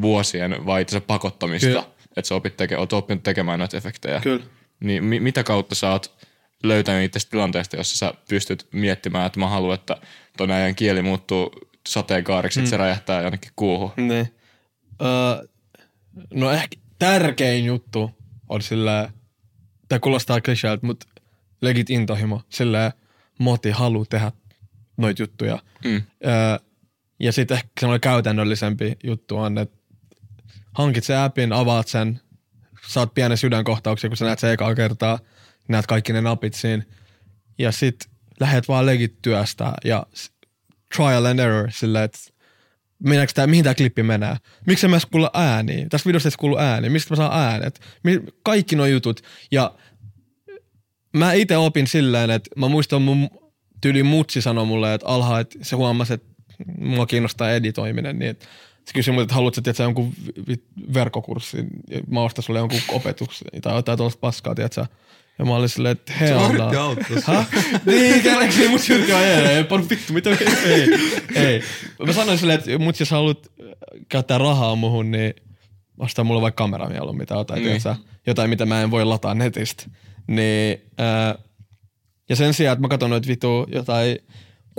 vuosien 0.00 0.66
vai 0.66 0.82
itse 0.82 1.00
pakottamista, 1.00 1.66
Kyllä. 1.66 1.84
että 2.16 2.28
sä 2.28 2.34
opit 2.34 2.56
teke, 2.56 2.76
oot 2.76 2.92
oppinut 2.92 3.22
tekemään 3.22 3.58
noita 3.58 3.76
efektejä. 3.76 4.20
Kyllä. 4.20 4.44
Niin 4.80 5.04
mi- 5.04 5.20
mitä 5.20 5.44
kautta 5.44 5.74
sä 5.74 5.90
oot 5.90 6.26
löytänyt 6.62 7.04
itse 7.04 7.28
tilanteesta, 7.30 7.76
jossa 7.76 7.96
sä 7.96 8.14
pystyt 8.28 8.68
miettimään, 8.72 9.26
että 9.26 9.40
mä 9.40 9.48
haluan, 9.48 9.74
että 9.74 9.96
ton 10.36 10.50
ajan 10.50 10.74
kieli 10.74 11.02
muuttuu 11.02 11.50
sateenkaariksi, 11.88 12.60
Mm. 12.60 12.64
että 12.64 12.70
se 12.70 12.76
räjähtää 12.76 13.22
jonnekin 13.22 13.50
kuuhun. 13.56 13.90
Niin. 13.96 14.34
Öö, 15.02 15.46
no 16.34 16.50
ehkä 16.50 16.76
tärkein 16.98 17.64
juttu 17.64 18.10
on 18.48 18.62
sillä, 18.62 19.12
tämä 19.88 19.98
kuulostaa 19.98 20.40
kliseeltä, 20.40 20.86
mutta 20.86 21.06
legit 21.60 21.90
intohimo, 21.90 22.42
sillä 22.48 22.92
moti 23.38 23.70
halu 23.70 24.04
tehdä 24.04 24.32
noita 24.96 25.22
juttuja. 25.22 25.58
Mm. 25.84 26.02
Öö, 26.26 26.58
ja 27.20 27.32
sitten 27.32 27.54
ehkä 27.54 27.68
semmoinen 27.80 28.00
käytännöllisempi 28.00 28.96
juttu 29.04 29.36
on, 29.38 29.58
että 29.58 29.78
hankit 30.74 31.04
sen 31.04 31.18
appin, 31.18 31.52
avaat 31.52 31.88
sen, 31.88 32.20
saat 32.88 33.14
pienen 33.14 33.38
sydänkohtauksen, 33.38 34.10
kun 34.10 34.16
sä 34.16 34.24
näet 34.24 34.38
sen 34.38 34.52
ekaa 34.52 34.74
kertaa, 34.74 35.18
näet 35.68 35.86
kaikki 35.86 36.12
ne 36.12 36.20
napit 36.20 36.54
siinä, 36.54 36.84
ja 37.58 37.72
sit 37.72 38.08
lähet 38.40 38.68
vaan 38.68 38.86
legit 38.86 39.22
työstä 39.22 39.72
ja 39.84 40.06
trial 40.96 41.24
and 41.24 41.38
error 41.38 41.70
sillä, 41.70 42.04
että 42.04 42.18
meneekö 43.04 43.32
tää, 43.32 43.46
mihin 43.46 43.64
tämä 43.64 43.74
klippi 43.74 44.02
menee. 44.02 44.36
Miksi 44.66 44.88
mä 44.88 44.98
kuulla 45.10 45.30
ääniä? 45.34 45.86
Tässä 45.90 46.06
videossa 46.06 46.28
ei 46.28 46.32
kuulu 46.38 46.58
ääni. 46.58 46.88
Mistä 46.88 47.12
mä 47.12 47.16
saan 47.16 47.42
äänet? 47.42 47.80
Kaikki 48.42 48.76
nuo 48.76 48.86
jutut. 48.86 49.20
Ja 49.50 49.74
mä 51.16 51.32
itse 51.32 51.56
opin 51.56 51.86
silleen, 51.86 52.30
että 52.30 52.50
mä 52.56 52.68
muistan 52.68 53.02
mun 53.02 53.30
tyyli 53.80 54.02
mutsi 54.02 54.42
sanoi 54.42 54.66
mulle, 54.66 54.94
että 54.94 55.06
alha, 55.06 55.40
että 55.40 55.58
se 55.62 55.76
huomasi, 55.76 56.12
että 56.12 56.28
mua 56.78 57.06
kiinnostaa 57.06 57.50
editoiminen, 57.50 58.18
niin 58.18 58.30
että 58.30 58.46
se 58.84 58.92
kysyi 58.94 59.12
mulle, 59.12 59.22
että 59.22 59.34
haluatko 59.34 59.60
tiedätkö, 59.60 59.82
jonkun 59.82 60.14
verkkokurssin, 60.94 61.68
mä 62.10 62.22
ostan 62.22 62.42
sulle 62.42 62.58
jonkun 62.58 62.80
opetuksen 62.88 63.48
tai 63.62 63.74
jotain 63.74 63.96
tuollaista 63.96 64.20
paskaa, 64.20 64.54
tiedätkö? 64.54 64.86
Ja 65.42 65.46
mä 65.46 65.56
olin 65.56 65.68
silleen, 65.68 65.92
että 65.92 66.12
hell 66.12 66.38
no. 66.52 66.64
auttaa. 66.80 67.44
niin, 67.86 68.22
kelleksi 68.22 68.68
mut 68.68 68.80
yritti 68.90 69.12
vaan, 69.12 69.24
ei, 69.24 69.64
panu 69.64 69.86
vittu, 69.90 70.12
mitä, 70.12 70.30
ei, 70.66 70.88
ei. 71.34 71.62
Mä 72.06 72.12
sanoin 72.12 72.38
silleen, 72.38 72.58
että 72.58 72.78
mut 72.78 73.00
jos 73.00 73.10
haluat 73.10 73.38
käyttää 74.08 74.38
rahaa 74.38 74.76
muhun, 74.76 75.10
niin 75.10 75.34
ostaa 75.98 76.24
mulle 76.24 76.42
vaikka 76.42 76.64
kamera 76.64 76.88
mieluummin 76.88 77.26
tai 77.26 77.38
jotain, 77.38 77.62
Niin. 77.62 77.80
niin. 77.84 77.96
jotain, 78.26 78.50
mitä 78.50 78.66
mä 78.66 78.82
en 78.82 78.90
voi 78.90 79.04
lataa 79.04 79.34
netistä. 79.34 79.84
Niin, 80.26 80.82
ää, 80.98 81.34
ja 82.28 82.36
sen 82.36 82.54
sijaan, 82.54 82.72
että 82.72 82.80
mä 82.80 82.88
katson 82.88 83.10
noita 83.10 83.28
vitu 83.28 83.66
jotain 83.72 84.18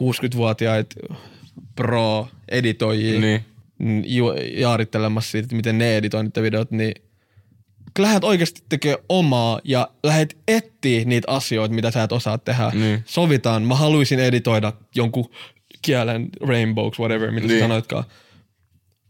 60-vuotiaita 0.01 0.95
pro-editoijia 1.75 3.19
Niin. 3.19 3.45
jaarittelemassa 4.55 5.31
siitä, 5.31 5.45
että 5.45 5.55
miten 5.55 5.77
ne 5.77 5.97
editoi 5.97 6.23
niitä 6.23 6.41
videot, 6.41 6.71
niin 6.71 6.93
lähdet 7.99 8.23
oikeasti 8.23 8.63
tekemään 8.69 9.03
omaa 9.09 9.59
ja 9.63 9.87
lähdet 10.03 10.37
etsiä 10.47 11.05
niitä 11.05 11.31
asioita, 11.31 11.75
mitä 11.75 11.91
sä 11.91 12.03
et 12.03 12.11
osaa 12.11 12.37
tehdä. 12.37 12.71
Niin. 12.73 13.03
Sovitaan, 13.05 13.63
mä 13.63 13.75
haluaisin 13.75 14.19
editoida 14.19 14.73
jonkun 14.95 15.29
kielen, 15.81 16.29
rainbows, 16.41 16.99
whatever, 16.99 17.31
mitä 17.31 17.47
niin. 17.47 17.59
Sä 17.59 17.63
sanoitkaan. 17.63 18.03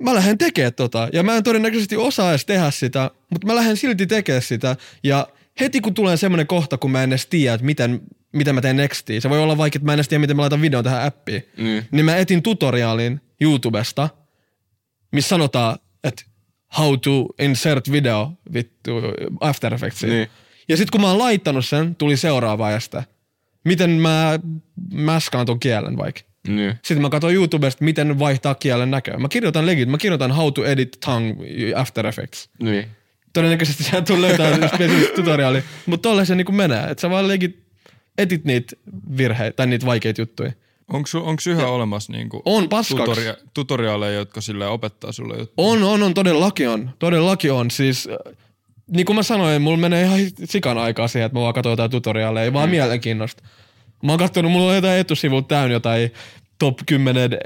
Mä 0.03 0.13
lähden 0.13 0.38
tekemään 0.38 0.73
tota, 0.73 1.09
ja 1.13 1.23
mä 1.23 1.36
en 1.38 1.43
todennäköisesti 1.43 1.97
osaa 1.97 2.29
edes 2.29 2.45
tehdä 2.45 2.71
sitä, 2.71 3.11
mutta 3.29 3.47
mä 3.47 3.55
lähden 3.55 3.77
silti 3.77 4.07
tekemään 4.07 4.41
sitä, 4.41 4.75
ja 5.03 5.27
heti 5.59 5.81
kun 5.81 5.93
tulee 5.93 6.17
semmoinen 6.17 6.47
kohta, 6.47 6.77
kun 6.77 6.91
mä 6.91 7.03
en 7.03 7.09
edes 7.09 7.25
tiedä, 7.25 7.53
että 7.53 7.65
miten, 7.65 8.01
mitä 8.34 8.53
mä 8.53 8.61
teen 8.61 8.77
nextiin, 8.77 9.21
se 9.21 9.29
voi 9.29 9.39
olla 9.39 9.57
vaikka, 9.57 9.77
että 9.77 9.86
mä 9.86 9.93
en 9.93 9.97
edes 9.97 10.07
tiedä, 10.07 10.21
miten 10.21 10.36
mä 10.36 10.41
laitan 10.41 10.61
videon 10.61 10.84
tähän 10.84 11.03
appiin, 11.03 11.43
Niin. 11.57 11.86
niin 11.91 12.05
mä 12.05 12.15
etin 12.17 12.43
tutoriaalin 12.43 13.21
YouTubesta, 13.41 14.09
missä 15.11 15.29
sanotaan, 15.29 15.77
että 16.03 16.23
how 16.78 16.99
to 16.99 17.26
insert 17.39 17.91
video 17.91 18.32
vittu 18.53 18.91
After 19.39 19.74
Effectsiin. 19.74 20.09
Niin. 20.09 20.28
Ja 20.69 20.78
sitten 20.78 20.91
kun 20.91 21.01
mä 21.01 21.07
oon 21.07 21.19
laittanut 21.19 21.65
sen, 21.65 21.95
tuli 21.95 22.17
seuraava 22.17 22.65
ajasta. 22.65 23.03
Miten 23.65 23.89
mä 23.89 24.39
mäskaan 24.93 25.45
ton 25.45 25.59
kielen 25.59 25.97
vaikka. 25.97 26.21
Niin. 26.47 26.74
Sitten 26.84 27.01
mä 27.01 27.09
katson 27.09 27.34
YouTubesta, 27.34 27.84
miten 27.84 28.19
vaihtaa 28.19 28.55
kielen 28.55 28.91
näköä. 28.91 29.17
Mä 29.17 29.28
kirjoitan 29.30 29.65
legit, 29.65 29.89
mä 29.89 29.97
kirjoitan 29.97 30.32
how 30.32 30.53
to 30.53 30.65
edit 30.65 30.97
tongue 31.05 31.47
After 31.76 32.07
Effects. 32.07 32.49
Niin. 32.59 32.86
Todennäköisesti 33.34 33.84
sä 33.84 34.01
tuu 34.01 34.21
löytää 34.21 34.67
spesifistä 34.76 35.15
tutoriaali, 35.15 35.63
mutta 35.86 36.09
tolle 36.09 36.26
se 36.26 36.36
niinku 36.36 36.51
menee. 36.51 36.84
Että 36.89 37.01
sä 37.01 37.09
vaan 37.09 37.28
legit 37.28 37.63
etit 38.17 38.45
niitä 38.45 38.76
virheitä 39.17 39.55
tai 39.55 39.67
niitä 39.67 39.86
vaikeita 39.86 40.21
juttuja. 40.21 40.51
Onko, 40.93 41.07
su, 41.07 41.17
onko 41.17 41.41
yhä 41.47 41.67
olemassa 41.67 42.13
niinku 42.13 42.41
On 42.45 42.69
tutoria, 42.89 43.35
tutoriaaleja, 43.53 44.17
jotka 44.17 44.41
sille 44.41 44.67
opettaa 44.67 45.11
sulle 45.11 45.37
juttuja? 45.37 45.67
On, 45.67 45.83
on, 45.83 46.03
on, 46.03 46.13
todellakin 46.13 46.69
on. 46.69 46.91
Todellakin 46.99 47.51
on. 47.51 47.71
Siis, 47.71 48.07
äh, 48.07 48.33
niin 48.91 49.05
kuin 49.05 49.15
mä 49.15 49.23
sanoin, 49.23 49.61
mulla 49.61 49.77
menee 49.77 50.03
ihan 50.03 50.19
sikan 50.43 50.77
aikaa 50.77 51.07
siihen, 51.07 51.25
että 51.25 51.37
mä 51.37 51.41
vaan 51.41 51.53
katson 51.53 51.71
jotain 51.71 51.91
tutoriaaleja, 51.91 52.43
ei 52.43 52.53
vaan 52.53 52.69
mielenkiinnosta. 52.69 53.43
Mä 54.03 54.11
oon 54.11 54.19
katsonut, 54.19 54.51
mulla 54.51 54.69
on 54.69 54.75
jotain 54.75 54.99
etusivut 54.99 55.47
täynnä 55.47 55.73
jotain 55.73 56.11
top 56.59 56.77
10 56.85 57.33
e- 57.33 57.37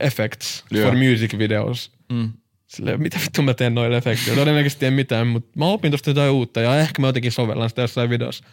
effects 0.00 0.64
Joo. 0.70 0.84
for 0.84 0.96
music 0.96 1.38
videos. 1.38 1.92
Mm. 2.12 2.32
Silleen, 2.66 3.02
mitä 3.02 3.18
vittu 3.22 3.42
mä 3.42 3.54
teen 3.54 3.74
noille 3.74 3.96
efektillä? 3.96 4.36
Todennäköisesti 4.36 4.86
en 4.86 4.92
mitään, 4.92 5.26
mutta 5.26 5.58
mä 5.58 5.66
opin 5.66 5.90
tosta 5.90 6.10
jotain 6.10 6.30
uutta 6.30 6.60
ja 6.60 6.80
ehkä 6.80 7.00
mä 7.02 7.08
jotenkin 7.08 7.32
sovellan 7.32 7.68
sitä 7.68 7.82
jossain 7.82 8.10
videossa. 8.10 8.44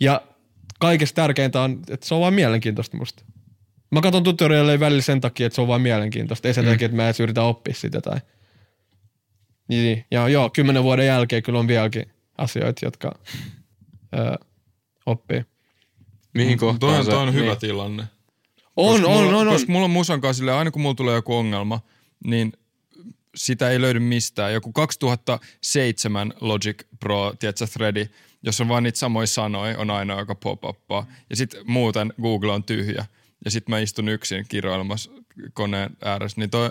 Ja 0.00 0.22
kaikesta 0.78 1.14
tärkeintä 1.14 1.62
on, 1.62 1.80
että 1.90 2.06
se 2.06 2.14
on 2.14 2.20
vaan 2.20 2.34
mielenkiintoista 2.34 2.96
musta. 2.96 3.24
Mä 3.90 4.00
katson 4.00 4.22
tutorialeja 4.22 4.80
välillä 4.80 5.02
sen 5.02 5.20
takia, 5.20 5.46
että 5.46 5.54
se 5.54 5.60
on 5.60 5.68
vaan 5.68 5.80
mielenkiintoista. 5.80 6.48
Ei 6.48 6.54
sen 6.54 6.64
mm. 6.64 6.70
takia, 6.70 6.86
että 6.86 6.96
mä 6.96 7.04
edes 7.04 7.20
yritä 7.20 7.42
oppia 7.42 7.74
sitä 7.74 8.00
tai... 8.00 8.18
Niin, 9.68 10.04
ja 10.10 10.28
joo, 10.28 10.50
kymmenen 10.50 10.82
vuoden 10.82 11.06
jälkeen 11.06 11.42
kyllä 11.42 11.58
on 11.58 11.68
vieläkin 11.68 12.10
asioita, 12.38 12.86
jotka 12.86 13.18
öö, 14.18 14.34
oppii. 15.06 15.44
Mihin 16.34 16.58
kohtaan 16.58 16.78
Toi 16.80 16.98
on, 16.98 17.04
se... 17.04 17.10
toi 17.10 17.22
on 17.22 17.34
hyvä 17.34 17.46
niin. 17.46 17.58
tilanne. 17.58 18.04
On, 18.76 18.92
koska 18.92 19.08
on, 19.08 19.24
mulla, 19.24 19.38
on, 19.38 19.48
on. 19.48 19.52
Koska 19.52 19.72
mulla 19.72 19.84
on 19.84 19.90
musan 19.90 20.20
kanssa 20.20 20.38
silleen, 20.38 20.56
aina 20.56 20.70
kun 20.70 20.82
mulla 20.82 20.94
tulee 20.94 21.14
joku 21.14 21.36
ongelma, 21.36 21.80
niin 22.24 22.52
sitä 23.34 23.70
ei 23.70 23.80
löydy 23.80 23.98
mistään. 23.98 24.52
Joku 24.52 24.72
2007 24.72 26.32
Logic 26.40 26.84
Pro, 27.00 27.34
tiedätkö, 27.38 27.66
threadi, 27.66 28.06
jos 28.42 28.60
on 28.60 28.68
vaan 28.68 28.82
niitä 28.82 28.98
samoja 28.98 29.26
sanoja, 29.26 29.78
on 29.78 29.90
aina 29.90 30.18
joka 30.18 30.34
pop 30.34 30.64
uppaa 30.64 31.06
Ja 31.30 31.36
sitten 31.36 31.60
muuten 31.66 32.12
Google 32.22 32.52
on 32.52 32.64
tyhjä. 32.64 33.06
Ja 33.44 33.50
sitten 33.50 33.70
mä 33.70 33.78
istun 33.78 34.08
yksin 34.08 34.44
kirjoilemassa 34.48 35.10
koneen 35.52 35.90
ääressä. 36.04 36.40
Niin 36.40 36.50
toi 36.50 36.70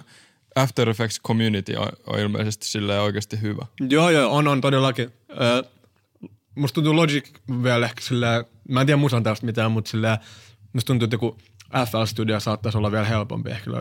After 0.56 0.90
Effects 0.90 1.22
community 1.22 1.76
on, 1.76 1.90
on 2.08 2.20
ilmeisesti 2.20 2.66
silleen 2.68 3.02
oikeasti 3.02 3.42
hyvä. 3.42 3.66
Joo, 3.90 4.10
joo, 4.10 4.36
on, 4.36 4.48
on 4.48 4.62
todellakin. 4.62 5.14
Öö, 5.42 5.64
musta 6.56 6.76
tuntuu 6.76 6.96
Logic 6.96 7.30
vielä 7.64 7.86
ehkä 7.86 8.02
silleen, 8.02 8.46
mä 8.70 8.82
en 8.82 8.88
tiedä 8.88 8.98
musan 8.98 9.24
tästä 9.24 9.46
mitään, 9.46 9.72
mutta 9.72 9.92
silleen, 9.92 10.18
musta 10.74 10.88
tuntuu, 10.88 11.06
että 11.06 11.14
joku 11.16 11.38
FL 11.92 12.06
Studio 12.06 12.40
saattaisi 12.40 12.78
olla 12.78 12.92
vielä 12.92 13.06
helpompi 13.06 13.50
ehkä. 13.50 13.72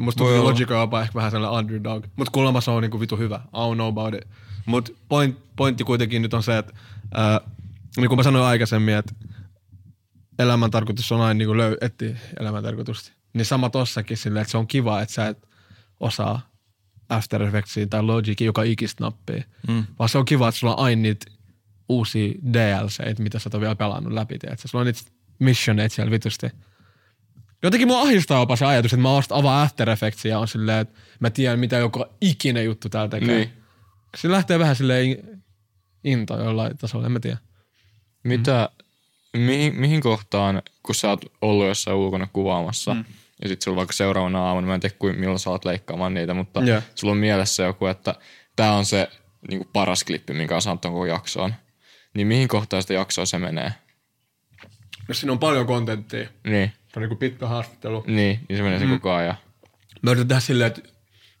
Musta 0.00 0.24
tuntuu. 0.24 0.44
Logic 0.44 0.70
on 0.70 0.80
jopa 0.80 1.02
ehkä 1.02 1.14
vähän 1.14 1.30
sellainen 1.30 1.58
underdog. 1.58 2.04
Mutta 2.16 2.30
kuulemma 2.30 2.60
se 2.60 2.70
on 2.70 2.82
niinku 2.82 3.00
vitu 3.00 3.16
hyvä. 3.16 3.40
I 3.44 3.56
don't 3.56 3.74
know 3.74 3.88
about 3.88 4.14
it. 4.14 4.28
Mutta 4.66 4.92
point, 5.08 5.38
pointti 5.56 5.84
kuitenkin 5.84 6.22
nyt 6.22 6.34
on 6.34 6.42
se, 6.42 6.58
että 6.58 6.72
ää, 7.14 7.40
niin 7.96 8.08
kuin 8.08 8.18
mä 8.18 8.22
sanoin 8.22 8.44
aikaisemmin, 8.44 8.94
että 8.94 9.14
elämän 10.38 10.70
tarkoitus 10.70 11.12
on 11.12 11.20
aina 11.20 11.34
niin 11.34 11.48
kuin 11.48 11.58
löy- 11.58 11.78
etsiä 11.80 12.16
elämän 12.40 12.62
tarkoitusta. 12.62 13.12
Niin 13.32 13.44
sama 13.44 13.70
tossakin 13.70 14.16
silleen, 14.16 14.42
että 14.42 14.50
se 14.50 14.58
on 14.58 14.66
kiva, 14.66 15.02
että 15.02 15.14
sä 15.14 15.28
et 15.28 15.48
osaa 16.00 16.50
After 17.08 17.42
Effectsia 17.42 17.86
tai 17.86 18.02
Logicin 18.02 18.44
joka 18.46 18.62
ikistä 18.62 19.04
nappia. 19.04 19.44
Mm. 19.68 19.84
Vaan 19.98 20.08
se 20.08 20.18
on 20.18 20.24
kiva, 20.24 20.48
että 20.48 20.58
sulla 20.58 20.74
on 20.76 20.84
aina 20.84 21.02
niitä 21.02 21.26
uusia 21.88 22.34
DLCitä, 22.52 23.22
mitä 23.22 23.38
sä 23.38 23.50
oot 23.52 23.60
vielä 23.60 23.76
pelannut 23.76 24.12
läpi. 24.12 24.38
Tiedätkö? 24.38 24.68
Sulla 24.68 24.82
on 24.82 24.86
niitä 24.86 25.00
missioneita 25.38 25.94
siellä 25.94 26.10
vitusti. 26.10 26.46
Jotenkin 27.62 27.88
mua 27.88 28.00
ahdistaa 28.00 28.40
jopa 28.40 28.56
se 28.56 28.66
ajatus, 28.66 28.92
että 28.92 29.02
mä 29.02 29.08
avaan 29.30 29.62
After 29.62 29.90
Effectsia 29.90 30.30
ja 30.30 30.38
on 30.38 30.48
silleen, 30.48 30.78
että 30.78 30.98
mä 31.20 31.30
tiedän 31.30 31.58
mitä 31.58 31.76
joka 31.76 32.08
ikinen 32.20 32.64
juttu 32.64 32.88
täällä 32.88 33.08
tekee. 33.08 33.36
Niin. 33.36 33.52
Se 34.16 34.30
lähtee 34.30 34.58
vähän 34.58 34.76
silleen 34.76 35.06
in- 35.06 35.42
into 36.04 36.38
jollain 36.44 36.78
tasolla, 36.78 37.06
en 37.06 37.12
mä 37.12 37.20
tiedä. 37.20 37.38
Mitä, 38.24 38.70
mihin, 39.40 39.80
mihin 39.80 40.00
kohtaan, 40.00 40.62
kun 40.82 40.94
sä 40.94 41.08
oot 41.08 41.24
ollut 41.42 41.66
jossain 41.66 41.96
ulkona 41.96 42.28
kuvaamassa, 42.32 42.94
mm. 42.94 43.04
ja 43.42 43.48
sit 43.48 43.62
sulla 43.62 43.76
vaikka 43.76 43.92
seuraavana 43.92 44.42
aamuna, 44.42 44.66
mä 44.66 44.74
en 44.74 44.80
tiedä 44.80 44.96
kuin, 44.98 45.18
milloin 45.20 45.38
sä 45.38 45.50
oot 45.50 45.64
leikkaamaan 45.64 46.14
niitä, 46.14 46.34
mutta 46.34 46.60
Joo. 46.60 46.82
sulla 46.94 47.10
on 47.12 47.18
mielessä 47.18 47.62
joku, 47.62 47.86
että 47.86 48.14
tää 48.56 48.72
on 48.72 48.84
se 48.84 49.08
niin 49.48 49.58
kuin 49.58 49.68
paras 49.72 50.04
klippi, 50.04 50.32
minkä 50.32 50.54
on 50.54 50.62
saanut 50.62 50.82
koko 50.82 51.06
jaksoon. 51.06 51.54
Niin 52.14 52.26
mihin 52.26 52.48
kohtaan 52.48 52.82
sitä 52.82 52.94
jaksoa 52.94 53.26
se 53.26 53.38
menee? 53.38 53.72
Jos 55.08 55.20
siinä 55.20 55.32
on 55.32 55.38
paljon 55.38 55.66
kontenttia, 55.66 56.28
Niin, 56.46 56.72
se 56.86 56.92
on 56.96 57.00
niinku 57.02 57.16
pitkä 57.16 57.46
haastattelu. 57.46 58.04
niin, 58.06 58.40
niin 58.48 58.56
se 58.56 58.62
menee 58.62 58.78
se 58.78 58.86
koko 58.86 59.12
ajan. 59.12 59.34
Mä 60.02 60.10
yritän 60.10 60.28
tehdä 60.28 60.40
silleen, 60.40 60.66
että 60.66 60.82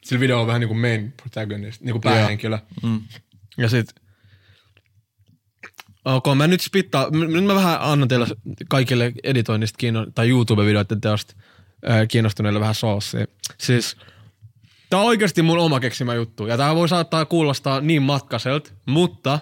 sillä 0.04 0.20
videolla 0.20 0.40
on 0.40 0.46
vähän 0.46 0.60
niinku 0.60 0.74
main 0.74 1.12
protagonist, 1.12 1.80
niinku 1.80 2.00
päähenkilö. 2.00 2.58
Mm. 2.82 3.00
Ja 3.56 3.68
sit, 3.68 3.94
ok, 6.06 6.24
mä 6.36 6.46
nyt 6.46 6.60
spittaa, 6.60 7.10
nyt 7.10 7.44
mä 7.44 7.54
vähän 7.54 7.78
annan 7.80 8.08
teille 8.08 8.26
kaikille 8.68 9.12
editoinnista 9.24 9.76
kiinno- 9.78 10.10
tai 10.14 10.28
YouTube-videoiden 10.28 11.00
teosta 11.00 11.34
äh, 11.90 12.08
kiinnostuneille 12.08 12.60
vähän 12.60 12.74
soossia. 12.74 13.26
Siis, 13.58 13.96
tää 14.90 15.00
on 15.00 15.06
oikeasti 15.06 15.42
mun 15.42 15.58
oma 15.58 15.80
keksimä 15.80 16.14
juttu. 16.14 16.46
Ja 16.46 16.56
tää 16.56 16.74
voi 16.74 16.88
saattaa 16.88 17.24
kuulostaa 17.24 17.80
niin 17.80 18.02
matkaselta, 18.02 18.70
mutta 18.86 19.38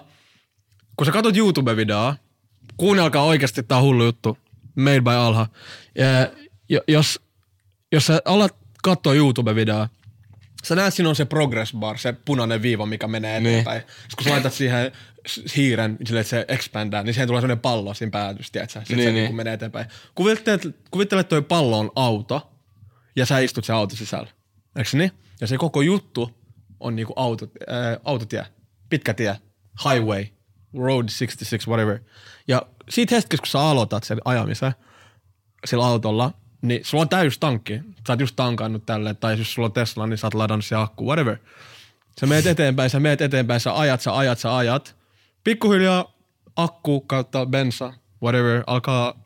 kun 0.97 1.05
sä 1.05 1.11
katsot 1.11 1.37
YouTube-videoa, 1.37 2.15
kuunnelkaa 2.77 3.23
oikeasti, 3.23 3.63
tää 3.63 3.81
hullu 3.81 4.03
juttu. 4.05 4.37
Made 4.75 5.01
by 5.01 5.09
Alha. 5.11 5.47
Ja, 5.97 6.05
jo- 6.69 6.83
jos, 6.87 7.19
jos 7.91 8.05
sä 8.05 8.21
alat 8.25 8.55
katsoa 8.83 9.13
YouTube-videoa, 9.13 9.89
sä 10.63 10.75
näet, 10.75 10.93
siinä 10.93 11.09
on 11.09 11.15
se 11.15 11.25
progress 11.25 11.73
bar, 11.73 11.97
se 11.97 12.13
punainen 12.13 12.61
viiva, 12.61 12.85
mikä 12.85 13.07
menee 13.07 13.39
Niin. 13.39 13.47
eteenpäin. 13.53 13.81
Sitten 13.81 14.15
kun 14.17 14.23
sä 14.23 14.29
laitat 14.29 14.53
siihen 14.53 14.91
hiiren, 15.55 15.97
silleen, 16.05 16.21
että 16.21 16.29
se 16.29 16.45
expandää, 16.47 17.03
niin 17.03 17.13
siihen 17.13 17.27
tulee 17.27 17.41
sellainen 17.41 17.61
pallo 17.61 17.93
siinä 17.93 18.11
päädyssä, 18.11 18.51
tiedätkö? 18.51 18.79
Sitten 18.79 18.97
Niin, 18.97 19.07
se 19.07 19.11
niin. 19.11 19.23
niin. 19.23 19.35
menee 19.35 19.53
eteenpäin. 19.53 19.85
Kuvittele, 20.15 20.59
kuvittele, 20.91 21.21
että 21.21 21.29
toi 21.29 21.41
pallo 21.41 21.79
on 21.79 21.91
auto, 21.95 22.51
ja 23.15 23.25
sä 23.25 23.39
istut 23.39 23.65
sen 23.65 23.75
auto 23.75 23.95
sisällä. 23.95 24.29
Eikö 24.75 24.89
se 24.89 24.97
niin? 24.97 25.11
Ja 25.41 25.47
se 25.47 25.57
koko 25.57 25.81
juttu 25.81 26.31
on 26.79 26.95
niinku 26.95 27.13
auto, 27.15 27.45
äh, 27.45 27.97
autotie, 28.03 28.45
pitkä 28.89 29.13
tie, 29.13 29.37
highway, 29.89 30.25
road 30.77 31.09
66, 31.19 31.67
whatever. 31.69 31.99
Ja 32.47 32.61
siitä 32.89 33.15
hetkessä, 33.15 33.41
kun 33.41 33.47
sä 33.47 33.59
aloitat 33.59 34.03
sen 34.03 34.17
ajamisen 34.25 34.71
sillä 35.65 35.85
autolla, 35.85 36.31
niin 36.61 36.85
sulla 36.85 37.01
on 37.01 37.09
täys 37.09 37.37
tankki. 37.37 37.81
Sä 38.07 38.13
oot 38.13 38.19
just 38.19 38.35
tankannut 38.35 38.85
tälle, 38.85 39.13
tai 39.13 39.37
jos 39.37 39.53
sulla 39.53 39.65
on 39.65 39.71
Tesla, 39.71 40.07
niin 40.07 40.17
sä 40.17 40.27
oot 40.27 40.33
ladannut 40.33 40.65
se 40.65 40.75
akku, 40.75 41.05
whatever. 41.05 41.37
Sä 42.19 42.25
meet 42.25 42.45
eteenpäin, 42.45 42.89
sä 42.89 42.99
meet 42.99 43.21
eteenpäin, 43.21 43.59
sä 43.59 43.79
ajat, 43.79 44.01
sä 44.01 44.17
ajat, 44.17 44.39
sä 44.39 44.57
ajat. 44.57 44.95
Pikkuhiljaa 45.45 46.15
akku 46.55 47.01
kautta 47.01 47.45
bensa, 47.45 47.93
whatever, 48.23 48.63
alkaa 48.67 49.23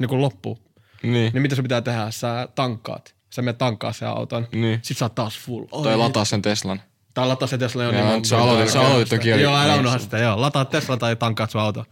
niinku 0.00 0.20
loppua. 0.20 0.56
Niin. 1.02 1.32
Niin 1.32 1.42
mitä 1.42 1.54
sun 1.54 1.62
pitää 1.62 1.80
tehdä? 1.80 2.10
Sä 2.10 2.48
tankkaat. 2.54 3.14
Sä 3.34 3.42
menet 3.42 3.58
tankkaa 3.58 3.92
sen 3.92 4.08
auton. 4.08 4.48
Niin. 4.52 4.80
Sit 4.82 4.96
sä 4.98 5.04
oot 5.04 5.14
taas 5.14 5.38
full. 5.38 5.64
Oi, 5.70 5.84
Tai 5.84 5.96
lataa 5.96 6.24
sen 6.24 6.42
Teslan. 6.42 6.82
Tai 7.14 7.26
lataa 7.26 7.48
se 7.48 7.58
Tesla. 7.58 7.82
Joo, 7.82 7.92
niin 7.92 8.24
sä 8.24 8.36
aloitit- 8.36 8.68
sä 8.70 8.80
aloitit 8.80 9.08
toki 9.18 9.28
jo- 9.28 9.36
Joo, 9.36 9.56
älä 9.56 9.72
niin. 9.72 9.80
unohda 9.80 9.98
sitä. 9.98 10.18
Joo, 10.18 10.40
lataa 10.40 10.64
Tesla 10.64 10.96
tai 10.96 11.16
tankkaat 11.16 11.50
sun 11.50 11.60
auto. 11.60 11.84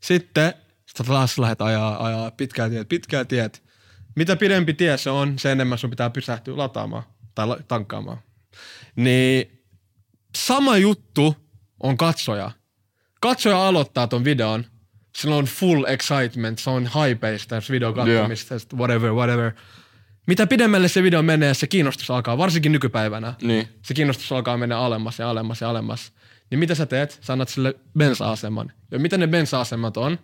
Sitten 0.00 0.54
sä 0.98 1.04
taas 1.04 1.38
lähdet 1.38 1.62
ajaa, 1.62 2.06
ajaa 2.06 2.30
pitkää 2.30 2.68
tiet, 2.68 2.88
pitkää 2.88 3.24
tiet. 3.24 3.62
Mitä 4.16 4.36
pidempi 4.36 4.74
tie 4.74 4.96
se 4.98 5.10
on, 5.10 5.38
sen 5.38 5.52
enemmän 5.52 5.78
sun 5.78 5.90
pitää 5.90 6.10
pysähtyä 6.10 6.56
lataamaan 6.56 7.02
tai 7.34 7.46
tankkaamaan. 7.68 8.18
Niin 8.96 9.62
sama 10.36 10.76
juttu 10.76 11.36
on 11.82 11.96
katsoja. 11.96 12.50
Katsoja 13.22 13.68
aloittaa 13.68 14.06
ton 14.06 14.24
videon, 14.24 14.64
sillä 15.16 15.36
on 15.36 15.44
full 15.44 15.84
excitement, 15.84 16.58
se 16.58 16.70
on 16.70 16.88
hypeista, 16.94 17.54
jos 17.54 17.70
video 17.70 17.92
katsomista, 17.92 18.54
whatever, 18.76 19.12
whatever. 19.12 19.52
Mitä 20.26 20.46
pidemmälle 20.46 20.88
se 20.88 21.02
video 21.02 21.22
menee, 21.22 21.54
se 21.54 21.66
kiinnostus 21.66 22.10
alkaa, 22.10 22.38
varsinkin 22.38 22.72
nykypäivänä. 22.72 23.34
Niin. 23.42 23.68
Se 23.82 23.94
kiinnostus 23.94 24.32
alkaa 24.32 24.56
mennä 24.56 24.78
alemmas 24.78 25.18
ja 25.18 25.30
alemmas 25.30 25.60
ja 25.60 25.70
alemmas. 25.70 26.12
Niin 26.50 26.58
mitä 26.58 26.74
sä 26.74 26.86
teet? 26.86 27.18
Sä 27.20 27.32
annat 27.32 27.48
sille 27.48 27.74
bensa-aseman. 27.98 28.72
Ja 28.90 28.98
mitä 28.98 29.18
ne 29.18 29.26
bensa-asemat 29.26 29.96
on? 29.96 30.18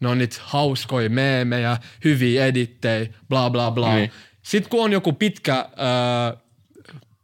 Ne 0.00 0.08
on 0.08 0.18
niitä 0.18 0.36
hauskoja 0.40 1.10
meemejä, 1.10 1.76
hyviä 2.04 2.46
edittejä, 2.46 3.06
bla 3.28 3.50
bla 3.50 3.70
bla. 3.70 3.94
Niin. 3.94 4.12
Sitten 4.42 4.70
kun 4.70 4.84
on 4.84 4.92
joku 4.92 5.12
pitkä 5.12 5.56
öö, 5.58 6.36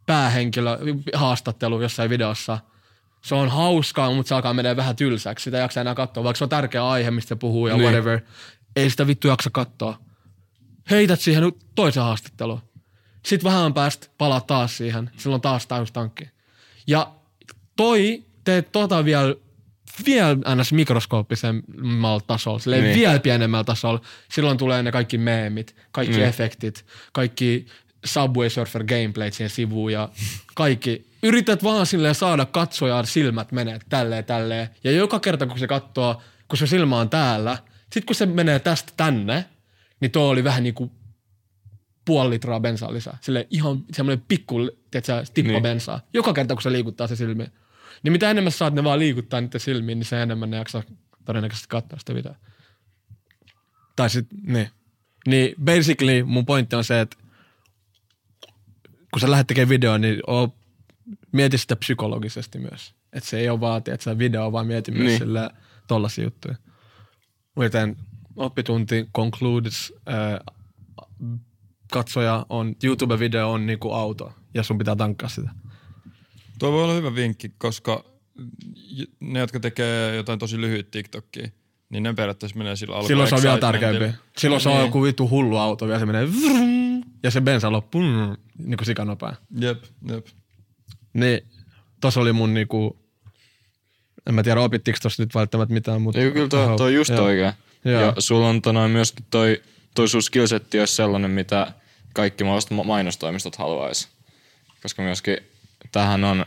päähenkilö 0.05 0.77
haastattelu 1.13 1.81
jossain 1.81 2.09
videossa, 2.09 2.59
se 3.21 3.35
on 3.35 3.49
hauskaa, 3.49 4.13
mutta 4.13 4.27
se 4.29 4.35
alkaa 4.35 4.53
menee 4.53 4.75
vähän 4.75 4.95
tylsäksi. 4.95 5.43
Sitä 5.43 5.57
ei 5.57 5.61
jaksa 5.63 5.81
enää 5.81 5.95
katsoa, 5.95 6.23
vaikka 6.23 6.37
se 6.37 6.43
on 6.43 6.49
tärkeä 6.49 6.87
aihe, 6.89 7.11
mistä 7.11 7.35
puhuu 7.35 7.67
ja 7.67 7.73
Niin. 7.77 7.83
whatever. 7.83 8.19
Ei 8.75 8.89
sitä 8.89 9.07
vittu 9.07 9.27
jaksa 9.27 9.49
katsoa. 9.53 9.99
Heität 10.89 11.19
siihen 11.19 11.43
nyt 11.43 11.57
toisen 11.75 12.03
haastatteluun. 12.03 12.61
Sitten 13.25 13.51
vähän 13.51 13.73
päästä 13.73 14.07
palaa 14.17 14.41
taas 14.41 14.77
siihen. 14.77 15.09
Silloin 15.17 15.41
taas 15.41 15.67
täystankki. 15.67 16.29
Ja 16.87 17.11
toi, 17.75 18.23
teet 18.43 18.71
tota 18.71 19.05
vielä 19.05 19.35
vielä 20.05 20.37
ns. 20.55 20.73
mikroskooppisemmalla 20.73 22.19
tasolla, 22.27 22.59
silleen 22.59 22.83
Niin. 22.83 22.91
niin. 22.93 22.99
vielä 22.99 23.19
pienemmällä 23.19 23.63
tasolla. 23.63 24.01
Silloin 24.31 24.57
tulee 24.57 24.83
ne 24.83 24.91
kaikki 24.91 25.17
meemit, 25.17 25.75
kaikki 25.91 26.15
Niin. 26.15 26.27
efektit, 26.27 26.85
kaikki 27.13 27.65
Subway 28.05 28.49
Surfer 28.49 28.83
gameplayt 28.83 29.33
siihen 29.33 29.49
sivuun 29.49 29.93
ja 29.93 30.09
kaikki. 30.55 31.08
Yrität 31.23 31.63
vaan 31.63 31.85
silleen 31.85 32.15
saada 32.15 32.45
katsojaan 32.45 33.07
silmät 33.07 33.51
menee 33.51 33.79
tälleen 33.89 34.25
tälleen. 34.25 34.69
Ja 34.83 34.91
joka 34.91 35.19
kerta 35.19 35.45
kun 35.45 35.59
se 35.59 35.67
katsoo, 35.67 36.21
kun 36.47 36.57
se 36.57 36.67
silmä 36.67 36.99
on 36.99 37.09
täällä, 37.09 37.57
sit 37.93 38.05
kun 38.05 38.15
se 38.15 38.25
menee 38.25 38.59
tästä 38.59 38.93
tänne, 38.97 39.45
niin 39.99 40.11
tuo 40.11 40.29
oli 40.29 40.43
vähän 40.43 40.63
niinku 40.63 40.91
puoli 42.05 42.29
litraa 42.29 42.59
bensaa 42.59 42.93
lisää. 42.93 43.17
Sille 43.21 43.47
ihan 43.49 43.83
semmoinen 43.93 44.25
pikku, 44.27 44.57
tiedätkö, 44.91 45.31
tippa 45.33 45.51
niin. 45.51 45.63
Bensaa. 45.63 46.01
Joka 46.13 46.33
kerta, 46.33 46.55
kun 46.55 46.61
se 46.61 46.71
liikuttaa 46.71 47.07
se 47.07 47.15
silmiä. 47.15 47.49
Niin 48.03 48.11
mitä 48.11 48.31
enemmän 48.31 48.51
saat 48.51 48.73
ne 48.73 48.83
vaan 48.83 48.99
liikuttaa 48.99 49.41
niiden 49.41 49.59
silmiin, 49.59 49.99
niin 49.99 50.05
se 50.05 50.21
enemmän 50.21 50.49
ne 50.49 50.57
jaksaa 50.57 50.83
todennäköisesti 51.25 51.67
katsoa 51.69 51.99
sitä 51.99 52.15
videoa. 52.15 52.35
Tai 53.95 54.09
sit, 54.09 54.27
niin. 54.43 54.69
Niin 55.27 55.55
basically 55.63 56.23
mun 56.23 56.45
pointti 56.45 56.75
on 56.75 56.83
se, 56.83 57.01
että 57.01 57.17
kun 59.11 59.19
sä 59.21 59.31
lähdet 59.31 59.47
tekemään 59.47 59.69
videoa, 59.69 59.97
niin 59.97 60.19
oo, 60.27 60.55
mieti 61.31 61.57
sitä 61.57 61.75
psykologisesti 61.75 62.59
myös. 62.59 62.93
Että 63.13 63.29
se 63.29 63.39
ei 63.39 63.49
ole 63.49 63.59
vaan, 63.59 63.81
että 63.93 64.17
video, 64.17 64.51
vaan 64.51 64.67
mieti 64.67 64.91
myös 64.91 65.05
Niin. 65.05 65.19
sillä 65.19 65.49
tollasia 65.87 66.23
juttuja. 66.23 66.55
Joten 67.55 67.97
oppitunti 68.35 69.09
concludes, 69.15 69.93
äh, 70.09 70.39
katsoja 71.91 72.45
on, 72.49 72.75
YouTube-video 72.83 73.45
on 73.51 73.65
niinku 73.65 73.91
auto 73.91 74.33
ja 74.53 74.63
sun 74.63 74.77
pitää 74.77 74.95
tankkaa 74.95 75.29
sitä. 75.29 75.49
Tuo 76.59 76.71
voi 76.71 76.83
olla 76.83 76.93
hyvä 76.93 77.15
vinkki, 77.15 77.51
koska 77.57 78.05
ne, 79.19 79.39
jotka 79.39 79.59
tekee 79.59 80.15
jotain 80.15 80.39
tosi 80.39 80.61
lyhyt 80.61 80.91
TikTokia, 80.91 81.49
niin 81.89 82.03
ne 82.03 82.13
periaatteessa 82.13 82.57
menee 82.57 82.75
sillä 82.75 82.95
alku 82.95 83.07
Silloin 83.07 83.29
se 83.29 83.35
on 83.35 83.41
vielä 83.41 83.57
tärkeämpi. 83.57 84.17
Silloin 84.37 84.61
se 84.61 84.69
on 84.69 84.75
Niin. 84.75 84.85
joku 84.85 85.03
vittu 85.03 85.29
hullu 85.29 85.57
auto 85.57 85.87
ja 85.87 85.99
se 85.99 86.05
menee 86.05 86.27
vrrrm, 86.31 87.03
ja 87.23 87.31
se 87.31 87.41
bensa 87.41 87.71
loppuu 87.71 88.01
mm, 88.01 88.37
niin 88.57 88.77
kuin 88.77 88.85
sikanopea. 88.85 89.35
Jep, 89.59 89.83
jep. 90.07 90.25
Niin, 91.13 91.41
tossa 92.01 92.19
oli 92.19 92.33
mun 92.33 92.53
niinku, 92.53 92.99
en 94.27 94.33
mä 94.33 94.43
tiedä 94.43 94.61
opittiinko 94.61 94.99
tossa 95.01 95.23
nyt 95.23 95.35
välttämättä 95.35 95.73
mitään, 95.73 96.01
mutta... 96.01 96.21
Ei, 96.21 96.31
kyllä 96.31 96.47
toi, 96.47 96.77
toi 96.77 96.93
just 96.93 97.09
Joo. 97.09 97.23
oikein. 97.23 97.53
Joo. 97.85 98.01
Ja 98.01 98.13
sulla 98.19 98.49
on 98.49 98.61
noin 98.73 98.91
myöskin 98.91 99.25
toi, 99.31 99.61
toi 99.95 100.07
sun 100.07 100.23
skillsetti 100.23 100.79
olisi 100.79 100.95
sellainen, 100.95 101.31
mitä 101.31 101.71
kaikki 102.13 102.43
mahdolliset 102.43 102.71
ma- 102.71 102.83
mainostoimistot 102.83 103.55
haluaisi. 103.55 104.07
Koska 104.81 105.01
myöskin 105.01 105.37
tähän 105.91 106.23
on 106.23 106.45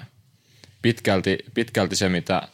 pitkälti, 0.83 1.39
pitkälti 1.55 1.97
se, 1.97 2.09
mitä 2.09 2.49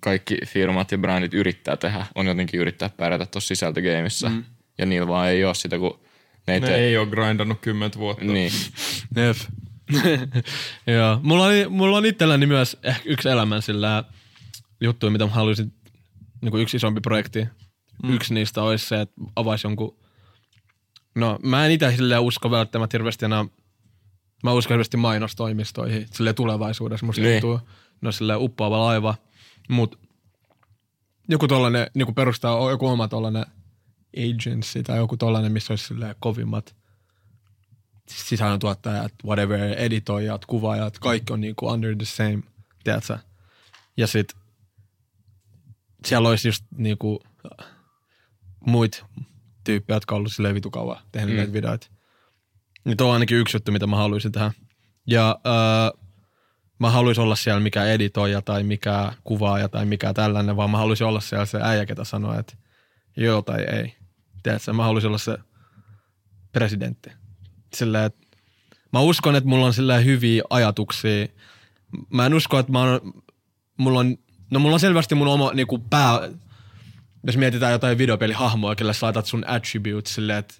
kaikki 0.00 0.36
firmat 0.46 0.92
ja 0.92 0.98
brändit 0.98 1.34
yrittää 1.34 1.76
tehdä, 1.76 2.06
on 2.14 2.26
jotenkin 2.26 2.60
yrittää 2.60 2.88
pärjätä 2.88 3.26
tuossa 3.26 3.48
sisältögeimissä. 3.48 4.28
Mm. 4.28 4.44
Ja 4.78 4.86
niillä 4.86 5.08
vaan 5.08 5.28
ei 5.28 5.44
ole 5.44 5.54
sitä, 5.54 5.78
kun 5.78 6.00
ne 6.46 6.54
ei 6.54 6.60
Ne 6.60 6.66
tee. 6.66 6.76
ei 6.76 6.96
ole 6.96 7.06
grindannut 7.06 7.60
kymmentä 7.60 7.98
vuotta. 7.98 8.24
Niin. 8.24 8.52
Joo. 10.86 11.20
Mulla, 11.22 11.44
oli, 11.44 11.68
mulla 11.68 11.96
on 11.96 12.06
itselläni 12.06 12.46
myös 12.46 12.76
ehkä 12.82 13.02
yksi 13.04 13.28
elämän 13.28 13.62
sillä 13.62 14.04
juttuja, 14.80 15.10
mitä 15.10 15.24
mä 15.24 15.30
haluaisin, 15.30 15.72
niin 16.40 16.50
kuin 16.50 16.62
yksi 16.62 16.76
isompi 16.76 17.00
projekti. 17.00 17.48
Mm. 18.02 18.14
Yksi 18.14 18.34
niistä 18.34 18.62
olisi 18.62 18.86
se, 18.86 19.00
että 19.00 19.14
avaisi 19.36 19.66
jonkun, 19.66 19.96
no 21.14 21.38
mä 21.42 21.66
en 21.66 21.72
itse 21.72 21.96
silleen 21.96 22.20
usko 22.20 22.50
välttämättä 22.50 22.94
hirveästi 22.94 23.24
enää, 23.24 23.44
mä 24.42 24.52
uskon 24.52 24.74
hirveästi 24.74 24.96
mainostoimistoihin, 24.96 26.06
silleen 26.12 26.34
tulevaisuudessa 26.36 27.06
musta 27.06 27.22
Niin. 27.22 27.40
tuntuu, 27.40 27.68
no 28.00 28.12
silleen 28.12 28.40
uppoava 28.40 28.78
laiva, 28.84 29.14
mut 29.68 29.98
joku 31.28 31.48
tollanen, 31.48 31.86
niin 31.94 32.06
kuin 32.06 32.14
perustaa 32.14 32.70
joku 32.70 32.86
oma 32.88 33.08
tollanen 33.08 33.46
agency 34.16 34.82
tai 34.82 34.98
joku 34.98 35.16
tollanen, 35.16 35.52
missä 35.52 35.72
olisi 35.72 35.86
silleen 35.86 36.14
kovimmat 36.20 36.76
sisällöntuottajat, 38.08 39.12
whatever, 39.24 39.60
editoijat, 39.60 40.46
kuvaajat, 40.46 40.98
kaikki 40.98 41.32
on 41.32 41.40
niinku 41.40 41.66
under 41.66 41.96
the 41.96 42.04
same, 42.04 42.42
tiedätkö? 42.84 43.18
Ja 43.96 44.06
sit 44.06 44.34
siellä 46.06 46.28
olisi 46.28 46.48
just 46.48 46.64
niinku 46.76 47.22
muit 48.66 49.04
tyyppejä, 49.64 49.96
jotka 49.96 50.14
on 50.14 50.16
ollut 50.18 50.32
silleen 50.32 50.54
vitu 50.54 50.70
kauan 50.70 51.02
tehnyt 51.12 51.34
mm. 51.34 51.36
näitä 51.36 51.52
videoita. 51.52 51.86
Niin 52.84 52.96
tuo 52.96 53.06
on 53.06 53.12
ainakin 53.12 53.38
yksi 53.38 53.56
juttu, 53.56 53.72
mitä 53.72 53.86
mä 53.86 53.96
haluaisin 53.96 54.32
tehdä. 54.32 54.52
Ja 55.06 55.38
öö, 55.46 56.00
mä 56.78 56.90
haluaisin 56.90 57.24
olla 57.24 57.36
siellä 57.36 57.60
mikä 57.60 57.84
editoija 57.84 58.42
tai 58.42 58.62
mikä 58.62 59.12
kuvaaja 59.24 59.68
tai 59.68 59.86
mikä 59.86 60.14
tällainen, 60.14 60.56
vaan 60.56 60.70
mä 60.70 60.78
haluaisin 60.78 61.06
olla 61.06 61.20
siellä 61.20 61.46
se 61.46 61.58
äijä, 61.62 61.86
ketä 61.86 62.04
sanoo, 62.04 62.38
että 62.38 62.56
joo 63.16 63.42
tai 63.42 63.62
ei. 63.62 63.96
Tiedätkö, 64.42 64.72
mä 64.72 64.84
haluaisin 64.84 65.08
olla 65.08 65.18
se 65.18 65.38
presidentti. 66.52 67.10
Silleen, 67.74 68.04
että 68.04 68.26
mä 68.92 69.00
uskon, 69.00 69.36
että 69.36 69.48
mulla 69.48 69.66
on 69.66 69.74
silleen 69.74 70.04
hyviä 70.04 70.42
ajatuksia. 70.50 71.26
Mä 72.10 72.26
en 72.26 72.34
usko, 72.34 72.58
että 72.58 72.72
mä 72.72 72.80
oon, 72.80 73.00
mulla 73.76 74.00
on, 74.00 74.16
no 74.50 74.60
mulla 74.60 74.74
on 74.74 74.80
selvästi 74.80 75.14
mun 75.14 75.28
oma 75.28 75.52
niinku 75.54 75.78
pää, 75.78 76.20
jos 77.26 77.36
mietitään 77.36 77.72
jotain 77.72 77.98
videopelihahmoa, 77.98 78.74
kelle 78.74 78.94
sä 78.94 79.06
laitat 79.06 79.26
sun 79.26 79.44
attributes 79.46 80.14
silleen, 80.14 80.38
että 80.38 80.54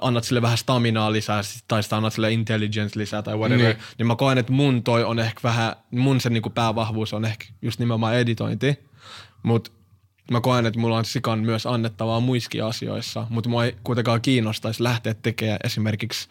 annat 0.00 0.24
sille 0.24 0.42
vähän 0.42 0.58
staminaa 0.58 1.12
lisää, 1.12 1.40
tai 1.68 1.82
sitä 1.82 1.96
annat 1.96 2.12
sille 2.12 2.32
intelligence 2.32 2.98
lisää 2.98 3.22
tai 3.22 3.36
whatever, 3.36 3.58
niin, 3.66 3.76
Niin. 3.76 3.84
niin 3.98 4.06
mä 4.06 4.16
koen, 4.16 4.38
että 4.38 4.52
mun 4.52 4.82
toi 4.82 5.04
on 5.04 5.18
ehkä 5.18 5.40
vähän, 5.42 5.76
mun 5.90 6.20
se 6.20 6.30
niinku 6.30 6.50
päävahvuus 6.50 7.12
on 7.12 7.24
ehkä 7.24 7.46
just 7.62 7.80
nimenomaan 7.80 8.14
editointi, 8.14 8.78
mutta 9.42 9.70
mä 10.30 10.40
koen, 10.40 10.66
että 10.66 10.80
mulla 10.80 10.96
on 10.96 11.04
sikan 11.04 11.38
myös 11.38 11.66
annettavaa 11.66 12.20
muissakin 12.20 12.64
asioissa, 12.64 13.26
mutta 13.30 13.50
mua 13.50 13.64
ei 13.64 13.76
kuitenkaan 13.84 14.22
kiinnostaisi 14.22 14.82
lähteä 14.82 15.14
tekemään 15.14 15.58
esimerkiksi 15.64 16.28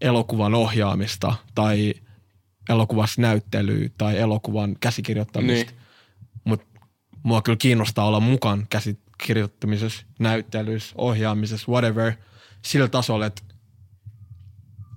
elokuvan 0.00 0.54
ohjaamista 0.54 1.34
tai 1.54 1.94
elokuvassa 2.68 3.22
näyttelyä 3.22 3.88
tai 3.98 4.18
elokuvan 4.18 4.76
käsikirjoittamista. 4.80 5.72
Niin. 5.72 5.80
Mutta 6.44 6.66
mua 7.22 7.42
kyllä 7.42 7.56
kiinnostaa 7.56 8.06
olla 8.06 8.20
mukaan 8.20 8.66
käsikirjoittamisessa, 8.70 10.06
näyttelyssä, 10.18 10.94
ohjaamisessa, 10.98 11.72
whatever, 11.72 12.12
sillä 12.64 12.88
tasolla, 12.88 13.26
että 13.26 13.42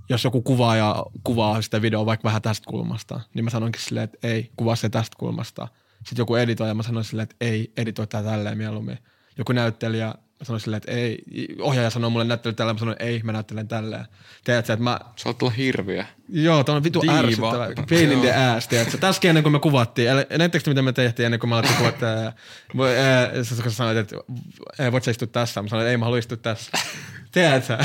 jos 0.09 0.23
joku 0.23 0.41
kuvaaja 0.41 1.05
kuvaa 1.23 1.61
sitä 1.61 1.81
videoa 1.81 2.05
vaikka 2.05 2.27
vähän 2.27 2.41
tästä 2.41 2.69
kulmasta, 2.69 3.19
niin 3.34 3.43
mä 3.43 3.49
sanonkin 3.49 3.81
silleen, 3.81 4.03
että 4.03 4.27
ei, 4.27 4.51
kuvaa 4.57 4.75
se 4.75 4.89
tästä 4.89 5.15
kulmasta. 5.19 5.67
Sitten 6.03 6.17
joku 6.17 6.35
editoija, 6.35 6.73
mä 6.73 6.83
sanoin 6.83 7.05
silleen, 7.05 7.23
että 7.23 7.35
ei, 7.41 7.71
editoi 7.77 8.07
tää 8.07 8.23
tälleen 8.23 8.57
mieluummin. 8.57 8.97
Joku 9.37 9.53
näyttelijä, 9.53 10.07
mä 10.07 10.45
sanoin 10.45 10.61
silleen, 10.61 10.77
että 10.77 10.91
ei. 10.91 11.23
Ohjaaja 11.59 11.89
sanoo 11.89 12.09
mulle 12.09 12.25
näyttely 12.25 12.53
tälleen, 12.55 12.75
mä 12.75 12.79
sanoin, 12.79 12.97
ei, 12.99 13.21
mä 13.23 13.31
näyttelen 13.31 13.67
tälleen. 13.67 14.05
Tiedätkö, 14.43 14.73
että 14.73 14.83
mä, 14.83 14.99
Sä 15.15 15.29
oot 15.29 15.41
olla 15.41 15.51
hirviä. 15.51 16.05
Joo, 16.29 16.63
tää 16.63 16.75
on 16.75 16.83
vitu 16.83 17.01
Diiva. 17.01 17.17
ärsyttävä. 17.17 17.67
Pain 17.89 18.11
in 18.11 18.19
the 18.19 18.33
ass, 18.33 18.67
tiedätkö? 18.67 18.97
Tässäkin 18.97 19.29
ennen 19.29 19.43
kuin 19.43 19.53
me 19.53 19.59
kuvattiin. 19.59 20.09
Eli 20.09 20.25
näittekö 20.37 20.63
te, 20.63 20.71
mitä 20.71 20.81
me 20.81 20.93
tehtiin 20.93 21.25
ennen 21.25 21.39
kuin 21.39 21.49
me 21.49 21.55
alettiin 21.55 21.77
kuvata? 21.77 22.33
Sä 23.43 23.55
sä 23.55 23.69
sanoit, 23.69 23.97
että 23.97 24.15
voit 24.91 25.03
sä 25.03 25.11
istua 25.11 25.27
tässä? 25.27 25.61
Mä 25.61 25.67
sanoin, 25.67 25.85
että 25.85 25.91
ei, 25.91 25.97
mä 25.97 26.05
haluan 26.05 26.19
istua 26.19 26.37
tässä. 26.37 26.71
Tiedätkö? 27.31 27.77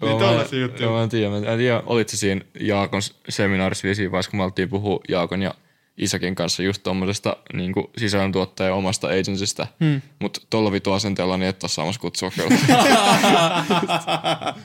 Niin 0.00 0.18
tollasia 0.18 0.60
juttuja. 0.60 0.82
Joo, 0.86 0.96
mä 0.96 1.02
en 1.02 1.08
tiedä. 1.08 1.30
Mä 1.30 1.36
en 1.36 1.58
tiedä, 1.58 1.82
olit 1.86 2.08
sä 2.08 2.16
siinä 2.16 2.40
Jaakon 2.60 3.00
seminaarissa 3.28 3.84
vielä 3.84 3.94
siinä 3.94 4.10
vaiheessa, 4.10 4.30
kun 4.30 4.38
me 4.38 4.42
alettiin 4.44 4.68
puhua 4.68 5.00
Jaakon 5.08 5.42
ja 5.42 5.54
Isakin 5.98 6.34
kanssa 6.34 6.62
just 6.62 6.82
tommosesta 6.82 7.36
niin 7.52 7.72
sisällöntuottajan 7.98 8.74
omasta 8.74 9.08
agencystä. 9.08 9.66
Hmm. 9.80 10.02
Mutta 10.20 10.40
tuolla 10.50 10.72
vitu 10.72 10.92
asenteella 10.92 11.36
niin 11.36 11.48
et 11.48 11.62
ole 11.62 11.70
saamassa 11.70 12.00
kutsua 12.00 12.30
kyllä. 12.30 12.50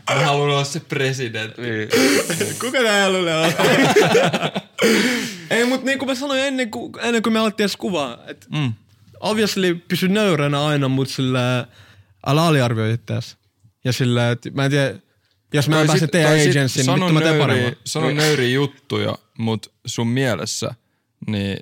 Mä 0.09 0.25
haluan 0.25 0.49
olla 0.49 0.63
se 0.63 0.79
presidentti. 0.79 1.61
Kuka 2.61 2.81
tää 2.83 3.09
luulee 3.09 3.35
on? 3.35 3.53
ei, 5.49 5.65
mutta 5.65 5.85
niin 5.85 5.99
kuin 5.99 6.09
mä 6.09 6.15
sanoin 6.15 6.41
ennen 6.41 6.71
kuin, 6.71 6.93
ennen 7.01 7.23
kuin 7.23 7.33
me 7.33 7.39
alettiin 7.39 7.63
edes 7.65 7.77
kuvaa, 7.77 8.17
että 8.27 8.47
Mm. 8.49 8.73
obviously 9.19 9.75
pysy 9.75 10.07
nöyränä 10.07 10.65
aina, 10.65 10.87
mutta 10.87 11.13
sillä 11.13 11.67
älä 12.27 12.43
aliarvioi 12.43 12.93
itseäsi. 12.93 13.37
Ja 13.83 13.93
sillä, 13.93 14.31
että 14.31 14.49
mä 14.53 14.65
en 14.65 14.71
tiedä, 14.71 14.95
jos 15.53 15.69
mä 15.69 15.81
en 15.81 15.87
pääse 15.87 16.07
teidän 16.07 16.31
agencyyn, 16.31 16.69
niin 16.75 16.93
vittu 16.99 17.13
mä 17.13 17.21
teen 17.21 17.37
paremmin. 17.39 17.77
Sano 17.85 18.11
nöyriä 18.11 18.49
juttuja, 18.49 19.17
mutta 19.37 19.69
sun 19.85 20.07
mielessä 20.07 20.73
niin 21.27 21.57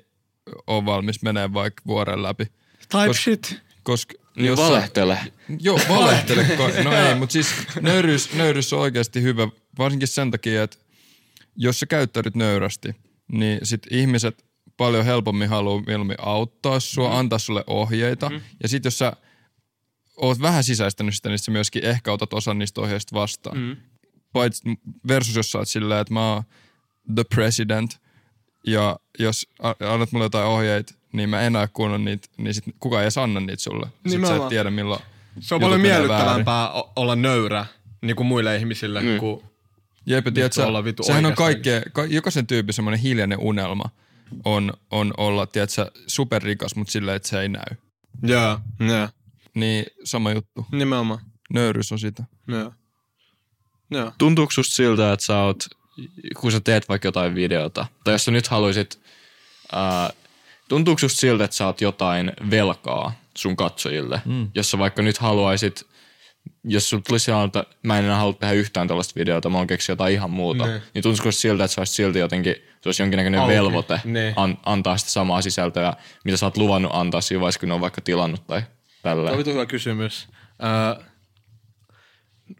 on 0.66 0.86
valmis 0.86 1.22
menee 1.22 1.52
vaikka 1.52 1.82
vuoren 1.86 2.22
läpi. 2.22 2.44
Type 2.44 3.06
Kos- 3.06 3.22
shit. 3.22 3.60
Koska 3.82 4.14
niin 4.36 4.46
jos 4.46 4.58
valehtele. 4.58 5.18
Joo, 5.60 5.80
valehtele. 5.88 6.46
No 6.84 6.92
ei, 6.92 7.14
mutta 7.14 7.32
siis 7.32 7.46
nöyryys, 7.80 8.32
nöyryys 8.34 8.72
on 8.72 8.80
oikeasti 8.80 9.22
hyvä, 9.22 9.48
varsinkin 9.78 10.08
sen 10.08 10.30
takia, 10.30 10.62
että 10.62 10.78
jos 11.56 11.80
sä 11.80 11.86
käyttäydyt 11.86 12.34
nöyrästi, 12.34 12.96
niin 13.32 13.58
sit 13.62 13.86
ihmiset 13.90 14.44
paljon 14.76 15.04
helpommin 15.04 15.48
haluaa 15.48 15.82
mieluummin 15.86 16.16
auttaa 16.20 16.80
sua, 16.80 17.08
mm. 17.08 17.16
antaa 17.16 17.38
sulle 17.38 17.64
ohjeita. 17.66 18.28
Mm. 18.30 18.40
Ja 18.62 18.68
sit 18.68 18.84
jos 18.84 18.98
sä 18.98 19.12
oot 20.16 20.40
vähän 20.40 20.64
sisäistänyt 20.64 21.14
sitä, 21.14 21.28
niin 21.28 21.38
sä 21.38 21.50
myöskin 21.50 21.84
ehkä 21.84 22.12
otat 22.12 22.32
osan 22.32 22.58
niistä 22.58 22.80
ohjeista 22.80 23.14
vastaan. 23.14 23.58
Mm. 23.58 23.76
Paitsi 24.32 24.62
versus 25.08 25.36
jos 25.36 25.50
sä 25.50 25.58
oot 25.58 25.68
silleen, 25.68 26.00
että 26.00 26.14
mä 26.14 26.32
oon 26.32 26.42
the 27.14 27.24
president, 27.34 28.00
ja 28.72 28.98
jos 29.18 29.46
annat 29.92 30.12
mulle 30.12 30.24
jotain 30.24 30.46
ohjeita, 30.46 30.94
niin 31.12 31.28
mä 31.28 31.40
en 31.40 31.56
aio 31.56 31.68
kuunnella 31.72 32.04
niitä, 32.04 32.28
niin 32.36 32.54
sit 32.54 32.64
kukaan 32.80 33.00
ei 33.00 33.04
edes 33.04 33.18
anna 33.18 33.40
niitä 33.40 33.62
sulle. 33.62 33.86
Sit 34.06 34.26
sä 34.26 34.36
et 34.36 34.48
tiedä 34.48 34.70
milloin 34.70 35.02
Se 35.40 35.54
on 35.54 35.60
paljon 35.60 35.80
miellyttävämpää 35.80 36.70
olla 36.96 37.16
nöyrä 37.16 37.66
niin 38.02 38.16
kuin 38.16 38.26
muille 38.26 38.56
ihmisille, 38.56 39.00
mm. 39.00 39.18
kuin 39.18 39.42
Jep, 40.06 40.26
tiedätkö, 40.34 40.66
olla 40.66 40.84
vittu 40.84 41.02
sehän 41.02 41.26
on 41.26 41.34
kaikkea, 41.34 41.82
ka, 41.92 42.04
jokaisen 42.04 42.46
tyypin 42.46 42.74
semmoinen 42.74 43.00
hiljainen 43.00 43.38
unelma 43.38 43.90
on, 44.44 44.72
on 44.90 45.14
olla, 45.16 45.46
tiedätkö, 45.46 45.90
superrikas, 46.06 46.76
mutta 46.76 46.92
silleen, 46.92 47.16
että 47.16 47.28
se 47.28 47.40
ei 47.40 47.48
näy. 47.48 47.76
Joo, 48.22 48.60
joo. 48.80 49.08
Niin 49.54 49.86
sama 50.04 50.32
juttu. 50.32 50.66
Nimenomaan. 50.72 51.20
Nöyryys 51.52 51.92
on 51.92 51.98
sitä. 51.98 52.24
Joo. 52.48 52.72
Joo. 53.90 54.12
tuntuuko 54.18 54.50
susta 54.50 54.76
siltä, 54.76 55.12
että 55.12 55.26
sä 55.26 55.38
oot, 55.38 55.64
kun 56.36 56.52
sä 56.52 56.60
teet 56.60 56.88
vaikka 56.88 57.08
jotain 57.08 57.34
videota, 57.34 57.86
tai 58.04 58.14
jos 58.14 58.24
sä 58.24 58.30
nyt 58.30 58.48
haluaisit, 58.48 59.00
ää, 59.72 60.10
tuntuuko 60.68 60.98
susta 60.98 61.20
siltä, 61.20 61.44
että 61.44 61.56
sä 61.56 61.66
oot 61.66 61.80
jotain 61.80 62.32
velkaa 62.50 63.12
sun 63.36 63.56
katsojille, 63.56 64.22
mm. 64.24 64.48
jos 64.54 64.70
sä 64.70 64.78
vaikka 64.78 65.02
nyt 65.02 65.18
haluaisit, 65.18 65.86
jos 66.64 66.90
sulla 66.90 67.02
tulisi 67.06 67.24
sellainen, 67.24 67.46
että 67.46 67.64
mä 67.82 67.98
en 67.98 68.04
enää 68.04 68.16
halua 68.16 68.32
tehdä 68.32 68.52
yhtään 68.52 68.88
tällaista 68.88 69.20
videota, 69.20 69.50
mä 69.50 69.58
oon 69.58 69.66
keksiä 69.66 69.92
jotain 69.92 70.14
ihan 70.14 70.30
muuta, 70.30 70.66
Ne. 70.66 70.82
niin, 70.94 71.02
susta 71.02 71.32
siltä, 71.32 71.64
että 71.64 71.74
sä 71.74 71.80
olisit 71.80 71.94
silti 71.94 72.18
jotenkin, 72.18 72.54
se 72.54 72.88
olisi 72.88 73.02
jonkinnäköinen 73.02 73.40
Auki. 73.40 73.54
velvoite 73.54 74.00
Ne. 74.04 74.32
an, 74.36 74.58
antaa 74.64 74.96
sitä 74.96 75.10
samaa 75.10 75.42
sisältöä, 75.42 75.94
mitä 76.24 76.36
sä 76.36 76.46
oot 76.46 76.56
luvannut 76.56 76.92
antaa 76.94 77.20
siinä 77.20 77.40
vaiheessa, 77.40 77.60
kun 77.60 77.68
ne 77.68 77.74
on 77.74 77.80
vaikka 77.80 78.00
tilannut 78.00 78.46
tai 78.46 78.62
tällä. 79.02 79.30
Tämä 79.30 79.40
on 79.40 79.46
hyvä 79.46 79.66
kysymys. 79.66 80.28
Öö, 80.96 81.04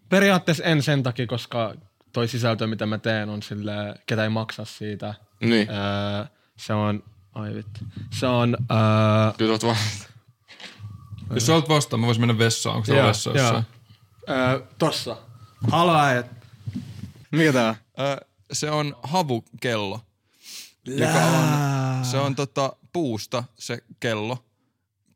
periaatteessa 0.08 0.64
en 0.64 0.82
sen 0.82 1.02
takia, 1.02 1.26
koska 1.26 1.74
toi 2.12 2.28
sisältö, 2.28 2.66
mitä 2.66 2.86
mä 2.86 2.98
teen, 2.98 3.28
on 3.28 3.42
sille, 3.42 3.72
ketä 4.06 4.22
ei 4.22 4.28
maksa 4.28 4.64
siitä. 4.64 5.14
Niin. 5.40 5.68
Öö, 5.70 6.24
se 6.56 6.74
on, 6.74 7.02
ai 7.34 7.54
vittu. 7.54 7.80
Se 8.12 8.26
on, 8.26 8.56
öö, 8.70 9.32
Kyllä 9.38 9.52
oot 9.52 9.64
vaan, 9.64 9.76
Jos 11.34 11.46
sä 11.46 11.54
olet 11.54 11.68
vastaan, 11.68 12.00
mä 12.00 12.06
voisin 12.06 12.22
mennä 12.22 12.38
vessaan. 12.38 12.76
Onko 12.76 12.86
täällä 12.86 13.08
vessa 13.08 13.30
joo. 13.30 13.38
jossain? 13.38 13.64
öö, 14.28 14.60
tossa. 14.78 15.16
Halaajat. 15.70 16.26
Mikä 17.30 17.52
tää 17.52 17.68
on? 17.68 18.06
Ö, 18.06 18.26
se 18.52 18.70
on 18.70 18.96
havukello. 19.02 20.00
Joka 20.86 21.18
on, 21.24 22.04
se 22.04 22.18
on 22.18 22.34
tota 22.34 22.72
puusta 22.92 23.44
se 23.58 23.78
kello. 24.00 24.44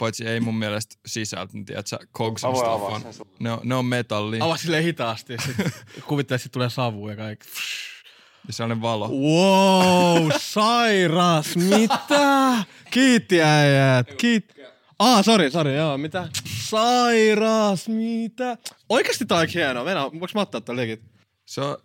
Paitsi 0.02 0.26
ei 0.26 0.40
mun 0.40 0.58
mielestä 0.58 0.94
sisältö, 1.06 1.52
niin 1.52 1.64
tiedät 1.64 1.86
sä, 1.86 1.98
Cogs 2.14 2.44
and 2.44 2.56
stuff 2.56 2.82
on. 2.82 3.02
Ne 3.40 3.52
on, 3.52 3.60
ne 3.62 3.74
on 3.74 3.84
metalli 3.84 4.38
Avaa 4.40 4.56
silleen 4.56 4.84
hitaasti. 4.84 5.36
Kuvittelee, 6.08 6.36
että 6.36 6.48
tulee 6.48 6.70
savu 6.70 7.08
ja 7.08 7.16
kaikki. 7.16 7.48
ja 8.46 8.52
sellainen 8.52 8.82
valo. 8.82 9.08
Wow, 9.08 10.30
sairas, 10.38 11.56
mitä? 11.56 12.64
Kiitti 12.90 13.42
äijät, 13.42 14.14
kiitti. 14.14 14.54
Ah, 14.98 15.24
sori, 15.24 15.50
sori, 15.50 15.76
joo, 15.76 15.98
mitä? 15.98 16.28
Sairas, 16.62 17.88
mitä? 17.88 18.58
Oikeesti 18.88 19.24
tää 19.24 19.36
on 19.36 19.40
aika 19.40 19.52
hienoa. 19.54 19.84
Mennään, 19.84 20.12
voinko 20.12 20.28
mä 20.34 20.40
ottaa 20.40 20.76
legit? 20.76 21.02
Se 21.46 21.60
on, 21.60 21.76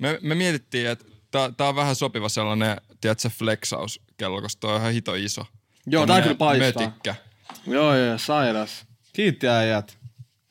me, 0.00 0.18
me 0.22 0.34
mietittiin, 0.34 0.88
että 0.88 1.04
tää, 1.30 1.52
tää 1.56 1.68
on 1.68 1.76
vähän 1.76 1.94
sopiva 1.94 2.28
sellainen, 2.28 2.76
tiedätkö, 3.00 3.28
flexauskello, 3.28 4.42
koska 4.42 4.60
toi 4.60 4.74
on 4.74 4.80
ihan 4.80 4.92
hito 4.92 5.14
iso. 5.14 5.46
Joo, 5.86 6.06
tää 6.06 6.22
kyllä 6.22 6.34
paistaa. 6.34 6.82
Mötikkä. 6.82 7.14
Joo, 7.66 7.94
joo, 7.96 8.18
sairas. 8.18 8.84
Kiitti 9.12 9.48
äijät. 9.48 9.98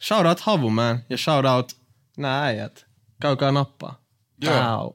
Shout 0.03 0.25
out 0.25 0.39
Havu, 0.39 0.69
man. 0.69 0.99
Ja 1.09 1.17
shout 1.17 1.45
out 1.45 1.75
nää 2.17 2.43
äijät. 2.43 2.85
Käykää 3.21 3.51
nappaa. 3.51 3.99
Joo. 4.41 4.61
Au. 4.61 4.93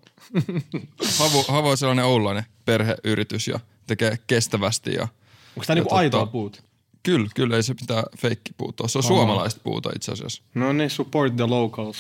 Havu, 1.19 1.45
Havu 1.49 1.69
on 1.69 1.77
sellainen 1.77 2.05
oulainen 2.05 2.45
perheyritys 2.65 3.49
ja 3.49 3.61
tekee 3.87 4.19
kestävästi. 4.27 4.95
Ja, 4.95 5.03
Onko 5.03 5.67
tää 5.67 5.75
niinku 5.75 5.91
tota- 5.91 5.97
aitoa 5.99 6.27
puut? 6.27 6.63
kyllä, 7.03 7.29
kyllä 7.35 7.57
ei 7.57 7.63
se 7.63 7.75
pitää 7.75 8.03
feikkipuuta. 8.19 8.89
Se 8.89 8.99
on 8.99 9.03
suomalaista 9.05 9.61
puuta 9.65 9.91
itse 9.97 10.13
asiassa. 10.13 10.43
No 10.55 10.73
niin, 10.73 10.91
support 10.91 11.37
the 11.37 11.47
locals. 11.47 11.97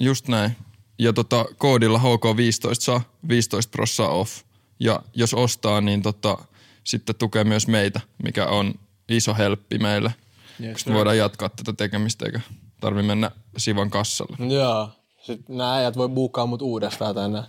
Just 0.00 0.28
näin. 0.28 0.56
Ja 0.98 1.12
tota, 1.12 1.44
koodilla 1.58 1.98
HK15 1.98 2.74
saa 2.78 3.00
15 3.28 3.70
prossaa 3.70 4.08
off. 4.08 4.42
Ja 4.80 5.00
jos 5.14 5.34
ostaa, 5.34 5.80
niin 5.80 6.02
tota, 6.02 6.38
sitten 6.84 7.14
tukee 7.16 7.44
myös 7.44 7.68
meitä, 7.68 8.00
mikä 8.22 8.46
on 8.46 8.74
iso 9.08 9.34
helppi 9.34 9.78
meille. 9.78 10.14
Yes, 10.62 10.72
Koska 10.72 10.90
me 10.90 10.96
voidaan 10.96 11.18
jatkaa 11.18 11.48
tätä 11.48 11.72
tekemistä 11.72 12.26
eikä 12.26 12.40
tarvi 12.80 13.02
mennä 13.02 13.30
Sivan 13.56 13.90
kassalle. 13.90 14.54
Joo. 14.54 14.90
Sitten 15.22 15.56
nämä 15.56 15.74
äijät 15.74 15.96
voi 15.96 16.08
buukkaa 16.08 16.46
mut 16.46 16.62
uudestaan 16.62 17.14
tänne. 17.14 17.42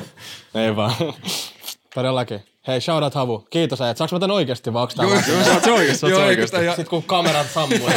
Ei 0.54 0.76
vaan. 0.76 0.94
Todellakin. 1.94 2.40
Hei, 2.66 2.80
shout 2.80 3.02
out 3.04 3.14
Havu. 3.14 3.46
Kiitos 3.50 3.80
äijät. 3.80 3.96
Saanko 3.96 4.16
mä 4.16 4.20
tän 4.20 4.30
oikeesti 4.30 4.72
vai 4.72 4.82
onks 4.82 4.94
tää 4.94 5.06
vaan- 5.06 5.24
Joo, 5.28 5.44
sä 5.44 5.52
oot 5.54 5.62
se 5.64 5.72
oikeesti, 5.72 6.06
Joo, 6.10 6.20
oikeesti. 6.26 6.56
sitä 6.56 6.62
ihan... 6.64 6.76
Sit 6.76 6.88
kun 6.88 7.02
kamerat 7.02 7.50
sammuu. 7.50 7.88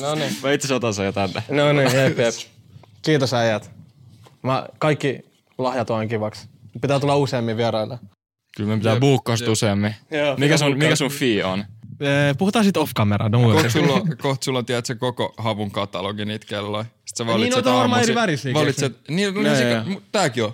no 0.00 0.14
niin. 0.14 0.36
Mä 0.42 0.52
itse 0.52 0.74
otan 0.74 0.94
sen 0.94 1.06
jo 1.06 1.12
tänne. 1.12 1.42
No 1.50 1.72
niin, 1.72 1.94
jep, 1.96 2.18
jep. 2.18 2.34
Kiitos 3.02 3.34
äijät. 3.34 3.70
Mä, 4.42 4.66
kaikki 4.78 5.20
lahjat 5.58 5.90
on 5.90 6.08
kivaksi. 6.08 6.48
Pitää 6.80 7.00
tulla 7.00 7.16
useammin 7.16 7.56
vieraille. 7.56 7.98
Kyllä 8.56 8.70
me 8.70 8.76
pitää 8.76 9.00
buukkaa 9.00 9.36
useammin. 9.50 9.94
Joo, 10.10 10.36
Mikä 10.36 10.56
sun, 10.56 10.78
mikä 10.78 10.96
sun 10.96 11.10
fee 11.10 11.44
on? 11.44 11.64
Puhutaan 12.38 12.64
sit 12.64 12.76
off 12.76 12.92
camera, 12.96 13.28
don't 13.28 13.36
worry. 13.36 13.52
Kohta 13.54 13.70
sulla, 13.70 14.00
kohta 14.22 14.44
sulla 14.44 14.58
on, 14.58 14.66
tiedätkö, 14.66 14.96
koko 14.96 15.34
havun 15.36 15.70
katalogi 15.70 16.24
niitä 16.24 16.46
kelloja. 16.46 16.84
Sitten 16.84 17.26
sä 17.26 17.32
valitset 17.32 17.54
noita 17.54 17.70
on 17.70 17.78
varmaan 17.78 18.00
aamuisin- 18.00 18.10
eri 18.10 18.14
värisiä, 18.14 18.54
Valitset, 18.54 18.96
niin, 19.08 19.34
no, 19.34 19.40
Joo, 19.40 19.84
niin, 19.84 20.02
tääkin 20.12 20.44
on. 20.44 20.52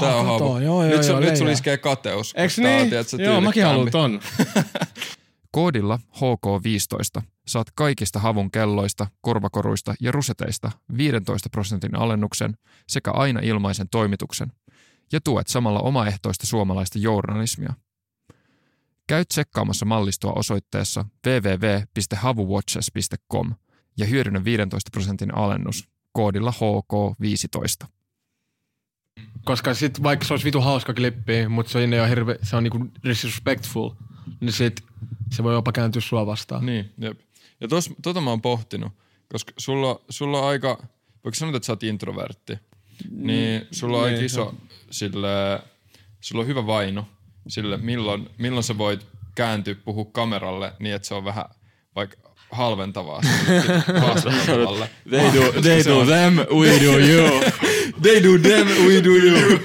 Tää 0.00 0.16
on 0.16 0.26
kato, 0.26 0.44
havu. 0.48 0.58
joo, 0.58 0.84
joo, 0.84 0.96
nyt, 0.98 1.08
joo, 1.08 1.20
nyt 1.20 1.36
sulla 1.36 1.50
iskee 1.50 1.76
kateus. 1.76 2.34
Eiks 2.36 2.54
koska 2.54 2.62
tää 2.62 2.72
on, 2.72 2.78
niin? 2.78 2.90
tiedätkö, 2.90 3.16
Joo, 3.22 3.40
mäkin 3.40 3.64
haluan 3.64 3.90
ton. 3.90 4.20
Koodilla 5.52 5.98
HK15 6.16 7.22
saat 7.46 7.66
kaikista 7.74 8.18
havun 8.18 8.50
kelloista, 8.50 9.06
korvakoruista 9.20 9.94
ja 10.00 10.12
ruseteista 10.12 10.70
15 10.96 11.48
prosentin 11.50 11.96
alennuksen 11.98 12.54
sekä 12.88 13.10
aina 13.10 13.40
ilmaisen 13.42 13.88
toimituksen 13.88 14.52
ja 15.12 15.20
tuet 15.20 15.46
samalla 15.48 15.80
omaehtoista 15.80 16.46
suomalaista 16.46 16.98
journalismia. 16.98 17.74
Käy 19.10 19.24
tsekkaamassa 19.24 19.86
mallistoa 19.86 20.32
osoitteessa 20.32 21.04
www.havuwatches.com 21.26 23.54
ja 23.96 24.06
hyödynnä 24.06 24.44
15 24.44 24.90
prosentin 24.92 25.34
alennus 25.34 25.88
koodilla 26.12 26.50
HK15. 26.50 27.86
Koska 29.44 29.74
sit 29.74 30.02
vaikka 30.02 30.26
se 30.26 30.32
olisi 30.32 30.44
vitu 30.44 30.60
hauska 30.60 30.94
klippi, 30.94 31.48
mutta 31.48 31.72
se 31.72 31.78
on, 31.78 31.92
jo 31.92 32.06
hirve, 32.06 32.38
se 32.42 32.56
on 32.56 32.62
niinku 32.62 32.86
disrespectful, 33.04 33.90
niin 34.40 34.52
sit 34.52 34.84
se 35.30 35.42
voi 35.42 35.54
jopa 35.54 35.72
kääntyä 35.72 36.02
sua 36.02 36.26
vastaan. 36.26 36.66
Niin, 36.66 36.92
jep. 36.98 37.20
Ja 37.60 37.68
tos, 37.68 37.90
tota 38.02 38.20
mä 38.20 38.30
oon 38.30 38.42
pohtinut, 38.42 38.92
koska 39.32 39.52
sulla, 39.56 40.00
sulla 40.08 40.38
on 40.38 40.48
aika, 40.48 40.86
voiko 41.24 41.34
sanoa, 41.34 41.56
että 41.56 41.66
sä 41.66 41.72
oot 41.72 41.82
introvertti, 41.82 42.58
niin 43.10 43.66
sulla 43.70 43.98
on 43.98 44.04
aika 44.04 44.16
niin, 44.16 44.26
iso, 44.26 44.54
sille, 44.90 45.62
sulla 46.20 46.42
on 46.42 46.48
hyvä 46.48 46.66
vainu 46.66 47.06
sille, 47.48 47.76
milloin, 47.76 48.30
milloin 48.38 48.64
sä 48.64 48.78
voit 48.78 49.06
kääntyä 49.34 49.74
puhua 49.84 50.04
kameralle 50.04 50.72
niin, 50.78 50.94
että 50.94 51.08
se 51.08 51.14
on 51.14 51.24
vähän 51.24 51.44
vaikka 51.96 52.30
halventavaa 52.50 53.22
sille 53.22 53.78
haastattavalle. 54.00 54.90
They 55.08 55.32
do, 55.34 55.52
they 55.62 55.84
do 55.84 56.04
them, 56.04 56.36
we 56.36 56.80
do 56.80 56.98
you. 56.98 57.40
They 58.02 58.22
do 58.22 58.38
them, 58.38 58.68
we 58.86 59.04
do 59.04 59.10
you. 59.10 59.58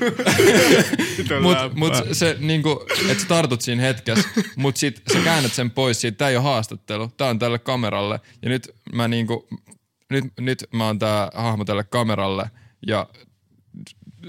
mut, 1.41 1.57
mut 1.75 1.93
se 2.11 2.37
niinku, 2.39 2.85
että 3.09 3.21
sä 3.23 3.27
tartut 3.27 3.61
siinä 3.61 3.81
hetkessä, 3.81 4.29
mut 4.55 4.77
sit 4.77 5.01
sä 5.13 5.19
käännät 5.19 5.53
sen 5.53 5.71
pois 5.71 6.01
siitä, 6.01 6.17
tää 6.17 6.29
ei 6.29 6.35
ole 6.35 6.43
haastattelu, 6.43 7.07
tää 7.17 7.29
on 7.29 7.39
tälle 7.39 7.59
kameralle. 7.59 8.19
Ja 8.41 8.49
nyt 8.49 8.75
mä 8.93 9.07
niinku, 9.07 9.47
nyt, 10.09 10.25
nyt 10.39 10.65
mä 10.71 10.85
oon 10.85 10.99
tää 10.99 11.31
hahmo 11.33 11.65
tälle 11.65 11.83
kameralle 11.83 12.49
ja 12.87 13.07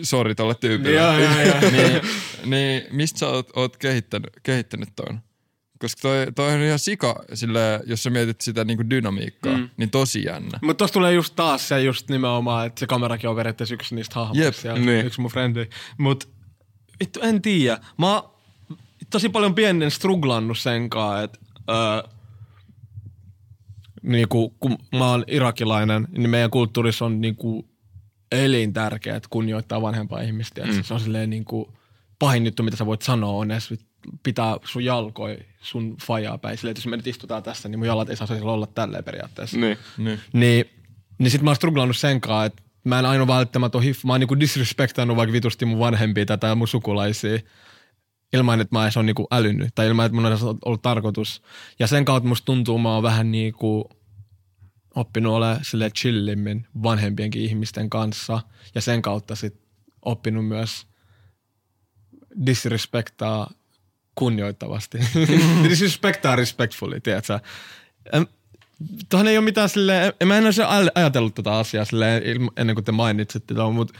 sori 0.02 0.34
tolle 0.34 0.54
tyypille. 0.54 0.96
Joo, 0.96 1.18
joo, 1.18 1.40
joo. 1.40 1.70
niin, 1.76 2.00
niin 2.44 2.82
mistä 2.90 3.18
sä 3.18 3.28
oot, 3.28 3.50
oot 3.56 3.76
kehittänyt, 3.76 4.30
kehittänyt 4.42 4.88
ton? 4.96 5.20
Koska 5.78 6.02
toi, 6.02 6.26
toi 6.34 6.54
on 6.54 6.60
ihan 6.60 6.78
sika, 6.78 7.24
sille, 7.34 7.80
jos 7.86 8.02
sä 8.02 8.10
mietit 8.10 8.40
sitä 8.40 8.64
niinku 8.64 8.90
dynamiikkaa, 8.90 9.56
mm. 9.56 9.68
niin 9.76 9.90
tosi 9.90 10.24
jännä. 10.24 10.58
Mutta 10.62 10.84
tossa 10.84 10.94
tulee 10.94 11.12
just 11.12 11.36
taas 11.36 11.68
se 11.68 11.82
just 11.82 12.10
nimenomaan, 12.10 12.66
että 12.66 12.80
se 12.80 12.86
kamerakin 12.86 13.30
on 13.30 13.36
periaatteessa 13.36 13.74
yksi 13.74 13.94
niistä 13.94 14.14
hahmoista. 14.14 14.68
Jep, 14.68 14.78
niin. 14.78 15.06
Yksi 15.06 15.20
mun 15.20 15.30
frendi. 15.30 15.66
Mut 15.98 16.28
vittu 17.00 17.20
en 17.20 17.42
tiedä. 17.42 17.78
Mä 17.98 18.14
oon 18.14 18.30
tosi 19.10 19.28
paljon 19.28 19.54
pienen 19.54 19.90
struglannut 19.90 20.58
sen 20.58 20.90
kanssa, 20.90 21.22
että 21.22 21.38
öö, 21.70 22.12
niinku, 24.02 24.50
kun 24.60 24.78
mä 24.92 25.10
oon 25.10 25.24
irakilainen, 25.26 26.08
niin 26.10 26.30
meidän 26.30 26.50
kulttuurissa 26.50 27.04
on 27.04 27.20
niinku 27.20 27.68
elintärkeää, 28.32 29.16
että 29.16 29.28
kunnioittaa 29.30 29.82
vanhempaa 29.82 30.20
ihmistä. 30.20 30.66
Mm. 30.66 30.82
Se 30.82 30.94
on 30.94 31.00
silleen 31.00 31.30
niinku, 31.30 31.72
pahin 32.18 32.44
juttu, 32.44 32.62
mitä 32.62 32.76
sä 32.76 32.86
voit 32.86 33.02
sanoa, 33.02 33.32
on 33.32 33.50
edes 33.50 33.74
pitää 34.22 34.56
sun 34.64 34.84
jalkoi 34.84 35.38
sun 35.60 35.96
fajaa 36.06 36.38
päin. 36.38 36.58
Silleen, 36.58 36.70
että 36.70 36.78
jos 36.78 36.86
me 36.86 36.96
nyt 36.96 37.06
istutaan 37.06 37.42
tässä, 37.42 37.68
niin 37.68 37.78
mun 37.78 37.86
jalat 37.86 38.10
ei 38.10 38.16
saa 38.16 38.26
siellä 38.26 38.52
olla 38.52 38.66
tälleen 38.66 39.04
periaatteessa. 39.04 39.58
Niin. 39.58 39.78
Niin. 39.98 40.20
Niin, 40.32 40.64
niin 41.18 41.30
sit 41.30 41.42
mä 41.42 41.50
oon 41.50 41.56
struglannut 41.56 41.96
sen 41.96 42.20
kanssa, 42.20 42.44
että 42.44 42.62
mä 42.84 42.98
en 42.98 43.06
aina 43.06 43.26
välttämättä 43.26 43.78
ole 43.78 43.84
hiff, 43.84 44.04
mä 44.04 44.12
oon 44.12 44.20
niinku 44.20 44.40
disrespektannut 44.40 45.16
vaikka 45.16 45.32
vitusti 45.32 45.64
mun 45.64 45.78
vanhempia 45.78 46.26
tätä 46.26 46.54
mun 46.54 46.68
sukulaisia 46.68 47.38
ilman, 48.32 48.60
että 48.60 48.76
mä 48.76 48.84
edes 48.84 48.96
on 48.96 49.06
niinku 49.06 49.26
älynnyt 49.30 49.74
tai 49.74 49.86
ilman, 49.86 50.06
että 50.06 50.16
mun 50.16 50.26
on 50.26 50.58
ollut 50.64 50.82
tarkoitus. 50.82 51.42
Ja 51.78 51.86
sen 51.86 52.04
kautta 52.04 52.28
musta 52.28 52.44
tuntuu, 52.44 52.78
mä 52.78 52.94
oon 52.94 53.02
vähän 53.02 53.32
niinku 53.32 53.90
oppinut 54.96 55.32
olemaan 55.32 55.64
sille 55.64 55.90
chillimmin 55.90 56.66
vanhempienkin 56.82 57.42
ihmisten 57.42 57.90
kanssa 57.90 58.40
ja 58.74 58.80
sen 58.80 59.02
kautta 59.02 59.34
sit 59.34 59.60
oppinut 60.02 60.46
myös 60.46 60.86
disrespektaa 62.46 63.50
kunnioittavasti. 64.14 64.98
disrespektaa 65.68 66.36
respectfully, 66.36 67.00
tiedätkö? 67.00 67.40
Tuohon 69.08 69.28
ei 69.28 69.38
ole 69.38 69.44
mitään 69.44 69.68
silleen, 69.68 70.12
en 70.20 70.28
mä 70.28 70.38
en 70.38 70.44
olisi 70.44 70.62
aj- 70.62 70.92
ajatellut 70.94 71.34
tätä 71.34 71.52
asiaa 71.52 71.84
silleen 71.84 72.22
ennen 72.56 72.76
kuin 72.76 72.84
te 72.84 72.92
mainitsitte 72.92 73.54
tuon, 73.54 73.74
mutta 73.74 73.98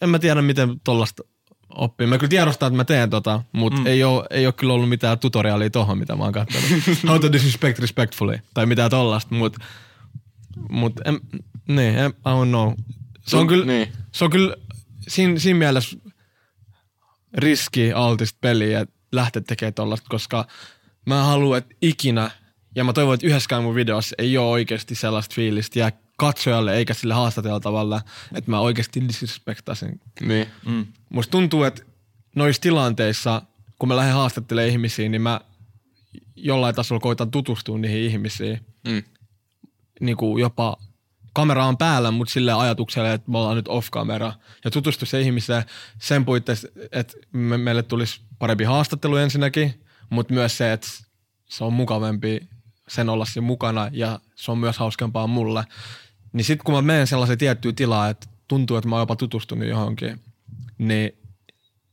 en 0.00 0.08
mä 0.08 0.18
tiedä 0.18 0.42
miten 0.42 0.80
tollasta 0.84 1.22
oppii. 1.68 2.06
Mä 2.06 2.18
kyllä 2.18 2.30
tiedostan, 2.30 2.66
että 2.66 2.76
mä 2.76 2.84
teen 2.84 3.10
tota, 3.10 3.42
mutta 3.52 3.80
mm. 3.80 3.86
ei, 3.86 4.04
ole, 4.04 4.24
ei 4.30 4.46
ole 4.46 4.52
kyllä 4.52 4.72
ollut 4.72 4.88
mitään 4.88 5.18
tutoriaalia 5.18 5.70
tohon, 5.70 5.98
mitä 5.98 6.16
mä 6.16 6.24
oon 6.24 6.32
katsonut. 6.32 6.70
How 7.08 7.20
to 7.20 7.32
disrespect 7.32 7.78
respectfully, 7.78 8.38
tai 8.54 8.66
mitään 8.66 8.90
tollasta, 8.90 9.34
mutta 9.34 9.64
mut, 10.70 10.92
en, 11.04 11.20
niin, 11.68 11.98
en, 11.98 12.10
I 12.10 12.28
don't 12.28 12.48
know. 12.48 12.72
Se 13.26 13.36
on 13.36 13.46
kyllä, 13.46 13.64
Niin. 13.66 13.92
se 14.12 14.24
on 14.24 14.30
kyllä 14.30 14.56
siinä, 15.08 15.38
siinä 15.38 15.58
mielessä 15.58 15.96
riski 17.34 17.92
altista 17.92 18.38
peliä, 18.40 18.80
että 18.80 18.94
lähteä 19.12 19.42
tekemään 19.46 19.74
tollasta, 19.74 20.06
koska 20.10 20.46
mä 21.06 21.18
en 21.18 21.26
halua, 21.26 21.58
että 21.58 21.74
ikinä, 21.82 22.30
ja 22.76 22.84
mä 22.84 22.92
toivon, 22.92 23.14
että 23.14 23.26
yhdessäkään 23.26 23.62
mun 23.62 23.74
videossa 23.74 24.14
ei 24.18 24.38
ole 24.38 24.50
oikeasti 24.50 24.94
sellaista 24.94 25.34
fiilistä 25.34 25.78
jää 25.78 25.92
katsojalle 26.16 26.74
eikä 26.76 26.94
sille 26.94 27.14
haastateltavalle, 27.14 28.00
että 28.34 28.50
mä 28.50 28.60
oikeasti 28.60 29.08
disrespektasin. 29.08 30.00
Niin. 30.20 30.46
Musta 31.08 31.30
tuntuu, 31.30 31.64
että 31.64 31.82
noissa 32.36 32.62
tilanteissa, 32.62 33.42
kun 33.78 33.88
mä 33.88 33.96
lähden 33.96 34.14
haastattelemaan 34.14 34.70
ihmisiä, 34.70 35.08
niin 35.08 35.22
mä 35.22 35.40
jollain 36.36 36.74
tasolla 36.74 37.00
koitan 37.00 37.30
tutustua 37.30 37.78
niihin 37.78 38.02
ihmisiin. 38.02 38.60
Mm. 38.88 39.02
Niin 40.02 40.16
kuin 40.16 40.40
jopa 40.40 40.76
kamera 41.32 41.66
on 41.66 41.76
päällä, 41.76 42.10
mutta 42.10 42.32
sillä 42.32 42.60
ajatuksella, 42.60 43.12
että 43.12 43.30
me 43.30 43.38
ollaan 43.38 43.56
nyt 43.56 43.68
off-kamera. 43.68 44.32
Ja 44.64 44.70
tutustua 44.70 45.06
se 45.06 45.20
ihmiseen 45.20 45.64
sen 45.98 46.24
puitteissa, 46.24 46.68
että 46.92 47.14
me, 47.32 47.58
meille 47.58 47.82
tulisi 47.82 48.20
parempi 48.38 48.64
haastattelu 48.64 49.16
ensinnäkin, 49.16 49.84
mutta 50.10 50.34
myös 50.34 50.58
se, 50.58 50.72
että 50.72 50.88
se 51.48 51.64
on 51.64 51.72
mukavampi 51.72 52.40
sen 52.88 53.08
olla 53.08 53.24
siinä 53.24 53.46
mukana 53.46 53.88
ja 53.92 54.20
se 54.34 54.50
on 54.50 54.58
myös 54.58 54.78
hauskempaa 54.78 55.26
mulle. 55.26 55.64
Niin 56.32 56.44
sitten 56.44 56.64
kun 56.64 56.74
mä 56.74 56.82
menen 56.82 57.06
sellaiseen 57.06 57.38
tiettyyn 57.38 57.74
tilaan, 57.74 58.10
että 58.10 58.26
tuntuu, 58.48 58.76
että 58.76 58.88
mä 58.88 58.96
oon 58.96 59.02
jopa 59.02 59.16
tutustunut 59.16 59.68
johonkin, 59.68 60.20
niin 60.78 61.21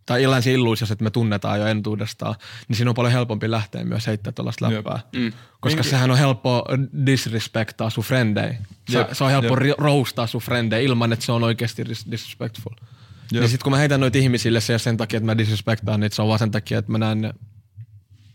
tai 0.09 0.41
siinä 0.41 0.55
illuusiossa, 0.55 0.93
että 0.93 1.03
me 1.03 1.09
tunnetaan 1.09 1.59
jo 1.59 1.65
entuudestaan, 1.67 2.35
niin 2.67 2.75
siinä 2.75 2.91
on 2.91 2.95
paljon 2.95 3.13
helpompi 3.13 3.51
lähteä 3.51 3.83
myös 3.83 4.07
heittämään 4.07 4.33
tuollaista 4.33 4.71
läppää. 4.71 4.99
Mm. 5.15 5.33
Koska 5.59 5.83
sehän 5.83 6.11
on 6.11 6.17
helppo 6.17 6.65
disrespektaa 7.05 7.89
sun 7.89 8.03
frendei. 8.03 8.53
Se, 8.89 9.05
se 9.11 9.23
on 9.23 9.29
helppo 9.29 9.57
jep. 9.65 9.79
roustaa 9.79 10.27
sun 10.27 10.41
frendei 10.41 10.85
ilman, 10.85 11.13
että 11.13 11.25
se 11.25 11.31
on 11.31 11.43
oikeasti 11.43 11.83
dis- 11.83 12.11
disrespectful. 12.11 12.73
Jep. 13.31 13.41
Niin 13.41 13.49
sit 13.49 13.63
kun 13.63 13.71
mä 13.71 13.77
heitän 13.77 13.99
noita 13.99 14.17
ihmisille, 14.17 14.61
se 14.61 14.73
ei 14.73 14.75
ole 14.75 14.79
sen 14.79 14.97
takia, 14.97 15.17
että 15.17 15.25
mä 15.25 15.37
disrespektaan 15.37 15.99
niitä, 15.99 16.15
se 16.15 16.21
on 16.21 16.27
vaan 16.27 16.39
sen 16.39 16.51
takia, 16.51 16.79
että 16.79 16.91
mä 16.91 16.97
näen 16.97 17.21
ne 17.21 17.33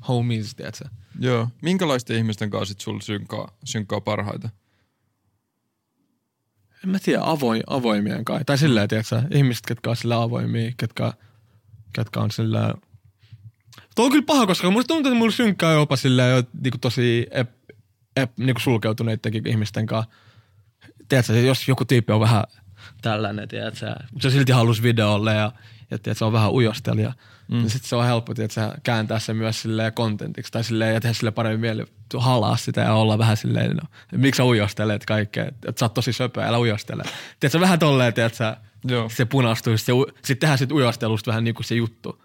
homies, 0.08 0.54
tiedätkö? 0.54 0.84
Joo. 1.20 1.48
Minkälaisten 1.62 2.16
ihmisten 2.16 2.50
kanssa 2.50 2.72
sit 2.72 2.80
sulla 2.80 3.00
synkkaa, 3.00 3.56
synkkaa 3.64 4.00
parhaita? 4.00 4.48
En 6.84 6.90
mä 6.90 6.98
tiedä, 6.98 7.20
avoin, 7.22 7.62
avoimien 7.66 8.24
kai. 8.24 8.44
Tai 8.44 8.58
silleen, 8.58 8.88
tiedätkö, 8.88 9.22
ihmiset, 9.30 9.66
ketkä 9.66 9.90
on 9.90 9.96
sillä 9.96 10.22
avoimia, 10.22 10.72
ketkä, 10.76 11.12
ketkä 11.94 12.20
on 12.20 12.30
sillä... 12.30 12.74
Tuo 13.94 14.04
on 14.04 14.10
kyllä 14.10 14.24
paha, 14.26 14.46
koska 14.46 14.70
musta 14.70 14.88
tuntuu, 14.88 15.12
että 15.12 15.18
mulla 15.18 15.32
synkkää 15.32 15.72
jopa 15.72 15.96
silleen 15.96 16.36
jo 16.36 16.42
niinku 16.62 16.78
tosi 16.78 17.26
ep, 17.30 17.50
ep, 18.16 18.32
niinku 18.38 18.60
sulkeutuneidenkin 18.60 19.48
ihmisten 19.48 19.86
kanssa. 19.86 20.10
Tiedätkö, 21.08 21.40
jos 21.40 21.68
joku 21.68 21.84
tyyppi 21.84 22.12
on 22.12 22.20
vähän 22.20 22.44
tällainen, 23.02 23.48
tiedätkö, 23.48 23.94
mutta 24.12 24.30
se 24.30 24.30
silti 24.30 24.52
halusi 24.52 24.82
videolle 24.82 25.34
ja, 25.34 25.52
ja 25.90 25.98
tiedätkö, 25.98 26.14
se 26.14 26.24
on 26.24 26.32
vähän 26.32 26.50
ujostelija, 26.50 27.12
mm. 27.48 27.56
niin 27.56 27.70
sitten 27.70 27.88
se 27.88 27.96
on 27.96 28.04
helppo 28.04 28.34
tiedätkö, 28.34 28.60
kääntää 28.82 29.18
se 29.18 29.34
myös 29.34 29.62
silleen 29.62 29.92
kontentiksi 29.92 30.52
tai 30.52 30.64
silleen, 30.64 30.94
ja 30.94 31.00
tehdä 31.00 31.14
sille 31.14 31.30
paremmin 31.30 31.60
mieli 31.60 31.84
halaa 32.18 32.56
sitä 32.56 32.80
ja 32.80 32.92
olla 32.92 33.18
vähän 33.18 33.36
silleen, 33.36 33.76
no, 33.76 33.88
miksi 34.16 34.36
sä 34.36 34.44
ujostelet 34.44 35.04
kaikkea, 35.04 35.44
että 35.44 35.68
et 35.70 35.78
sä 35.78 35.84
oot 35.84 35.94
tosi 35.94 36.12
söpö, 36.12 36.42
älä 36.42 36.58
ujostele. 36.58 37.02
Tiedätkö, 37.40 37.60
vähän 37.60 37.78
tolleen, 37.78 38.14
tiedätkö, 38.14 38.56
Joo. 38.84 39.08
se 39.08 39.24
punastuu, 39.24 39.76
sitten 39.78 39.94
sit 40.24 40.38
tehdään 40.38 40.58
sit 40.58 40.72
ujostelusta 40.72 41.30
vähän 41.30 41.44
niin 41.44 41.54
kuin 41.54 41.64
se 41.64 41.74
juttu. 41.74 42.24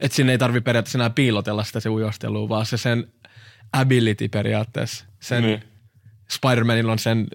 Että 0.00 0.16
sinne 0.16 0.32
ei 0.32 0.38
tarvi 0.38 0.60
periaatteessa 0.60 0.98
enää 0.98 1.10
piilotella 1.10 1.64
sitä 1.64 1.80
se 1.80 1.88
ujostelua, 1.88 2.48
vaan 2.48 2.66
se 2.66 2.76
sen 2.76 3.12
ability 3.72 4.28
periaatteessa. 4.28 5.04
Sen, 5.20 5.42
Niin. 5.42 5.62
Spider-Manilla 6.32 6.92
on 6.92 6.98
sen 6.98 7.26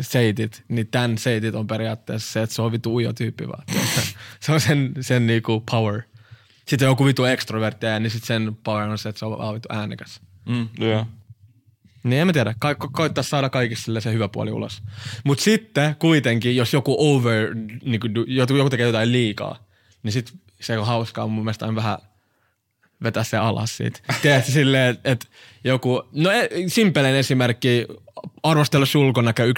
seitit, 0.00 0.64
niin 0.68 0.86
tämän 0.86 1.18
seitit 1.18 1.54
on 1.54 1.66
periaatteessa 1.66 2.32
se, 2.32 2.42
että 2.42 2.54
se 2.54 2.62
on 2.62 2.72
vitu 2.72 2.94
ujo 2.94 3.12
tyyppi 3.12 3.48
vaan. 3.48 3.64
se 4.40 4.52
on 4.52 4.60
sen, 4.60 4.94
sen 5.00 5.26
niinku 5.26 5.62
power. 5.70 6.02
Sitten 6.66 6.86
joku 6.86 7.04
vitu 7.04 7.24
extrovertti 7.24 7.86
niin 8.00 8.10
sitten 8.10 8.26
sen 8.26 8.56
power 8.64 8.88
on 8.88 8.98
se, 8.98 9.08
että 9.08 9.18
se 9.18 9.24
on 9.24 9.38
vaan 9.38 9.54
vitu 9.54 9.68
äänekäs. 9.72 10.20
Mm. 10.48 10.68
Joo. 10.78 11.06
Niin 12.04 12.20
en 12.20 12.26
mä 12.26 12.32
tiedä, 12.32 12.54
Ka- 12.58 12.72
ko- 12.72 12.90
koittaa 12.92 13.24
saada 13.24 13.50
kaikissa 13.50 13.84
sille 13.84 14.00
se 14.00 14.12
hyvä 14.12 14.28
puoli 14.28 14.50
ulos. 14.50 14.82
Mutta 15.24 15.44
sitten 15.44 15.96
kuitenkin, 15.98 16.56
jos 16.56 16.72
joku 16.72 16.96
over, 16.98 17.54
niin 17.84 18.00
kuin, 18.00 18.14
joku, 18.26 18.70
tekee 18.70 18.86
jotain 18.86 19.12
liikaa, 19.12 19.58
niin 20.02 20.12
sit 20.12 20.32
se 20.60 20.78
on 20.78 20.86
hauskaa 20.86 21.26
mun 21.26 21.44
mielestä 21.44 21.66
on 21.66 21.74
vähän 21.74 21.98
vetää 23.02 23.24
se 23.24 23.36
alas 23.36 23.76
siitä. 23.76 24.00
Tiedätkö 24.22 24.52
silleen, 24.52 24.90
että 24.90 25.10
et 25.10 25.28
joku, 25.64 26.02
no 26.12 26.30
e- 26.30 26.48
simpelein 26.66 27.16
esimerkki, 27.16 27.86
arvostella 28.42 28.86
sun 28.86 29.04
ulkonäkö 29.04 29.52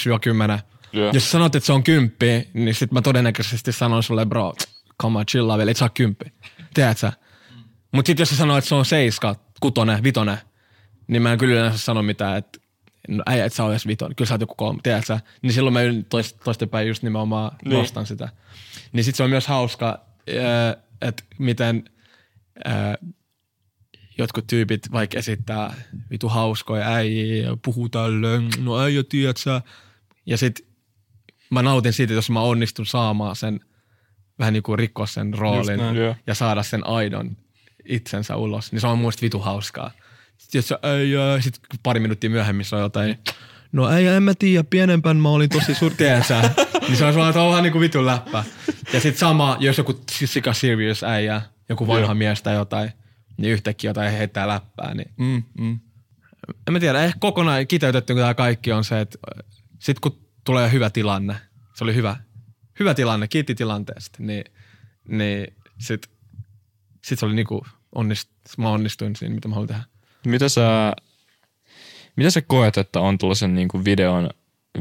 1-10. 0.56 0.60
Joo. 0.92 1.10
Jos 1.12 1.30
sanot, 1.30 1.54
että 1.54 1.66
se 1.66 1.72
on 1.72 1.82
kymppi, 1.82 2.48
niin 2.54 2.74
sit 2.74 2.92
mä 2.92 3.02
todennäköisesti 3.02 3.72
sanon 3.72 4.02
sulle, 4.02 4.26
bro, 4.26 4.52
come 5.02 5.18
on, 5.18 5.26
chillaa 5.26 5.58
vielä, 5.58 5.70
et 5.70 5.76
saa 5.76 5.88
kymppi. 5.88 6.32
Tiedätkö? 6.74 7.12
Mut 7.92 8.06
sit 8.06 8.18
jos 8.18 8.28
sä 8.28 8.36
sanoo, 8.36 8.58
että 8.58 8.68
se 8.68 8.74
on 8.74 8.84
seiska, 8.84 9.36
kutonen, 9.60 10.02
vitonen, 10.02 10.38
niin 11.08 11.22
mä 11.22 11.32
en 11.32 11.38
kyllä 11.38 11.54
yleensä 11.54 11.78
sano 11.78 12.02
mitään, 12.02 12.38
että 12.38 12.58
no 13.08 13.22
äijä, 13.26 13.44
et 13.44 13.52
sä 13.52 13.64
ole 13.64 13.72
edes 13.72 13.86
vitonen, 13.86 14.16
kyllä 14.16 14.28
sä 14.28 14.34
oot 14.34 14.40
joku 14.40 14.54
kolme, 14.54 14.80
tiedätkö? 14.82 15.06
sä? 15.06 15.20
Niin 15.42 15.52
silloin 15.52 15.74
mä 15.74 15.80
toist, 16.08 16.36
toistepäin 16.44 16.88
just 16.88 17.02
nimenomaan 17.02 17.52
niin. 17.64 17.78
nostan 17.78 18.06
sitä. 18.06 18.28
Niin 18.92 19.04
sit 19.04 19.14
se 19.14 19.22
on 19.22 19.30
myös 19.30 19.46
hauska, 19.46 20.00
äh, 20.28 20.82
että 21.00 21.22
miten 21.38 21.84
äh, 22.66 23.10
jotkut 24.18 24.46
tyypit 24.46 24.92
vaikka 24.92 25.18
esittää 25.18 25.74
vitu 26.10 26.28
hauskoja 26.28 26.86
äijiä 26.86 27.46
ja 27.46 27.56
puhuu 27.64 27.88
tälleen, 27.88 28.48
no 28.58 28.78
äijä, 28.78 29.02
tiedät 29.08 29.36
sä. 29.36 29.62
Ja 30.26 30.36
sit 30.36 30.66
mä 31.50 31.62
nautin 31.62 31.92
siitä, 31.92 32.12
jos 32.12 32.30
mä 32.30 32.40
onnistun 32.40 32.86
saamaan 32.86 33.36
sen, 33.36 33.60
vähän 34.38 34.52
niin 34.52 34.62
kuin 34.62 34.78
rikkoa 34.78 35.06
sen 35.06 35.34
roolin 35.34 35.78
näin. 35.78 35.96
Ja 36.26 36.34
saada 36.34 36.62
sen 36.62 36.86
aidon 36.86 37.36
itsensä 37.84 38.36
ulos, 38.36 38.72
niin 38.72 38.80
se 38.80 38.86
on 38.86 38.98
mielestä 38.98 39.22
vitu 39.22 39.38
hauskaa. 39.38 39.90
Sitten 40.40 40.58
jos 40.58 40.74
äijä, 40.82 41.40
sit 41.40 41.60
pari 41.82 42.00
minuuttia 42.00 42.30
myöhemmin 42.30 42.66
on 42.72 42.80
jotain, 42.80 43.18
no 43.72 43.88
äijä, 43.88 44.16
en 44.16 44.22
mä 44.22 44.32
tiedä, 44.38 44.64
pienempän 44.64 45.16
mä 45.16 45.28
olin 45.28 45.48
tosi 45.48 45.72
tiedätkö? 45.96 46.34
niin 46.88 46.96
se 46.96 47.04
on 47.04 47.14
vaan, 47.14 47.30
että 47.30 47.62
niin 47.62 47.72
kuin 47.72 47.80
vitun 47.80 48.06
läppä. 48.06 48.44
Ja 48.92 49.00
sit 49.00 49.16
sama, 49.16 49.56
jos 49.60 49.78
joku 49.78 50.00
sika 50.10 50.52
serious 50.52 51.04
äijä, 51.04 51.42
joku 51.68 51.86
vanha 51.86 52.14
mies 52.14 52.42
tai 52.42 52.54
jotain, 52.54 52.90
niin 53.36 53.52
yhtäkkiä 53.52 53.90
jotain 53.90 54.12
heittää 54.12 54.48
läppää, 54.48 54.94
niin 54.94 55.10
Mm, 55.18 55.42
mm. 55.58 55.80
en 56.66 56.72
mä 56.72 56.80
tiedä, 56.80 57.02
ehkä 57.02 57.18
kokonaan 57.18 57.66
kiteytetty 57.66 58.14
tämä 58.14 58.34
kaikki 58.34 58.72
on 58.72 58.84
se, 58.84 59.00
että 59.00 59.18
sit 59.78 60.00
kun 60.00 60.20
tulee 60.44 60.72
hyvä 60.72 60.90
tilanne, 60.90 61.36
se 61.74 61.84
oli 61.84 61.94
hyvä, 61.94 62.16
hyvä 62.80 62.94
tilanne, 62.94 63.28
kiitti 63.28 63.54
tilanteesta, 63.54 64.18
niin, 64.22 64.44
niin 65.08 65.54
sit, 65.78 66.10
sit 67.04 67.18
se 67.18 67.26
oli 67.26 67.34
niinku 67.34 67.66
onnist, 67.94 68.30
mä 68.58 68.68
onnistuin 68.70 69.16
siinä, 69.16 69.34
mitä 69.34 69.48
mä 69.48 69.54
haluan 69.54 69.68
tehdä. 69.68 69.82
Mitä 70.26 70.48
sä, 70.48 70.92
mitä 72.16 72.30
sä 72.30 72.42
koet, 72.42 72.78
että 72.78 73.00
on 73.00 73.18
tuollaisen 73.18 73.54
niin 73.54 73.68
kuin 73.68 73.84
videon, 73.84 74.30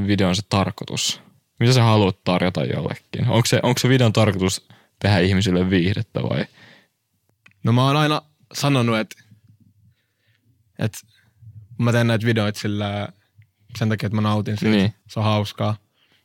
videon 0.07 0.35
se 0.35 0.41
tarkoitus? 0.49 1.21
Mitä 1.59 1.73
sä 1.73 1.83
haluat 1.83 2.23
tarjota 2.23 2.63
jollekin? 2.63 3.27
Onko 3.27 3.45
se, 3.45 3.59
onko 3.63 3.79
se 3.79 3.89
videon 3.89 4.13
tarkoitus 4.13 4.67
tehdä 4.99 5.19
ihmisille 5.19 5.69
viihdettä 5.69 6.23
vai? 6.23 6.45
No 7.63 7.71
mä 7.71 7.85
oon 7.85 7.97
aina 7.97 8.21
sanonut, 8.53 8.97
että, 8.97 9.23
että 10.79 10.97
mä 11.77 11.91
teen 11.91 12.07
näitä 12.07 12.25
videoita 12.25 12.59
sillä 12.59 13.07
sen 13.77 13.89
takia, 13.89 14.07
että 14.07 14.15
mä 14.15 14.21
nautin 14.21 14.57
siitä. 14.57 14.75
Niin. 14.75 14.93
Se 15.07 15.19
on 15.19 15.25
hauskaa. 15.25 15.77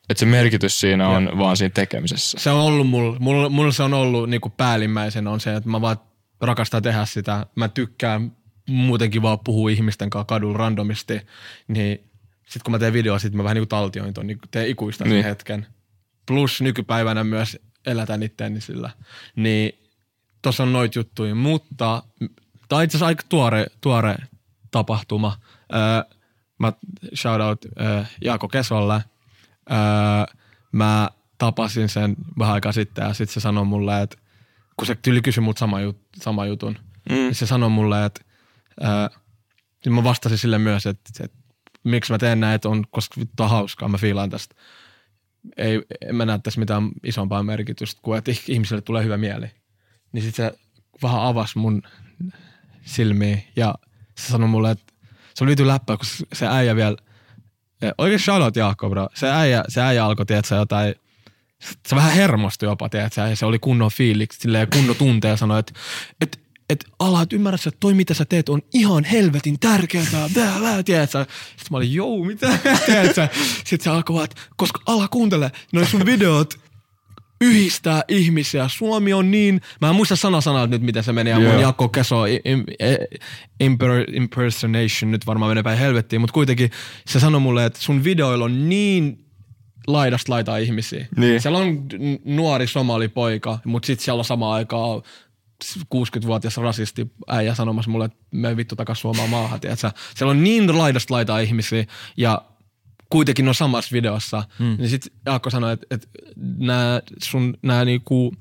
Että 0.09 0.21
se 0.21 0.27
merkitys 0.27 0.81
siinä 0.81 1.09
on 1.09 1.39
vaan 1.39 1.57
siinä 1.57 1.73
tekemisessä. 1.75 2.39
Se 2.39 2.51
on 2.51 2.61
ollut 2.61 2.89
mulla, 2.89 3.19
mulla, 3.19 3.49
mulla 3.49 3.73
se 3.73 3.83
on 3.83 3.95
ollut 3.95 4.31
niinku 4.31 4.51
päällimmäisen 4.51 5.27
on 5.27 5.41
se, 5.41 5.55
että 5.55 5.71
mä 5.71 5.81
vaan 5.81 5.97
rakastan 6.41 6.83
tehdä 6.83 7.05
sitä. 7.05 7.47
Mä 7.57 7.69
tykkään 7.69 8.37
muutenkin 8.69 9.23
vaan 9.23 9.39
puhua 9.39 9.71
ihmisten 9.71 10.11
kanssa 10.11 10.25
kadulla 10.27 10.59
randomisti, 10.59 11.21
niin 11.69 12.11
sit 12.49 12.63
kun 12.63 12.73
mä 12.73 12.79
teen 12.79 12.93
videoa, 12.93 13.19
sit 13.19 13.35
mä 13.35 13.45
vähän 13.45 13.55
niinku 13.55 13.67
taltioin 13.67 14.15
ton, 14.15 14.27
niin 14.27 14.39
teen 14.51 14.69
ikuista 14.69 15.05
sen 15.05 15.13
Niin. 15.13 15.25
hetken. 15.25 15.67
Plus 16.27 16.61
nykypäivänä 16.61 17.25
myös 17.25 17.59
elätän 17.87 18.23
itteeni 18.23 18.61
sillä. 18.61 18.91
Niin 19.37 19.79
tossa 20.43 20.63
on 20.63 20.73
noit 20.73 20.95
juttuja, 20.95 21.35
mutta 21.35 22.03
tää 22.69 22.79
on 22.79 22.85
itse 22.85 22.97
asiassa 22.97 23.07
aika 23.07 23.23
tuore, 23.29 23.67
tuore 23.81 24.17
tapahtuma. 24.71 25.37
Öö, 25.75 26.19
mä 26.59 26.73
shout 27.15 27.41
out 27.41 27.65
öö, 27.81 28.05
Jaako 28.25 28.49
Kesolle. 28.49 29.05
Öö, 29.71 29.77
mä 30.73 31.11
tapasin 31.39 31.89
sen 31.89 32.17
vähän 32.39 32.55
aikaa 32.55 32.73
sitten 32.73 33.05
ja 33.07 33.15
sitten 33.15 33.35
se 33.35 33.41
sanoi 33.41 33.65
mulle, 33.65 34.03
että 34.03 34.17
kun 34.77 34.87
se 34.87 34.95
tyli 34.95 35.23
kysyi 35.23 35.43
multa 35.43 35.59
sama, 35.59 35.81
jut, 35.81 35.99
sama 36.17 36.47
jutun, 36.47 36.79
mm. 37.11 37.15
niin 37.15 37.35
se 37.35 37.47
sanoi 37.47 37.71
mulle, 37.71 38.05
että 38.05 38.21
öö, 38.83 39.19
niin 39.85 39.93
mä 39.93 40.05
vastasin 40.05 40.39
sille 40.39 40.59
myös, 40.59 40.87
että, 40.87 41.25
että 41.25 41.39
miksi 41.85 42.13
mä 42.13 42.19
teen 42.19 42.41
näitä 42.41 42.69
on, 42.69 42.85
koska 42.91 43.21
vittu 43.21 43.43
on 43.43 43.51
hauskaa, 43.51 43.89
mä 43.89 43.99
fiilaan 43.99 44.31
tästä. 44.31 44.55
Ei, 45.57 45.83
en 46.09 46.17
mä 46.17 46.25
näe 46.25 46.39
tässä 46.39 46.61
mitään 46.61 46.91
isompaa 47.05 47.43
merkitystä 47.43 48.01
kuin, 48.03 48.19
että 48.19 48.33
ihmisille 48.49 48.83
tulee 48.83 49.05
hyvä 49.05 49.17
mieli. 49.17 49.47
Niin 50.13 50.23
sit 50.23 50.35
se 50.35 50.53
vähän 51.03 51.21
avasi 51.21 51.59
mun 51.59 51.83
silmiä 52.85 53.39
ja 53.57 53.75
se 54.19 54.29
sanoi 54.29 54.49
mulle, 54.49 54.71
että 54.71 54.93
se 55.35 55.45
oli 55.45 55.51
vitu 55.51 55.67
läppä, 55.67 55.97
kun 55.97 56.27
se 56.33 56.47
äijä 56.47 56.77
vielä, 56.77 56.97
oikein 57.99 58.21
shoutout 58.21 58.57
Jaakko, 58.57 58.91
bro. 58.91 59.09
Se 59.15 59.31
äijä, 59.31 59.65
se 59.69 59.83
äijä 59.83 60.05
alkoi, 60.05 60.27
tiedätkö, 60.27 60.55
jotain, 60.55 60.95
se 61.87 61.97
vähän 61.97 62.13
hermostui 62.13 62.69
jopa, 62.69 62.89
tiedätkö, 62.89 63.21
ja 63.21 63.37
se 63.37 63.47
oli 63.47 63.59
kunnon 63.59 63.91
fiiliksi, 63.91 64.41
silleen 64.41 64.69
kunnon 64.73 64.97
tunteja 64.97 65.33
ja 65.33 65.37
sanoi, 65.37 65.61
että, 65.61 65.73
että 66.21 66.39
että 66.71 66.87
ala, 66.99 67.23
et 67.23 67.33
ymmärrä 67.33 67.59
että 67.67 67.81
toi 67.81 67.95
mitä 67.95 68.15
sä 68.15 68.25
teet 68.25 68.49
on 68.49 68.63
ihan 68.75 69.05
helvetin 69.05 69.61
tärkeää, 69.61 70.29
bää, 70.35 70.61
bää, 70.61 70.83
tiedätkö? 70.83 71.27
Sitten 71.49 71.67
mä 71.71 71.77
olin, 71.77 71.95
jou, 71.95 72.25
mitä, 72.25 72.59
tiedätkö? 72.87 73.29
Sitten 73.65 73.81
se 73.81 73.91
alkoi 73.91 74.17
vaan, 74.17 74.29
koska 74.57 74.81
ala 74.87 75.09
kuuntele, 75.09 75.53
noin 75.73 75.87
sun 75.87 76.07
videot 76.07 76.65
yhdistää 77.41 78.03
ihmisiä. 78.09 78.69
Suomi 78.69 79.13
on 79.13 79.31
niin, 79.31 79.61
mä 79.81 79.89
en 79.89 79.95
muista 79.95 80.17
sana 80.17 80.41
sanalta 80.41 80.67
nyt, 80.67 80.83
miten 80.83 81.05
se 81.05 81.13
meni, 81.13 81.31
ja 81.31 81.37
mun 81.37 81.45
Joo. 81.45 81.61
Jakko 81.61 81.89
Keso 81.89 82.25
im, 82.25 82.65
e, 82.79 82.95
imper, 83.61 84.15
impersonation 84.15 85.11
nyt 85.11 85.27
varmaan 85.27 85.51
menee 85.51 85.63
päin 85.63 85.79
helvettiin, 85.79 86.21
mutta 86.21 86.35
kuitenkin 86.35 86.71
se 87.07 87.21
sanoi 87.21 87.41
mulle, 87.41 87.65
että 87.65 87.81
sun 87.81 88.05
videoilla 88.05 88.45
on 88.45 88.69
niin 88.69 89.25
laidasta 89.87 90.33
laitaa 90.33 90.57
ihmisiä. 90.57 91.07
Niin. 91.17 91.41
Siellä 91.41 91.59
on 91.59 91.87
nuori 92.25 92.67
somalipoika, 92.67 93.59
mutta 93.65 93.87
sitten 93.87 94.05
siellä 94.05 94.21
on 94.21 94.25
samaan 94.25 94.55
aikaan 94.55 95.03
60-vuotias 95.95 96.57
rasisti 96.57 97.11
äijä 97.29 97.55
sanomassa 97.55 97.91
mulle, 97.91 98.05
että 98.05 98.19
me 98.31 98.57
vittu 98.57 98.77
takas 98.77 99.01
Suomaan 99.01 99.31
maahan, 99.31 99.61
tiedätkö? 99.61 99.91
Siellä 100.15 100.31
on 100.31 100.45
niin 100.45 100.79
laidasta 100.79 101.15
laitaa 101.15 101.39
ihmisiä 101.41 101.87
ja 102.17 102.43
kuitenkin 103.11 103.49
on 103.49 103.55
samassa 103.55 103.93
videossa. 103.93 104.45
Hmm. 104.59 104.77
Niin 104.79 104.89
sitten 104.89 105.13
Jaakko 105.27 105.51
sanoi, 105.51 105.73
että, 105.73 105.87
että 105.91 106.09
nämä 106.59 107.01
sun, 107.23 107.55
nämä 107.63 107.85
niinku, 107.85 108.35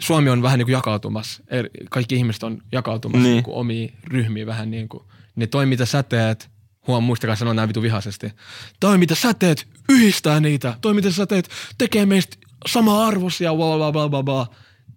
Suomi 0.00 0.30
on 0.30 0.42
vähän 0.42 0.58
niin 0.58 0.66
kuin 0.66 0.72
jakautumassa. 0.72 1.42
Kaikki 1.90 2.14
ihmiset 2.14 2.42
on 2.42 2.62
jakautumassa 2.72 3.22
Niin. 3.22 3.24
niin. 3.24 3.34
Niin 3.34 3.44
kuin 3.44 3.56
omiin 3.56 3.94
ryhmiin 4.04 4.46
vähän 4.46 4.70
niin 4.70 4.88
kuin. 4.88 5.04
Niin 5.36 5.48
toi 5.48 5.66
mitä 5.66 5.86
sä 5.86 6.02
teet, 6.02 6.50
huom 6.86 7.04
muistakaa 7.04 7.36
sanoa 7.36 7.54
näin 7.54 7.68
vitu 7.68 7.82
vihaisesti. 7.82 8.32
Toi 8.80 8.98
mitä 8.98 9.14
sä 9.14 9.34
teet, 9.34 9.68
yhdistää 9.88 10.40
niitä. 10.40 10.74
Toi 10.80 10.94
mitä 10.94 11.10
sä 11.10 11.26
teet, 11.26 11.50
tekee 11.78 12.06
meistä 12.06 12.36
sama 12.66 13.06
arvoisia, 13.06 13.54
bla 13.54 13.76
bla 13.76 13.92
bla 13.92 14.08
bla 14.08 14.22
bla. 14.22 14.46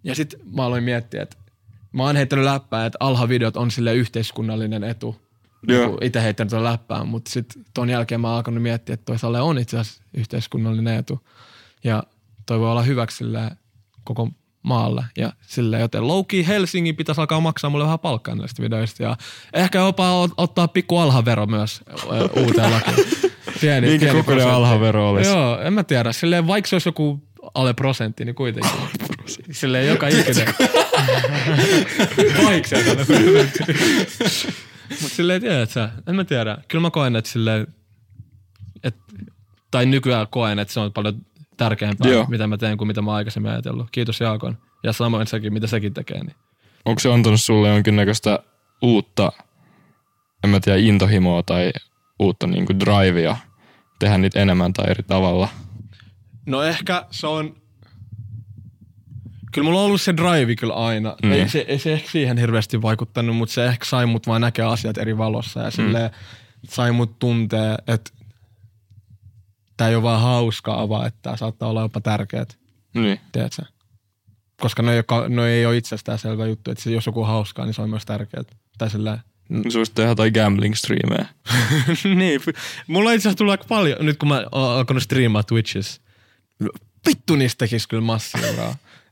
Ja 0.04 0.14
sit 0.14 0.34
mä 0.52 0.64
aloin 0.64 0.84
miettiä, 0.84 1.22
että 1.22 1.36
mä 1.92 2.02
oon 2.02 2.16
heittänyt 2.16 2.44
läppää, 2.44 2.86
että 2.86 2.96
alha-videot 3.00 3.56
on 3.56 3.70
sille 3.70 3.94
yhteiskunnallinen 3.94 4.84
etu. 4.84 5.16
Joo. 5.68 5.86
Niin 5.86 5.98
itse 6.02 6.22
heittänyt 6.22 6.50
tuon 6.50 6.64
läppään, 6.64 7.08
mutta 7.08 7.30
sitten 7.30 7.64
ton 7.74 7.90
jälkeen 7.90 8.20
mä 8.20 8.28
oon 8.28 8.36
alkanut 8.36 8.62
miettiä, 8.62 8.94
että 8.94 9.04
toisaalta 9.04 9.42
on 9.42 9.58
itse 9.58 9.78
asiassa 9.78 10.02
yhteiskunnallinen 10.14 10.98
etu. 10.98 11.20
Ja 11.84 12.02
toi 12.46 12.60
voi 12.60 12.70
olla 12.70 12.82
hyväksi 12.82 13.24
koko 14.04 14.28
maalle. 14.62 15.04
Ja 15.16 15.32
sille, 15.40 15.80
joten 15.80 16.08
Louki 16.08 16.46
Helsingin 16.46 16.96
pitäisi 16.96 17.20
alkaa 17.20 17.40
maksaa 17.40 17.70
mulle 17.70 17.84
vähän 17.84 17.98
palkkaa 17.98 18.34
näistä 18.34 18.62
videoista. 18.62 19.02
Ja 19.02 19.16
ehkä 19.52 19.78
jopa 19.78 20.26
ot- 20.26 20.34
ottaa 20.36 20.68
pikku 20.68 20.98
alhavero 20.98 21.46
myös 21.46 21.82
uuteen 22.36 22.70
lakiin. 22.70 22.96
Pieni, 23.60 23.86
Minkä 23.86 24.06
pieni 24.06 24.18
kokoinen 24.18 24.48
alhavero 24.48 25.10
olisi? 25.10 25.30
Joo, 25.30 25.60
en 25.60 25.72
mä 25.72 25.84
tiedä. 25.84 26.12
Silleen, 26.12 26.46
vaikka 26.46 26.68
se 26.68 26.74
olisi 26.74 26.88
joku 26.88 27.22
alle 27.54 27.74
prosentti, 27.74 28.24
niin 28.24 28.34
kuitenkin. 28.34 28.70
Silleen 29.50 29.88
joka 29.88 30.08
ikinen. 30.08 30.46
vaikka 32.44 32.68
se 32.68 32.76
olisi 32.76 32.90
alle 32.90 33.04
prosentti. 33.04 33.64
Mut 35.02 35.12
silleen, 35.12 35.40
tiedät 35.40 35.70
sä, 35.70 35.90
en 36.06 36.16
mä 36.16 36.24
tiedä. 36.24 36.58
Kyllä 36.68 36.82
mä 36.82 36.90
koen, 36.90 37.16
että 37.16 37.30
silleen, 37.30 37.66
et, 38.82 38.96
tai 39.70 39.86
nykyään 39.86 40.26
koen, 40.30 40.58
että 40.58 40.74
se 40.74 40.80
on 40.80 40.92
paljon 40.92 41.26
tärkeämpää, 41.56 42.10
Joo. 42.10 42.26
Mitä 42.28 42.46
mä 42.46 42.56
teen 42.56 42.78
kuin 42.78 42.88
mitä 42.88 43.02
mä 43.02 43.12
aikaisemmin 43.12 43.52
ajatellut. 43.52 43.88
Kiitos 43.92 44.20
Jaakon. 44.20 44.58
Ja 44.82 44.92
samoin 44.92 45.26
sekin, 45.26 45.52
mitä 45.52 45.66
sekin 45.66 45.94
tekee. 45.94 46.24
Niin. 46.24 46.36
Onko 46.84 46.98
se 46.98 47.12
antanut 47.12 47.40
sulle 47.40 47.68
jonkinnäköistä 47.68 48.38
uutta, 48.82 49.32
en 50.44 50.50
mä 50.50 50.60
tiedä, 50.60 50.78
intohimoa 50.78 51.42
tai 51.42 51.72
uutta 52.18 52.46
niinku 52.46 52.72
drivea 52.80 53.36
tehdä 53.98 54.18
niitä 54.18 54.40
enemmän 54.40 54.72
tai 54.72 54.90
eri 54.90 55.02
tavalla? 55.02 55.48
No 56.46 56.62
ehkä 56.62 57.06
se 57.10 57.26
on... 57.26 57.63
Kyllä 59.54 59.64
mulla 59.64 59.80
on 59.80 59.86
ollut 59.86 60.00
se 60.00 60.14
drive 60.16 60.56
kyllä 60.56 60.74
aina. 60.74 61.16
Mm. 61.22 61.28
Mm. 61.28 61.32
Ei, 61.34 61.48
se, 61.48 61.64
ei 61.68 61.78
se 61.78 61.92
ehkä 61.92 62.10
siihen 62.10 62.38
hirveästi 62.38 62.82
vaikuttanut, 62.82 63.36
mutta 63.36 63.54
se 63.54 63.66
ehkä 63.66 63.84
sai 63.84 64.06
mut 64.06 64.26
vaan 64.26 64.40
näkee 64.40 64.64
asiat 64.64 64.98
eri 64.98 65.18
valossa 65.18 65.60
ja 65.60 65.70
silleen 65.70 66.10
sai 66.68 66.92
mut 66.92 67.18
tuntee, 67.18 67.74
että 67.86 68.10
tää 69.76 69.88
ei 69.88 69.94
ole 69.94 70.02
vaan 70.02 70.20
hauskaa, 70.20 70.88
vaan 70.88 71.06
että 71.06 71.18
tää 71.22 71.36
saattaa 71.36 71.68
olla 71.68 71.80
jopa 71.82 72.00
tärkeät, 72.00 72.58
Niin. 72.94 73.20
tiedätkö? 73.32 73.62
Koska 74.60 74.92
ei, 74.92 75.02
ole, 75.10 75.28
no 75.28 75.44
ei 75.46 75.66
ole 75.66 75.76
itsestään 75.76 76.18
selvä 76.18 76.46
juttu, 76.46 76.70
että 76.70 76.84
se, 76.84 76.90
jos 76.90 77.06
joku 77.06 77.20
on 77.20 77.26
hauskaa, 77.26 77.64
niin 77.64 77.74
se 77.74 77.82
on 77.82 77.90
myös 77.90 78.06
tärkeää. 78.06 78.42
Tai 78.78 78.90
silleen, 78.90 79.18
Sä 79.72 79.78
voisit 79.78 79.94
tehdä 79.94 80.10
jotain 80.10 80.32
gambling-striimejä. 80.32 81.26
niin, 82.18 82.40
mulla 82.86 83.12
itse 83.12 83.28
asiassa 83.28 83.38
tullut 83.38 83.50
aika 83.52 83.64
paljon, 83.68 84.06
nyt 84.06 84.16
kun 84.18 84.28
mä 84.28 84.44
oon 84.52 84.78
alkanut 84.78 85.02
striimaa 85.02 85.42
Twitchissä. 85.42 86.00
Vittu 87.06 87.36
niistä 87.36 87.58
tekis 87.58 87.86
kyllä 87.86 88.02
massia, 88.02 88.40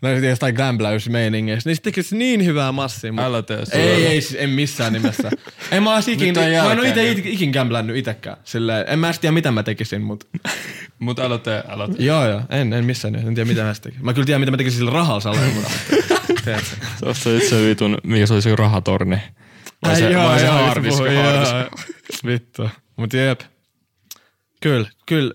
bro. 0.03 0.21
No 0.21 0.27
jostain 0.29 0.55
gamblausmeiningeistä. 0.55 1.71
Niistä 1.71 1.83
tekis 1.85 2.13
niin 2.13 2.45
hyvää 2.45 2.73
massia. 2.73 3.13
Mutta... 3.13 3.27
Älä 3.27 3.43
tee 3.43 3.65
sitä. 3.65 3.79
Ei, 3.79 4.07
ei, 4.07 4.21
siis 4.21 4.37
en 4.41 4.51
missään 4.51 4.93
nimessä. 4.93 5.31
en 5.71 5.83
mä 5.83 5.95
ois 5.95 6.09
ikin, 6.09 6.35
mä 6.35 6.73
en 6.73 6.79
oo 6.79 6.85
ite, 6.85 7.11
ikin 7.11 7.51
gamblannut 7.51 7.97
itekään. 7.97 8.37
Silleen, 8.45 8.85
en 8.89 8.99
mä 8.99 9.07
edes 9.07 9.19
tiedä 9.19 9.33
mitä 9.33 9.51
mä 9.53 9.63
tekisin, 9.63 10.03
mutta 10.03 10.27
Mut 10.99 11.19
älä 11.19 11.39
tee, 11.39 11.65
älä 11.69 11.89
tee. 11.89 12.07
joo 12.07 12.29
joo, 12.29 12.43
en, 12.51 12.73
en 12.73 12.85
missään 12.85 13.13
nimessä. 13.13 13.29
En 13.29 13.35
tiedä 13.35 13.49
mitä 13.49 13.63
mä 13.65 13.75
tekisin. 13.83 14.05
Mä 14.05 14.13
kyllä 14.15 14.27
tiedän 14.27 14.41
mitä 14.41 14.51
mä 14.51 14.57
tekisin 14.57 14.79
sillä 14.79 14.91
rahalla 14.93 15.21
salilla, 15.21 15.47
mutta 15.55 15.71
tiedätkö. 16.45 16.77
Se 17.01 17.07
on 17.07 17.15
se 17.15 17.37
itse 17.37 17.69
vitun, 17.69 17.99
mikä 18.03 18.27
se 18.27 18.35
oli 18.35 18.43
se 18.43 18.57
rahatorni. 18.57 19.17
Vai 19.83 19.93
Ai 19.93 19.97
se, 20.01 20.11
joo, 20.11 20.25
vai 20.25 20.39
se 20.39 20.45
joo, 20.47 21.07
joo. 21.07 21.69
Vittu. 22.27 22.71
Mut 22.97 23.13
jep. 23.13 23.41
Kyllä, 24.61 24.89
kyllä. 25.07 25.35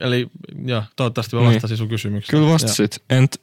Eli 0.00 0.26
joo, 0.64 0.82
toivottavasti 0.96 1.36
mä 1.36 1.42
Niin. 1.42 1.52
vastasin 1.54 1.76
sun 1.76 1.88
kysymykseen. 1.88 2.38
Kyllä 2.40 2.52
vastasit. 2.52 3.02
Ent, 3.10 3.36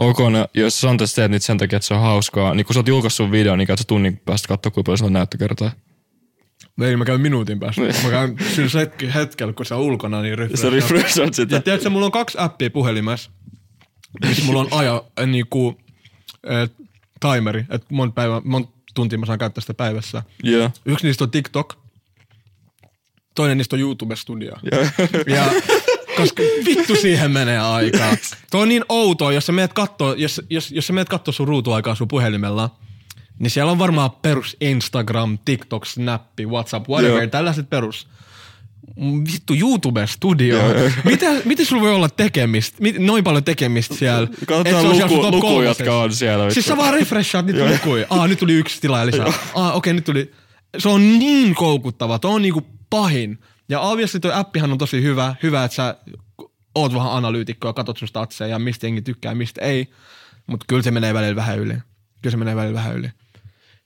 ok, 0.00 0.18
no, 0.18 0.46
jos 0.54 0.80
sä 0.80 0.88
sä 1.06 1.14
teet 1.14 1.30
niitä 1.30 1.46
sen 1.46 1.58
takia, 1.58 1.76
että 1.76 1.86
se 1.86 1.94
on 1.94 2.00
hauskaa, 2.00 2.54
niin 2.54 2.66
kun 2.66 2.74
sä 2.74 2.80
oot 2.80 2.88
julkaissut 2.88 3.24
sun 3.24 3.32
video, 3.32 3.56
niin 3.56 3.66
käyt 3.66 3.78
sä 3.78 3.84
tunnin 3.88 4.20
päästä 4.24 4.48
katsoa, 4.48 4.70
kuinka 4.70 4.86
paljon 4.86 4.98
sä 4.98 5.04
oot 5.04 5.12
näyttökertaa. 5.12 5.70
Ei, 6.82 6.96
mä 6.96 7.04
käyn 7.04 7.20
minuutin 7.20 7.60
päästä. 7.60 7.80
Niin. 7.80 8.04
Mä 8.04 8.10
käyn 8.10 8.36
sillä 8.54 8.80
hetki, 8.80 9.14
hetkellä, 9.14 9.52
kun 9.52 9.66
se 9.66 9.74
on 9.74 9.80
ulkona, 9.80 10.22
niin 10.22 10.38
refresh. 10.38 10.62
Sä 10.62 10.70
refreshat 10.70 11.34
sitä. 11.34 11.54
Ja 11.54 11.62
tiedätkö, 11.62 11.90
mulla 11.90 12.06
on 12.06 12.12
kaksi 12.12 12.38
appia 12.40 12.70
puhelimessa, 12.70 13.30
missä 14.26 14.44
mulla 14.44 14.60
on 14.60 14.68
aja, 14.70 15.04
äh, 15.20 15.26
niinku, 15.26 15.78
äh, 16.50 16.70
timeri, 17.20 17.64
että 17.70 17.86
monta, 17.90 18.14
päivä, 18.14 18.42
monta 18.44 18.72
tuntia 18.94 19.18
mä 19.18 19.26
saan 19.26 19.38
käyttää 19.38 19.60
sitä 19.60 19.74
päivässä. 19.74 20.22
Joo. 20.42 20.70
Yksi 20.84 21.06
niistä 21.06 21.24
on 21.24 21.30
TikTok, 21.30 21.74
toinen 23.34 23.58
niistä 23.58 23.76
on 23.76 23.80
YouTube 23.80 24.16
Studio. 24.16 24.52
Joo. 24.72 24.82
Ja 25.26 25.44
koska 26.16 26.42
vittu 26.64 26.96
siihen 26.96 27.30
menee 27.30 27.58
aikaa. 27.58 28.16
Tuo 28.50 28.60
on 28.60 28.68
niin 28.68 28.84
outoa, 28.88 29.32
jos 29.32 29.46
sä 29.46 29.52
meet 29.52 29.72
kattoo, 29.72 30.14
jos, 30.14 30.40
jos, 30.50 30.70
jos 30.70 30.86
sä 30.86 30.92
meet 30.92 31.08
kattoo 31.08 31.32
sun 31.32 31.48
ruutuaikaa 31.48 31.94
sun 31.94 32.08
puhelimella, 32.08 32.70
niin 33.38 33.50
siellä 33.50 33.72
on 33.72 33.78
varmaan 33.78 34.10
perus 34.10 34.56
Instagram, 34.60 35.38
TikTok, 35.44 35.86
Snappi, 35.86 36.46
WhatsApp, 36.46 36.88
whatever, 36.88 37.22
Joo. 37.22 37.26
tällaiset 37.26 37.70
perus. 37.70 38.08
Mm, 38.96 39.24
Vittu 39.32 39.54
YouTube 39.54 40.06
Studio. 40.06 40.58
Mitä, 41.04 41.26
miten 41.44 41.66
sulla 41.66 41.82
voi 41.82 41.94
olla 41.94 42.08
tekemistä, 42.08 42.78
noin 42.98 43.24
paljon 43.24 43.44
tekemistä 43.44 43.94
siellä? 43.94 44.28
Katsotaan 44.46 44.96
siellä 44.96 45.06
luku, 45.06 45.22
top 45.22 45.34
luku 45.34 45.46
kolmosessa. 45.46 45.82
jotka 45.84 45.98
on 46.00 46.12
siellä. 46.14 46.44
Siis 46.44 46.56
vittu. 46.56 46.68
sä 46.68 46.76
vaan 46.76 46.94
refreshaat 46.94 47.46
niitä 47.46 47.64
lukuja. 47.72 48.06
Ah, 48.10 48.28
nyt 48.28 48.38
tuli 48.38 48.52
yksi 48.52 48.80
tilaaja 48.80 49.06
lisää. 49.06 49.32
Ah, 49.54 49.76
okei, 49.76 49.92
nyt 49.92 50.04
tuli. 50.04 50.30
Se 50.78 50.88
on 50.88 51.18
niin 51.18 51.54
koukuttava. 51.54 52.18
Tuo 52.18 52.34
on 52.34 52.42
niinku 52.42 52.62
pahin. 52.90 53.38
Ja 53.68 53.80
obviously 53.80 54.20
toi 54.20 54.32
appihan 54.34 54.72
on 54.72 54.78
tosi 54.78 55.02
hyvä. 55.02 55.34
Hyvä, 55.42 55.64
että 55.64 55.74
sä 55.74 55.96
oot 56.74 56.94
vähän 56.94 57.12
analyytikko 57.12 57.68
ja 57.68 57.72
katot 57.72 57.96
sun 57.96 58.08
statseja 58.08 58.48
ja 58.48 58.58
mistä 58.58 58.86
jengi 58.86 59.02
tykkää, 59.02 59.34
mistä 59.34 59.62
ei. 59.62 59.88
Mutta 60.46 60.64
kyllä 60.68 60.82
se 60.82 60.90
menee 60.90 61.14
välillä 61.14 61.36
vähän 61.36 61.58
yli. 61.58 61.74
Kyllä 62.22 62.30
se 62.30 62.36
menee 62.36 62.56
välillä 62.56 62.74
vähän 62.74 62.96
yli. 62.96 63.10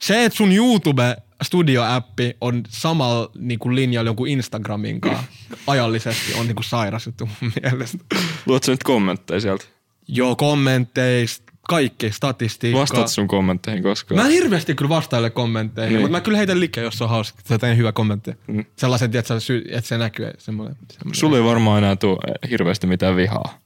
Se, 0.03 0.25
että 0.25 0.37
sun 0.37 0.53
YouTube 0.53 1.17
Studio-appi 1.45 2.37
on 2.41 2.63
samalla 2.69 3.31
niinku 3.39 3.75
linjalla 3.75 4.09
jonkun 4.09 4.29
Instagramin 4.29 5.01
kanssa 5.01 5.25
ajallisesti 5.67 6.35
on 6.35 6.47
niinku 6.47 6.63
sairas 6.63 7.07
juttu 7.07 7.29
mun 7.41 7.53
mielestä. 7.63 7.99
Luot 8.47 8.63
sä 8.63 8.73
nyt 8.73 8.83
kommentteja 8.83 9.41
sieltä? 9.41 9.65
Joo, 10.09 10.37
kommenteista, 10.37 11.46
kaikki, 11.69 12.11
statistiikka. 12.13 12.81
Vastaat 12.81 13.09
sun 13.09 13.29
kommentteihin 13.29 13.83
koskaan? 13.83 14.21
Mä 14.21 14.27
en 14.27 14.33
hirveästi 14.33 14.75
kyllä 14.75 14.89
vastaile 14.89 15.31
kommentteihin, 15.31 15.93
Niin. 15.93 16.01
mutta 16.01 16.13
mä 16.17 16.21
kyllä 16.21 16.39
heitän 16.39 16.61
liikkeen, 16.61 16.85
jos 16.85 16.99
se 16.99 17.05
on 17.05 17.11
hauska. 17.11 17.39
Sä 17.49 17.59
teen 17.59 17.77
hyvä 17.77 17.93
kommentti. 17.93 18.31
Mm. 18.47 18.65
Sellaisen, 18.77 19.07
että, 19.07 19.35
että 19.71 19.89
se 19.89 19.99
näkyy. 19.99 20.31
Semmoinen, 20.39 20.77
semmoinen. 20.93 21.15
Sulla 21.21 21.37
ei 21.37 21.45
varmaan 21.45 21.79
enää 21.79 21.97
tule 21.97 22.19
hirveästi 22.51 22.87
mitään 22.87 23.17
vihaa. 23.17 23.59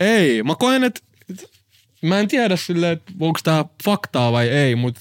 Ei, 0.00 0.42
mä 0.42 0.54
koen, 0.54 0.84
että 0.84 1.00
mä 2.02 2.18
en 2.18 2.28
tiedä 2.28 2.56
silleen, 2.56 2.92
että 2.92 3.12
onko 3.20 3.40
tää 3.44 3.64
faktaa 3.84 4.32
vai 4.32 4.48
ei, 4.48 4.74
mutta 4.76 5.00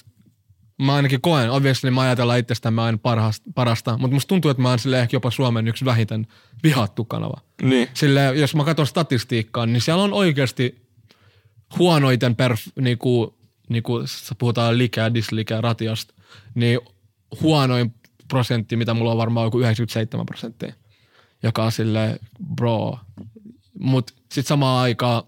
mä 0.81 0.95
ainakin 0.95 1.21
koen, 1.21 1.51
obviously 1.51 1.91
mä 1.91 2.01
ajatellaan 2.01 2.39
itsestämme 2.39 2.81
aina 2.81 2.97
parhaasta, 2.97 3.49
parasta, 3.55 3.97
mutta 3.97 4.13
musta 4.13 4.27
tuntuu, 4.27 4.51
että 4.51 4.63
mä 4.63 4.69
oon 4.69 4.93
ehkä 5.01 5.15
jopa 5.15 5.31
Suomen 5.31 5.67
yksi 5.67 5.85
vähiten 5.85 6.27
vihattu 6.63 7.05
kanava. 7.05 7.41
Niin. 7.61 7.87
Sille, 7.93 8.25
jos 8.35 8.55
mä 8.55 8.63
katson 8.63 8.87
statistiikkaa, 8.87 9.65
niin 9.65 9.81
siellä 9.81 10.03
on 10.03 10.13
oikeasti 10.13 10.89
huonoiten 11.77 12.35
perf, 12.35 12.61
niinku, 12.81 13.37
niinku 13.69 14.03
puhutaan 14.37 14.77
likää, 14.77 15.13
dislikää, 15.13 15.61
ratiasta, 15.61 16.13
niin 16.55 16.79
huonoin 17.41 17.93
prosentti, 18.27 18.75
mitä 18.75 18.93
mulla 18.93 19.11
on 19.11 19.17
varmaan 19.17 19.45
joku 19.47 19.59
97 19.59 20.25
prosenttia, 20.25 20.73
joka 21.43 21.63
on 21.63 21.71
sille 21.71 22.19
bro. 22.55 22.99
Mut 23.79 24.11
sit 24.31 24.47
samaan 24.47 24.83
aikaan 24.83 25.23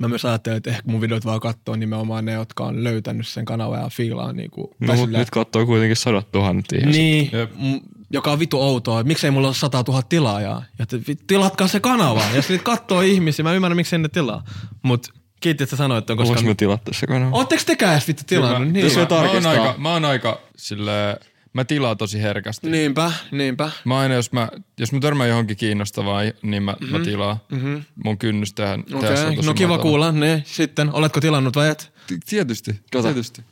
mä 0.00 0.08
myös 0.08 0.24
ajattelen, 0.24 0.56
että 0.56 0.70
ehkä 0.70 0.82
mun 0.86 1.00
videot 1.00 1.24
vaan 1.24 1.40
katsoo 1.40 1.76
nimenomaan 1.76 2.24
ne, 2.24 2.32
jotka 2.32 2.64
on 2.64 2.84
löytänyt 2.84 3.26
sen 3.26 3.44
kanavan 3.44 3.80
ja 3.80 3.88
fiilaa 3.88 4.32
niinku. 4.32 4.74
No, 4.80 4.86
tai 4.86 4.96
mut 4.96 5.10
nyt 5.10 5.30
katsoo 5.30 5.66
kuitenkin 5.66 5.96
sadat 5.96 6.32
tuhannet 6.32 6.72
ihmiset. 6.72 6.92
niin, 7.02 7.30
m- 7.56 7.96
joka 8.10 8.32
on 8.32 8.38
vitu 8.38 8.60
outoa, 8.60 9.00
että 9.00 9.08
miksei 9.08 9.30
mulla 9.30 9.48
ole 9.48 9.54
100 9.54 9.84
000 9.88 10.02
tilaajaa. 10.02 10.64
Ja 10.78 10.86
tilatkaa 11.26 11.68
se 11.68 11.80
kanava. 11.80 12.22
Ja 12.34 12.42
sitten 12.42 12.64
katsoo 12.64 13.00
ihmisiä, 13.00 13.42
mä 13.42 13.52
ymmärrän 13.52 13.76
miksei 13.76 13.98
ne 13.98 14.08
tilaa. 14.08 14.44
Mut 14.82 15.08
kiitti, 15.40 15.64
että 15.64 15.70
sä 15.70 15.76
sanoit, 15.76 16.06
koska... 16.06 16.24
Voinko 16.24 16.42
me 16.42 16.54
tilata 16.54 16.92
se 16.94 17.06
kanava? 17.06 17.36
Ootteko 17.36 17.62
tekään 17.66 17.92
edes 17.92 18.08
vittu 18.08 18.22
tilannut? 18.26 18.72
Niin. 18.72 18.84
Jos 18.84 18.96
mä, 18.96 19.06
oon 19.10 19.46
aika, 19.46 19.74
mä 19.78 19.92
oon 19.92 20.04
aika 20.04 20.40
silleen, 20.56 21.16
mä 21.52 21.64
tilaan 21.64 21.96
tosi 21.96 22.22
herkästi. 22.22 22.70
Niinpä, 22.70 23.12
niinpä. 23.30 23.70
Mä 23.84 23.98
aina, 23.98 24.14
jos 24.14 24.32
mä, 24.32 24.48
jos 24.78 24.92
mä 24.92 25.00
törmään 25.00 25.28
johonkin 25.28 25.56
kiinnostavaa, 25.56 26.22
niin 26.42 26.62
mä, 26.62 26.72
mm-hmm. 26.80 26.98
mä 26.98 27.04
tilaan. 27.04 27.36
Mm-hmm. 27.52 27.84
Mun 28.04 28.18
kynnys 28.18 28.52
tehdä, 28.52 28.78
tehdä 28.78 28.98
Okei, 28.98 29.16
se 29.16 29.22
on 29.22 29.26
okay. 29.26 29.36
tosi 29.36 29.48
no 29.48 29.54
kiva 29.54 29.68
matala. 29.68 29.82
kuulla. 29.82 30.12
Ne, 30.12 30.42
sitten, 30.46 30.92
oletko 30.92 31.20
tilannut 31.20 31.56
vai 31.56 31.68
et? 31.68 31.92
Ti- 32.06 32.18
Tietysti, 32.26 32.80
Kato. 32.92 33.02
tietysti. 33.02 33.42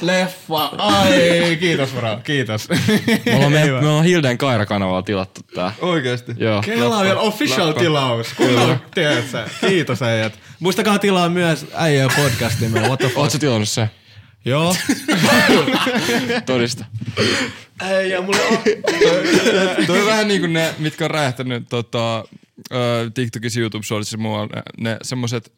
Leffa. 0.00 0.64
Ai, 0.78 1.56
kiitos 1.60 1.90
bro, 1.90 2.20
kiitos. 2.24 2.68
Me 2.68 3.34
ollaan, 3.36 3.52
me, 3.52 3.66
me 3.66 3.88
ollaan 3.88 4.04
Hilden 4.04 4.38
Kaira-kanavalla 4.38 5.02
tilattu 5.02 5.40
tää. 5.54 5.72
Oikeesti. 5.80 6.32
Joo. 6.36 6.62
Kelaa 6.62 7.02
vielä 7.04 7.20
official 7.20 7.72
tilaus. 7.72 8.26
Kunnon, 8.36 8.80
tiedätkö? 8.94 9.48
Kiitos 9.60 10.02
äijät. 10.02 10.38
Muistakaa 10.60 10.98
tilaa 10.98 11.28
myös 11.28 11.66
äijä 11.74 12.08
podcastimme. 12.16 12.80
What 12.80 12.98
the 12.98 13.06
fuck? 13.06 13.18
Oot 13.18 13.30
sä 13.30 13.38
tilannut 13.38 13.68
se? 13.68 13.88
Joo. 14.44 14.76
Todista. 16.46 16.84
Äijä, 17.80 18.20
mulla 18.20 18.38
on... 18.50 18.58
Toi 19.86 20.00
on 20.00 20.06
vähän 20.06 20.28
niinku 20.28 20.46
ne, 20.46 20.74
mitkä 20.78 21.04
on 21.04 21.10
räjähtänyt 21.10 21.68
tota, 21.68 22.24
TikTokissa, 23.14 23.60
YouTube-shortsissa 23.60 24.18
muualla, 24.18 24.46
ne, 24.46 24.62
ne 24.78 24.96
semmoset 25.02 25.52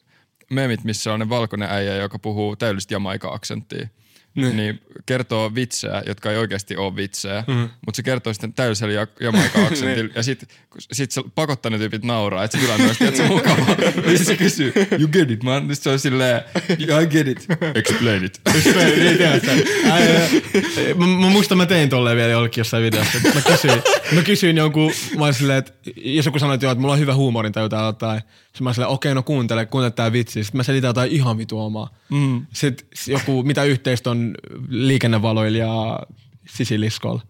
memit, 0.53 0.85
missä 0.85 1.13
on 1.13 1.21
ne 1.21 1.29
valkoinen 1.29 1.71
äijä, 1.71 1.97
joka 1.97 2.19
puhuu 2.19 2.57
täydellistä 2.57 2.95
jamaika-aksenttia. 2.95 3.89
Niin. 4.35 4.57
niin 4.57 4.81
kertoo 5.07 5.55
vitsejä, 5.55 6.03
jotka 6.07 6.31
ei 6.31 6.37
oikeasti 6.39 6.77
ole 6.77 6.97
vitsejä, 6.97 7.45
mm. 7.47 7.55
mutta 7.87 7.97
se 7.97 8.03
kertoo 8.03 8.33
sitten 8.33 8.53
täydellisellä 8.53 8.95
ja- 8.95 9.07
jamaika-aksentilla. 9.21 10.13
ja 10.17 10.23
sit, 10.23 10.49
sit 10.93 11.11
se 11.11 11.23
pakottaa 11.35 11.71
ne 11.71 11.79
tyypit 11.79 12.05
nauraa, 12.05 12.45
että 12.45 12.59
se 12.59 12.65
tilanne 12.65 12.89
on 12.89 12.95
sitten 12.95 13.27
mukava. 13.27 13.67
ja 14.13 14.19
sit 14.19 14.27
se 14.27 14.37
kysyy, 14.37 14.73
you 14.99 15.09
get 15.09 15.31
it 15.31 15.43
man? 15.43 15.61
Sitten 15.63 15.77
se 15.77 15.91
on 15.91 15.99
silleen, 15.99 16.41
I 17.03 17.07
get 17.07 17.29
it. 17.29 17.47
Explain 17.75 18.25
it. 18.25 18.41
niin 18.97 19.17
tiedätkö. 19.17 19.51
Äijä. 19.91 20.21
Mä, 20.97 21.07
mä 21.07 21.31
muistan, 21.31 21.59
mä 21.59 21.67
tein 21.67 21.89
tolleen 21.89 22.17
vielä 22.17 22.31
jollekin 22.31 22.61
jossain 22.61 22.83
videossa. 22.83 23.19
Mä 23.35 23.41
kysyin, 23.41 23.83
mä 24.15 24.23
kysyin 24.23 24.57
jonkun, 24.57 24.93
mä 25.19 25.25
olin 25.25 25.35
silleen, 25.35 25.59
että 25.59 25.73
jos 25.97 26.27
joku 26.27 26.39
sanoi, 26.39 26.55
että, 26.55 26.67
joo, 26.67 26.73
että 26.73 26.81
mulla 26.81 26.95
on 26.95 27.01
hyvä 27.01 27.15
huumorintaju 27.15 27.69
tai 27.69 27.87
jotain. 27.87 28.21
Sitten 28.21 28.65
mä 28.65 28.69
olin 28.69 28.75
silleen, 28.75 28.91
okei, 28.93 29.15
no 29.15 29.23
kuuntele, 29.23 29.67
kuuntele 29.67 29.91
tää 29.91 30.13
vitsi. 30.13 30.45
Sitten 30.45 30.59
mä 30.59 30.63
selitän 30.63 30.89
jotain 30.89 31.11
ihan 31.11 31.39
vitu 31.39 31.61
omaa. 31.61 31.95
Mm. 32.11 32.47
Sitten 32.53 32.89
joku, 33.07 33.43
mitä 33.43 33.65
yhteistä 33.65 34.11
on 34.11 34.22
liikennevaloilla 34.69 35.59
ja 35.59 35.99
sisiliskolla. 36.49 37.23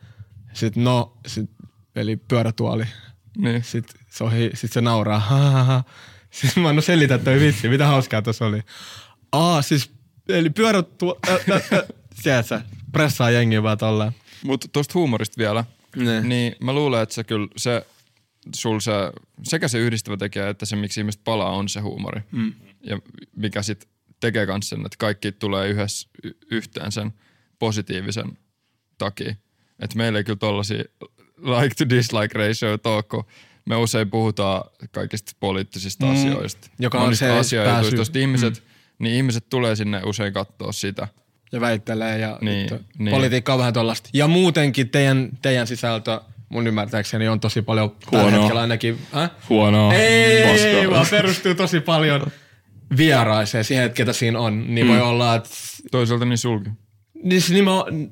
Sitten 0.52 0.84
no, 0.84 1.16
sit, 1.26 1.50
eli 1.96 2.16
pyörätuoli. 2.16 2.84
Niin. 3.38 3.64
Sitten 3.64 4.00
se, 4.10 4.24
ohi, 4.24 4.50
sit 4.54 4.72
se 4.72 4.80
nauraa. 4.80 5.18
Ha, 5.18 5.38
ha, 5.50 5.64
ha. 5.64 5.84
Sitten 6.30 6.62
mä 6.62 6.68
annan 6.68 6.82
selitä 6.82 7.18
toi 7.18 7.40
vitsi, 7.40 7.68
mitä 7.68 7.86
hauskaa 7.86 8.22
tuossa 8.22 8.46
oli. 8.46 8.60
Aa, 9.32 9.62
siis, 9.62 9.90
eli 10.28 10.50
pyörät 10.50 10.98
tuo... 10.98 11.18
Äh, 11.28 11.34
äh, 11.34 11.62
äh, 11.72 11.82
tiedätkö, 12.22 12.60
pressaa 12.92 13.30
jengiä 13.30 13.62
vaan 13.62 13.78
tolleen. 13.78 14.12
Mutta 14.44 14.68
tuosta 14.72 14.94
huumorista 14.94 15.38
vielä, 15.38 15.64
Ne. 15.96 16.20
niin 16.20 16.56
mä 16.60 16.72
luulen, 16.72 17.02
että 17.02 17.14
se 17.14 17.24
kyllä 17.24 17.48
se, 17.56 17.86
sul 18.54 18.80
se, 18.80 18.92
sekä 19.42 19.68
se 19.68 19.78
yhdistävä 19.78 20.16
tekijä, 20.16 20.48
että 20.48 20.66
se 20.66 20.76
miksi 20.76 21.00
ihmiset 21.00 21.24
palaa 21.24 21.50
on 21.50 21.68
se 21.68 21.80
huumori. 21.80 22.20
Mm. 22.30 22.54
Ja 22.82 22.98
mikä 23.36 23.62
sitten 23.62 23.88
tekee 24.22 24.46
kans 24.46 24.68
sen, 24.68 24.78
että 24.80 24.96
kaikki 24.98 25.32
tulee 25.32 25.68
yhdessä 25.68 26.08
y- 26.24 26.30
yhteen 26.50 26.92
sen 26.92 27.12
positiivisen 27.58 28.38
takia. 28.98 29.34
Että 29.80 29.96
meillä 29.96 30.18
ei 30.18 30.24
kyllä 30.24 30.38
tollasia 30.38 30.84
like 31.60 31.74
to 31.78 31.88
dislike 31.88 32.38
ratio 32.38 32.92
ole, 32.94 33.02
kun 33.02 33.24
me 33.64 33.76
usein 33.76 34.10
puhutaan 34.10 34.62
kaikista 34.92 35.32
poliittisista 35.40 36.06
mm. 36.06 36.12
asioista. 36.12 36.68
Joka 36.78 36.98
on 36.98 37.04
monista 37.04 37.42
se 37.42 37.56
pääsy- 37.64 37.96
josta 37.96 38.18
ihmiset, 38.18 38.54
mm. 38.54 38.62
niin 38.98 39.14
ihmiset 39.16 39.44
tulee 39.50 39.76
sinne 39.76 40.00
usein 40.04 40.32
katsoa 40.32 40.72
sitä. 40.72 41.08
Ja 41.52 41.60
väittelee 41.60 42.18
ja 42.18 42.38
Niin, 42.40 42.70
niin. 42.98 43.10
politiikka 43.14 43.52
on 43.52 43.58
vähän 43.58 43.72
tollasta. 43.72 44.10
Ja 44.12 44.28
muutenkin 44.28 44.90
teidän, 44.90 45.28
teidän 45.42 45.66
sisältö, 45.66 46.20
mun 46.48 46.66
ymmärtääkseni 46.66 47.28
on 47.28 47.40
tosi 47.40 47.62
paljon 47.62 47.90
tällä 47.90 48.22
Huonoa. 48.22 48.40
hetkellä 48.40 48.60
ainakin. 48.60 48.98
Häh? 49.12 49.30
Huonoa. 49.48 49.94
Ei, 49.94 50.52
paskaa. 50.52 50.90
vaan 50.90 51.06
perustuu 51.10 51.54
tosi 51.54 51.80
paljon 51.80 52.26
vieraiseen 52.96 53.64
siihen, 53.64 53.84
että 53.84 53.96
ketä 53.96 54.12
siinä 54.12 54.38
on. 54.38 54.74
Niin 54.74 54.86
mm. 54.86 54.92
voi 54.92 55.00
olla, 55.00 55.34
että 55.34 55.48
Toisaalta 55.90 56.24
niin 56.24 56.38
sulki. 56.38 56.70
niin 57.22 57.64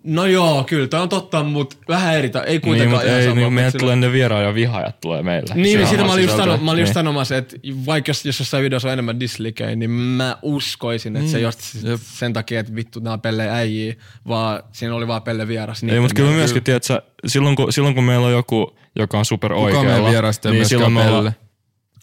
no 0.05 0.27
joo, 0.27 0.65
kyllä, 0.65 0.89
tämä 0.89 1.02
on 1.02 1.09
totta, 1.09 1.43
mutta 1.44 1.77
vähän 1.89 2.16
eri, 2.16 2.31
ta- 2.31 2.44
ei 2.44 2.52
Niin, 2.52 2.61
kuitenkaan 2.61 3.07
ihan 3.07 3.19
ei, 3.19 3.24
sama, 3.24 3.35
niin, 3.40 3.70
sillä- 3.73 3.81
tulee 3.81 3.97
ne 3.97 4.12
vieraan 4.12 4.44
ja 4.44 4.55
vihaajat 4.55 5.01
tulee 5.01 5.23
meille. 5.23 5.55
Niin, 5.55 5.62
niin 5.62 5.81
on 5.81 5.86
sitä 5.86 6.05
mä 6.05 6.12
olin, 6.12 6.24
just 6.24 6.36
sano, 6.36 6.57
mä 6.57 6.70
olin 6.70 6.81
just 6.82 6.89
Niin. 6.89 6.94
sanomassa, 6.94 7.36
että 7.36 7.57
vaikka 7.86 8.11
jos, 8.11 8.27
jos 8.27 8.39
jossain 8.39 8.65
videossa 8.65 8.89
on 8.89 8.93
enemmän 8.93 9.20
dislikejä, 9.20 9.77
niin 9.77 9.90
mä 9.90 10.36
uskoisin, 10.43 11.16
että 11.16 11.27
mm. 11.27 11.31
se 11.32 11.36
ei 11.39 11.43
just 11.44 11.61
Jep. 11.85 12.01
sen 12.02 12.32
takia, 12.32 12.61
että 12.61 12.74
vittu 12.74 13.01
nämä 13.01 13.15
on 13.15 13.20
pelle 13.20 13.51
äijiä, 13.51 13.94
vaan 14.28 14.62
siinä 14.73 14.94
oli 14.94 15.07
vaan 15.07 15.23
pelle 15.23 15.48
vieras. 15.48 15.82
Ei, 15.82 15.86
niiden 15.86 16.02
mutta 16.02 16.15
kyllä 16.15 16.28
mielestä. 16.28 16.43
myöskin, 16.43 16.62
tiedät 16.65 16.85
sä, 16.85 17.02
silloin 17.27 17.57
kun, 17.57 17.73
silloin 17.73 17.94
kun 17.94 18.05
meillä 18.05 18.27
on 18.27 18.32
joku, 18.32 18.77
joka 18.98 19.19
on 19.19 19.24
super 19.24 19.52
Kuka 19.52 19.65
oikealla, 19.65 19.90
ei 19.93 19.94
niin 19.94 20.12
myöskään 20.43 20.65
silloin 20.65 20.93
me 20.93 21.09
ollaan, 21.09 21.32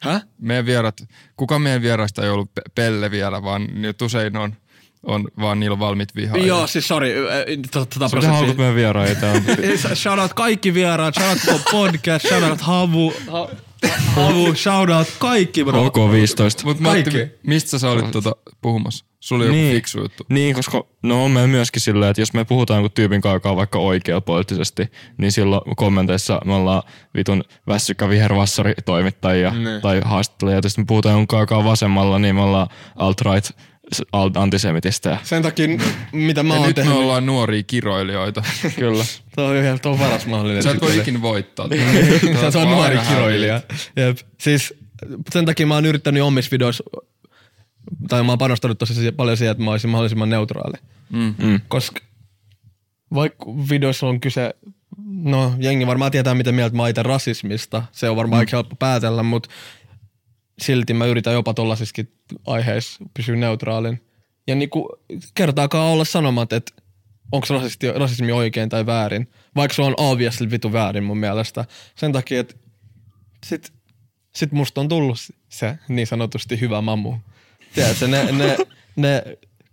Häh? 0.02 0.22
Meidän 0.42 0.66
vierat, 0.66 1.04
kuka 1.38 1.60
meidän 1.60 1.82
vieraista 1.82 2.24
ei 2.24 2.30
ollut 2.30 2.56
pe- 2.56 2.62
pelle 2.76 3.12
vielä, 3.12 3.44
vaan 3.44 3.68
nyt 3.74 4.02
usein 4.02 4.38
on, 4.38 4.56
on 5.04 5.28
vaan 5.40 5.60
niillä 5.60 5.74
on 5.74 5.80
valmiit 5.80 6.16
vihaajia. 6.16 6.48
Joo, 6.48 6.68
siis 6.68 6.88
sori, 6.88 7.14
tota 7.72 7.96
Mitä 8.16 8.28
haukut 8.28 8.30
prosessia. 8.32 8.56
meidän 8.58 8.76
vieraita? 8.76 9.26
Shout 9.96 10.20
out 10.20 10.34
kaikki 10.34 10.74
vieraat, 10.74 11.16
shout 11.16 11.40
out 11.52 11.62
podcast, 11.72 12.28
shout 12.28 12.44
out 12.44 12.62
Havu, 12.62 13.14
ha, 13.32 13.50
Havu, 14.16 14.56
shout 14.56 14.90
out 14.90 15.08
kaikki 15.20 15.64
bro. 15.64 15.88
OK15. 15.88 16.64
Mutta 16.64 16.84
Matti, 16.84 17.04
Kaikki. 17.04 17.18
mi- 17.18 17.32
mistä 17.54 17.80
sä 17.80 17.90
olit 17.90 18.12
tuota 18.12 18.36
puhumassa? 18.62 19.06
Sulla 19.20 19.42
oli 19.44 19.48
joku 19.50 19.58
Niin. 19.58 19.76
fiksu 19.76 20.00
juttu. 20.02 20.26
Niin, 20.30 20.56
koska 20.56 20.84
no 21.04 21.24
on 21.26 21.32
meillä 21.32 21.48
myöskin 21.48 21.82
silleen, 21.82 22.10
että 22.10 22.22
jos 22.22 22.34
me 22.34 22.46
puhutaan 22.46 22.78
jonkun 22.78 22.92
tyypin 22.96 23.22
kanssa, 23.22 23.56
vaikka 23.56 23.80
oikea 23.80 24.22
poliittisesti, 24.22 24.92
niin 25.18 25.32
silloin 25.32 25.76
kommenteissa 25.76 26.42
me 26.46 26.54
ollaan 26.54 26.84
vitun 27.18 27.44
väsykkä 27.68 28.10
vihervassari 28.10 28.74
toimittajia 28.86 29.52
Ne. 29.52 29.80
tai 29.82 30.02
haastattelijat. 30.06 30.64
Ja 30.64 30.70
sitten 30.70 30.82
me 30.84 30.88
puhutaan 30.88 31.14
jonkun 31.14 31.48
kanssa, 31.48 31.64
vasemmalla, 31.70 32.20
niin 32.20 32.36
me 32.36 32.42
ollaan 32.42 32.68
alt-right 32.96 33.52
antisemitisteja. 34.36 35.18
Sen 35.24 35.42
takia, 35.44 35.68
mitä 36.12 36.44
mä 36.44 36.54
Ja 36.54 36.60
oon 36.60 36.68
nyt 36.68 36.78
me 36.78 36.84
tehnyt, 36.84 36.98
ollaan 37.00 37.26
nuoria 37.26 37.64
kiroilijoita. 37.64 38.44
Kyllä. 38.80 39.04
Tuo 39.36 39.46
on, 39.46 39.56
ihan- 39.56 39.80
tuo 39.80 39.92
on 39.92 40.00
paras 40.00 40.26
mahdollinen. 40.26 40.64
Sä 40.64 40.72
et 40.72 40.82
voi 40.82 40.98
ikinä 40.98 41.22
voittaa. 41.22 41.68
Sä 42.42 42.52
se 42.52 42.58
on 42.58 42.64
Aina 42.68 42.76
nuori 42.76 42.98
kiroilija. 43.10 43.62
Jep. 43.96 44.18
Siis 44.42 44.74
sen 45.32 45.46
takia 45.46 45.68
mä 45.68 45.74
oon 45.74 45.86
yrittänyt 45.86 46.24
omissa 46.24 46.52
videoissa, 46.52 46.84
tai 48.08 48.24
mä 48.24 48.32
oon 48.32 48.38
panostanut 48.38 48.78
tosi 48.78 49.12
paljon 49.12 49.38
siihen, 49.38 49.52
että 49.52 49.64
mä 49.64 49.72
olisin 49.72 49.90
mahdollisimman 49.90 50.30
neutraali. 50.30 50.78
Mm. 51.10 51.36
Mm. 51.38 51.62
Koska 51.68 52.00
vaikka 53.14 53.46
videoissa 53.70 54.08
on 54.08 54.20
kyse, 54.20 54.56
no 55.08 55.54
jengi 55.60 55.88
varmaan 55.88 56.12
tietää 56.12 56.36
mitä 56.36 56.52
mieltä 56.52 56.76
mä 56.76 56.84
oon 56.84 56.90
itse 56.90 57.04
rasismista, 57.04 57.84
se 57.92 58.10
on 58.10 58.16
varmaan 58.16 58.40
aika 58.40 58.58
helppo 58.58 58.76
päätellä, 58.76 59.24
mutta 59.24 59.50
silti 60.62 60.94
mä 60.94 61.06
yritän 61.06 61.34
jopa 61.34 61.54
tollasissakin 61.54 62.14
aiheissa 62.48 63.06
pysyä 63.14 63.36
neutraalin. 63.36 64.02
Ja 64.48 64.56
niinku 64.56 64.90
kertaakaan 65.34 65.92
olla 65.92 66.06
sanomat, 66.06 66.54
että 66.54 66.72
onko 67.32 67.48
rasismi, 67.50 67.92
rasismi 67.92 68.32
oikein 68.32 68.70
tai 68.70 68.86
väärin, 68.86 69.28
vaikka 69.56 69.76
se 69.76 69.82
on 69.82 69.94
obviously 69.98 70.52
vitu 70.52 70.74
väärin 70.74 71.04
mun 71.04 71.18
mielestä. 71.18 71.66
Sen 71.96 72.12
takia, 72.12 72.40
että 72.40 72.56
sit, 73.46 73.74
sit 74.36 74.52
musta 74.52 74.82
on 74.82 74.88
tullut 74.88 75.18
se 75.50 75.80
niin 75.88 76.08
sanotusti 76.08 76.60
hyvä 76.62 76.82
mamu. 76.82 77.18
Tiedätkö, 77.74 78.08
ne, 78.08 78.32
ne, 78.32 78.58
ne 78.96 79.24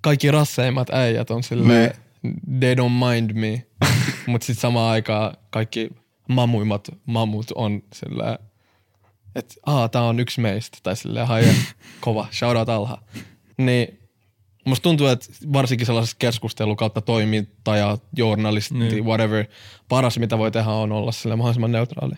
kaikki 0.00 0.30
rasseimmat 0.30 0.90
äijät 0.90 1.30
on 1.30 1.42
silleen, 1.42 1.94
they 2.60 2.74
don't 2.74 3.12
mind 3.12 3.32
me. 3.32 3.66
Mutta 4.26 4.44
sitten 4.46 4.60
samaan 4.60 4.90
aikaan 4.90 5.36
kaikki 5.50 5.90
mamuimmat 6.28 6.88
mamut 7.06 7.46
on 7.54 7.82
silleen, 7.94 8.38
että 9.34 9.54
aa, 9.66 9.88
tää 9.88 10.02
on 10.02 10.20
yksi 10.20 10.40
meistä. 10.40 10.78
Tai 10.82 10.96
silleen, 10.96 11.26
haija, 11.26 11.52
kova, 12.00 12.28
shout 12.32 12.56
out 12.56 12.68
alha. 12.68 13.02
Niin 13.56 13.98
musta 14.64 14.82
tuntuu, 14.82 15.06
että 15.06 15.26
varsinkin 15.52 15.86
sellaisessa 15.86 16.16
keskustelu 16.18 16.76
kautta 16.76 17.00
toimittaja, 17.00 17.98
journalisti, 18.16 18.74
Niin. 18.74 19.04
whatever, 19.04 19.44
paras 19.88 20.18
mitä 20.18 20.38
voi 20.38 20.50
tehdä 20.50 20.70
on 20.70 20.92
olla 20.92 21.12
sille 21.12 21.36
mahdollisimman 21.36 21.72
neutraali. 21.72 22.14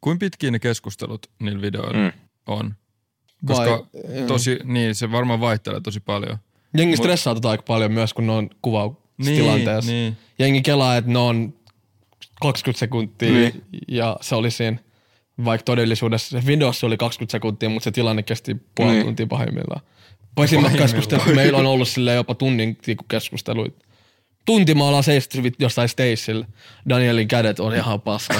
Kuinka 0.00 0.24
pitkiä 0.24 0.50
ne 0.50 0.58
keskustelut 0.58 1.26
niillä 1.42 1.62
videoilla 1.62 1.98
mm. 1.98 2.12
on? 2.46 2.74
Koska 3.46 3.70
Vai- 3.70 4.26
tosi, 4.26 4.58
niin, 4.64 4.94
se 4.94 5.12
varmaan 5.12 5.40
vaihtelee 5.40 5.80
tosi 5.80 6.00
paljon. 6.00 6.38
Jengi 6.76 6.96
stressaa 6.96 7.34
tota 7.34 7.50
aika 7.50 7.62
paljon 7.66 7.92
myös, 7.92 8.14
kun 8.14 8.26
ne 8.26 8.32
on 8.32 8.50
kuvaustilanteessa. 8.62 9.90
niin. 9.90 10.16
Jengi 10.38 10.62
kelaa, 10.62 10.96
että 10.96 11.10
ne 11.10 11.18
on 11.18 11.54
20 12.40 12.78
sekuntia 12.78 13.32
Niin. 13.32 13.62
ja 13.88 14.16
se 14.20 14.34
oli 14.34 14.50
siinä, 14.50 14.78
vaikka 15.44 15.64
todellisuudessa 15.64 16.40
se 16.40 16.46
videossa 16.46 16.86
oli 16.86 16.96
20 16.96 17.32
sekuntia, 17.32 17.68
mutta 17.68 17.84
se 17.84 17.90
tilanne 17.90 18.22
kesti 18.22 18.56
puoli 18.74 18.92
Niin. 18.92 19.04
tuntia 19.04 19.26
pahimmillaan. 19.26 19.80
Pahimmillaan 20.34 20.76
keskustelut, 20.78 21.34
meillä 21.34 21.58
on 21.58 21.66
ollut 21.66 21.88
silleen 21.88 22.16
jopa 22.16 22.34
tunnin 22.34 22.78
niinku 22.86 23.04
keskusteluita. 23.08 23.85
Tunti 24.46 24.74
mä 24.74 24.84
ollaan 24.84 25.04
seisty 25.04 25.38
vit- 25.42 25.56
jossain 25.58 25.88
Stacella. 25.88 26.46
Danielin 26.88 27.28
kädet 27.28 27.60
on 27.60 27.74
ihan 27.74 28.00
paska 28.00 28.34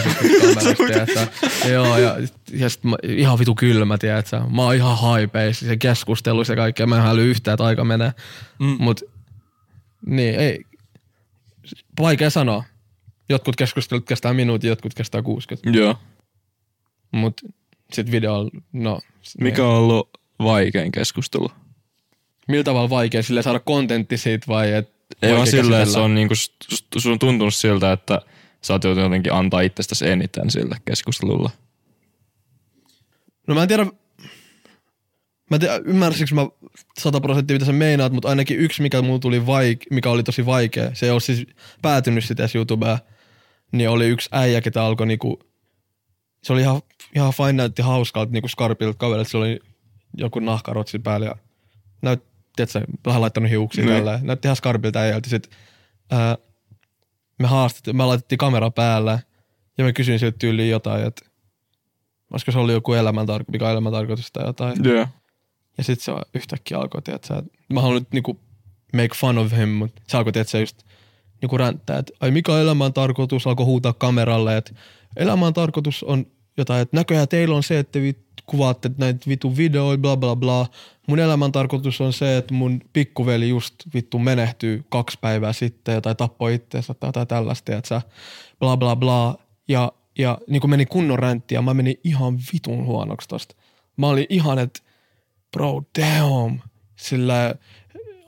kamerasta? 0.55 1.27
Joo, 1.73 1.99
ja, 1.99 2.17
ja 2.51 2.69
sit 2.69 2.85
mä, 2.85 2.97
ihan 3.03 3.39
vitu 3.39 3.55
kylmä, 3.55 3.99
tiedätkö? 3.99 4.41
Mä 4.41 4.63
oon 4.63 4.75
ihan 4.75 4.99
haipeissa, 4.99 5.67
se 5.67 5.77
keskustelu 5.77 6.43
ja 6.49 6.57
kaikkea. 6.57 6.87
Mä 6.87 6.97
en 6.97 7.03
häly 7.03 7.31
yhtään, 7.31 7.55
että 7.55 7.65
aika 7.65 7.85
menee. 7.85 8.13
Mm. 8.59 8.77
Mut, 8.79 9.01
niin, 10.07 10.35
ei. 10.35 10.65
Vaikea 12.01 12.31
sanoa. 12.31 12.65
Jotkut 13.29 13.57
keskustelut 13.57 14.05
kestää 14.05 14.35
minuutin, 14.35 14.69
jotkut 14.69 14.95
kestää 14.95 15.23
60. 15.23 15.79
Joo. 15.79 15.99
Mut 17.13 17.41
sit 17.93 18.11
video, 18.11 18.51
no. 18.73 19.01
Mikä 19.41 19.65
on 19.65 19.75
ollut 19.77 20.11
vaikein 20.39 20.93
keskustelu? 20.93 21.51
Millä 22.49 22.65
tavalla 22.65 22.91
vaikea 22.91 23.23
sille 23.23 23.43
saada 23.43 23.61
kontentti 23.61 24.17
siitä 24.17 24.47
vai 24.49 24.73
et 24.73 24.96
Ei 25.23 25.35
vaan 25.35 25.47
silleen, 25.47 25.83
että 25.83 25.93
se 25.93 25.99
on 25.99 26.15
niinku, 26.15 26.35
sun 26.99 27.13
on 27.13 27.19
tuntunut 27.19 27.55
siltä, 27.55 27.93
että 27.93 28.21
sä 28.63 28.73
oot 28.73 28.85
joutunut 28.85 29.07
jotenkin 29.07 29.33
antaa 29.33 29.61
itsestäsi 29.61 30.09
eniten 30.09 30.51
sille 30.51 30.77
keskustelulla. 30.85 31.51
No 33.47 33.55
mä 33.55 33.63
en 33.63 33.69
tiedä, 33.69 33.85
mä 35.51 35.55
en 35.55 35.61
tiedä 35.61 35.77
ymmärsikö 35.77 36.35
mä 36.35 36.49
100 36.99 37.21
prosenttia 37.21 37.55
mitä 37.55 37.67
sä 37.67 37.73
meinaat, 37.73 38.13
mutta 38.13 38.29
ainakin 38.29 38.59
yksi 38.59 38.83
mikä 38.83 39.03
mulla 39.03 39.19
tuli 39.19 39.41
vaik- 39.41 39.87
mikä 39.91 40.11
oli 40.11 40.23
tosi 40.23 40.47
vaikea, 40.47 40.91
se 40.95 41.07
ei 41.07 41.13
ole 41.13 41.21
siis 41.21 41.47
päätynyt 41.83 42.25
sitä 42.25 42.43
edes 42.43 42.55
YouTubeen, 42.55 42.99
niin 43.73 43.91
oli 43.91 44.09
yksi 44.09 44.29
äijä, 44.33 44.61
ketä 44.61 44.85
alkoi 44.85 45.07
niinku, 45.07 45.41
se 46.43 46.53
oli 46.53 46.61
ihan, 46.61 46.81
ihan 47.15 47.33
fine, 47.33 47.53
näytti 47.53 47.83
hauskalta 47.83 48.33
niinku 48.33 48.49
skarpilta 48.49 48.99
kaverilta, 48.99 49.31
se 49.31 49.37
oli 49.37 49.61
joku 50.17 50.39
nahkarotsi 50.39 50.99
päällä 50.99 51.27
ja 51.27 51.37
näytti, 52.03 52.36
tiedätkö, 52.57 52.81
vähän 53.07 53.21
laittanut 53.21 53.51
hiuksia 53.51 53.85
Niin. 53.85 53.97
tällä, 53.97 54.21
näytti 54.23 54.49
ihan 54.49 54.57
skarpilta 54.57 54.99
äijältä. 54.99 55.31
Sit, 55.31 55.51
ää, 56.11 56.39
me 57.39 57.47
haastettiin, 57.49 57.97
me 57.97 58.05
laitettiin 58.05 58.39
kamera 58.39 58.71
päällä 58.71 59.19
ja 59.79 59.85
mä 59.85 59.93
kysyin 59.93 60.19
siltä 60.19 60.39
tyyliin 60.39 60.71
jotain, 60.71 61.07
että 61.07 61.27
olisiko 62.33 62.53
se 62.53 62.59
ollut 62.59 62.73
joku 62.73 62.93
elämäntarko, 62.93 63.53
mikä 63.53 63.65
on 63.65 63.71
elämäntarkoitus 63.71 64.33
tai 64.33 64.47
jotain. 64.47 64.85
Joo. 64.85 65.07
Ja 65.79 65.85
sit 65.85 66.01
se 66.01 66.13
yhtäkkiä 66.35 66.79
alkoi, 66.79 67.03
tiedätkö, 67.03 67.35
että 67.35 67.51
mä 67.73 67.81
haluan 67.81 67.99
nyt 67.99 68.13
niinku 68.13 68.41
make 68.93 69.15
fun 69.17 69.39
of 69.39 69.53
him, 69.57 69.69
mutta 69.69 70.03
se 70.09 70.17
alkoi, 70.17 70.33
tiedätkö, 70.33 70.59
just 70.61 70.83
niinku 71.43 71.59
ränttää, 71.59 71.99
että 71.99 72.13
ai 72.21 72.31
mikä 72.31 72.53
on 72.53 72.61
elämän 72.61 72.93
tarkoitus, 72.93 73.47
alkoi 73.47 73.67
huutaa 73.67 73.93
kameralle, 73.93 74.57
että 74.57 74.73
elämän 75.17 75.55
tarkoitus 75.55 76.03
on 76.03 76.27
jotain, 76.57 76.83
että 76.83 76.97
näköjään 76.97 77.29
teillä 77.29 77.57
on 77.57 77.63
se, 77.63 77.79
että 77.79 78.01
vit, 78.01 78.19
kuvaatte 78.47 78.91
näitä 78.99 79.29
vittu 79.29 79.57
videoita, 79.57 80.01
bla 80.01 80.17
bla 80.17 80.37
bla. 80.37 80.67
Mun 81.07 81.19
elämän 81.19 81.53
tarkoitus 81.53 82.01
on 82.01 82.13
se, 82.13 82.37
että 82.37 82.55
mun 82.55 82.81
pikkuveli 82.93 83.49
just 83.49 83.75
vittu 83.95 84.19
menehtyy 84.19 84.85
kaksi 84.89 85.19
päivää 85.21 85.53
sitten 85.53 86.03
tai 86.03 86.15
tappoi 86.15 86.55
itseensä 86.55 86.95
tai 86.95 87.09
jotain 87.09 87.27
tällaista, 87.27 87.77
että 87.77 88.03
bla 88.59 88.77
bla 88.77 88.97
bla. 88.97 89.39
Ja, 89.69 89.93
ja 90.19 90.39
niin 90.49 90.61
kuin 90.61 90.71
meni 90.71 90.87
kunnon 90.87 91.19
räntti 91.19 91.55
ja 91.55 91.63
mä 91.63 91.75
menin 91.75 92.01
ihan 92.05 92.39
vitun 92.53 92.85
huonoksi 92.85 93.29
tosta. 93.29 93.55
Mä 93.97 94.09
olin 94.09 94.27
ihan, 94.29 94.59
että 94.59 94.81
bro, 95.53 95.83
damn, 95.99 96.61
sillä 96.97 97.55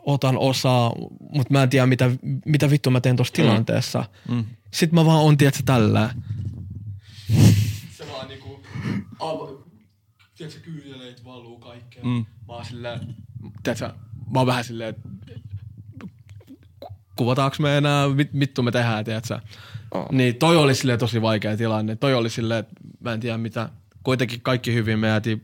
otan 0.03 0.39
osaa, 0.39 0.93
mutta 1.21 1.53
mä 1.53 1.63
en 1.63 1.69
tiedä, 1.69 1.87
mitä, 1.87 2.11
mitä 2.45 2.71
vittu 2.71 2.91
mä 2.91 3.01
teen 3.01 3.17
tuossa 3.17 3.35
tilanteessa. 3.35 4.05
Mm. 4.29 4.45
Sitten 4.75 4.95
mä 4.95 5.05
vaan 5.05 5.23
on, 5.23 5.37
tiedätkö, 5.37 5.63
tällä. 5.65 6.11
Ava, 9.21 9.49
tiedätkö, 10.37 10.61
kyyneleet 10.61 11.25
valuu 11.25 11.59
kaikkea. 11.59 12.05
Mm. 12.05 12.27
Mä 12.49 12.55
oon 12.55 12.65
silleen, 12.65 13.01
tiedätkö, 13.63 13.91
mä 14.31 14.39
oon 14.41 14.47
vähän 14.47 14.65
silleen, 14.65 14.91
että 14.91 15.09
kuvataanko 17.17 17.57
me 17.61 17.77
enää, 17.77 18.09
mit, 18.09 18.33
mittu 18.33 18.63
me 18.63 18.71
tehdään, 18.71 19.05
tiedätkö? 19.05 19.41
Oh. 19.91 20.07
Niin 20.13 20.37
toi 20.37 20.57
oli 20.57 20.75
silleen 20.75 20.99
tosi 20.99 21.23
vaikea 21.23 21.57
tilanne. 21.57 21.97
Toi 21.97 22.15
oli 22.15 22.31
silleen, 22.31 22.61
että 22.61 22.75
mä 23.01 23.13
en 23.13 23.21
tiedä 23.21 23.39
mitä. 23.39 23.69
Kuitenkin 24.03 24.41
kaikki 24.41 24.75
hyvin, 24.75 24.99
me 24.99 25.07
jäätiin, 25.07 25.43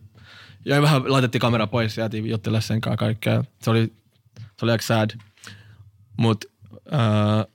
ja 0.65 0.83
vähän 0.83 1.13
laitettiin 1.13 1.41
kamera 1.41 1.67
pois 1.67 1.97
ja 1.97 2.03
jäätiin 2.03 2.27
juttelemaan 2.31 2.63
sen 2.63 2.81
kanssa 2.81 2.97
kaikkea. 2.97 3.45
Se 3.63 3.71
oli, 3.71 3.93
se 4.41 4.63
oli 4.63 4.73
aika 4.73 4.85
sad. 4.85 5.11
Mut, 6.17 6.45
ää, 6.91 7.47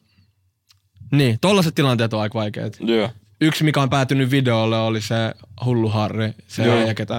niin, 1.11 1.37
tollaset 1.41 1.75
tilanteet 1.75 2.13
on 2.13 2.21
aika 2.21 2.39
vaikeat. 2.39 2.77
Joo. 2.79 3.11
Yksi, 3.41 3.63
mikä 3.63 3.81
on 3.81 3.89
päätynyt 3.89 4.31
videolle, 4.31 4.77
oli 4.77 5.01
se 5.01 5.33
hullu 5.65 5.89
Harri, 5.89 6.33
se 6.47 6.63
Joo. 6.63 6.75
äijä, 6.75 6.93
ketä 6.93 7.15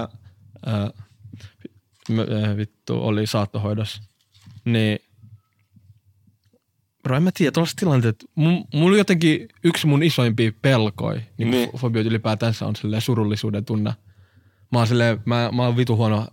ää, 0.65 0.75
ää, 0.75 2.57
vittu 2.57 2.99
oli 3.03 3.27
saattohoidossa. 3.27 4.01
Niin, 4.65 4.99
bro, 7.03 7.17
en 7.17 7.23
mä 7.23 7.31
tiedä, 7.33 7.51
tuollaiset 7.51 7.75
tilanteet, 7.77 8.25
mulla 8.73 8.97
jotenkin 8.97 9.47
yksi 9.63 9.87
mun 9.87 10.03
isoimpia 10.03 10.51
pelkoja, 10.61 11.21
niin, 11.37 11.51
Niin. 11.51 11.69
fobioita 11.77 12.09
ylipäätänsä 12.09 12.65
on 12.65 12.75
silleen 12.75 13.01
surullisuuden 13.01 13.65
tunne. 13.65 13.93
Mä 14.71 14.77
oon 14.77 14.87
silleen, 14.87 15.21
mä, 15.25 15.49
mä 15.53 15.63
oon 15.63 15.77
vitu 15.77 15.95
huono 15.95 16.27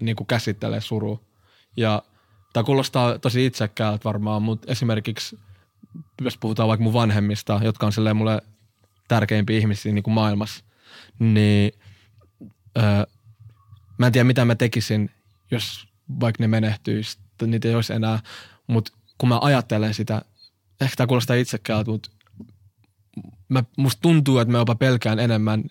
niin 0.00 0.16
käsittelee 0.26 0.80
surua. 0.80 1.20
Ja 1.76 2.02
tää 2.52 2.62
kuulostaa 2.62 3.18
tosi 3.18 3.46
itsekkäältä 3.46 4.04
varmaan, 4.04 4.42
mutta 4.42 4.72
esimerkiksi 4.72 5.38
jos 6.20 6.38
puhutaan 6.38 6.68
vaikka 6.68 6.84
mun 6.84 6.92
vanhemmista, 6.92 7.60
jotka 7.64 7.86
on 7.86 7.92
silleen 7.92 8.16
mulle 8.16 8.42
tärkeimpiä 9.08 9.58
ihmisiä 9.58 9.92
niin 9.92 10.02
kuin 10.02 10.14
maailmassa, 10.14 10.64
niin 11.18 11.72
öö, 12.78 13.04
mä 13.98 14.06
en 14.06 14.12
tiedä 14.12 14.24
mitä 14.24 14.44
mä 14.44 14.54
tekisin, 14.54 15.10
jos 15.50 15.88
vaikka 16.20 16.42
ne 16.42 16.48
menehtyisi, 16.48 17.18
niitä 17.46 17.68
ei 17.68 17.74
olisi 17.74 17.92
enää, 17.92 18.18
mutta 18.66 18.92
kun 19.18 19.28
mä 19.28 19.38
ajattelen 19.42 19.94
sitä, 19.94 20.22
ehkä 20.80 20.96
tämä 20.96 21.06
kuulostaa 21.06 21.36
itsekkäältä, 21.36 21.90
mutta 21.90 22.10
mä, 23.48 23.64
musta 23.76 24.00
tuntuu, 24.02 24.38
että 24.38 24.52
mä 24.52 24.58
jopa 24.58 24.74
pelkään 24.74 25.18
enemmän, 25.18 25.64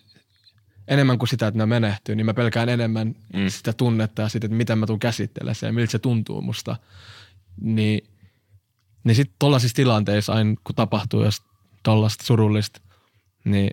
enemmän 0.88 1.18
kuin 1.18 1.30
sitä, 1.30 1.47
että 1.47 1.57
ne 1.57 1.65
menehtyy, 1.65 2.15
niin 2.15 2.26
mä 2.26 2.34
pelkään 2.34 2.69
enemmän 2.69 3.15
Mm. 3.34 3.49
sitä 3.49 3.73
tunnetta 3.73 4.22
ja 4.22 4.30
sitä, 4.30 4.45
että 4.45 4.57
miten 4.57 4.77
mä 4.77 4.85
tuun 4.85 4.99
käsittelemään 4.99 5.55
sen 5.55 5.68
ja 5.68 5.73
miltä 5.73 5.91
se 5.91 5.99
tuntuu 5.99 6.41
musta. 6.41 6.76
Niin, 7.61 8.07
niin 9.03 9.15
sitten 9.15 9.35
tollaisissa 9.39 9.76
tilanteissa 9.76 10.34
aina, 10.34 10.55
kun 10.64 10.76
tapahtuu 10.76 11.23
jos 11.23 11.41
tollasta 11.84 12.26
surullista, 12.26 12.81
niin 13.44 13.72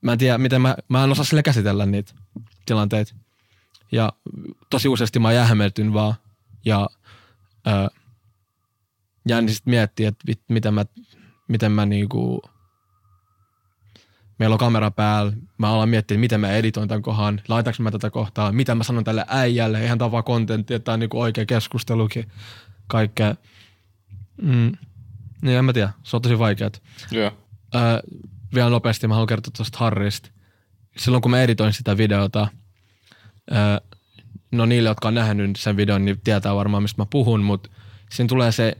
mä 0.00 0.12
en 0.12 0.18
tiedä, 0.18 0.38
miten 0.38 0.60
mä, 0.60 0.76
mä 0.88 1.04
en 1.04 1.10
osaa 1.10 1.24
sille 1.24 1.42
käsitellä 1.42 1.86
niitä 1.86 2.14
tilanteita. 2.66 3.14
Ja 3.92 4.12
tosi 4.70 4.88
useasti 4.88 5.18
mä 5.18 5.32
jähmeltyn 5.32 5.92
vaan 5.92 6.14
ja 6.64 6.88
ää, 7.66 7.88
jään 9.28 9.46
niin 9.46 9.54
sit 9.54 9.66
miettiä, 9.66 10.08
että 10.08 10.24
vit, 10.26 10.40
miten 10.48 10.74
mä, 10.74 10.84
miten 11.48 11.72
mä 11.72 11.86
niinku, 11.86 12.42
meillä 14.38 14.54
on 14.54 14.58
kamera 14.58 14.90
päällä, 14.90 15.32
mä 15.58 15.70
alan 15.70 15.88
miettiä, 15.88 16.18
miten 16.18 16.40
mä 16.40 16.50
editoin 16.50 16.88
tämän 16.88 17.02
kohan, 17.02 17.40
laitanko 17.48 17.82
mä 17.82 17.90
tätä 17.90 18.10
kohtaa, 18.10 18.52
mitä 18.52 18.74
mä 18.74 18.84
sanon 18.84 19.04
tälle 19.04 19.24
äijälle, 19.28 19.80
eihän 19.80 19.98
tämä 19.98 20.10
vaan 20.10 20.24
kontentti, 20.24 20.74
että 20.74 20.84
tämä 20.84 20.94
on 20.94 21.00
niinku 21.00 21.20
oikea 21.20 21.46
keskustelukin, 21.46 22.30
kaikkea. 22.86 23.34
Mm. 24.42 24.72
Niin 25.42 25.58
en 25.58 25.64
mä 25.64 25.72
tiedä, 25.72 25.92
se 26.02 26.16
on 26.16 26.22
tosi 26.22 26.38
vaikeat. 26.38 26.82
Joo. 27.10 27.47
Öö, 27.74 27.82
vielä 28.54 28.70
nopeasti 28.70 29.08
mä 29.08 29.14
haluan 29.14 29.26
kertoa 29.26 29.52
tuosta 29.56 29.78
Harrista. 29.78 30.30
Silloin 30.96 31.22
kun 31.22 31.30
mä 31.30 31.42
editoin 31.42 31.72
sitä 31.72 31.96
videota, 31.96 32.48
öö, 33.52 33.58
no 34.52 34.66
niille, 34.66 34.88
jotka 34.88 35.08
on 35.08 35.14
nähnyt 35.14 35.56
sen 35.56 35.76
videon, 35.76 36.04
niin 36.04 36.20
tietää 36.24 36.54
varmaan, 36.54 36.82
mistä 36.82 37.02
mä 37.02 37.06
puhun, 37.10 37.42
mutta 37.42 37.70
siinä 38.10 38.28
tulee 38.28 38.52
se, 38.52 38.76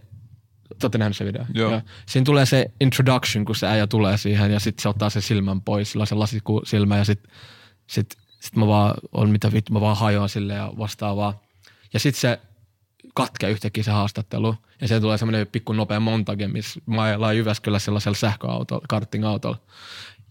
te 0.91 0.99
nähnyt 0.99 1.17
sen 1.17 1.27
videon? 1.27 1.47
Joo. 1.55 1.83
Siinä 2.07 2.25
tulee 2.25 2.47
se 2.47 2.71
introduction, 2.81 3.45
kun 3.45 3.57
se 3.57 3.67
äijä 3.67 3.87
tulee 3.87 4.17
siihen 4.17 4.51
ja 4.51 4.61
sitten 4.61 4.83
se 4.83 4.89
ottaa 4.89 5.11
sen 5.11 5.23
silmän 5.23 5.63
pois, 5.63 5.91
sillä 5.93 6.03
on 6.03 6.07
se 6.07 6.15
lasisilmä 6.15 6.97
ja 6.97 7.05
sitten 7.05 7.33
sit, 7.87 8.17
sit 8.41 8.57
mä 8.57 8.67
vaan, 8.67 8.95
on 9.13 9.31
mitä 9.31 9.53
vittu, 9.53 9.73
mä 9.73 9.81
vaan 9.81 9.97
hajoan 9.97 10.29
sille 10.29 10.55
ja 10.55 10.73
vastaavaa. 10.79 11.43
Ja 11.93 12.01
sitten 12.01 12.21
se 12.21 12.41
katkee 13.15 13.51
yhtäkkiä 13.51 13.85
se 13.85 13.91
haastattelu 13.91 14.55
ja 14.81 14.89
se 14.89 15.01
tulee 15.01 15.19
semmoinen 15.19 15.47
pikku 15.47 15.73
nopea 15.73 16.01
montage, 16.01 16.49
missä 16.49 16.81
mä 16.87 17.03
ajellaan 17.03 17.37
Jyväskylässä 17.37 17.85
sellaisella 17.85 18.17
sähköautolla, 18.17 18.85
karting-autolla. 18.89 19.59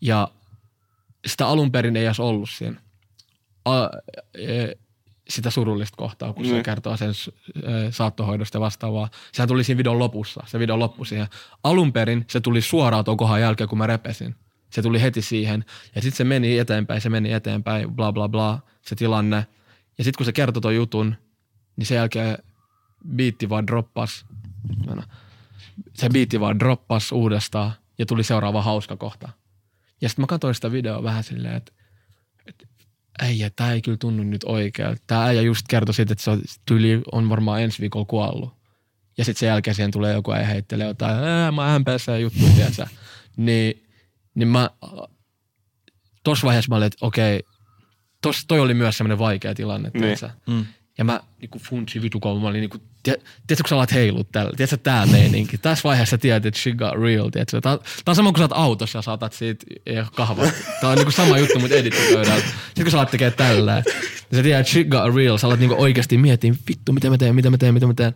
Ja 0.01 0.27
sitä 1.27 1.47
alun 1.47 1.71
perin 1.71 1.95
ei 1.95 2.05
edes 2.05 2.19
ollut 2.19 2.49
siinä. 2.49 2.81
A, 3.65 3.83
e, 4.33 4.67
sitä 5.29 5.49
surullista 5.49 5.97
kohtaa, 5.97 6.33
kun 6.33 6.45
se 6.45 6.51
Niin. 6.51 6.63
kertoo 6.63 6.97
sen 6.97 7.09
ö, 7.09 7.91
saattohoidosta 7.91 8.57
ja 8.57 8.61
vastaavaa. 8.61 9.09
Sehän 9.31 9.47
tuli 9.47 9.63
siinä 9.63 9.77
videon 9.77 9.99
lopussa. 9.99 10.43
Se 10.47 10.59
video 10.59 10.79
loppui 10.79 11.05
siihen. 11.05 11.27
Alun 11.63 11.93
perin 11.93 12.25
se 12.27 12.39
tuli 12.39 12.61
suoraan 12.61 13.05
tuon 13.05 13.17
kohan 13.17 13.41
jälkeen, 13.41 13.69
kun 13.69 13.77
mä 13.77 13.87
repesin. 13.87 14.35
Se 14.69 14.81
tuli 14.81 15.01
heti 15.01 15.21
siihen. 15.21 15.65
Ja 15.95 16.01
sitten 16.01 16.17
se 16.17 16.23
meni 16.23 16.57
eteenpäin, 16.59 17.01
se 17.01 17.09
meni 17.09 17.31
eteenpäin, 17.33 17.91
bla 17.95 18.13
bla 18.13 18.29
bla, 18.29 18.59
se 18.81 18.95
tilanne. 18.95 19.47
Ja 19.97 20.03
sitten 20.03 20.17
kun 20.17 20.25
se 20.25 20.33
kertoi 20.33 20.61
ton 20.61 20.75
jutun, 20.75 21.15
niin 21.75 21.85
sen 21.85 21.95
jälkeen 21.95 22.37
biitti 23.15 23.49
vaan 23.49 23.67
droppas. 23.67 24.25
Se 25.93 26.09
biitti 26.09 26.39
vaan 26.39 26.59
droppas 26.59 27.11
uudestaan 27.11 27.71
ja 27.99 28.05
tuli 28.05 28.23
seuraava 28.23 28.61
hauska 28.61 28.97
kohta. 28.97 29.29
Ja 30.01 30.09
sitten 30.09 30.23
mä 30.23 30.27
katsoin 30.27 30.55
sitä 30.55 30.71
videoa 30.71 31.03
vähän 31.03 31.23
silleen, 31.23 31.55
että 31.55 31.71
äijä, 33.21 33.49
tää 33.49 33.73
ei 33.73 33.81
kyllä 33.81 33.97
tunnu 33.97 34.23
nyt 34.23 34.43
oikealta. 34.43 35.01
Tää 35.07 35.23
äijä 35.23 35.41
just 35.41 35.65
kertoi 35.69 35.93
siitä, 35.93 36.13
että 36.13 36.23
se 36.23 36.31
on, 36.31 36.41
tyyli 36.65 37.01
on 37.11 37.29
varmaan 37.29 37.61
ensi 37.61 37.81
viikolla 37.81 38.05
kuollut. 38.05 38.57
Ja 39.17 39.25
sitten 39.25 39.39
sen 39.39 39.47
jälkeen 39.47 39.75
siihen 39.75 39.91
tulee 39.91 40.13
joku 40.13 40.31
äijä 40.31 40.47
heittelee 40.47 40.87
jotain, 40.87 41.15
ää, 41.23 41.51
mä 41.51 41.79
MPS 41.79 42.05
juttu, 42.21 42.39
tiedätkö? 42.55 42.85
Niin, 43.37 43.83
niin 44.35 44.47
mä, 44.47 44.69
tossa 46.23 46.45
vaiheessa 46.47 46.69
mä 46.69 46.75
olin, 46.75 46.85
että 46.87 46.97
okei, 47.05 47.43
tos, 48.21 48.45
toi 48.47 48.59
oli 48.59 48.73
myös 48.73 48.97
semmoinen 48.97 49.19
vaikea 49.19 49.55
tilanne, 49.55 49.89
Niin. 49.93 50.01
tiedätkö? 50.01 50.29
Ja 50.97 51.03
mä 51.03 51.19
niinku 51.41 51.59
funtsin 51.59 52.01
vitukoulu, 52.01 52.39
mä 52.39 52.47
olin 52.47 52.59
niinku, 52.59 52.77
tie, 53.03 53.13
tiedätkö 53.47 53.63
kun 53.63 53.69
sä 53.69 53.75
alat 53.75 53.93
heilut 53.93 54.31
tällä, 54.31 54.51
tiedätkö 54.57 54.77
tää 54.77 55.05
meininki. 55.05 55.57
Tässä 55.57 55.83
vaiheessa 55.83 56.17
tiedät, 56.17 56.45
että 56.45 56.59
shit 56.59 56.75
got 56.75 56.93
real, 57.01 57.29
tiedätkö? 57.29 57.61
Tää, 57.61 57.77
tää 57.77 57.83
on 58.07 58.15
sama 58.15 58.31
kuin 58.31 58.37
sä 58.37 58.43
oot 58.43 58.51
autossa 58.51 58.97
ja 58.97 59.01
saatat 59.01 59.33
siitä 59.33 59.65
ja 59.85 60.05
kahvaa. 60.15 60.45
Tää 60.81 60.89
on 60.89 60.95
niinku 60.95 61.11
sama 61.11 61.37
juttu, 61.37 61.59
mutta 61.59 61.75
edittipöydällä. 61.75 62.41
Sitten 62.41 62.83
kun 62.83 62.91
sä 62.91 62.97
alat 62.97 63.11
tekee 63.11 63.31
tällä, 63.31 63.83
niin 64.31 64.35
sä 64.35 64.43
tiedät, 64.43 64.59
että 64.59 64.71
shit 64.71 64.87
got 64.87 65.15
real, 65.15 65.37
sä 65.37 65.47
alat 65.47 65.59
niinku 65.59 65.75
oikeasti 65.81 66.17
miettiä, 66.17 66.53
vittu, 66.69 66.93
mitä 66.93 67.09
mä 67.09 67.17
teen, 67.17 67.35
mitä 67.35 67.49
mä 67.49 67.57
teen, 67.57 67.73
mitä 67.73 67.87
mä 67.87 67.93
teen. 67.93 68.13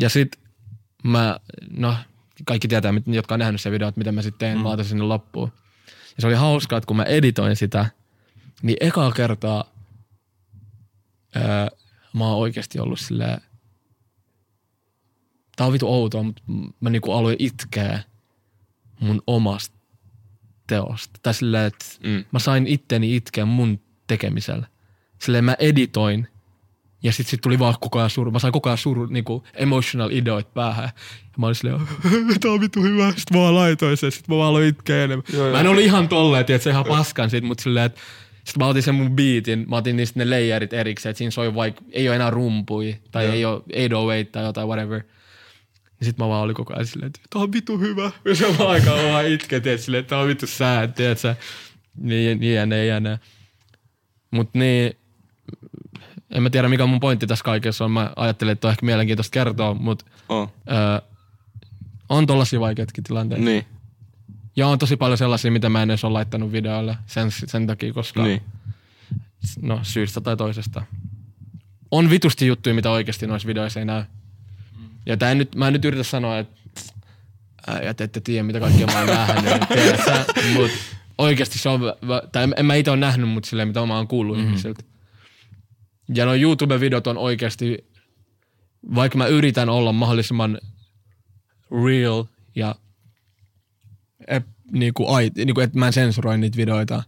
Ja 0.00 0.08
sit 0.08 0.36
mä, 1.04 1.40
no 1.70 1.96
kaikki 2.44 2.68
tietää, 2.68 2.94
jotka 3.06 3.34
on 3.34 3.40
nähnyt 3.40 3.60
sen 3.60 3.72
videon, 3.72 3.88
että 3.88 3.98
mitä 3.98 4.12
mä 4.12 4.22
sitten 4.22 4.38
teen, 4.38 4.58
mm. 4.58 4.64
laitoin 4.64 4.88
sinne 4.88 5.04
loppuun. 5.04 5.52
Ja 5.86 6.20
se 6.20 6.26
oli 6.26 6.34
hauskaa, 6.34 6.76
että 6.76 6.86
kun 6.86 6.96
mä 6.96 7.02
editoin 7.02 7.56
sitä, 7.56 7.86
niin 8.62 8.76
ekaa 8.80 9.12
kertaa 9.12 9.72
öö, 11.36 11.42
mä 12.14 12.26
oon 12.28 12.38
oikeasti 12.38 12.80
ollut 12.80 13.00
silleen, 13.00 13.40
tää 15.56 15.66
on 15.66 15.72
vitu 15.72 15.88
outoa, 15.94 16.22
mutta 16.22 16.42
mä 16.80 16.90
niinku 16.90 17.12
aloin 17.12 17.36
itkeä 17.38 18.00
mun 19.00 19.22
omasta 19.26 19.76
teosta. 20.66 21.20
Tai 21.22 21.34
silleen, 21.34 21.64
että 21.66 21.84
Mm. 22.02 22.24
mä 22.32 22.38
sain 22.38 22.66
itteni 22.66 23.16
itkeä 23.16 23.44
mun 23.44 23.80
tekemisellä. 24.06 24.66
Silleen 25.20 25.44
mä 25.44 25.56
editoin 25.58 26.28
ja 27.02 27.12
sit, 27.12 27.26
sit 27.26 27.40
tuli 27.40 27.58
vaan 27.58 27.74
koko 27.80 27.98
ajan 27.98 28.10
suru. 28.10 28.30
Mä 28.30 28.38
sain 28.38 28.52
koko 28.52 28.68
ajan 28.68 28.78
suru, 28.78 29.06
niinku 29.06 29.44
emotional 29.54 30.10
ideoit 30.10 30.54
päähän. 30.54 30.84
Ja 31.22 31.32
mä 31.36 31.46
olin 31.46 31.54
silleen, 31.54 31.80
tää 32.40 32.50
on 32.50 32.60
vittu 32.60 32.82
hyvä. 32.82 33.12
Sitten 33.16 33.36
mä 33.38 33.42
vaan 33.42 33.54
laitoin 33.54 33.96
sen, 33.96 34.12
sit 34.12 34.28
mä 34.28 34.36
vaan 34.36 34.48
aloin 34.48 34.66
itkeä 34.68 35.04
enemmän. 35.04 35.24
Mä 35.52 35.60
en 35.60 35.66
ollut 35.66 35.82
ihan 35.84 36.08
tolleen, 36.08 36.40
että 36.40 36.58
se 36.58 36.70
ihan 36.70 36.84
paskan 36.84 37.30
sit, 37.30 37.44
mutta 37.44 37.62
silleen, 37.62 37.86
että 37.86 38.00
sitten 38.44 38.58
mä 38.58 38.66
otin 38.66 38.82
sen 38.82 38.94
mun 38.94 39.16
beatin, 39.16 39.64
mä 39.68 39.76
otin 39.76 39.96
niistä 39.96 40.18
ne 40.18 40.30
layerit 40.30 40.72
erikseen, 40.72 41.10
että 41.10 41.18
siinä 41.18 41.30
soi 41.30 41.54
vaikka, 41.54 41.82
ei 41.92 42.08
ole 42.08 42.16
enää 42.16 42.30
rumpui, 42.30 42.96
tai 43.10 43.26
ei 43.26 43.44
ole 43.44 43.60
808 43.60 44.32
tai 44.32 44.44
jotain 44.44 44.68
whatever. 44.68 45.02
Ja 46.00 46.06
sit 46.06 46.18
mä 46.18 46.28
vaan 46.28 46.42
olin 46.42 46.54
koko 46.54 46.74
ajan 46.74 46.86
silleen, 46.86 47.06
että 47.06 47.20
tää 47.30 47.42
on 47.42 47.52
vittu 47.52 47.78
hyvä. 47.78 48.10
Ja 48.24 48.34
se 48.34 48.58
vaan 48.58 48.70
aikaan 48.70 48.98
mä 49.04 49.12
vaan 49.12 49.26
itken, 49.26 49.62
tiedät, 49.62 49.80
silleen, 49.80 50.00
että 50.00 50.08
tää 50.10 50.18
on 50.18 50.28
vittu 50.28 50.46
sää, 50.46 50.86
tiedät 50.86 51.18
sä. 51.18 51.36
Niin, 51.96 52.40
niin 52.40 52.54
ja 52.54 52.66
ne 52.66 52.86
ja 52.86 53.00
ne. 53.00 53.18
Mut 54.30 54.54
niin, 54.54 54.92
en 56.30 56.42
mä 56.42 56.50
tiedä 56.50 56.68
mikä 56.68 56.86
mun 56.86 57.00
pointti 57.00 57.26
tässä 57.26 57.44
kaikessa 57.44 57.84
on. 57.84 57.90
Mä 57.90 58.12
ajattelin, 58.16 58.52
että 58.52 58.68
on 58.68 58.70
ehkä 58.72 58.86
mielenkiintoista 58.86 59.32
kertoa, 59.32 59.74
mutta 59.74 60.04
Oh. 60.28 60.52
öö, 60.70 60.76
on 62.08 62.26
tollasia 62.26 62.60
vaikeatkin 62.60 63.04
tilanteita. 63.04 63.44
Niin, 63.44 63.64
Ja 64.56 64.68
on 64.68 64.78
tosi 64.78 64.96
paljon 64.96 65.18
sellaisia, 65.18 65.50
mitä 65.50 65.68
mä 65.68 65.82
en 65.82 65.90
edes 65.90 66.04
ole 66.04 66.12
laittanut 66.12 66.52
videoille 66.52 66.96
sen, 67.06 67.30
sen 67.30 67.66
takia, 67.66 67.92
koska 67.92 68.22
niin. 68.22 68.42
no 69.62 69.80
syystä 69.82 70.20
tai 70.20 70.36
toisesta. 70.36 70.82
On 71.90 72.10
vitusti 72.10 72.46
juttuja, 72.46 72.74
mitä 72.74 72.90
oikeasti 72.90 73.26
noissa 73.26 73.48
videoissa 73.48 73.80
ei 73.80 73.86
näy. 73.86 74.04
Ja 75.06 75.16
tää 75.16 75.34
nyt, 75.34 75.54
mä 75.54 75.66
en 75.66 75.72
nyt 75.72 75.84
yritä 75.84 76.02
sanoa, 76.02 76.38
että 76.38 76.54
äijät 77.66 78.00
ette 78.00 78.20
tiedä, 78.20 78.42
mitä 78.42 78.60
kaikkea 78.60 78.86
mä 78.86 78.98
oon 78.98 79.06
nähnyt. 79.06 79.52
mut 80.54 80.70
oikeasti 81.18 81.58
se 81.58 81.68
on, 81.68 81.80
tai 82.32 82.42
en, 82.42 82.54
en 82.56 82.66
mä 82.66 82.74
itse 82.74 82.90
ole 82.90 83.00
nähnyt, 83.00 83.28
mutta 83.28 83.48
silleen, 83.48 83.68
mitä 83.68 83.86
mä 83.86 83.96
oon 83.96 84.08
kuullut 84.08 84.36
mm-hmm. 84.36 84.48
ihmisiltä. 84.48 84.82
Ja 86.14 86.26
no 86.26 86.34
YouTube-videot 86.34 87.06
on 87.06 87.18
oikeasti, 87.18 87.86
vaikka 88.94 89.18
mä 89.18 89.26
yritän 89.26 89.68
olla 89.68 89.92
mahdollisimman 89.92 90.58
real 91.86 92.24
ja 92.54 92.74
niinku, 94.72 95.06
ai, 95.06 95.30
niinku, 95.36 95.60
että 95.60 95.78
mä 95.78 95.86
en 95.86 95.92
sensuroi 95.92 96.38
niitä 96.38 96.56
videoita, 96.56 97.02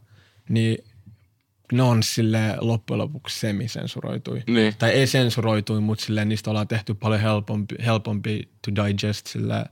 niin 0.48 0.78
ne 1.72 1.82
on 1.82 2.02
sille 2.02 2.56
loppujen 2.60 2.98
lopuksi 2.98 3.40
semisensuroitui. 3.40 4.42
Niin. 4.46 4.74
Tai 4.78 4.90
ei 4.90 5.06
sensuroitui, 5.06 5.80
mutta 5.80 6.04
silleen 6.04 6.28
niistä 6.28 6.50
ollaan 6.50 6.68
tehty 6.68 6.94
paljon 6.94 7.20
helpompi, 7.20 7.74
helpompi 7.84 8.48
to 8.64 8.86
digest 8.86 9.26
sille, 9.26 9.66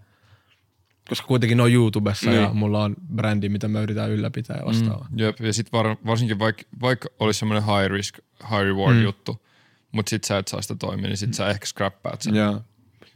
koska 1.09 1.27
kuitenkin 1.27 1.57
ne 1.57 1.63
on 1.63 1.73
YouTubessa 1.73 2.31
Niin. 2.31 2.43
ja 2.43 2.51
mulla 2.53 2.85
on 2.85 2.97
brändi, 3.15 3.49
mitä 3.49 3.69
mä 3.69 3.81
yritän 3.81 4.11
ylläpitää 4.11 4.57
ja 4.57 4.67
vastaavaa. 4.67 5.09
Mm. 5.11 5.19
Jep, 5.19 5.41
ja 5.41 5.53
sit 5.53 5.73
var, 5.73 5.97
varsinkin 6.07 6.39
vaikka 6.39 6.63
vaik 6.81 7.01
olisi 7.21 7.39
semmoinen 7.39 7.65
high 7.65 7.91
risk, 7.91 8.19
high 8.43 8.63
reward 8.63 8.97
mm. 8.97 9.03
juttu, 9.03 9.47
mutta 9.93 10.11
sit 10.11 10.25
sä 10.25 10.39
et 10.39 10.49
saa 10.49 10.63
sitä 10.63 10.75
toimia, 10.75 11.09
niin 11.09 11.17
sit 11.17 11.35
sä 11.35 11.49
ehkä 11.49 11.67
scrappaat 11.67 12.23
sen. 12.23 12.35
Ja, 12.35 12.61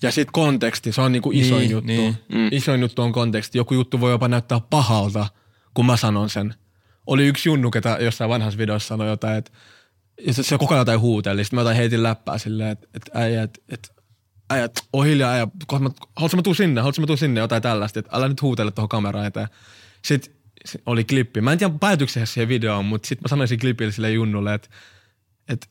ja 0.03 0.13
sitten 0.13 0.33
konteksti, 0.33 0.93
se 0.93 1.01
on 1.01 1.13
niinku 1.13 1.31
isoin 1.35 1.61
Niin, 1.61 1.71
juttu. 1.71 1.87
niin. 1.87 2.17
Mm. 2.33 2.49
Isoin 2.53 2.81
juttu 2.81 3.03
on 3.03 3.13
konteksti. 3.13 3.59
Joku 3.59 3.75
juttu 3.75 4.01
voi 4.01 4.11
jopa 4.11 4.29
näyttää 4.29 4.61
pahalta, 4.71 5.27
kun 5.75 5.87
mä 5.87 5.97
sanon 5.97 6.31
sen. 6.31 6.55
Oli 7.07 7.27
yksi 7.27 7.49
junnu, 7.49 7.71
ketä 7.71 7.99
jossain 8.01 8.31
vanhassa 8.31 8.59
videossa 8.59 8.89
sanoi 8.89 9.09
jotain, 9.09 9.39
että 9.39 9.51
se, 10.31 10.43
se 10.43 10.59
koko 10.59 10.75
ajan 10.75 10.81
jotain 10.81 11.01
huuteli. 11.01 11.45
Sitten 11.45 11.57
mä 11.57 11.61
jotain 11.61 11.77
heitin 11.77 12.03
läppää 12.03 12.39
silleen, 12.39 12.71
että 12.71 12.89
et, 12.95 13.03
äijä, 13.15 13.43
että 13.43 13.61
et, 13.69 13.93
äijä, 14.51 14.65
et, 14.65 14.85
oo 14.93 15.03
hiljaa, 15.03 15.33
äijä, 15.33 15.49
haluatko 16.17 16.37
mä 16.37 16.43
tuu 16.43 16.55
sinne, 16.55 16.81
haluatko 16.81 17.01
mä 17.01 17.07
tuu 17.07 17.17
sinne, 17.17 17.41
jotain 17.41 17.63
tällaista, 17.63 17.99
että 18.01 18.17
älä 18.17 18.29
nyt 18.29 18.43
huutele 18.43 18.71
tuohon 18.71 18.89
kameraan 18.89 19.27
eteen. 19.27 19.49
Sitten 20.05 20.35
se 20.65 20.79
oli 20.87 21.05
klippi. 21.05 21.41
Mä 21.41 21.53
en 21.53 21.59
tiedä 21.59 21.75
päätyykö 21.81 22.13
se 22.13 22.27
siihen 22.27 22.49
videoon, 22.49 22.85
mutta 22.85 23.09
sitten 23.09 23.23
mä 23.25 23.29
sanoin 23.29 23.49
siinä 23.49 23.61
klipillä 23.61 23.93
sille 23.93 24.11
junnulle, 24.11 24.55
että 24.55 24.69
et, 25.49 25.63
et, 25.63 25.71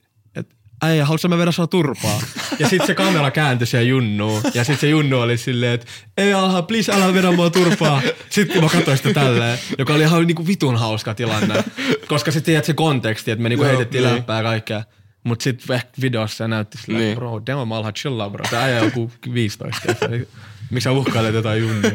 äijä, 0.81 1.05
haluatko 1.05 1.27
mä 1.27 1.37
vedä 1.37 1.51
sua 1.51 1.67
turpaa? 1.67 2.21
Ja 2.59 2.69
sitten 2.69 2.87
se 2.87 2.95
kamera 2.95 3.31
kääntyi 3.31 3.67
siihen 3.67 3.87
junnuun. 3.87 4.41
Ja 4.53 4.63
sitten 4.63 4.77
se 4.79 4.89
junnu 4.89 5.19
oli 5.19 5.37
silleen, 5.37 5.73
että 5.73 5.87
ei 6.17 6.33
alha, 6.33 6.61
please 6.61 6.91
älä 6.91 7.13
vedä 7.13 7.31
mua 7.31 7.49
turpaa. 7.49 8.01
Sitten 8.29 8.63
mä 8.63 8.69
katsoin 8.69 8.97
sitä 8.97 9.13
tälleen, 9.13 9.59
joka 9.77 9.93
oli 9.93 10.03
ihan 10.03 10.27
niinku 10.27 10.47
vitun 10.47 10.75
hauska 10.77 11.13
tilanne. 11.13 11.63
Koska 12.07 12.31
sä 12.31 12.41
tiedät 12.41 12.65
se 12.65 12.73
konteksti, 12.73 13.31
että 13.31 13.43
me 13.43 13.49
niinku 13.49 13.63
Joo, 13.63 13.69
heitettiin 13.71 14.03
niin. 14.03 14.15
läppää 14.15 14.43
kaikkea. 14.43 14.83
Mut 15.23 15.41
sit 15.41 15.69
ehkä 15.71 15.89
videossa 16.01 16.37
se 16.37 16.47
näytti 16.47 16.77
silleen, 16.77 17.03
Niin. 17.05 17.15
bro, 17.17 17.41
damn, 17.47 17.71
alha, 17.71 17.91
chillaa 17.91 18.29
bro. 18.29 18.45
Tää 18.49 18.63
äijä 18.63 18.79
on 18.79 18.85
joku 18.85 19.11
15. 19.33 19.81
tiedätkö? 19.81 20.25
Miksi 20.71 20.83
sä 20.83 20.91
uhkailet 20.91 21.35
jotain 21.35 21.61
junnia? 21.61 21.91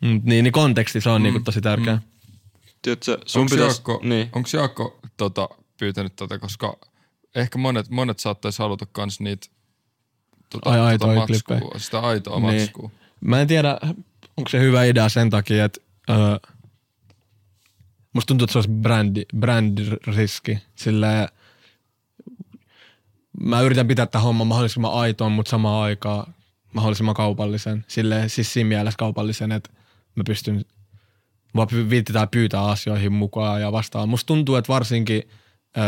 Mut 0.00 0.24
niin, 0.24 0.42
niin 0.44 0.52
konteksti 0.52 1.00
se 1.00 1.10
on 1.10 1.22
niinku 1.22 1.40
tosi 1.40 1.60
tärkeä. 1.60 1.98
Tiedätkö, 2.82 3.18
sun 3.26 3.40
Onko 3.40 3.50
pitäisi... 3.50 3.74
Jaakko, 3.76 4.00
Niin. 4.02 4.28
onks 4.32 4.54
Jaakko 4.54 4.98
tota, 5.16 5.48
pyytänyt 5.78 6.16
tätä, 6.16 6.38
koska 6.38 6.76
ehkä 7.36 7.58
monet, 7.58 7.90
monet 7.90 8.18
saattaisi 8.18 8.58
haluta 8.58 8.86
kans 8.92 9.20
niitä 9.20 9.46
tota, 10.50 10.84
Ai, 10.86 10.98
tota 10.98 11.26
klippejä. 11.26 11.60
matskua, 11.60 11.78
sitä 11.80 12.00
aitoa 12.00 12.40
Niin. 12.40 12.60
matskua. 12.60 12.90
Mä 13.20 13.40
en 13.40 13.46
tiedä, 13.48 13.78
onko 14.36 14.48
se 14.50 14.60
hyvä 14.60 14.84
idea 14.84 15.08
sen 15.08 15.30
takia, 15.30 15.64
että 15.64 15.80
öö, 16.10 16.16
musta 18.12 18.26
tuntuu, 18.28 18.44
että 18.44 18.52
se 18.52 18.58
olisi 18.58 18.70
brändi, 18.70 19.24
brand-riski. 19.36 20.58
Sillä 20.74 21.28
mä 23.40 23.60
yritän 23.60 23.88
pitää 23.88 24.06
tämän 24.06 24.22
homman 24.24 24.46
mahdollisimman 24.46 24.92
aitoon, 24.92 25.32
mutta 25.32 25.50
samaan 25.50 25.82
aikaan 25.84 26.34
mahdollisimman 26.74 27.14
kaupallisen. 27.14 27.84
Sille, 27.88 28.28
siis 28.28 28.52
siinä 28.52 28.68
mielessä 28.68 28.98
kaupallisen, 28.98 29.52
että 29.52 29.70
mä 30.14 30.22
pystyn 30.26 30.64
py- 31.72 31.90
viittitään 31.90 32.28
pyytää 32.28 32.64
asioihin 32.64 33.12
mukaan 33.12 33.60
ja 33.60 33.72
vastaan. 33.72 34.08
Musta 34.08 34.26
tuntuu, 34.26 34.56
että 34.56 34.72
varsinkin 34.72 35.22
öö, 35.78 35.84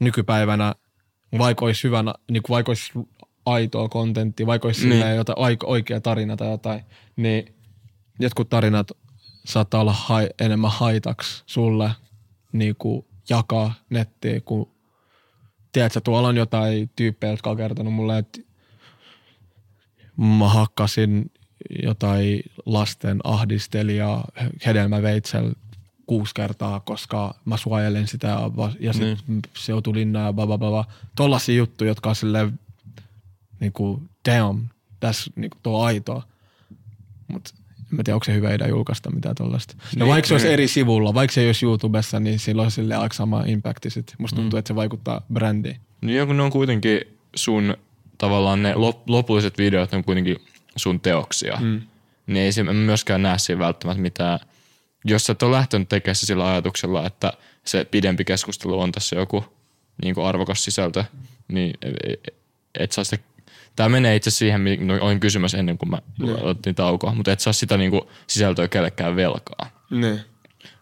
nykypäivänä, 0.00 0.74
vaikka 1.38 1.64
olisi 1.64 1.84
hyvänä, 1.84 2.14
niin 2.30 2.42
kuin 2.42 2.54
vaikka 2.54 2.70
olisi 2.70 2.92
aitoa 3.46 3.88
kontenttia, 3.88 4.46
vaikka 4.46 4.68
olisi 4.68 4.88
Niin. 4.88 5.16
jotain 5.16 5.58
oikea 5.64 6.00
tarina 6.00 6.36
tai 6.36 6.50
jotain, 6.50 6.80
niin 7.16 7.54
jotkut 8.20 8.48
tarinat 8.48 8.90
saattaa 9.44 9.80
olla 9.80 9.92
hai, 9.92 10.28
enemmän 10.40 10.70
haitaksi 10.70 11.42
sulle 11.46 11.90
niin 12.52 12.76
kuin 12.78 13.06
jakaa 13.30 13.74
nettiin, 13.90 14.42
kun 14.42 14.70
tiedätkö, 15.72 16.00
tuolla 16.00 16.28
on 16.28 16.36
jotain 16.36 16.90
tyyppejä, 16.96 17.32
jotka 17.32 17.50
on 17.50 17.56
kertonut 17.56 17.94
mulle, 17.94 18.18
että 18.18 18.40
mä 20.16 20.48
hakkasin 20.48 21.30
jotain 21.82 22.42
lasten 22.66 23.20
ahdistelijaa 23.24 24.24
hedelmäveitsellä 24.66 25.52
kuusi 26.06 26.34
kertaa, 26.34 26.80
koska 26.80 27.34
mä 27.44 27.56
suojelen 27.56 28.06
sitä 28.06 28.26
ja 28.26 28.50
ja 28.80 28.92
sit 28.92 29.02
niin. 29.02 29.42
se 29.56 29.72
joutui 29.72 29.94
linnaan 29.94 30.26
ja 30.26 30.32
bla 30.32 30.46
bla 30.46 30.58
bla. 30.58 30.84
Tollasia 31.16 31.54
juttuja, 31.54 31.90
jotka 31.90 32.08
on 32.08 32.16
silleen 32.16 32.60
niinku 33.60 34.02
damn, 34.28 34.68
tässä 35.00 35.30
niinku 35.36 35.56
tuo 35.62 35.84
aitoa. 35.84 36.22
Mut 37.28 37.42
en 37.94 37.96
mä 37.96 38.02
tiedä, 38.02 38.16
onko 38.16 38.24
se 38.24 38.34
hyvä 38.34 38.54
idea 38.54 38.68
julkaista 38.68 39.10
mitään 39.10 39.34
tollasta. 39.34 39.74
Ja 39.78 39.86
Niin, 39.96 40.08
vaikka 40.08 40.28
se 40.28 40.34
olisi 40.34 40.46
niin. 40.46 40.52
eri 40.52 40.68
sivulla, 40.68 41.14
vaikka 41.14 41.34
se 41.34 41.40
ei 41.40 41.48
olisi 41.48 41.66
YouTubessa, 41.66 42.20
niin 42.20 42.38
sillä 42.38 42.62
on 42.62 42.70
sille 42.70 42.94
aika 42.96 43.14
sama 43.14 43.42
impacti 43.46 43.90
sit. 43.90 44.14
Musta 44.18 44.36
tuntuu, 44.36 44.56
mm. 44.56 44.58
että 44.58 44.68
se 44.68 44.74
vaikuttaa 44.74 45.20
brändiin. 45.32 45.76
Niin 46.00 46.26
kun 46.26 46.36
ne 46.36 46.42
on 46.42 46.50
kuitenkin 46.50 47.00
sun 47.36 47.76
tavallaan 48.18 48.62
ne 48.62 48.74
lop- 48.74 49.02
lopulliset 49.06 49.58
videot 49.58 49.94
on 49.94 50.04
kuitenkin 50.04 50.36
sun 50.76 51.00
teoksia. 51.00 51.58
Mm. 51.60 51.80
Niin 52.26 52.44
ei 52.44 52.52
se 52.52 52.60
en 52.60 52.76
myöskään 52.76 53.22
näe 53.22 53.38
siinä 53.38 53.58
välttämättä 53.58 54.02
mitään. 54.02 54.38
Jos 55.04 55.26
sä 55.26 55.32
et 55.32 55.42
ole 55.42 55.56
lähtenyt 55.56 55.88
tekemään 55.88 56.16
se 56.16 56.26
sillä 56.26 56.48
ajatuksella, 56.48 57.06
että 57.06 57.32
se 57.64 57.84
pidempi 57.84 58.24
keskustelu 58.24 58.80
on 58.80 58.92
tässä 58.92 59.16
joku 59.16 59.44
niin 60.02 60.14
kuin 60.14 60.26
arvokas 60.26 60.64
sisältö, 60.64 61.04
niin 61.48 61.74
e- 61.82 62.12
e- 62.12 62.32
et 62.74 62.92
saa 62.92 63.04
sitä 63.04 63.34
Tämä 63.76 63.88
menee 63.88 64.16
itse 64.16 64.30
siihen, 64.30 64.60
mitä 64.60 64.82
olin 65.00 65.20
kysymässä 65.20 65.58
ennen 65.58 65.78
kuin 65.78 65.90
mä 65.90 65.98
otin 66.42 66.74
taukoa, 66.74 67.14
mutta 67.14 67.32
et 67.32 67.40
saa 67.40 67.52
sitä 67.52 67.76
niin 67.76 67.90
kuin 67.90 68.02
sisältöä 68.26 68.68
kellekään 68.68 69.16
velkaa. 69.16 69.70
Niin. 69.90 70.20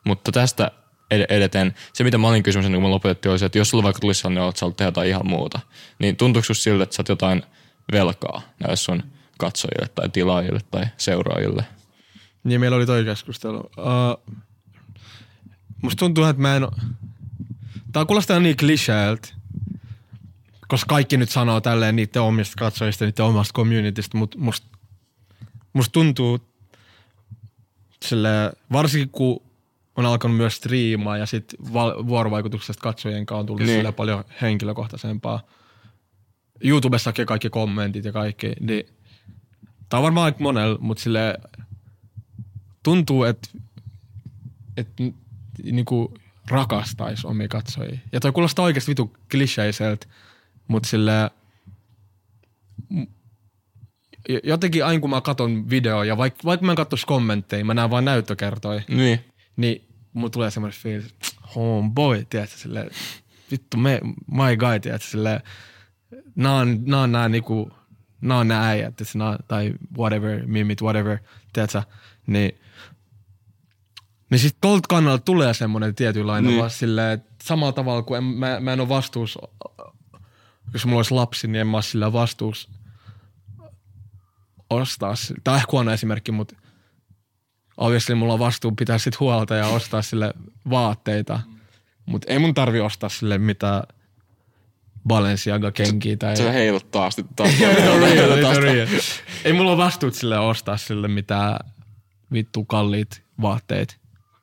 Mutta 0.04 0.32
tästä 0.32 0.70
ed- 1.10 1.26
edeten, 1.28 1.74
se 1.92 2.04
mitä 2.04 2.18
mä 2.18 2.28
olin 2.28 2.42
kysymässä 2.42 2.66
ennen 2.66 2.80
kuin 2.80 2.90
me 2.90 2.94
lopetettiin, 2.94 3.30
oli 3.30 3.38
se, 3.38 3.46
että 3.46 3.58
jos 3.58 3.70
sulla 3.70 3.84
vaikka 3.84 4.00
tulisi 4.00 4.20
sellainen, 4.20 4.48
että 4.48 4.58
sä 4.58 4.66
haluat 4.66 4.76
tehdä 4.76 4.88
jotain 4.88 5.08
ihan 5.08 5.26
muuta, 5.26 5.60
niin 5.98 6.16
tuntuuko 6.16 6.54
siltä, 6.54 6.82
että 6.82 6.96
sä 6.96 7.00
oot 7.00 7.08
jotain 7.08 7.42
velkaa 7.92 8.42
näille 8.60 8.76
sun 8.76 9.02
katsojille 9.38 9.88
tai 9.94 10.08
tilaajille 10.08 10.60
tai 10.70 10.84
seuraajille? 10.96 11.64
Niin 12.44 12.60
meillä 12.60 12.76
oli 12.76 12.86
toi 12.86 13.04
keskustelu. 13.04 13.58
Uh, 13.58 14.34
musta 15.82 15.98
tuntuu, 15.98 16.24
että 16.24 16.42
mä 16.42 16.56
en. 16.56 16.66
Tää 17.92 18.04
kuulostaa 18.04 18.40
niin 18.40 18.56
kliseeltä, 18.56 19.28
koska 20.68 20.88
kaikki 20.88 21.16
nyt 21.16 21.30
sanoo 21.30 21.60
tälleen 21.60 21.96
niiden 21.96 22.22
omista 22.22 22.54
katsojista, 22.58 23.04
niiden 23.04 23.24
omasta 23.24 23.52
communitystä, 23.52 24.18
mutta 24.18 24.38
musta 24.38 24.66
must 25.72 25.92
tuntuu 25.92 26.38
sille, 28.04 28.28
varsinkin 28.72 29.08
kun 29.10 29.42
on 29.96 30.06
alkanut 30.06 30.36
myös 30.36 30.56
striimaa 30.56 31.16
ja 31.16 31.26
sit 31.26 31.54
val- 31.72 32.06
vuorovaikutuksesta 32.06 32.82
katsojien 32.82 33.26
kanssa 33.26 33.40
on 33.40 33.46
tullut 33.46 33.66
Niin. 33.66 33.82
niin. 33.84 33.94
paljon 33.94 34.24
henkilökohtaisempaa. 34.42 35.40
YouTubessakin 36.64 37.26
kaikki 37.26 37.50
kommentit 37.50 38.04
ja 38.04 38.12
kaikki, 38.12 38.52
niin 38.60 38.86
tää 39.88 39.98
on 39.98 40.04
varmaan 40.04 40.24
aika 40.24 40.38
monella, 40.40 40.78
mutta 40.80 41.02
sille 41.02 41.38
tuntuu, 42.82 43.24
että 43.24 43.48
et, 44.76 44.88
niinku 45.62 46.14
rakastais 46.48 47.24
omia 47.24 47.48
katsojia. 47.48 47.98
Ja 48.12 48.20
toi 48.20 48.32
kuulostaa 48.32 48.64
oikeasti 48.64 48.90
vitu 48.90 49.16
kliseiseltä, 49.30 50.06
mutta 50.68 50.88
j- 54.28 54.36
jotenkin 54.44 54.84
aina 54.84 55.00
kun 55.00 55.10
mä 55.10 55.20
katon 55.20 55.70
videoja, 55.70 56.04
ja 56.08 56.16
vaikka 56.16 56.40
vaik 56.44 56.60
mä 56.60 56.72
en 56.72 56.76
katsoisi 56.76 57.06
kommentteja, 57.06 57.64
mä 57.64 57.74
näen 57.74 57.90
vaan 57.90 58.04
näyttökertoja, 58.04 58.82
Niin. 58.88 59.24
niin 59.56 59.88
mulla 60.12 60.30
tulee 60.30 60.50
semmoinen 60.50 60.80
fiilis, 60.80 61.06
että 61.06 61.26
homeboy, 61.54 62.24
tiedätkö, 62.30 62.56
silleen, 62.56 62.90
vittu 63.50 63.76
me, 63.76 64.00
my 64.30 64.56
guy, 64.56 64.80
tiedätkö, 64.80 65.08
silleen, 65.08 65.40
nää 66.34 66.54
on, 66.54 66.78
nää 66.86 67.00
on 67.00 67.12
nää 67.12 67.28
niinku, 67.28 67.70
nää 68.20 68.38
on 68.38 68.48
nää 68.48 68.68
äijät, 68.68 68.94
nää, 69.14 69.38
tai 69.48 69.72
whatever, 69.98 70.46
mimit, 70.46 70.82
whatever, 70.82 71.18
tiedätkö, 71.52 71.82
niin, 72.26 72.52
niin 74.32 74.40
sit 74.40 74.56
tolta 74.60 74.86
kannalta 74.88 75.24
tulee 75.24 75.54
semmoinen 75.54 75.94
tietynlainen 75.94 76.48
niin. 76.48 76.58
vaan 76.58 76.70
silleen, 76.70 77.12
että 77.12 77.34
samalla 77.42 77.72
tavalla 77.72 78.02
kuin 78.02 78.18
en, 78.18 78.24
mä, 78.24 78.60
mä 78.60 78.72
en 78.72 78.80
ole 78.80 78.88
vastuus, 78.88 79.38
jos 80.72 80.86
mulla 80.86 80.98
olisi 80.98 81.14
lapsi, 81.14 81.48
niin 81.48 81.60
en 81.60 81.66
mä 81.66 81.76
ole 81.76 81.82
sillä 81.82 82.12
vastuus 82.12 82.68
ostaa, 84.70 85.14
tää 85.44 85.54
on 85.54 85.58
ehkä 85.58 85.72
huono 85.72 85.92
esimerkki, 85.92 86.32
mutta 86.32 86.56
obviously 87.76 88.14
mulla 88.14 88.32
on 88.32 88.38
vastuu 88.38 88.72
pitää 88.72 88.98
sit 88.98 89.20
huolta 89.20 89.54
ja 89.54 89.66
ostaa 89.66 90.02
sille 90.02 90.34
vaatteita. 90.70 91.40
Mutta 92.06 92.32
ei 92.32 92.38
mun 92.38 92.54
tarvi 92.54 92.80
ostaa 92.80 93.08
sille 93.08 93.38
mitään 93.38 93.82
Balenciaga-kenkiä 95.08 96.16
tai... 96.16 96.36
Se 96.36 96.52
heilut 96.52 96.90
taas. 96.90 97.16
taas 97.36 97.50
Joo, 97.60 97.72
it's 97.72 98.00
real, 98.00 98.36
it's 98.36 98.42
taas- 98.42 98.58
real. 98.58 98.88
Ei 99.44 99.52
mulla 99.52 99.70
ole 99.70 99.78
vastuut 99.78 100.14
sille 100.14 100.38
ostaa 100.38 100.76
sille 100.76 101.08
mitään 101.08 101.58
vittu 102.32 102.64
kalliit 102.64 103.22
vaatteet. 103.40 104.01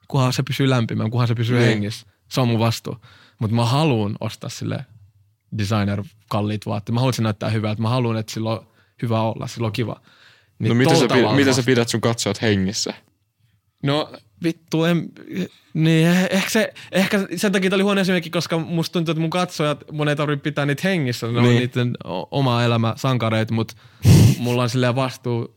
Kunhan 0.09 0.33
se 0.33 0.43
pysyy 0.43 0.69
lämpimän, 0.69 1.11
kunhan 1.11 1.27
se 1.27 1.35
pysyy 1.35 1.57
Niin. 1.57 1.69
hengissä. 1.69 2.07
Se 2.29 2.41
on 2.41 2.47
mun 2.47 2.59
vastuu. 2.59 2.97
Mutta 3.39 3.55
mä 3.55 3.65
haluan 3.65 4.15
ostaa 4.19 4.49
sille 4.49 4.85
designer 5.57 6.03
kalliit 6.29 6.65
vaatteet. 6.65 6.93
Mä 6.93 6.99
haluan, 6.99 7.09
että 7.09 7.15
se 7.15 7.23
näyttää 7.23 7.49
hyvältä. 7.49 7.81
Mä 7.81 7.89
haluan, 7.89 8.17
että 8.17 8.33
sillä 8.33 8.49
on 8.49 8.67
hyvä 9.01 9.21
olla, 9.21 9.47
sillä 9.47 9.65
on 9.65 9.71
kiva. 9.71 10.01
Niin 10.59 10.77
No 10.77 10.83
tolla 10.83 10.99
sä, 10.99 11.07
pidät, 11.15 11.35
miten 11.35 11.53
sä 11.53 11.63
pidät 11.63 11.89
sun 11.89 12.01
katsojat 12.01 12.41
hengissä? 12.41 12.93
No 13.83 14.13
vittu, 14.43 14.83
en, 14.83 15.09
niin 15.73 16.07
ehkä, 16.07 16.49
se, 16.49 16.73
ehkä 16.91 17.27
sen 17.35 17.51
takia 17.51 17.69
oli 17.73 17.83
huono 17.83 18.01
esimerkki, 18.01 18.29
koska 18.29 18.57
musta 18.57 18.93
tuntuu, 18.93 19.11
että 19.11 19.21
mun 19.21 19.29
katsojat, 19.29 19.83
mun 19.91 20.09
ei 20.09 20.15
tarvitse 20.15 20.43
pitää 20.43 20.65
niitä 20.65 20.81
hengissä, 20.87 21.27
ne 21.27 21.33
niin. 21.33 21.45
on 21.49 21.55
niiden 21.55 21.97
oma 22.31 22.63
elämä 22.63 22.93
sankareita, 22.97 23.53
mutta 23.53 23.73
mulla 24.39 24.63
on 24.63 24.69
silleen 24.69 24.95
vastuu 24.95 25.55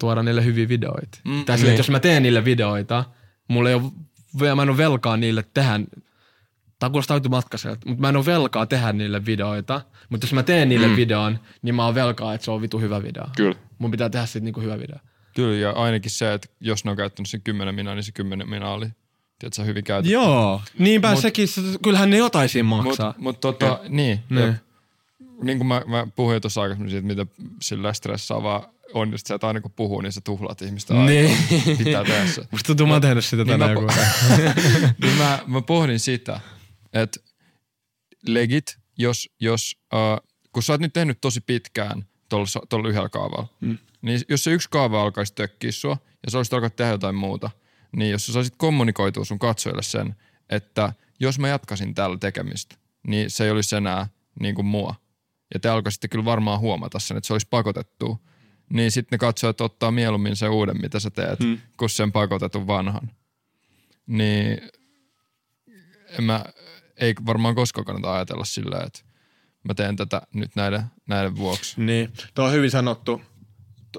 tuoda 0.00 0.22
niille 0.22 0.44
hyviä 0.44 0.68
videoita. 0.68 1.18
Mm, 1.24 1.44
tai 1.44 1.58
silleen, 1.58 1.72
niin. 1.74 1.78
jos 1.78 1.90
mä 1.90 2.00
teen 2.00 2.22
niille 2.22 2.44
videoita, 2.44 3.04
mulla 3.50 3.68
ei 3.68 3.74
ole, 3.74 4.54
mä 4.54 4.62
en 4.62 4.68
ole 4.68 4.76
velkaa 4.76 5.16
niille 5.16 5.44
tehdä, 5.54 5.80
tää 6.78 6.90
kuulostaa 6.90 7.14
automaattisesti, 7.14 7.88
mutta 7.88 8.00
mä 8.00 8.08
en 8.08 8.16
ole 8.16 8.26
velkaa 8.26 8.66
tehdä 8.66 8.92
niille 8.92 9.26
videoita, 9.26 9.80
mutta 10.08 10.24
jos 10.24 10.32
mä 10.32 10.42
teen 10.42 10.68
niille 10.68 10.88
mm. 10.88 10.96
videon, 10.96 11.38
niin 11.62 11.74
mä 11.74 11.84
oon 11.84 11.94
velkaa, 11.94 12.34
että 12.34 12.44
se 12.44 12.50
on 12.50 12.62
vitu 12.62 12.78
hyvä 12.78 13.02
video. 13.02 13.24
Kyllä. 13.36 13.54
Mun 13.78 13.90
pitää 13.90 14.10
tehdä 14.10 14.26
siitä 14.26 14.44
niinku 14.44 14.60
hyvä 14.60 14.78
video. 14.78 14.98
Kyllä, 15.34 15.56
ja 15.56 15.70
ainakin 15.70 16.10
se, 16.10 16.32
että 16.32 16.48
jos 16.60 16.84
ne 16.84 16.90
on 16.90 16.96
käyttänyt 16.96 17.28
sen 17.28 17.42
10 17.42 17.74
minaa, 17.74 17.94
niin 17.94 18.04
se 18.04 18.12
10 18.12 18.48
minaa 18.48 18.72
oli 18.72 18.86
tiedätkö, 19.38 19.64
hyvin 19.64 19.84
käytetty. 19.84 20.12
Joo, 20.12 20.62
niinpä 20.78 21.12
Mut- 21.12 21.20
sekin, 21.20 21.48
se- 21.48 21.60
kyllähän 21.82 22.10
ne 22.10 22.16
jotain 22.16 22.48
siinä 22.48 22.68
maksaa. 22.68 23.06
Mutta 23.06 23.22
mut 23.22 23.40
tota, 23.40 23.80
niin. 23.88 24.20
Niin. 24.30 24.46
jep. 24.46 24.56
Niin 25.42 25.58
kuin 25.58 25.66
mä, 25.68 25.82
mä 25.86 26.06
puhuin 26.16 26.40
tuossa 26.42 26.62
aikaisemmin 26.62 26.90
siitä, 26.90 27.06
mitä 27.06 27.26
sillä 27.62 27.92
stressaavaa 27.92 28.72
on 28.94 29.12
just 29.12 29.26
se, 29.26 29.34
että 29.34 29.46
aina 29.46 29.60
kun 29.60 29.72
puhuu, 29.72 30.00
niin 30.00 30.12
sä 30.12 30.20
tuhlat 30.20 30.62
ihmistä 30.62 30.94
aikaa. 30.94 31.06
Niin. 31.06 31.78
Pitää 31.78 32.04
tehdä 32.04 32.26
se. 32.26 32.42
Musta 32.50 32.66
tuntuu, 32.66 32.86
mä 32.86 32.92
oon 32.92 33.02
tehnyt 33.02 33.24
sitä 33.24 33.44
Niin 33.44 33.46
tänään 33.46 33.70
mä 33.70 33.80
joku. 33.80 33.92
niin 35.02 35.16
mä, 35.18 35.38
mä 35.46 35.62
pohdin 35.62 36.00
sitä, 36.00 36.40
että 36.92 37.20
legit, 38.26 38.78
jos, 38.98 39.28
jos 39.40 39.76
uh, 39.94 40.28
kun 40.52 40.62
sä 40.62 40.72
oot 40.72 40.80
nyt 40.80 40.92
tehnyt 40.92 41.20
tosi 41.20 41.40
pitkään 41.40 42.04
tuolla 42.68 42.88
yhdellä 42.88 43.08
kaavalla, 43.08 43.48
mm. 43.60 43.78
niin 44.02 44.20
jos 44.28 44.44
se 44.44 44.50
yksi 44.50 44.68
kaava 44.70 45.02
alkaisi 45.02 45.34
tökkiä 45.34 45.72
sua 45.72 45.96
ja 46.24 46.30
sä 46.30 46.38
olisit 46.38 46.54
alkaa 46.54 46.70
tehdä 46.70 46.92
jotain 46.92 47.14
muuta, 47.14 47.50
niin 47.96 48.10
jos 48.10 48.26
sä 48.26 48.32
saisit 48.32 48.54
kommunikoitua 48.56 49.24
sun 49.24 49.38
katsojille 49.38 49.82
sen, 49.82 50.14
että 50.50 50.92
jos 51.20 51.38
mä 51.38 51.48
jatkasin 51.48 51.94
tällä 51.94 52.16
tekemistä, 52.16 52.76
niin 53.06 53.30
se 53.30 53.44
ei 53.44 53.50
olisi 53.50 53.76
enää 53.76 54.08
niin 54.40 54.54
kuin 54.54 54.66
mua. 54.66 54.94
Ja 55.54 55.60
te 55.60 55.68
alkaisitte 55.68 56.08
kyllä 56.08 56.24
varmaan 56.24 56.60
huomata 56.60 56.98
sen, 56.98 57.16
että 57.16 57.26
se 57.26 57.34
olisi 57.34 57.46
pakotettu. 57.50 58.18
Niin 58.72 58.90
sitten 58.90 59.16
ne 59.16 59.18
katsojat 59.18 59.60
ottaa 59.60 59.90
mieluummin 59.90 60.36
sen 60.36 60.50
uuden, 60.50 60.80
mitä 60.80 61.00
sä 61.00 61.10
teet, 61.10 61.40
mm. 61.40 61.58
kuin 61.76 61.90
sen 61.90 62.12
pakotetun 62.12 62.66
vanhan. 62.66 63.10
Niin 64.06 64.60
en 66.18 66.24
mä, 66.24 66.44
ei 66.96 67.14
varmaan 67.26 67.54
koskaan 67.54 67.84
kannata 67.84 68.14
ajatella 68.14 68.44
sillä, 68.44 68.82
että 68.86 69.00
mä 69.62 69.74
teen 69.74 69.96
tätä 69.96 70.22
nyt 70.34 70.56
näiden, 70.56 70.82
näiden 71.06 71.36
vuoksi. 71.36 71.80
Niin, 71.80 72.12
tuo 72.34 72.44
on 72.44 72.52
hyvin 72.52 72.70
sanottu. 72.70 73.22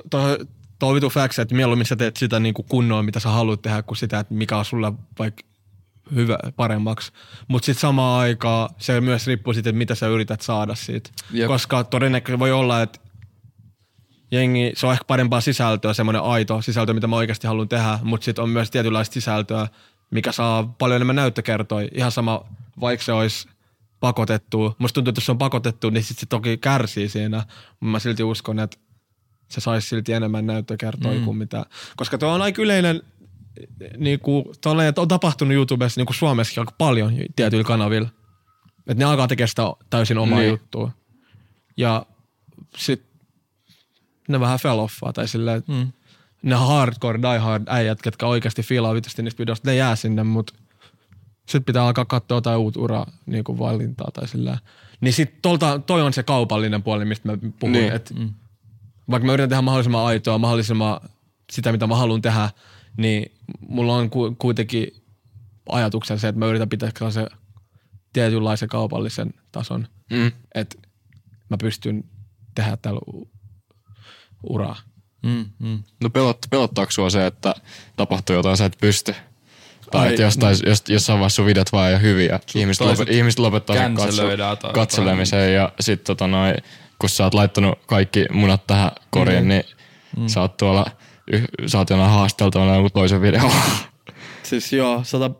Tuo- 0.10 0.38
on 0.82 0.96
vitu 0.96 1.10
facts, 1.10 1.40
että 1.40 1.56
mieluummin 1.56 1.86
sä 1.86 1.96
teet 1.96 2.18
sitä 2.18 2.40
niinku 2.40 2.64
kunnolla, 2.64 3.04
mitä 3.04 3.20
sä 3.20 3.30
haluat 3.30 3.62
tehdä, 3.62 3.82
kuin 3.82 3.98
sitä, 3.98 4.20
että 4.20 4.34
mikä 4.34 4.58
on 4.58 4.66
sulle 4.66 4.94
vaikka 5.20 5.44
hyvä, 6.16 6.38
paremmaksi. 6.56 7.12
Mutta 7.48 7.66
sitten 7.66 7.82
samaan 7.82 8.22
aikaan 8.22 8.70
se 8.78 9.02
myös 9.02 9.28
riippuu 9.28 9.54
siitä, 9.54 9.72
mitä 9.72 9.96
sä 9.96 10.08
yrität 10.08 10.42
saada 10.42 10.76
siitä. 10.76 11.10
Jep. 11.32 11.48
Koska 11.48 11.84
todennäköisesti 11.84 12.40
voi 12.40 12.52
olla, 12.52 12.82
että 12.82 13.00
jengi, 14.32 14.72
se 14.76 14.88
on 14.88 14.94
ehkä 14.94 15.06
parempaa 15.06 15.42
sisältöä, 15.42 15.94
semmoinen 15.94 16.22
aito 16.22 16.62
sisältö, 16.62 16.94
mitä 16.94 17.08
mä 17.08 17.16
oikeasti 17.16 17.48
haluan 17.48 17.70
tehdä, 17.70 18.00
mutta 18.04 18.26
sitten 18.26 18.44
on 18.44 18.50
myös 18.50 18.72
tietynlaista 18.72 19.14
sisältöä, 19.14 19.68
mikä 20.12 20.32
saa 20.32 20.76
paljon 20.78 20.96
enemmän 20.96 21.16
näyttökertoja. 21.16 21.90
Ihan 21.94 22.12
sama, 22.12 22.46
vaikka 22.82 23.06
se 23.06 23.12
olisi 23.12 23.48
pakotettu. 24.00 24.76
Musta 24.78 24.94
tuntuu, 24.94 25.10
että 25.10 25.20
jos 25.20 25.26
se 25.26 25.32
on 25.32 25.38
pakotettu, 25.38 25.90
niin 25.90 26.04
sitten 26.04 26.20
se 26.20 26.26
toki 26.26 26.58
kärsii 26.58 27.10
siinä. 27.10 27.38
Mutta 27.70 27.86
mä 27.86 28.00
silti 28.00 28.24
uskon, 28.24 28.60
että 28.60 28.78
se 29.48 29.62
saisi 29.62 29.90
silti 29.90 30.14
enemmän 30.14 30.46
näyttökertoja 30.46 31.20
mm. 31.20 31.26
kuin 31.26 31.38
mitä. 31.38 31.66
Koska 31.96 32.18
tuo 32.18 32.30
on 32.30 32.42
aika 32.42 32.62
yleinen, 32.62 33.02
niin 33.98 34.20
kuin, 34.20 34.46
on 34.98 35.08
tapahtunut 35.08 35.54
YouTubessa 35.54 36.00
niin 36.00 36.06
kuin 36.06 36.16
Suomessakin 36.16 36.62
aika 36.62 36.74
paljon 36.78 37.14
tietyillä 37.36 37.64
kanavilla. 37.64 38.10
Että 38.88 39.04
ne 39.04 39.06
alkaa 39.06 39.28
tekemään 39.28 39.48
sitä 39.48 39.64
täysin 39.90 40.18
omaa 40.18 40.40
Niin. 40.40 40.50
juttua. 40.50 40.92
Ja 41.78 42.06
sitten 42.78 43.12
ne 44.28 44.40
vähän 44.40 44.60
fell 44.60 44.80
offaa 44.80 45.14
tai 45.14 45.28
silleen, 45.28 45.64
mm. 45.68 45.92
ne 46.42 46.56
hardcore, 46.56 47.22
die 47.22 47.38
hard 47.38 47.64
äijät, 47.68 48.02
ketkä 48.02 48.28
oikeasti 48.28 48.64
fiilaa 48.64 48.94
vitusti 48.94 49.24
niistä 49.24 49.40
videoista, 49.40 49.70
ne 49.70 49.76
jää 49.76 49.96
sinne, 49.96 50.24
mutta 50.24 50.54
sitten 51.40 51.64
pitää 51.64 51.86
alkaa 51.86 52.06
katsoa 52.06 52.38
jotain 52.38 52.60
uutta 52.60 52.80
uraa 52.80 53.12
niin 53.26 53.44
kuin 53.44 53.60
valintaa 53.60 54.12
tai 54.14 54.28
sillä. 54.28 54.58
Niin 55.02 55.14
sit 55.14 55.42
tolta, 55.42 55.80
toi 55.80 56.02
on 56.02 56.14
se 56.14 56.24
kaupallinen 56.24 56.84
puoli, 56.84 57.06
mistä 57.06 57.32
mä 57.32 57.38
puhun. 57.60 57.72
Niin. 57.72 57.94
Et, 57.94 58.14
mm. 58.20 58.34
Vaikka 59.12 59.26
mä 59.26 59.34
yritän 59.34 59.50
tehdä 59.50 59.62
mahdollisimman 59.62 60.06
aitoa, 60.06 60.38
mahdollisimman 60.38 61.00
sitä, 61.52 61.72
mitä 61.72 61.88
mä 61.88 61.96
haluan 61.96 62.22
tehdä, 62.22 62.50
niin 62.98 63.32
mulla 63.60 63.96
on 63.96 64.10
ku, 64.10 64.36
kuitenkin 64.40 64.88
ajatuksen 65.70 66.20
se, 66.20 66.28
että 66.28 66.40
mä 66.40 66.46
yritän 66.46 66.70
pitää 66.70 66.90
se 67.10 67.28
tietynlaisen 68.14 68.70
kaupallisen 68.70 69.34
tason, 69.52 69.88
Mm. 70.12 70.32
että 70.56 70.78
mä 71.50 71.58
pystyn 71.58 72.04
tehdä 72.56 72.78
tällä 72.82 73.00
u- 73.14 73.32
uraa. 74.50 74.76
Mm, 75.24 75.46
mm. 75.60 75.84
No 76.04 76.10
pelot, 76.10 76.38
pelottaako 76.50 76.92
sua 76.92 77.10
se, 77.10 77.26
että 77.26 77.56
tapahtuu 77.96 78.36
jotain, 78.36 78.58
sä 78.58 78.66
et 78.66 78.78
pysty? 78.82 79.16
Tai 79.92 80.02
Ai, 80.02 80.10
että 80.10 80.22
jostain, 80.22 80.58
jos, 80.66 80.84
jossain 80.88 81.20
vaiheessa 81.20 81.36
sun 81.36 81.46
videot 81.46 81.72
vaan 81.72 81.90
ei 81.90 81.96
ole 81.96 82.02
hyviä. 82.02 82.40
Ihmiset, 82.56 82.88
lopet, 82.88 83.10
ihmiset 83.10 83.40
lopettaa 83.40 83.76
sen 83.76 83.96
katso, 83.96 84.24
katselemiseen 84.74 85.54
ja 85.54 85.72
sit 85.80 86.04
tota 86.04 86.28
noin, 86.28 86.56
kun 87.00 87.10
sä 87.10 87.24
oot 87.24 87.34
laittanut 87.34 87.80
kaikki 87.86 88.26
munat 88.34 88.68
tähän 88.68 88.92
koriin, 89.10 89.44
mm. 89.44 89.48
niin 89.48 89.64
mm. 90.18 90.28
sä 90.28 90.42
oot 90.42 90.58
tuolla, 90.58 90.86
oot 91.78 91.90
jonain 91.90 92.12
haasteltavana 92.12 92.74
jonkun 92.74 92.92
toisen 92.92 93.22
videon. 93.22 93.52
Siis 94.44 94.74
joo, 94.74 95.04
sata, 95.04 95.32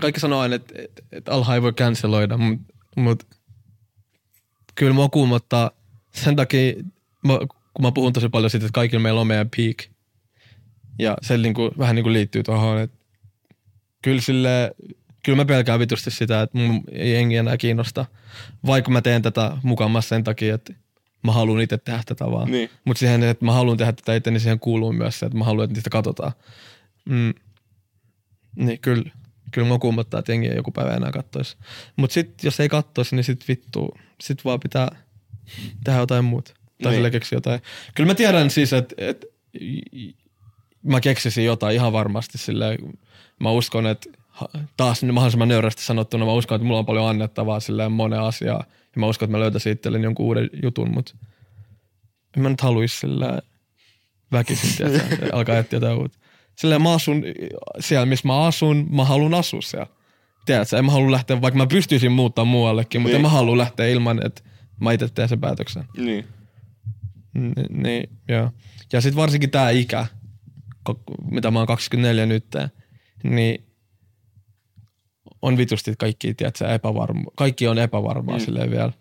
kaikki 0.00 0.20
sanoo 0.20 0.40
aina, 0.40 0.54
että, 0.54 0.74
että, 0.76 1.02
että 1.12 1.32
alha 1.32 1.54
ei 1.54 1.62
voi 1.62 1.72
canceloida, 1.72 2.36
mutta 2.36 2.74
mut, 2.96 3.26
kyllä 4.74 4.92
mua 4.92 5.08
kuumottaa 5.08 5.70
sen 6.14 6.36
takia, 6.36 6.74
mä, 7.26 7.38
kun 7.74 7.84
mä 7.84 7.92
puhun 7.92 8.12
tosi 8.12 8.28
paljon 8.28 8.50
siitä, 8.50 8.66
että 8.66 8.74
kaikilla 8.74 9.02
meillä 9.02 9.20
on 9.20 9.26
meidän 9.26 9.50
peak. 9.56 9.76
Ja 10.98 11.16
se 11.22 11.38
niinku, 11.38 11.70
vähän 11.78 11.94
niinku 11.94 12.12
liittyy 12.12 12.42
tuohon, 12.42 12.78
että 12.78 12.98
kyllä 14.02 14.20
sille, 14.20 14.74
kyllä 15.24 15.36
mä 15.36 15.44
pelkään 15.44 15.80
vitusti 15.80 16.10
sitä, 16.10 16.42
että 16.42 16.58
mun 16.58 16.84
ei 16.92 17.12
jengi 17.12 17.36
enää 17.36 17.56
kiinnosta. 17.56 18.06
Vaikka 18.66 18.90
mä 18.90 19.02
teen 19.02 19.22
tätä 19.22 19.56
mukamassa 19.62 20.08
sen 20.08 20.24
takia, 20.24 20.54
että 20.54 20.74
mä 21.24 21.32
haluan 21.32 21.60
itse 21.60 21.78
tehdä 21.78 22.02
tätä 22.06 22.30
vaan. 22.30 22.50
Niin. 22.50 22.70
Mutta 22.84 22.98
siihen, 22.98 23.22
että 23.22 23.44
mä 23.44 23.52
haluan 23.52 23.76
tehdä 23.76 23.92
tätä 23.92 24.14
itse, 24.14 24.30
niin 24.30 24.40
siihen 24.40 24.60
kuuluu 24.60 24.92
myös 24.92 25.18
se, 25.18 25.26
että 25.26 25.38
mä 25.38 25.44
haluan, 25.44 25.64
että 25.64 25.74
niistä 25.74 25.90
katsotaan. 25.90 26.32
Mm. 27.08 27.34
Niin 28.56 28.78
kyllä, 28.80 29.10
kyllä 29.50 29.68
mä 29.68 29.78
kuumottaa, 29.78 30.20
että 30.20 30.32
jengi 30.32 30.48
ei 30.48 30.56
joku 30.56 30.70
päivä 30.70 30.94
enää 30.94 31.10
kattoisi. 31.10 31.56
Mutta 31.96 32.14
sitten 32.14 32.46
jos 32.48 32.60
ei 32.60 32.68
kattoisi, 32.68 33.16
niin 33.16 33.24
sit 33.24 33.48
vittu, 33.48 33.98
sit 34.20 34.44
vaan 34.44 34.60
pitää 34.60 34.96
tehdä 35.84 35.98
jotain 35.98 36.24
muuta. 36.24 36.54
Tai 36.54 36.92
Niin. 36.92 36.94
sille 36.98 37.10
keksiä 37.10 37.36
jotain. 37.36 37.60
Kyllä 37.94 38.06
mä 38.06 38.14
tiedän 38.14 38.50
siis, 38.50 38.72
että 38.72 38.94
et, 38.98 39.24
mä 40.82 41.00
keksisin 41.00 41.44
jotain 41.44 41.74
ihan 41.74 41.92
varmasti 41.92 42.38
silleen. 42.38 42.78
Mä 43.40 43.50
uskon, 43.50 43.86
että 43.86 44.10
taas 44.76 45.02
mahdollisimman 45.02 45.48
nöyrästi 45.48 45.82
sanottuna, 45.82 46.24
mä 46.24 46.32
uskon, 46.32 46.56
että 46.56 46.66
mulla 46.66 46.78
on 46.78 46.86
paljon 46.86 47.08
annettavaa 47.08 47.60
silleen 47.60 47.92
moneen 47.92 48.22
asiaan. 48.22 48.64
Ja 48.68 49.00
mä 49.00 49.06
uskon, 49.06 49.26
että 49.26 49.36
mä 49.36 49.40
löytäisin 49.40 49.72
itselleni 49.72 50.04
jonkun 50.04 50.26
uuden 50.26 50.50
jutun, 50.62 50.90
mutta 50.94 51.12
en 52.36 52.42
mä 52.42 52.48
nyt 52.48 52.60
haluaisi 52.60 52.96
silleen 52.98 53.42
väkisin, 54.32 54.76
tiedätkö, 54.76 55.28
alkaa 55.36 55.58
etsiä 55.58 55.76
jotain 55.76 55.98
uutta. 55.98 56.18
Silleen 56.58 56.82
mä 56.82 56.92
asun 56.94 57.22
siellä, 57.80 58.06
missä 58.06 58.28
mä 58.28 58.46
asun, 58.46 58.86
mä 58.90 59.04
haluan 59.04 59.34
asua 59.34 59.60
siellä. 59.62 59.86
Tiedätkö, 60.46 60.78
en 60.78 60.84
mä 60.84 60.92
halua 60.92 61.10
lähteä, 61.10 61.40
vaikka 61.40 61.58
mä 61.58 61.66
pystyisin 61.66 62.12
muuttaa 62.12 62.44
muuallekin, 62.44 63.00
mutta 63.00 63.10
Niin. 63.12 63.16
en 63.16 63.22
mä 63.22 63.28
halua 63.28 63.58
lähteä 63.58 63.86
ilman, 63.86 64.26
että 64.26 64.42
mä 64.80 64.92
itse 64.92 65.08
teen 65.08 65.28
sen 65.28 65.40
päätöksen. 65.40 65.84
niin. 65.96 66.24
Ni- 67.34 67.82
Niin, 67.82 68.10
joo. 68.28 68.50
Ja 68.92 69.00
sitten 69.00 69.16
varsinkin 69.16 69.50
tämä 69.50 69.70
ikä, 69.70 70.06
mitä 71.30 71.50
mä 71.50 71.58
oon 71.58 71.66
24 71.66 72.26
nyt, 72.26 72.44
niin 73.22 73.67
on 75.42 75.56
vitusti 75.56 75.94
kaikki, 75.98 76.34
tiedätkö, 76.34 76.68
epävarma. 76.68 77.30
Kaikki 77.36 77.68
on 77.68 77.78
epävarmaa 77.78 78.36
mm. 78.38 78.44
silleen 78.44 78.70
vielä. 78.70 78.92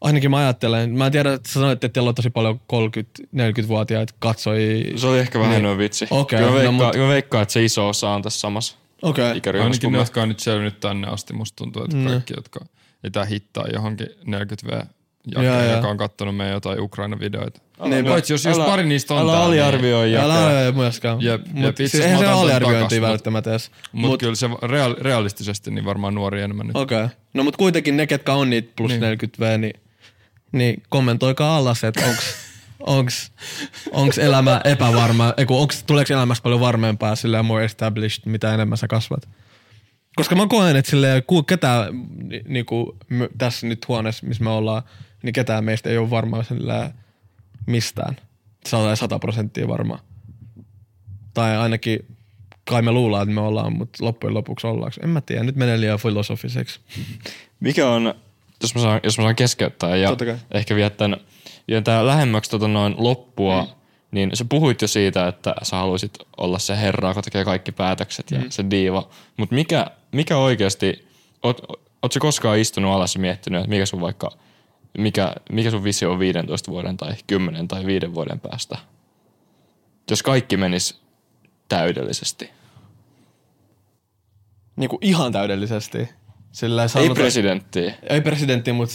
Ainakin 0.00 0.30
mä 0.30 0.36
ajattelen, 0.36 0.90
mä 0.98 1.06
en 1.06 1.12
tiedä, 1.12 1.32
että 1.32 1.48
sä 1.48 1.52
sanoit, 1.52 1.72
että 1.72 1.88
teillä 1.88 2.08
on 2.08 2.14
tosi 2.14 2.30
paljon 2.30 2.60
30-40-vuotiaita 2.72 4.14
katsoi. 4.18 4.84
Se 4.96 5.06
oli 5.06 5.18
ehkä 5.18 5.38
vähän 5.38 5.52
Niin. 5.52 5.64
niin. 5.64 5.78
vitsi. 5.78 6.06
Okei, 6.10 6.38
Kyllä 6.38 6.50
mä, 6.50 6.56
no 6.56 6.62
veikkaan, 6.72 6.94
mut- 6.94 6.96
mä 6.96 7.08
veikkaan, 7.08 7.42
että 7.42 7.52
se 7.52 7.64
iso 7.64 7.88
osa 7.88 8.10
on 8.10 8.22
tässä 8.22 8.40
samassa 8.40 8.76
Okei. 9.02 9.24
Okay. 9.24 9.36
ikäryhmässä. 9.38 9.66
Ainakin 9.68 9.92
ne, 9.92 9.98
me. 9.98 10.02
jotka 10.02 10.22
on 10.22 10.28
nyt 10.28 10.40
selvinnyt 10.40 10.80
tänne 10.80 11.08
asti, 11.08 11.32
musta 11.32 11.56
tuntuu, 11.56 11.84
että 11.84 11.96
Mm. 11.96 12.06
kaikki, 12.06 12.34
jotka 12.36 12.60
etää 13.04 13.24
hittaa 13.24 13.64
johonkin 13.72 14.06
40V 14.26 14.86
Joo, 15.26 15.42
jakeen, 15.42 15.66
joo. 15.66 15.76
joka 15.76 15.88
on 15.88 15.96
kattonut 15.96 16.36
meidän 16.36 16.54
jotain 16.54 16.80
Ukraina-videoita. 16.80 17.60
Niin, 17.84 18.04
Paitsi 18.04 18.32
jos, 18.32 18.44
jos 18.44 18.56
älä- 18.56 18.64
pari 18.66 18.84
niistä 18.86 19.14
on 19.14 19.20
Älä 19.20 19.30
täällä, 19.32 19.46
aliarvioi 19.46 20.16
Älä 20.16 20.22
jakaa. 20.22 20.46
aliarvioi 20.46 20.72
myöskään. 20.72 21.22
Jep, 21.22 21.46
Mut 21.52 21.64
jep, 21.64 21.76
siis 21.76 21.94
eihän 21.94 22.18
se 22.18 22.26
mut- 22.26 23.00
välttämättä 23.00 23.50
edes. 23.50 23.70
Mutta 23.92 24.08
Mut- 24.08 24.20
kyllä 24.20 24.34
se 24.34 24.48
real, 24.62 24.94
realistisesti 25.00 25.70
niin 25.70 25.84
varmaan 25.84 26.14
nuori 26.14 26.42
enemmän 26.42 26.66
nyt. 26.66 26.76
Okei. 26.76 27.04
Okay. 27.04 27.16
No 27.34 27.42
mut 27.44 27.56
kuitenkin 27.56 27.96
ne, 27.96 28.06
ketkä 28.06 28.32
on 28.34 28.50
niitä 28.50 28.72
plus 28.76 28.90
Niin. 28.90 29.00
niin. 29.00 29.18
40V, 29.18 29.58
niin, 29.58 29.72
niin 30.52 30.82
kommentoikaa 30.88 31.56
alas, 31.56 31.84
että 31.84 32.06
onks, 32.06 32.34
onks, 32.80 33.32
onks 33.92 34.18
elämä 34.18 34.60
epävarma, 34.64 35.34
eiku, 35.36 35.60
onks, 35.60 35.82
tuleeko 35.86 36.12
elämästä 36.12 36.42
paljon 36.42 36.60
varmempaa 36.60 37.16
silleen 37.16 37.44
more 37.44 37.64
established, 37.64 38.22
mitä 38.26 38.54
enemmän 38.54 38.78
sä 38.78 38.88
kasvat. 38.88 39.28
Koska 40.16 40.34
mä 40.36 40.46
koen, 40.46 40.76
että 40.76 40.90
silleen, 40.90 41.22
ketään 41.46 41.86
ni, 42.22 42.40
niinku, 42.48 42.96
tässä 43.38 43.66
nyt 43.66 43.88
huoneessa, 43.88 44.26
missä 44.26 44.44
me 44.44 44.50
ollaan, 44.50 44.82
niin 45.22 45.32
ketään 45.32 45.64
meistä 45.64 45.90
ei 45.90 45.98
ole 45.98 46.10
varmaa 46.10 46.42
silleen 46.42 46.90
mistään. 47.66 48.16
Sata, 48.66 48.96
sata 48.96 49.18
prosenttia 49.18 49.68
varma. 49.68 49.98
Tai 51.34 51.56
ainakin 51.56 52.16
kai 52.64 52.82
me 52.82 52.92
luullaan, 52.92 53.22
että 53.22 53.34
me 53.34 53.40
ollaan, 53.40 53.72
mutta 53.76 54.04
loppujen 54.04 54.34
lopuksi 54.34 54.66
ollaanko. 54.66 54.96
En 55.02 55.08
mä 55.08 55.20
tiedä, 55.20 55.42
nyt 55.42 55.56
menee 55.56 55.80
liian 55.80 55.98
filosofiseksi. 55.98 56.80
Mikä 57.60 57.88
on, 57.88 58.14
jos 58.62 58.74
mä 58.74 58.80
saan, 58.80 59.00
jos 59.02 59.18
mä 59.18 59.22
saan 59.22 59.36
keskeyttää 59.36 59.96
ja 59.96 60.16
ehkä 60.50 60.74
vielä 60.74 60.90
tämän, 60.90 61.16
vielä 61.68 61.82
tää 61.82 62.06
lähemmäksi 62.06 62.50
tota 62.50 62.68
noin 62.68 62.94
loppua, 62.98 63.62
mm. 63.62 63.68
niin 64.10 64.30
sä 64.34 64.44
puhuit 64.44 64.82
jo 64.82 64.88
siitä, 64.88 65.28
että 65.28 65.54
sä 65.62 65.76
haluaisit 65.76 66.14
olla 66.36 66.58
se 66.58 66.76
herra, 66.76 67.08
joka 67.08 67.22
tekee 67.22 67.44
kaikki 67.44 67.72
päätökset 67.72 68.30
ja 68.30 68.38
Mm. 68.38 68.50
se 68.50 68.64
diiva. 68.70 69.08
Mutta 69.36 69.54
mikä, 69.54 69.86
mikä 70.12 70.36
oikeasti, 70.36 71.08
oot, 71.42 71.60
oot 72.02 72.12
sä 72.12 72.20
koskaan 72.20 72.58
istunut 72.58 72.92
alas 72.92 73.14
ja 73.14 73.20
miettinyt, 73.20 73.60
että 73.60 73.70
mikä 73.70 73.86
sun 73.86 74.00
vaikka, 74.00 74.30
mikä, 74.98 75.32
mikä 75.52 75.70
sun 75.70 75.84
visio 75.84 76.12
on 76.12 76.18
15 76.18 76.70
vuoden 76.72 76.96
tai 76.96 77.14
10 77.26 77.68
tai 77.68 77.86
5 77.86 78.14
vuoden 78.14 78.40
päästä? 78.40 78.78
Jos 80.10 80.22
kaikki 80.22 80.56
menis 80.56 81.00
täydellisesti. 81.68 82.50
Niinku 84.76 84.98
ihan 85.00 85.32
täydellisesti. 85.32 86.08
Sillä 86.52 86.82
Ei 86.82 86.88
sanotaan, 86.88 87.14
presidenttiä. 87.16 87.94
ei 88.08 88.20
presidentti, 88.20 88.72
mutta 88.72 88.94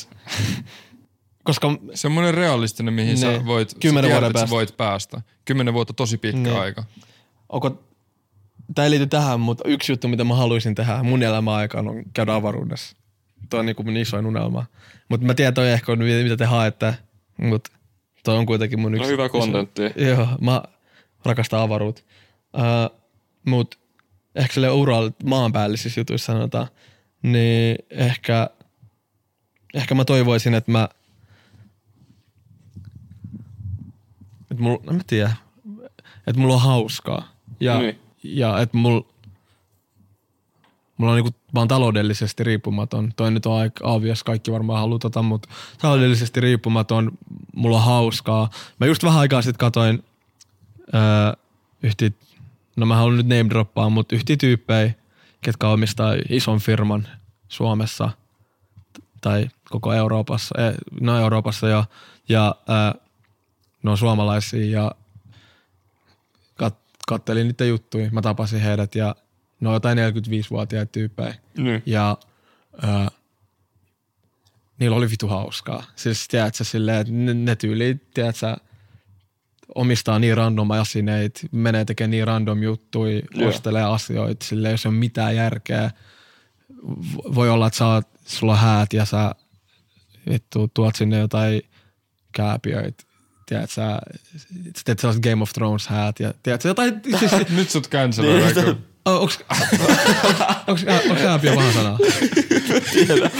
koska 1.44 1.78
Semmoinen 1.94 2.34
realistinen, 2.34 2.94
mihin 2.94 3.18
sä 3.18 3.28
Niin. 3.32 3.46
voit, 3.46 3.70
sä 3.70 3.78
Kymmenen 3.80 4.10
tiedät, 4.10 4.22
vuoden 4.22 4.30
sä 4.32 4.34
päästä. 4.42 4.50
voit 4.50 4.78
päästä. 4.78 5.22
Kymmenen 5.46 5.74
vuotta 5.74 5.94
tosi 5.94 6.18
pitkä 6.18 6.40
Niin. 6.40 6.60
aika. 6.60 6.84
onko, 7.50 7.84
tämä 8.76 8.84
ei 8.84 8.90
liity 8.90 9.08
tähän, 9.08 9.40
mutta 9.40 9.64
yksi 9.68 9.92
juttu, 9.92 10.08
mitä 10.08 10.24
mä 10.24 10.36
haluaisin 10.36 10.76
tehdä 10.76 11.04
mun 11.04 11.24
elämän 11.24 11.54
aikana 11.54 11.92
on 11.92 12.04
käydä 12.14 12.34
avaruudessa. 12.36 12.98
Tuo 13.50 13.60
on 13.60 13.66
niinku 13.66 13.84
mun 13.84 13.98
isoin 13.98 14.26
unelma. 14.26 14.66
Mutta 15.10 15.26
mä 15.26 15.34
tiedän, 15.34 15.54
toi 15.54 15.72
ehkä 15.72 15.92
on 15.92 16.00
mitä 16.00 16.38
te 16.38 16.46
haette, 16.46 16.96
mutta 17.38 17.72
toi 18.24 18.38
on 18.38 18.46
kuitenkin 18.46 18.80
mun 18.80 18.94
yksi. 18.96 19.04
No 19.04 19.12
hyvä 19.12 19.30
kontentti. 19.30 19.82
Joo, 19.96 20.28
mä 20.42 20.64
rakastan 21.26 21.60
avaruutta. 21.60 22.02
Uh, 22.54 23.00
mut 23.46 23.80
ehkä 24.36 24.54
sille 24.54 24.70
uralla 24.70 25.12
maanpäällisissä 25.24 26.00
jutuissa 26.00 26.34
sanotaan, 26.34 26.68
niin 27.22 27.76
ehkä, 27.90 28.50
ehkä 29.74 29.96
mä 29.96 30.06
toivoisin, 30.06 30.54
että 30.54 30.72
mä 30.72 30.90
että 34.52 34.64
mulla, 34.64 34.84
en 34.90 34.96
mä 34.96 35.02
tiedä, 35.08 35.32
että 36.28 36.42
mulla 36.42 36.54
on 36.54 36.62
hauskaa. 36.62 37.36
Ja, 37.60 37.80
Niin. 37.80 38.00
ja 38.24 38.60
että 38.60 38.78
mulla, 38.78 39.08
mulla 40.98 41.14
on 41.14 41.18
niinku, 41.24 41.40
oon 41.62 41.68
taloudellisesti 41.68 42.44
riippumaton. 42.44 43.14
Toi 43.16 43.32
nyt 43.32 43.46
on 43.46 43.60
aika 43.60 43.88
obvious, 43.88 44.24
kaikki 44.24 44.52
varmaan 44.52 44.80
haluaa 44.80 45.00
tota, 45.00 45.22
mutta 45.22 45.50
taloudellisesti 45.82 46.42
riippumaton, 46.42 47.12
mulla 47.56 47.78
on 47.78 47.84
hauskaa. 47.84 48.50
Mä 48.80 48.86
just 48.86 49.04
vähän 49.04 49.20
aikaa 49.20 49.42
sitten 49.42 49.60
katoin 49.60 50.04
öö, 50.94 51.02
yhtiä, 51.84 52.10
no 52.76 52.86
mä 52.86 52.96
haluan 52.96 53.18
nyt 53.18 53.28
name 53.28 53.50
droppaa, 53.50 53.90
mutta 53.90 54.16
yhtiä 54.16 54.38
tyyppejä, 54.38 54.94
ketkä 55.42 55.68
omistaa 55.68 56.14
ison 56.30 56.60
firman 56.60 57.08
Suomessa 57.48 58.10
tai 59.22 59.50
koko 59.70 59.94
Euroopassa, 59.94 60.62
eh, 60.62 60.74
no 61.02 61.20
Euroopassa 61.20 61.68
jo, 61.68 61.86
ja 62.30 62.56
öö, 62.70 63.02
ne 63.84 63.92
on 63.92 63.98
suomalaisia 63.98 64.80
ja 64.80 64.92
kat, 66.56 66.78
kattelin 67.08 67.48
niiden 67.48 67.70
juttuja. 67.70 68.10
Mä 68.12 68.22
tapasin 68.22 68.62
heidät 68.62 68.96
ja 68.96 69.16
ne 69.60 69.68
on 69.70 69.74
jotain 69.74 69.98
45-vuotiaita 69.98 70.92
tyyppejä. 70.92 71.36
Niin. 71.58 71.84
Ja 71.86 72.18
ää, 72.82 73.12
niillä 74.80 74.96
oli 74.96 75.10
vitu 75.10 75.28
hauskaa. 75.28 75.84
Siis 75.96 76.28
tiedätkö 76.28 76.64
silleen, 76.64 77.02
että 77.02 77.14
ne, 77.14 77.34
ne 77.34 77.56
tyyliin, 77.56 78.02
tiedätkö, 78.14 78.56
omistaa 79.76 80.20
niin 80.20 80.38
random 80.38 80.72
asineita, 80.72 81.42
menee 81.52 81.86
tekemään 81.86 82.12
niin 82.12 82.28
random 82.28 82.64
juttuja, 82.64 83.22
Joo. 83.34 83.50
ostelee 83.50 83.84
asioita, 83.84 84.46
sille 84.46 84.72
jos 84.72 84.86
ei 84.86 84.90
ole 84.90 84.98
mitään 84.98 85.36
järkeä. 85.36 85.92
Voi 87.36 87.50
olla, 87.50 87.68
että 87.68 87.88
oot, 87.88 88.08
sulla 88.26 88.54
on 88.54 88.60
häät 88.60 88.94
ja 88.94 89.06
sä 89.06 89.32
vittu 90.30 90.72
tuot 90.74 90.96
sinne 90.96 91.18
jotain 91.18 91.62
kääpiöitä. 92.32 93.04
Tiedät 93.46 93.70
sä, 93.70 94.00
sä 94.38 94.82
teet 94.86 95.00
sellaiset 95.00 95.24
Game 95.24 95.42
of 95.42 95.54
Thrones 95.54 95.88
häät 95.88 96.20
ja 96.20 96.34
tiedät 96.44 96.62
sä 96.62 96.70
jotain, 96.70 97.02
siis, 97.20 97.50
Nyt 97.50 97.70
sut 97.70 97.90
canceloidaan. 97.90 98.78
Oh, 99.06 99.22
onks, 99.22 99.40
onks, 100.68 100.86
onks 101.10 101.22
hääpiö 101.22 101.56
paha 101.56 101.72
sana? 101.72 101.98
Tiedä. 102.94 103.32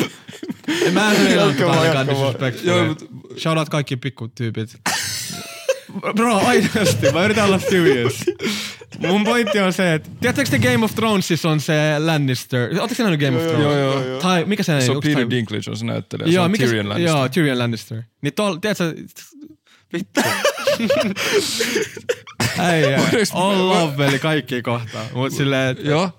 En 0.86 0.94
mä 0.94 1.12
en 1.12 1.36
Jatka 1.36 1.66
vaan, 1.66 1.80
ainakaan 1.80 2.08
jatka 2.08 2.22
vaan. 2.22 2.34
disrespectful. 2.34 2.68
Joo, 2.70 2.86
mut- 2.86 3.10
Shout 3.40 3.58
out 3.58 3.70
kaikki 3.70 3.98
pikkutyypit. 3.98 4.70
Bro, 6.16 6.36
aidosti, 6.38 7.12
mä 7.14 7.26
yritän 7.26 7.46
olla 7.46 7.60
serious. 7.60 8.14
Mun 9.00 9.24
pointti 9.24 9.60
on 9.60 9.74
se, 9.74 9.94
että 9.94 10.10
tiedättekö 10.22 10.50
te 10.50 10.60
Game 10.60 10.86
of 10.86 10.96
Thronesissa 10.96 11.50
on 11.50 11.60
se 11.60 11.74
Lannister, 12.00 12.62
ootteko 12.80 12.94
te 12.98 13.04
nähnyt 13.04 13.20
Game 13.20 13.38
of 13.38 13.44
Thrones? 13.44 13.62
joo, 13.64 13.78
joo, 13.78 14.04
joo. 14.08 14.22
Tai 14.22 14.46
mikä 14.46 14.64
se 14.64 14.76
on? 14.76 14.82
Se 14.82 14.92
on 14.92 15.02
Peter 15.04 15.30
Dinklage 15.30 15.70
on 15.72 15.78
se 15.78 15.86
näyttelijä. 15.86 16.28
se 16.28 16.34
Joo, 16.34 16.46
on 16.46 16.52
mikä 16.52 16.66
Tyrion 16.66 16.90
Lannister. 16.90 17.18
Joo, 17.18 17.30
Tyrion 17.30 17.60
Lannister. 17.60 18.02
Niin 18.22 18.34
tol, 18.34 18.56
tiedätkö, 18.56 18.94
vittu. 19.94 20.22
Äijä, 22.58 23.00
on 23.34 23.70
loveli 23.70 24.20
kaikki 24.20 24.62
kohtaa. 24.62 25.06
Mut 25.14 25.34
silleen, 25.34 25.72
että 25.72 25.90
Joo. 25.90 26.10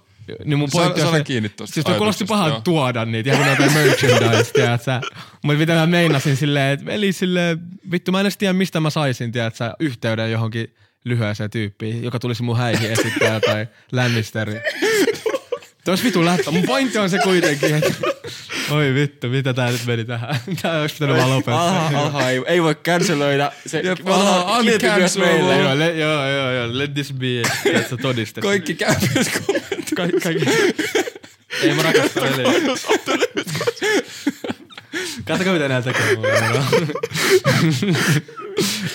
niin 0.45 0.59
mun 0.59 0.69
pointti 0.73 1.01
on 1.01 1.11
sano 1.11 1.25
kiinni 1.25 1.49
tosta 1.49 1.75
Siis 1.75 1.87
kuulosti 1.97 2.25
joo. 2.31 2.61
tuoda 2.61 3.05
niitä, 3.05 3.31
ihan 3.31 3.43
kun 3.43 3.51
jotain 3.51 3.73
merchandise, 3.73 4.53
tiedät 4.53 4.83
sä. 4.83 5.01
Mutta 5.43 5.59
mitä 5.59 5.73
mä 5.75 5.87
meinasin 5.87 6.37
silleen, 6.37 6.73
että 6.73 6.93
eli 6.93 7.13
silleen, 7.13 7.59
vittu 7.91 8.13
mä 8.13 8.21
en 8.21 8.27
edes 8.27 8.37
tiedä 8.37 8.53
mistä 8.53 8.81
mä 8.81 8.91
saisin, 8.91 9.33
tiedät 9.33 9.55
sä, 9.55 9.75
yhteyden 9.81 10.33
johonkin 10.33 10.75
lyhyeseen 11.05 11.51
tyyppiin, 11.51 12.05
joka 12.05 12.19
tulisi 12.19 12.43
mun 12.43 12.57
häihin 12.57 12.91
esittää 12.91 13.35
jotain 13.35 13.69
Lannisteri. 13.93 14.61
Tuossa 15.85 16.05
vitu 16.05 16.25
läppä. 16.25 16.51
Mun 16.51 16.63
pointti 16.67 16.99
on 16.99 17.11
se 17.11 17.19
kuitenkin, 17.19 17.75
että 17.75 17.95
oi 18.71 18.95
vittu, 18.95 19.29
mitä 19.29 19.55
tää 19.55 19.71
nyt 19.71 19.87
meni 19.87 20.05
tähän. 20.05 20.37
Tää 20.63 20.81
olisi 20.81 20.95
pitänyt 20.95 21.17
vaan 21.17 21.31
lopettaa. 21.31 21.87
Alha, 21.87 22.01
alha, 22.01 22.31
ei, 22.31 22.43
ei 22.47 22.63
voi 22.63 22.75
canceloida. 22.75 23.53
Se, 23.67 23.81
Jep, 23.81 23.99
mietitty 24.63 24.97
myös 24.97 25.19
meille. 25.19 25.59
Joo, 25.59 25.79
le, 25.79 25.97
joo, 25.97 26.29
joo, 26.29 26.51
joo, 26.53 26.79
let 26.79 26.95
this 26.95 27.13
be, 27.13 27.43
tiedätkö, 27.63 27.97
todiste. 27.97 28.41
Kaikki 28.41 28.75
kämpys 28.75 29.31
Kaikki, 29.97 30.21
kaikki. 30.21 30.45
Ei 31.63 31.75
mä 31.75 31.83
rakasta 31.83 32.21
peliä. 32.21 32.49
Katsokaa 35.25 35.53
mitä 35.53 35.69
nää 35.69 35.83
tekee. 35.83 36.17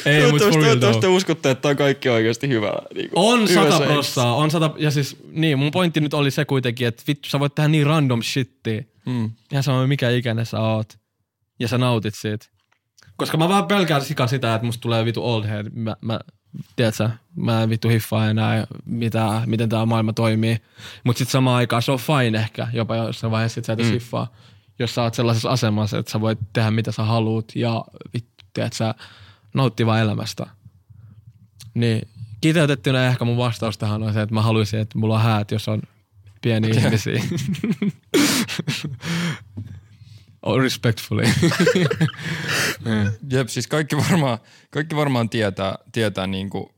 Ei, 0.05 0.31
mut 0.31 0.41
for 0.41 0.51
Toivottavasti, 0.53 1.07
uskotte, 1.07 1.51
että 1.51 1.67
on 1.67 1.75
kaikki 1.75 2.09
oikeasti 2.09 2.47
hyvä. 2.47 2.73
Niin 2.95 3.09
kuin, 3.09 3.25
On 3.25 3.47
sata 3.47 3.79
prossaa, 3.79 4.35
on 4.35 4.51
sata, 4.51 4.71
ja 4.77 4.91
siis 4.91 5.17
niin, 5.31 5.59
mun 5.59 5.71
pointti 5.71 5.99
nyt 5.99 6.13
oli 6.13 6.31
se 6.31 6.45
kuitenkin, 6.45 6.87
että 6.87 7.03
vittu 7.07 7.29
sä 7.29 7.39
voit 7.39 7.55
tehdä 7.55 7.67
niin 7.67 7.85
random 7.85 8.21
shittiä. 8.21 8.83
Mm. 9.05 9.31
Ihan 9.51 9.63
sama 9.63 9.87
mikä 9.87 10.09
ikäinen 10.09 10.45
sä 10.45 10.59
oot. 10.59 10.97
Ja 11.59 11.67
sä 11.67 11.77
nautit 11.77 12.15
siitä. 12.15 12.45
Koska 13.17 13.37
mä 13.37 13.49
vaan 13.49 13.67
pelkään 13.67 14.01
sika 14.01 14.27
sitä, 14.27 14.55
että 14.55 14.65
musta 14.65 14.81
tulee 14.81 15.05
vitu 15.05 15.25
old 15.25 15.45
head. 15.45 15.67
Mä, 15.73 15.95
mä 16.01 16.19
tiedätkö, 16.75 17.09
mä 17.35 17.63
en 17.63 17.69
vittu 17.69 17.89
hiffaa 17.89 18.29
enää, 18.29 18.67
mitä, 18.85 19.41
miten 19.45 19.69
tää 19.69 19.85
maailma 19.85 20.13
toimii. 20.13 20.57
Mut 21.03 21.17
sit 21.17 21.29
samaan 21.29 21.57
aikaan 21.57 21.81
se 21.81 21.91
on 21.91 21.99
fine 21.99 22.39
ehkä, 22.39 22.67
jopa 22.73 22.95
jossain 22.95 23.31
vaiheessa 23.31 23.55
sit 23.55 23.65
sä 23.65 23.73
et 23.73 23.79
mm. 23.79 23.85
hiffaa. 23.85 24.33
Jos 24.79 24.95
sä 24.95 25.03
oot 25.03 25.13
sellaisessa 25.13 25.49
asemassa, 25.49 25.97
että 25.97 26.11
sä 26.11 26.21
voit 26.21 26.39
tehdä 26.53 26.71
mitä 26.71 26.91
sä 26.91 27.03
haluut 27.03 27.55
ja 27.55 27.85
vittu, 28.13 28.45
tiedät 28.53 28.73
sä, 28.73 28.95
nauttii 29.53 29.85
vaan 29.85 30.01
elämästä. 30.01 30.47
Niin 31.73 32.07
kiteytettynä 32.41 33.07
ehkä 33.07 33.25
mun 33.25 33.37
vastaus 33.37 33.77
tähän 33.77 34.03
on 34.03 34.13
se, 34.13 34.21
että 34.21 34.35
mä 34.35 34.41
haluaisin, 34.41 34.79
että 34.79 34.97
mulla 34.97 35.15
on 35.15 35.21
häät, 35.21 35.51
jos 35.51 35.67
on 35.67 35.81
pieni 36.41 36.69
ihmisiä. 36.69 37.23
oh, 40.45 40.57
respectfully. 40.59 41.23
Jep, 43.31 43.47
siis 43.47 43.67
kaikki 43.67 43.97
varmaan, 43.97 44.37
kaikki 44.69 44.95
varmaan 44.95 45.29
tietää, 45.29 45.75
tietää 45.91 46.27
niinku, 46.27 46.71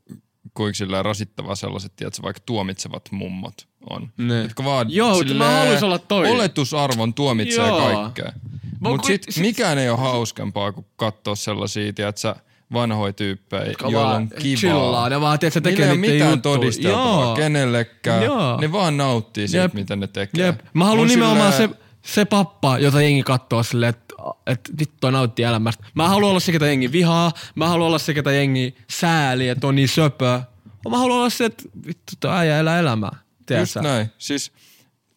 kuinka 0.53 0.77
sillä 0.77 1.03
rasittavaa 1.03 1.55
sellaiset, 1.55 1.95
tiedätkö, 1.95 2.21
vaikka 2.23 2.41
tuomitsevat 2.45 3.11
mummot 3.11 3.67
on. 3.89 4.11
Ne. 4.17 4.41
Jotka 4.41 4.63
vaan 4.63 4.91
Joo, 4.93 5.15
silleen 5.15 5.37
mä 5.37 5.59
haluais 5.59 5.83
olla 5.83 5.99
toi. 5.99 6.29
Oletusarvon 6.31 7.13
tuomitsee 7.13 7.67
Joo. 7.67 7.79
kaikkea. 7.79 8.31
Mut 8.79 8.91
Mutta 8.91 9.07
sit- 9.07 9.37
mikään 9.39 9.77
ei 9.77 9.89
ole 9.89 9.97
hauskempaa 9.99 10.71
kuin 10.71 10.85
katsoa 10.95 11.35
sellaisia, 11.35 11.93
tiedätkö, 11.93 12.35
vanhoja 12.73 13.13
tyyppejä, 13.13 13.63
Jotka 13.65 13.89
joilla 13.89 14.15
on 14.15 14.29
kivaa. 14.29 14.57
chillaa, 14.57 15.09
ne 15.09 15.21
vaan, 15.21 15.39
tiedätkö, 15.39 15.59
Niillä 15.59 15.71
tekee 15.71 15.85
ei 15.85 15.91
ole 15.91 15.99
mitään 15.99 16.31
juttuja. 16.31 16.55
todisteltavaa 16.55 17.23
Joo. 17.23 17.35
kenellekään. 17.35 18.23
Joo. 18.23 18.61
Ne 18.61 18.71
vaan 18.71 18.97
nauttii 18.97 19.47
siitä, 19.47 19.63
Jep. 19.63 19.73
mitä 19.73 19.95
ne 19.95 20.07
tekee. 20.07 20.45
Jep. 20.45 20.59
Mä 20.73 20.85
haluan 20.85 21.07
nimenomaan 21.07 21.51
silleen- 21.53 21.69
se, 22.03 22.11
se 22.13 22.25
pappa, 22.25 22.77
jota 22.79 23.01
jengi 23.01 23.23
katsoo 23.23 23.63
silleen, 23.63 23.89
että 23.89 24.15
et 24.47 24.59
vittu 24.79 24.95
toi 25.01 25.11
nauttii 25.11 25.45
elämästä. 25.45 25.83
Mä 25.95 26.07
haluan 26.07 26.29
olla 26.29 26.39
se, 26.39 26.51
ketä 26.51 26.67
jengi 26.67 26.91
vihaa. 26.91 27.31
Mä 27.55 27.67
haluan 27.67 27.87
olla 27.87 27.97
se, 27.99 28.13
ketä 28.13 28.31
jengi 28.31 28.75
sääli, 28.89 29.47
että 29.49 29.67
on 29.67 29.75
niin 29.75 29.87
söpö. 29.89 30.41
Mä 30.89 30.97
haluan 30.97 31.19
olla 31.19 31.29
se, 31.29 31.45
että 31.45 31.63
vittu 31.87 32.13
toi 32.19 32.31
äijä 32.37 32.59
elää 32.59 32.79
elämää. 32.79 33.11
Just 33.13 33.45
Tiedätkö? 33.45 33.81
näin. 33.81 34.07
Siis 34.17 34.51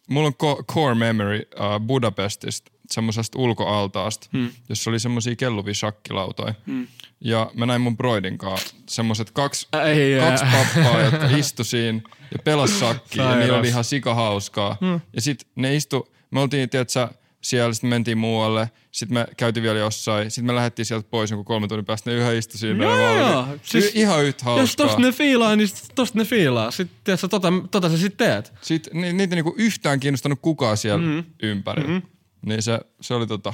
mulla 0.09 0.27
on 0.27 0.63
core 0.73 0.95
memory 0.95 1.41
uh, 1.55 1.79
Budapestista, 1.87 2.71
semmoisesta 2.91 3.39
ulkoaltaasta, 3.39 4.27
hmm. 4.33 4.49
jossa 4.69 4.89
oli 4.89 4.99
semmoisia 4.99 5.35
kelluvia 5.35 5.73
shakkilautoja. 5.73 6.53
Hmm. 6.67 6.87
Ja 7.21 7.51
mä 7.53 7.65
näin 7.65 7.81
mun 7.81 7.97
broidin 7.97 8.37
kanssa 8.37 8.75
semmoset 8.89 9.31
kaksi, 9.31 9.67
Ei, 9.85 10.19
kaksi 10.19 10.45
pappaa, 10.45 11.01
jotka 11.01 11.27
istu 11.37 11.63
siinä 11.63 12.01
ja 12.31 12.39
pelas 12.43 12.79
shakkia 12.79 13.23
ja 13.23 13.35
niillä 13.35 13.57
oli 13.57 13.67
ihan 13.67 13.83
sikahauskaa. 13.83 14.77
Hmm. 14.81 15.01
Ja 15.13 15.21
sit 15.21 15.47
ne 15.55 15.75
istu, 15.75 16.13
me 16.31 16.39
oltiin, 16.39 16.69
tiedätkö, 16.69 17.07
siellä, 17.41 17.73
sitten 17.73 17.89
mentiin 17.89 18.17
muualle, 18.17 18.71
sitten 18.91 19.13
me 19.13 19.27
käytiin 19.37 19.63
vielä 19.63 19.79
jossain, 19.79 20.31
sitten 20.31 20.45
me 20.45 20.55
lähdettiin 20.55 20.85
sieltä 20.85 21.07
pois 21.11 21.31
jonkun 21.31 21.45
kolme 21.45 21.67
tunnin 21.67 21.85
päästä, 21.85 22.09
ne 22.09 22.15
yhä 22.15 22.31
istu 22.31 22.57
siinä. 22.57 22.83
Joo, 22.83 23.17
joo. 23.17 23.47
Siis- 23.63 23.95
ihan 23.95 24.23
yhtä 24.23 24.45
hauskaa. 24.45 24.63
Jos 24.63 24.75
tosta 24.75 24.99
ne 24.99 25.11
fiilaa, 25.11 25.55
niin 25.55 25.69
tosta 25.95 26.17
ne 26.17 26.25
fiilaa. 26.25 26.71
Sitten 26.71 26.97
tiedätkö, 27.03 27.27
tota, 27.27 27.53
tota 27.71 27.89
sä 27.89 27.97
sit 27.97 28.17
teet. 28.17 28.53
Sitten 28.61 29.01
ni, 29.01 29.13
niitä 29.13 29.35
niinku 29.35 29.55
yhtään 29.57 29.99
kiinnostanut 29.99 30.39
kukaan 30.41 30.77
siellä 30.77 31.05
mm. 31.05 31.23
ympärillä. 31.43 31.89
Mm. 31.89 32.01
Niin 32.45 32.61
se, 32.61 32.79
se 33.01 33.13
oli 33.13 33.27
tota... 33.27 33.53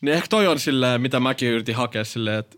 Niin 0.00 0.14
ehkä 0.14 0.28
toi 0.28 0.46
on 0.46 0.60
silleen, 0.60 1.00
mitä 1.00 1.20
mäkin 1.20 1.48
yritin 1.48 1.74
hakea 1.74 2.04
silleen, 2.04 2.38
että 2.38 2.56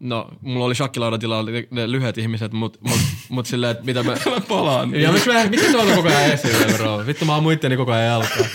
no, 0.00 0.28
mulla 0.40 0.64
oli 0.64 0.74
shakkilaudatilalla 0.74 1.50
ne, 1.50 1.68
ne 1.70 1.90
lyhyet 1.90 2.18
ihmiset, 2.18 2.52
mut, 2.52 2.78
mut, 2.80 3.00
mut 3.28 3.46
silleen, 3.46 3.72
että 3.72 3.84
mitä 3.84 4.02
me... 4.02 4.14
Palaan. 4.48 4.94
Ja 4.94 5.12
miksi 5.12 5.32
mä, 5.32 5.46
miksi 5.46 5.72
tuolla 5.72 5.94
koko 5.94 6.08
ajan 6.08 6.30
esille, 6.30 6.72
bro? 6.76 7.06
Vittu 7.06 7.24
mä 7.24 7.34
oon 7.34 7.42
muitteni 7.42 7.76
koko 7.76 7.92
ajan 7.92 8.06
jalkaa. 8.06 8.46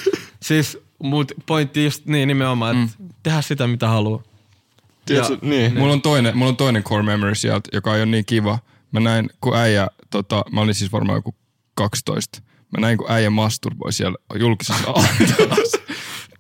Siis 0.42 0.78
mut 1.04 1.32
pointti 1.46 1.84
just 1.84 2.06
niin 2.06 2.28
nimenomaan, 2.28 2.78
että 2.78 2.96
mm. 3.00 3.10
tehdä 3.24 3.42
sitä 3.42 3.68
mitä 3.68 3.88
haluaa. 3.88 4.24
Tiedätkö, 5.06 5.38
niin. 5.42 5.78
Mulla 5.78 5.94
on, 5.94 6.02
toinen, 6.02 6.38
mulla 6.38 6.50
on 6.50 6.58
toinen 6.58 6.84
core 6.84 7.04
memory 7.04 7.36
sieltä, 7.36 7.70
joka 7.74 7.96
ei 7.96 8.02
ole 8.02 8.12
niin 8.12 8.26
kiva. 8.26 8.60
Mä 8.92 9.00
näin, 9.00 9.30
kun 9.42 9.56
äijä, 9.56 9.88
tota, 10.10 10.44
mä 10.52 10.62
olin 10.62 10.76
siis 10.76 10.92
varmaan 10.92 11.18
joku 11.18 11.36
12. 11.76 12.42
Mä 12.72 12.82
näin, 12.82 12.98
kun 12.98 13.12
äijä 13.12 13.30
masturboi 13.30 13.94
siellä 13.94 14.18
julkisessa. 14.40 14.94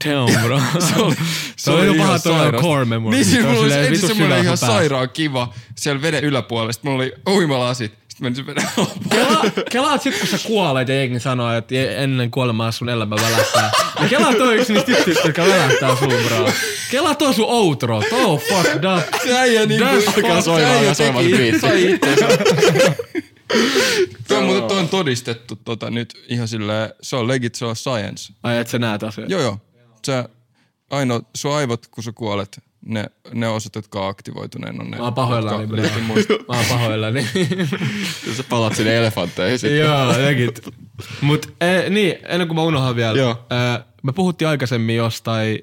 Damn, 0.06 0.42
bro. 0.42 0.60
se 0.90 0.96
oli, 1.02 1.16
se 1.56 1.72
oli 1.72 1.86
jo 1.86 1.94
ihan 1.94 2.08
paha 2.08 2.20
toi 2.20 2.34
sairasta. 2.34 2.68
core 2.68 2.86
memory. 2.86 3.16
Niin, 3.16 3.26
Se 3.26 3.32
siis 3.32 3.44
mulla 3.46 3.60
oli 3.60 3.70
semmoinen 3.98 4.18
sydän 4.18 4.44
ihan 4.44 4.58
sairaan 4.58 5.10
kiva 5.10 5.54
siellä 5.76 6.02
veden 6.02 6.24
yläpuolella. 6.24 6.72
Sitten 6.72 6.92
mulla 6.92 7.04
oli 7.04 7.14
uimalasit. 7.30 7.92
Sitten 8.08 8.26
meni 8.26 8.36
se 8.36 8.46
veden 8.46 8.64
alapuolelle. 8.78 9.10
Kela, 9.10 9.64
kelaat 9.72 10.02
sit, 10.02 10.20
kun 10.20 10.28
sä 10.28 10.38
kuolet 10.48 10.88
ja 10.88 10.96
jengi 10.96 11.20
sanoo, 11.20 11.54
että 11.54 11.76
ennen 11.76 12.32
kuolemaa 12.32 12.72
sun 12.72 12.90
elämä 12.90 13.16
välähtää. 13.16 13.72
Ja 14.02 14.08
kelaat 14.10 14.38
toi 14.38 14.56
yksi 14.56 14.74
niistä 14.74 14.96
tytöistä, 14.96 15.28
jotka 15.28 15.42
välähtää 15.46 15.96
sun, 15.96 16.14
bro. 16.28 16.50
Kelaat 16.92 17.18
toi 17.18 17.34
sun 17.34 17.46
outro. 17.50 17.98
Oh 18.12 18.42
fuck 18.50 18.82
that. 18.82 19.22
Se 19.24 19.38
äijä 19.40 19.66
niinku... 19.66 19.86
That's 19.86 20.14
Alkaa 20.16 20.42
soimaan, 20.42 20.78
alkaa 20.78 20.94
soimaan 20.94 21.26
se 21.26 21.38
biitti. 21.38 22.08
Tuo 24.28 24.38
on, 24.38 24.72
on 24.72 24.90
todistettu 24.90 25.56
tota, 25.56 25.90
nyt 25.90 26.14
ihan 26.28 26.48
silleen, 26.48 26.90
se 27.02 27.16
on 27.16 27.28
legit, 27.28 27.56
se 27.56 27.66
on 27.66 27.76
science. 27.76 28.34
Ai 28.44 28.58
et 28.58 28.68
sä 28.68 28.80
näet 28.80 29.04
asiaa. 29.04 29.28
Joo, 29.30 29.42
joo. 29.42 29.58
Sä, 30.10 30.30
ainoa, 30.90 31.22
sun 31.36 31.56
aivot, 31.56 31.88
kun 31.88 32.04
sä 32.04 32.12
kuolet, 32.12 32.64
ne, 32.86 33.06
ne 33.34 33.48
osat, 33.48 33.76
jotka 33.76 34.02
on 34.02 34.10
aktivoituneen, 34.10 34.82
on 34.82 34.92
ne. 34.92 34.98
Mä 34.98 35.04
oon 35.04 35.14
pahoillani, 35.14 35.82
jotka 35.82 36.00
muista. 36.00 36.34
Mä 36.34 36.58
oon 36.58 36.66
pahoillani. 36.70 37.28
Sä 38.38 38.44
palat 38.50 38.76
sinne 38.76 38.98
elefantteihin 38.98 39.60
sitten. 39.60 39.80
Joo, 39.80 40.08
legit. 40.08 40.70
Mut 41.22 41.54
e, 41.62 41.90
niin, 41.90 42.16
ennen 42.28 42.48
kuin 42.48 42.56
mä 42.56 42.62
unohan 42.62 42.96
vielä. 42.96 43.20
Joo. 43.20 43.46
Ää, 43.50 43.86
me 44.04 44.14
puhuttiin 44.14 44.48
aikaisemmin 44.48 44.96
jostain, 44.96 45.60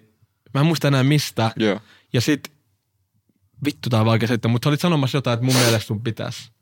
mä 0.55 0.61
en 0.61 0.67
muista 0.67 0.89
enää 0.89 1.03
mistä. 1.05 1.51
Joo. 1.57 1.81
Ja 2.13 2.21
sit, 2.21 2.53
vittu 3.65 3.91
tää 3.91 4.01
on 4.01 4.07
vaikea 4.07 4.29
selittää, 4.29 4.51
mutta 4.51 4.67
sä 4.67 4.71
olit 4.71 4.81
sanomassa 4.81 5.19
jotain, 5.19 5.35
että 5.35 5.47
mun 5.47 5.55
mielestä 5.55 5.87
sun 5.87 6.03
pitäis. 6.03 6.53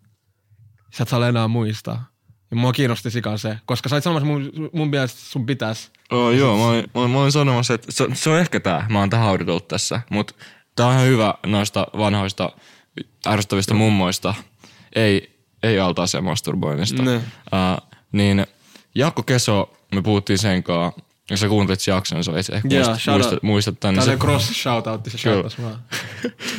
Sä 0.95 1.03
et 1.03 1.09
saa 1.09 1.29
enää 1.29 1.49
muistaa. 1.49 2.14
Ja 2.55 2.59
mua 2.59 2.73
kiinnosti 2.73 3.11
sikan 3.11 3.39
se, 3.39 3.59
koska 3.67 3.89
sä 3.89 3.95
olit 3.95 4.05
sanomassa 4.05 4.27
mun, 4.27 4.71
mun 4.73 4.91
mielestä 4.91 5.21
sun 5.21 5.47
pitäis. 5.47 5.91
Oh, 6.11 6.31
joo, 6.31 6.57
mä 6.59 6.65
olin, 6.65 6.85
mä, 6.95 7.01
olin, 7.01 7.11
mä 7.11 7.21
olin 7.21 7.33
sanomassa, 7.33 7.75
että 7.75 7.93
se, 7.93 8.07
se 8.13 8.31
on 8.31 8.39
ehkä 8.39 8.61
tää. 8.61 8.87
Mä 8.91 8.99
oon 8.99 9.11
tähän 9.11 9.27
haudutellut 9.27 9.69
tässä. 9.69 10.01
Mutta 10.11 10.35
tää 10.77 10.87
on 10.87 10.95
ihan 10.95 11.07
hyvä 11.07 11.35
noista 11.47 11.87
vanhoista 11.99 12.53
ärsyttävistä 13.27 13.75
mummoista. 13.75 14.35
ei, 14.95 15.39
ei 15.63 15.81
altaaseen 15.81 16.25
masturboinnista. 16.25 17.03
Ne. 17.03 17.17
Uh, 17.17 17.23
niin 18.13 18.47
Jaakko 18.95 19.23
Keso, 19.23 19.77
me 19.95 20.03
puhuttiin 20.03 20.39
sen 20.39 20.63
kanssa, 20.63 21.01
jos 21.31 21.41
sä 21.41 21.49
kuuntelit 21.49 21.81
sen 21.81 21.93
jakson, 21.93 22.17
niin 22.17 22.45
sä 22.45 22.57
ehkä 22.57 22.69
Joo, 22.69 22.89
muistat, 22.89 23.15
muistat, 23.15 23.43
muistat 23.43 23.81
tän, 23.81 23.95
niin 23.95 24.01
Tällainen 24.01 24.21
se, 24.21 24.27
cross 24.27 24.63
shoutoutti 24.63 25.11
se 25.11 25.19
Kyllä. 25.23 25.35
shoutas 25.35 25.63
vaan. 25.63 25.83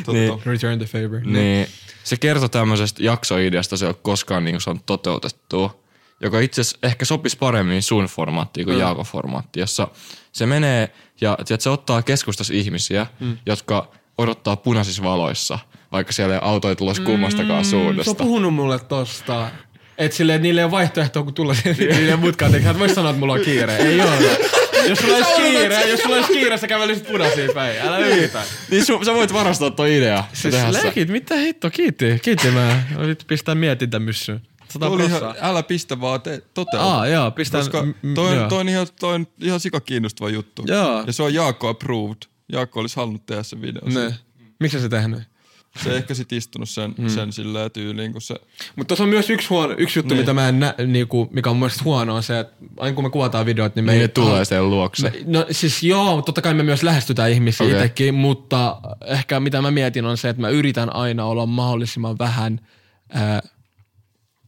niin, 0.14 0.42
Return 0.46 0.78
the 0.78 0.88
favor. 0.88 1.22
niin, 1.26 1.68
se 2.04 2.18
kertoi 2.18 2.50
tämmöisestä 2.50 3.04
jaksoideasta, 3.04 3.78
se 3.78 3.86
ei 3.86 3.90
ole 3.90 3.96
koskaan 4.02 4.44
niin 4.44 4.62
saanut 4.62 4.86
toteutettua, 4.86 5.85
joka 6.22 6.40
itse 6.40 6.62
asiassa 6.62 6.78
ehkä 6.84 7.06
sopisi 7.06 7.38
paremmin 7.38 7.82
sun 7.84 8.06
formaattiin 8.06 8.66
kuin 8.66 8.76
mm. 8.76 8.82
Jaakon 8.82 9.06
formaattiin, 9.06 9.62
jossa 9.62 9.88
se 10.32 10.46
menee 10.46 10.90
ja 11.22 11.38
tiedät, 11.46 11.62
se 11.62 11.70
ottaa 11.70 12.02
keskustassa 12.02 12.54
ihmisiä, 12.54 13.08
mm. 13.20 13.38
jotka 13.46 13.92
odottaa 14.18 14.56
punaisissa 14.56 15.04
valoissa, 15.04 15.60
vaikka 15.92 16.14
siellä 16.14 16.36
ei 16.36 16.42
autoja 16.44 16.76
tulossa 16.76 17.04
kummastakaan 17.04 17.66
Se 17.66 17.70
suunnasta. 17.70 18.12
on 18.12 18.16
puhunut 18.18 18.54
mulle 18.54 18.80
tosta. 18.80 19.50
Et 19.98 20.14
silleen, 20.14 20.36
että 20.36 20.44
niillä 20.44 20.62
ei 20.62 20.66
ole 20.66 20.72
vaihtoehtoa, 20.72 21.24
kun 21.24 21.34
tulla 21.34 21.56
niille 21.78 22.16
mutkaan 22.16 22.52
tekemään. 22.52 22.76
Hän 22.76 22.80
vois 22.80 22.96
sanoa, 22.96 23.10
että 23.12 23.20
mulla 23.20 23.34
on 23.34 23.42
kiire. 23.42 23.76
Ei 23.76 24.02
ole. 24.02 24.18
Jos 24.90 25.00
sulla 25.00 25.16
olisi 25.16 25.32
kiire, 25.36 25.90
jos 25.90 26.00
sulla 26.00 26.16
olisi 26.16 26.34
kiire, 26.34 26.58
sä 26.58 26.68
kävelisit 26.68 27.08
punaisiin 27.08 27.52
päin. 27.54 27.82
Älä 27.82 27.98
yritä. 27.98 28.42
Niin 28.72 28.86
su, 28.86 29.04
sä 29.06 29.14
voit 29.14 29.34
varastaa 29.34 29.72
tuon 29.72 29.90
idea. 29.90 30.24
Siis 30.34 30.56
se. 30.56 30.74
leikit, 30.74 31.10
mitä 31.10 31.36
hitto, 31.36 31.70
kiitti. 31.70 32.20
Kiitti 32.22 32.52
mä. 32.52 32.84
Nyt 32.98 33.24
pistää 33.28 33.56
mietintämyssyyn. 33.56 34.40
Sata 34.40 34.55
Oli 34.82 35.06
ihan, 35.06 35.36
älä 35.42 35.64
pistä 35.64 36.02
vaan, 36.02 36.22
te, 36.22 36.42
toteuta. 36.54 36.86
Aa, 36.86 37.08
joo, 37.08 37.32
pistän. 37.32 37.62
Koska 37.62 37.84
m- 37.84 37.94
m- 38.02 38.14
toi, 38.14 38.36
joo. 38.36 38.44
on, 38.44 38.50
toi, 38.50 38.60
on 38.60 38.70
ihan, 38.70 38.88
toi 39.00 39.16
on 39.16 39.28
ihan 39.42 39.60
sika 39.60 39.80
kiinnostava 39.80 40.30
juttu. 40.30 40.64
Joo. 40.68 41.04
Ja 41.08 41.14
se 41.14 41.24
on 41.24 41.34
Jaakko 41.34 41.68
approved. 41.68 42.18
Jaakko 42.52 42.80
olisi 42.80 42.96
halunnut 42.96 43.26
tehdä 43.26 43.44
sen 43.44 43.62
videon. 43.62 43.94
Ne. 43.94 44.16
Miksi 44.60 44.80
se 44.80 44.90
tehnyt? 44.90 45.24
Se 45.84 45.90
ei 45.90 45.98
ehkä 45.98 46.14
sit 46.14 46.32
istunut 46.32 46.70
sen, 46.70 46.96
mm. 46.98 47.10
sen 47.10 47.34
silleen 47.34 47.72
tyyliin, 47.72 48.12
kun 48.12 48.22
se... 48.22 48.36
Mutta 48.76 48.88
tuossa 48.88 49.04
on 49.04 49.10
myös 49.10 49.30
yksi, 49.30 49.50
huono, 49.50 49.76
yksi 49.78 50.00
juttu, 50.00 50.14
Niin. 50.14 50.22
mitä 50.22 50.34
mä 50.34 50.50
en 50.50 50.60
nä, 50.60 50.74
niinku, 50.88 51.30
mikä 51.32 51.50
on 51.50 51.56
mun 51.56 51.60
mielestä 51.60 51.84
huono, 51.84 52.16
on 52.16 52.24
se, 52.24 52.40
että 52.40 52.54
aina 52.78 52.96
kun 52.96 53.04
me 53.04 53.10
kuvataan 53.10 53.46
videot, 53.46 53.76
niin 53.76 53.86
me 53.86 53.92
Niin 53.92 54.02
ei 54.02 54.08
tulee 54.08 54.46
sen 54.46 54.70
luokse. 54.70 55.10
Me, 55.10 55.14
no 55.26 55.46
siis 55.52 55.84
joo, 55.84 56.22
totta 56.22 56.42
kai 56.42 56.54
me 56.54 56.64
myös 56.64 56.84
lähestytään 56.84 57.32
ihmisiä 57.32 57.66
okay. 57.66 57.78
itsekin, 57.78 58.14
mutta 58.14 58.78
ehkä 59.06 59.40
mitä 59.40 59.62
mä 59.62 59.72
mietin 59.72 60.06
on 60.06 60.18
se, 60.18 60.30
että 60.30 60.42
mä 60.42 60.50
yritän 60.50 60.96
aina 60.96 61.26
olla 61.26 61.46
mahdollisimman 61.46 62.18
vähän 62.20 62.60
ää, 63.10 63.42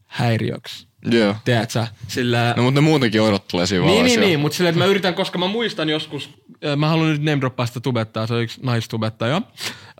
häiriöksi. 0.08 0.88
Joo. 1.12 1.36
Tiedätkö? 1.46 1.88
Sillä... 2.08 2.54
No 2.58 2.64
mutta 2.64 2.82
ne 2.82 2.86
muutenkin 2.86 3.22
odottelee 3.22 3.66
siinä 3.66 3.86
niin, 3.86 4.06
niin, 4.06 4.20
niin, 4.20 4.40
mutta 4.40 4.58
silleen, 4.58 4.70
että 4.72 4.84
mä 4.84 4.90
yritän, 4.90 5.14
koska 5.14 5.38
mä 5.38 5.48
muistan 5.48 5.90
joskus, 5.90 6.30
ää, 6.64 6.76
mä 6.76 6.90
haluan 6.90 7.10
nyt 7.10 7.24
name 7.24 7.40
droppaa 7.40 7.66
sitä 7.66 7.80
tubettaa, 7.80 8.28
se 8.28 8.34
on 8.34 8.42
yksi 8.42 8.60
naistubettaja. 8.64 9.42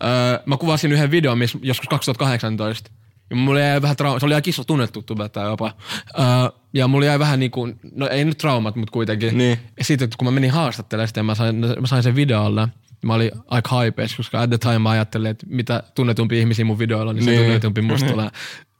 Ää, 0.00 0.40
mä 0.46 0.56
kuvasin 0.56 0.92
yhden 0.92 1.10
videon, 1.10 1.38
missä 1.38 1.58
joskus 1.62 1.88
2018. 1.88 2.90
Ja 3.30 3.36
mulla 3.36 3.60
jäi 3.60 3.82
vähän 3.82 3.96
trauma, 3.96 4.20
se 4.20 4.26
oli 4.26 4.34
aika 4.34 4.50
iso 4.50 4.64
tunnettu 4.64 5.02
tubettaja 5.02 5.46
jopa. 5.46 5.72
Ää, 6.16 6.50
ja 6.72 6.88
mulla 6.88 7.06
jäi 7.06 7.18
vähän 7.18 7.40
niinku, 7.40 7.68
no 7.94 8.08
ei 8.08 8.24
nyt 8.24 8.38
traumat, 8.38 8.76
mutta 8.76 8.92
kuitenkin. 8.92 9.38
Niin. 9.38 9.58
Ja 9.78 9.84
sitten 9.84 10.08
kun 10.18 10.26
mä 10.26 10.30
menin 10.30 10.50
haastattelemaan 10.50 11.08
sitä 11.08 11.22
mä 11.22 11.34
sain, 11.34 11.56
mä 11.56 11.86
sain 11.86 12.02
sen 12.02 12.14
videolle, 12.14 12.68
mä 13.02 13.14
olin 13.14 13.30
aika 13.46 13.80
hypees, 13.80 14.16
koska 14.16 14.40
at 14.40 14.50
the 14.50 14.58
time 14.58 14.78
mä 14.78 14.90
ajattelin, 14.90 15.26
että 15.30 15.46
mitä 15.50 15.82
tunnetumpi 15.94 16.38
ihmisiä 16.38 16.64
mun 16.64 16.78
videoilla, 16.78 17.12
niin 17.12 17.24
se 17.24 17.30
Niin. 17.30 17.42
tunnetumpi 17.42 17.80
musta 17.82 18.10
tulee. 18.10 18.28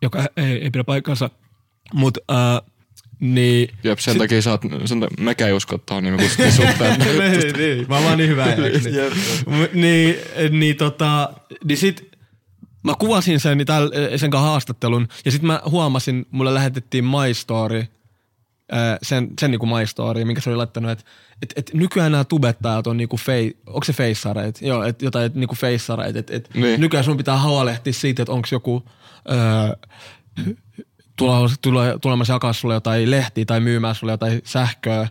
Joka 0.02 0.24
ei, 0.36 0.62
ei 0.64 0.70
pidä 0.70 0.84
paikkansa. 0.84 1.30
Mut 1.94 2.18
äh, 2.30 2.70
niin... 3.20 3.68
Jep, 3.84 3.98
sen 3.98 4.18
takia 4.18 4.42
sä 4.42 4.50
oot, 4.50 4.62
sen 4.84 5.00
takia, 5.00 5.24
mekään 5.24 5.48
ei 5.48 5.56
usko 5.56 5.78
tohon, 5.78 6.02
niin 6.04 6.14
me 6.14 6.18
kutsuttiin 6.22 6.52
sut 6.52 6.64
niin, 6.64 7.56
niin, 7.56 7.86
mä 7.88 7.94
oon 7.94 8.04
vaan 8.04 8.18
niin 8.18 8.30
hyvä 8.30 8.44
äijäksi. 8.44 8.90
niin. 8.90 9.12
M- 9.46 9.80
niin, 9.80 10.16
niin, 10.50 10.76
tota, 10.76 11.32
niin 11.64 11.78
sit 11.78 12.08
mä 12.84 12.92
kuvasin 12.98 13.40
sen, 13.40 13.66
täl, 13.66 13.90
sen 14.16 14.30
kanssa 14.30 14.48
haastattelun 14.50 15.08
ja 15.24 15.30
sit 15.30 15.42
mä 15.42 15.62
huomasin, 15.70 16.26
mulle 16.30 16.54
lähetettiin 16.54 17.04
My 17.04 17.34
Story, 17.34 17.84
ää, 18.72 18.98
sen, 19.02 19.28
sen 19.40 19.50
niinku 19.50 19.66
My 19.66 19.86
Story, 19.86 20.24
minkä 20.24 20.40
se 20.40 20.50
oli 20.50 20.56
laittanut, 20.56 20.90
että 20.90 21.04
et, 21.42 21.52
et 21.56 21.70
nykyään 21.74 22.12
nämä 22.12 22.24
tubettajat 22.24 22.86
on 22.86 22.96
niinku 22.96 23.16
fei, 23.16 23.58
onko 23.66 23.84
se 23.84 23.92
feissareit? 23.92 24.62
Joo, 24.62 24.82
et 24.82 25.02
jotain 25.02 25.26
et 25.26 25.34
niinku 25.34 25.54
feissareit, 25.54 26.16
että 26.16 26.36
et 26.36 26.48
Niin. 26.54 26.80
nykyään 26.80 27.04
sun 27.04 27.16
pitää 27.16 27.42
huolehtia 27.42 27.92
siitä, 27.92 28.22
että 28.22 28.32
onko 28.32 28.48
joku 28.52 28.84
öö, 29.30 29.76
tulo, 31.16 31.50
tulo, 31.62 31.98
tulemassa 31.98 32.32
jakaa 32.32 32.52
sulle 32.52 32.74
jotain 32.74 33.10
lehtiä 33.10 33.44
tai 33.44 33.60
myymään 33.60 33.94
sulle 33.94 34.12
jotain 34.12 34.40
sähköä, 34.44 35.08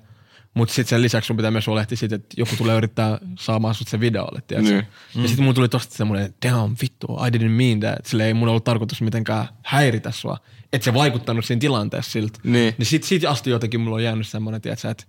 mutta 0.54 0.74
sitten 0.74 0.90
sen 0.90 1.02
lisäksi 1.02 1.28
sun 1.28 1.36
pitää 1.38 1.52
myös 1.52 1.68
huolehtia 1.68 1.98
siitä, 1.98 2.16
että 2.16 2.36
joku 2.38 2.56
tulee 2.58 2.78
yrittää 2.78 3.20
saamaan 3.40 3.76
sut 3.76 3.88
sen 3.88 4.00
videolle, 4.00 4.42
tiedätkö? 4.48 4.72
Niin. 4.72 4.88
Mm. 5.16 5.22
Ja 5.22 5.28
sitten 5.28 5.46
mun 5.46 5.56
tuli 5.56 5.70
tosta 5.70 5.96
semmoinen, 5.96 6.34
damn 6.46 6.76
vittu, 6.82 7.08
I 7.28 7.38
didn't 7.38 7.50
mean 7.50 7.80
that. 7.80 8.06
Sille 8.06 8.28
ei 8.28 8.34
mun 8.34 8.50
ollut 8.50 8.64
tarkoitus 8.64 9.02
mitenkään 9.02 9.48
häiritä 9.64 10.12
sua. 10.12 10.38
Että 10.74 10.86
se 10.86 10.94
vaikuttanut 10.94 11.46
siinä 11.46 11.60
tilanteessa 11.60 12.12
siltä. 12.12 12.40
Niin. 12.44 12.76
Niin 12.78 12.86
sit, 12.86 13.04
siitä 13.04 13.30
asti 13.30 13.50
jotenkin 13.50 13.80
mulla 13.82 13.96
on 13.96 14.04
jäänyt 14.04 14.28
semmoinen, 14.28 14.62
tiedätkö, 14.62 14.90
että 14.90 15.04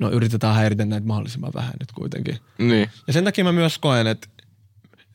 no 0.00 0.10
yritetään 0.10 0.54
häiritä 0.54 0.84
näitä 0.84 1.06
mahdollisimman 1.06 1.50
vähän 1.54 1.72
nyt 1.80 1.92
kuitenkin. 1.92 2.38
niin. 2.58 2.88
Ja 3.06 3.12
sen 3.12 3.24
takia 3.24 3.44
mä 3.44 3.52
myös 3.52 3.78
koen, 3.78 4.06
että 4.06 4.28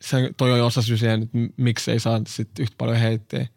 se, 0.02 0.30
toi 0.36 0.52
on 0.60 0.66
osa 0.66 0.82
syy 0.82 0.96
siihen, 0.96 1.22
että 1.22 1.38
miksi 1.56 1.90
ei 1.90 2.00
saa 2.00 2.20
sit 2.26 2.48
yhtä 2.58 2.74
paljon 2.78 2.96
heittiä. 2.96 3.38
Niin, 3.38 3.48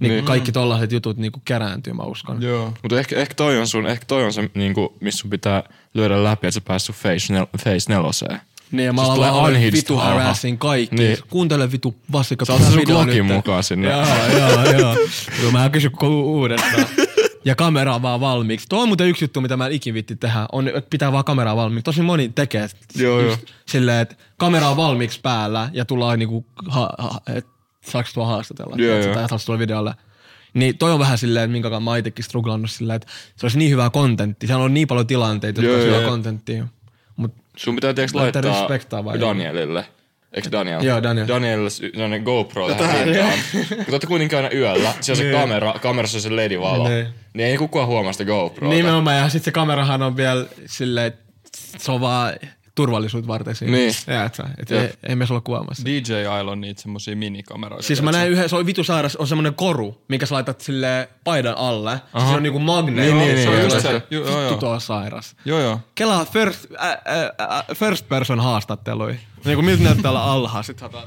Niin. 0.00 0.10
niin. 0.10 0.24
kaikki 0.24 0.52
tollaiset 0.52 0.92
jutut 0.92 1.16
niinku 1.16 1.42
kerääntyy, 1.44 1.92
mä 1.92 2.02
uskon. 2.02 2.42
Joo. 2.42 2.72
Mutta 2.82 2.98
ehkä, 2.98 3.16
ehkä, 3.16 3.34
toi 3.34 3.58
on 3.58 3.68
sun, 3.68 3.86
ehkä 3.86 4.04
toi 4.08 4.24
on 4.24 4.32
se, 4.32 4.50
niinku, 4.54 4.96
missä 5.00 5.18
sun 5.18 5.30
pitää 5.30 5.62
lyödä 5.94 6.24
läpi, 6.24 6.46
että 6.46 6.54
sä 6.54 6.60
pääst 6.60 6.86
sun 6.86 6.94
face, 6.94 7.32
nel, 7.32 7.46
face 7.64 7.92
neloseen. 7.92 8.40
Niin, 8.70 8.86
ja 8.86 8.92
mä 8.92 9.04
Siis 9.04 9.18
unhinged 9.48 9.72
vitu 9.72 9.98
alha. 9.98 10.08
harassing 10.14 10.58
kaikki. 10.58 10.96
Niin. 10.96 11.08
Niin. 11.08 11.18
Kuuntele 11.30 11.72
vitu 11.72 11.94
vasikka. 12.12 12.44
Sä 12.44 12.52
otat 12.54 12.72
sun 12.72 12.82
Glockin 12.86 13.24
mukaan 13.24 13.64
sinne. 13.64 13.88
Joo, 13.90 14.04
joo, 14.38 14.72
joo. 14.78 14.96
joo 15.42 15.50
mä 15.52 15.70
kysyn 15.70 15.90
koko 15.92 16.20
uudestaan. 16.22 16.86
Ja 17.46 17.54
kamera 17.54 17.94
on 17.94 18.02
vaan 18.02 18.20
valmiiksi. 18.20 18.66
Tuo 18.68 18.82
on 18.82 18.88
muuten 18.88 19.08
yksi 19.08 19.24
juttu, 19.24 19.40
mitä 19.40 19.56
mä 19.56 19.66
en 19.66 19.72
ikin 19.72 19.94
vitti 19.94 20.16
tehdä, 20.16 20.46
on, 20.52 20.68
että 20.68 20.90
pitää 20.90 21.12
vaan 21.12 21.24
kameraa 21.24 21.56
valmiiksi. 21.56 21.84
Tosi 21.84 22.02
moni 22.02 22.28
tekee 22.28 22.68
Joo, 22.94 23.20
just 23.20 23.46
silleen, 23.66 24.00
että 24.00 24.16
kamera 24.36 24.68
on 24.68 24.76
valmiiksi 24.76 25.20
päällä 25.20 25.70
ja 25.72 25.84
tullaan 25.84 26.18
niinku, 26.18 26.46
ha, 26.68 26.90
ha, 26.98 27.20
et, 27.34 27.46
saaks 27.84 28.14
tuo 28.14 28.24
haastatella, 28.24 28.76
Joo, 28.78 28.98
joo. 28.98 29.14
tai 29.14 29.28
saaks 29.28 29.48
videolle. 29.58 29.94
Niin 30.54 30.78
toi 30.78 30.92
on 30.92 30.98
vähän 30.98 31.18
silleen, 31.18 31.44
että 31.44 31.52
minkä 31.52 31.70
kanssa 31.70 31.90
mä 31.90 31.96
itekin 31.96 32.24
struglannut 32.24 32.70
silleen, 32.70 32.96
että 32.96 33.08
se 33.36 33.46
olisi 33.46 33.58
niin 33.58 33.70
hyvää 33.70 33.90
kontentti. 33.90 34.46
Siellä 34.46 34.64
on 34.64 34.74
niin 34.74 34.88
paljon 34.88 35.06
tilanteita, 35.06 35.60
jotka 35.60 35.66
Joo, 35.66 35.74
olisi 35.74 35.88
joo, 35.88 35.94
hyvää 35.94 36.02
joo. 36.02 36.10
kontenttia. 36.10 36.66
Mut 37.16 37.34
Sun 37.56 37.74
pitää 37.74 37.94
tiiäks 37.94 38.14
Laittaa 38.14 39.04
Danielille. 39.20 39.86
Eikö 40.36 40.52
Daniel? 40.52 40.82
Joo, 40.82 41.02
Daniel. 41.02 41.68
Sy- 41.70 41.90
sellainen 41.92 42.22
GoPro 42.22 42.74
tähän 42.74 43.06
rintaan. 43.06 43.38
Kun 43.52 43.66
te 43.68 43.84
olette 43.90 44.06
kuitenkin 44.06 44.36
aina 44.38 44.50
yöllä, 44.54 44.92
siellä 45.00 45.22
on 45.24 45.32
se 45.32 45.38
kamera, 45.40 45.72
kamerassa 45.82 46.18
on 46.18 46.22
se 46.22 46.36
LED-valo. 46.36 46.88
Niin. 46.88 47.06
Niin 47.34 47.48
ei 47.48 47.56
kukaan 47.56 47.86
huomaa 47.86 48.12
sitä 48.12 48.24
GoProa. 48.24 48.70
Nimenomaan, 48.70 49.16
ja 49.16 49.28
sitten 49.28 49.44
se 49.44 49.50
kamerahan 49.52 50.02
on 50.02 50.16
vielä 50.16 50.46
silleen, 50.66 51.06
että 51.06 51.20
se 51.78 51.92
on 51.92 52.00
vaan 52.00 52.32
turvallisuutta 52.76 53.28
varten 53.28 53.54
siinä. 53.56 53.76
Niin. 53.76 53.94
Tiedätkö? 54.06 54.42
Et 54.58 54.70
Jep. 54.70 54.82
ei, 54.82 54.90
ei 55.08 55.16
me 55.16 55.26
olla 55.30 55.40
kuvaamassa. 55.40 55.84
DJ 55.84 55.98
Isle 56.00 56.50
on 56.50 56.60
niitä 56.60 56.82
semmosia 56.82 57.16
minikameroita. 57.16 57.86
Siis 57.86 58.02
mä 58.02 58.12
näin 58.12 58.30
yhden, 58.30 58.48
se 58.48 58.56
on 58.56 58.66
vitu 58.66 58.84
sairas, 58.84 59.16
on 59.16 59.26
semmonen 59.26 59.54
koru, 59.54 60.02
minkä 60.08 60.26
sä 60.26 60.34
laitat 60.34 60.60
sille 60.60 61.08
paidan 61.24 61.56
alle. 61.58 62.00
Siis 62.12 62.28
se 62.28 62.36
on 62.36 62.42
niinku 62.42 62.58
magneetti. 62.58 63.14
Niin, 63.14 63.34
niin, 63.34 63.42
Se 63.42 63.48
on 63.48 63.54
niin, 63.54 63.64
just 63.64 63.80
se. 63.80 64.02
Joo, 64.10 64.24
joo, 64.24 64.24
Vittu 64.24 64.40
joo. 64.40 64.56
tuo 64.56 64.70
on 64.70 64.80
sairas. 64.80 65.36
Joo, 65.44 65.60
joo. 65.60 65.80
Kelaa 65.94 66.24
first, 66.24 66.66
äh, 66.80 66.90
äh, 66.90 67.64
first 67.74 68.08
person 68.08 68.40
haastattelui. 68.40 69.16
Niinku 69.44 69.62
miltä 69.62 69.82
näyttää 69.82 70.10
olla 70.10 70.32
alhaa. 70.32 70.62
Sit 70.62 70.78
sata. 70.78 71.02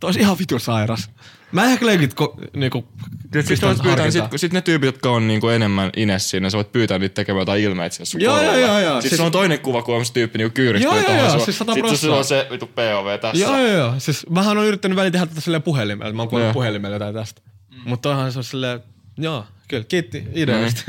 Tuo 0.00 0.08
olisi 0.08 0.20
ihan 0.20 0.38
vitu 0.38 0.58
sairas. 0.58 1.10
Mä 1.52 1.64
ehkä 1.64 1.86
leikit 1.86 2.14
ko, 2.14 2.36
niinku, 2.56 2.88
Sitten 3.22 3.44
pistän 3.48 3.68
voit 3.68 3.82
pyytää, 3.82 4.10
sit, 4.10 4.24
sit 4.36 4.52
ne 4.52 4.60
tyypit, 4.60 4.86
jotka 4.86 5.10
on 5.10 5.28
niinku 5.28 5.48
enemmän 5.48 5.90
ines 5.96 6.30
siinä, 6.30 6.50
sä 6.50 6.56
voit 6.56 6.72
pyytää 6.72 6.98
niitä 6.98 7.14
tekemään 7.14 7.40
jotain 7.40 7.62
ilmeitä 7.62 7.96
siellä 7.96 8.06
sun 8.06 8.20
Joo, 8.20 8.42
joo, 8.42 8.56
joo, 8.56 8.80
joo. 8.80 8.94
Sitten 8.94 9.02
Siis- 9.02 9.16
se 9.16 9.22
on 9.22 9.32
toinen 9.32 9.60
kuva, 9.60 9.82
kun 9.82 9.96
on 9.96 10.06
se 10.06 10.12
tyyppi 10.12 10.38
niinku 10.38 10.54
kyyristelee 10.54 11.02
Joo, 11.02 11.16
joo, 11.16 11.26
joo, 11.26 11.44
siis 11.44 11.58
sata 11.58 11.74
Sitten 11.74 11.96
sulla 11.96 12.18
on 12.18 12.24
se 12.24 12.46
vitu 12.50 12.66
POV 12.66 13.18
tässä. 13.20 13.42
Joo, 13.42 13.58
joo, 13.58 13.68
joo. 13.68 13.94
Siis 13.98 14.26
mähän 14.30 14.58
on 14.58 14.64
yrittänyt 14.64 14.96
välillä 14.96 15.12
tehdä 15.12 15.26
tätä 15.26 15.40
silleen 15.40 15.62
puhelimella. 15.62 16.12
Mä 16.12 16.22
oon 16.22 16.28
kuullut 16.28 16.52
puhelimella 16.52 16.94
jotain 16.94 17.14
tästä. 17.14 17.42
Mm. 17.70 17.76
Mutta 17.84 18.08
toihan 18.08 18.32
se 18.32 18.38
on 18.38 18.44
silleen, 18.44 18.80
joo, 19.18 19.44
kyllä, 19.68 19.84
kiitti 19.84 20.24
ideasta. 20.34 20.82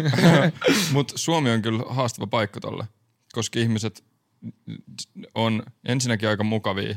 Mut 0.94 1.12
Suomi 1.16 1.52
on 1.52 1.62
kyllä 1.62 1.84
haastava 1.90 2.28
paikka 2.28 2.60
tolle, 2.60 2.86
koska 3.34 3.60
ihmiset 3.60 4.04
on 5.36 5.64
ensinnäkin 5.88 6.30
aika 6.30 6.44
mukavia 6.44 6.96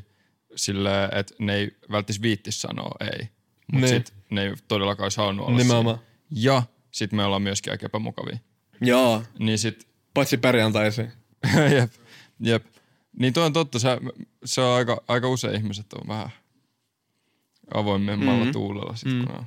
silleen, 0.57 1.09
että 1.13 1.35
ne 1.39 1.55
ei 1.55 1.71
välttis 1.91 2.23
viittis 2.23 2.61
sanoa 2.61 2.95
ei. 3.01 3.29
Mut 3.73 3.81
Niin. 3.83 3.89
sit 3.89 4.15
ne 4.31 4.43
ei 4.43 4.55
todellakaan 4.69 5.05
olisi 5.05 5.17
halunnut 5.17 5.47
olla 5.47 5.59
Nimenomaan. 5.59 5.99
siinä. 5.99 6.11
Ja 6.31 6.63
sit 6.91 7.13
me 7.13 7.25
ollaan 7.25 7.43
myöskin 7.43 7.73
aika 7.73 7.87
epämukavia. 7.87 8.39
joo, 8.81 9.23
Niin 9.39 9.59
sit, 9.59 9.89
paitsi 10.15 10.37
perjantaisin. 10.37 11.13
jep, 11.77 11.93
jep. 12.41 12.65
Niin 13.19 13.33
toi 13.33 13.47
on 13.47 13.53
totta, 13.53 13.79
se, 13.79 13.89
se 14.45 14.61
on 14.61 14.77
aika, 14.77 15.03
aika 15.09 15.29
usein 15.29 15.55
ihmiset 15.57 15.93
on 15.93 16.09
vähän 16.09 16.31
avoimemmalla 17.75 18.39
mm-hmm. 18.39 18.53
tuulella 18.53 18.97
sit, 18.97 19.09
kun 19.09 19.37
mm. 19.39 19.45